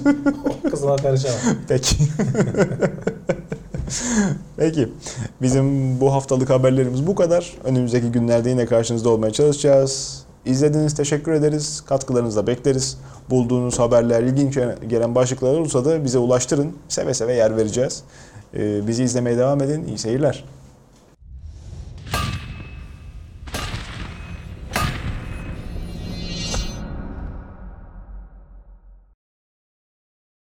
o 0.67 0.71
kızıma 0.71 0.97
karışamam. 0.97 1.39
Peki. 1.69 1.97
Peki. 4.57 4.89
Bizim 5.43 6.01
bu 6.01 6.13
haftalık 6.13 6.51
haberlerimiz 6.51 7.07
bu 7.07 7.15
kadar. 7.15 7.55
Önümüzdeki 7.65 8.07
günlerde 8.07 8.51
yine 8.51 8.67
karşınızda 8.67 9.09
olmaya 9.11 9.33
çalışacağız. 9.33 10.23
İzlediğiniz 10.45 10.95
teşekkür 10.95 11.33
ederiz. 11.33 11.81
Katkılarınızı 11.87 12.37
da 12.37 12.47
bekleriz. 12.47 12.99
Bulduğunuz 13.31 13.79
haberler, 13.79 14.23
ilginç 14.23 14.59
gelen 14.89 15.15
başlıklar 15.15 15.55
olursa 15.55 15.85
da 15.85 16.05
bize 16.05 16.19
ulaştırın. 16.19 16.73
Seve 16.89 17.15
seve 17.15 17.35
yer 17.35 17.57
vereceğiz. 17.57 18.03
Ee, 18.55 18.87
bizi 18.87 19.05
izlemeye 19.05 19.37
devam 19.37 19.63
edin. 19.63 19.85
İyi 19.87 19.99
seyirler. 19.99 20.45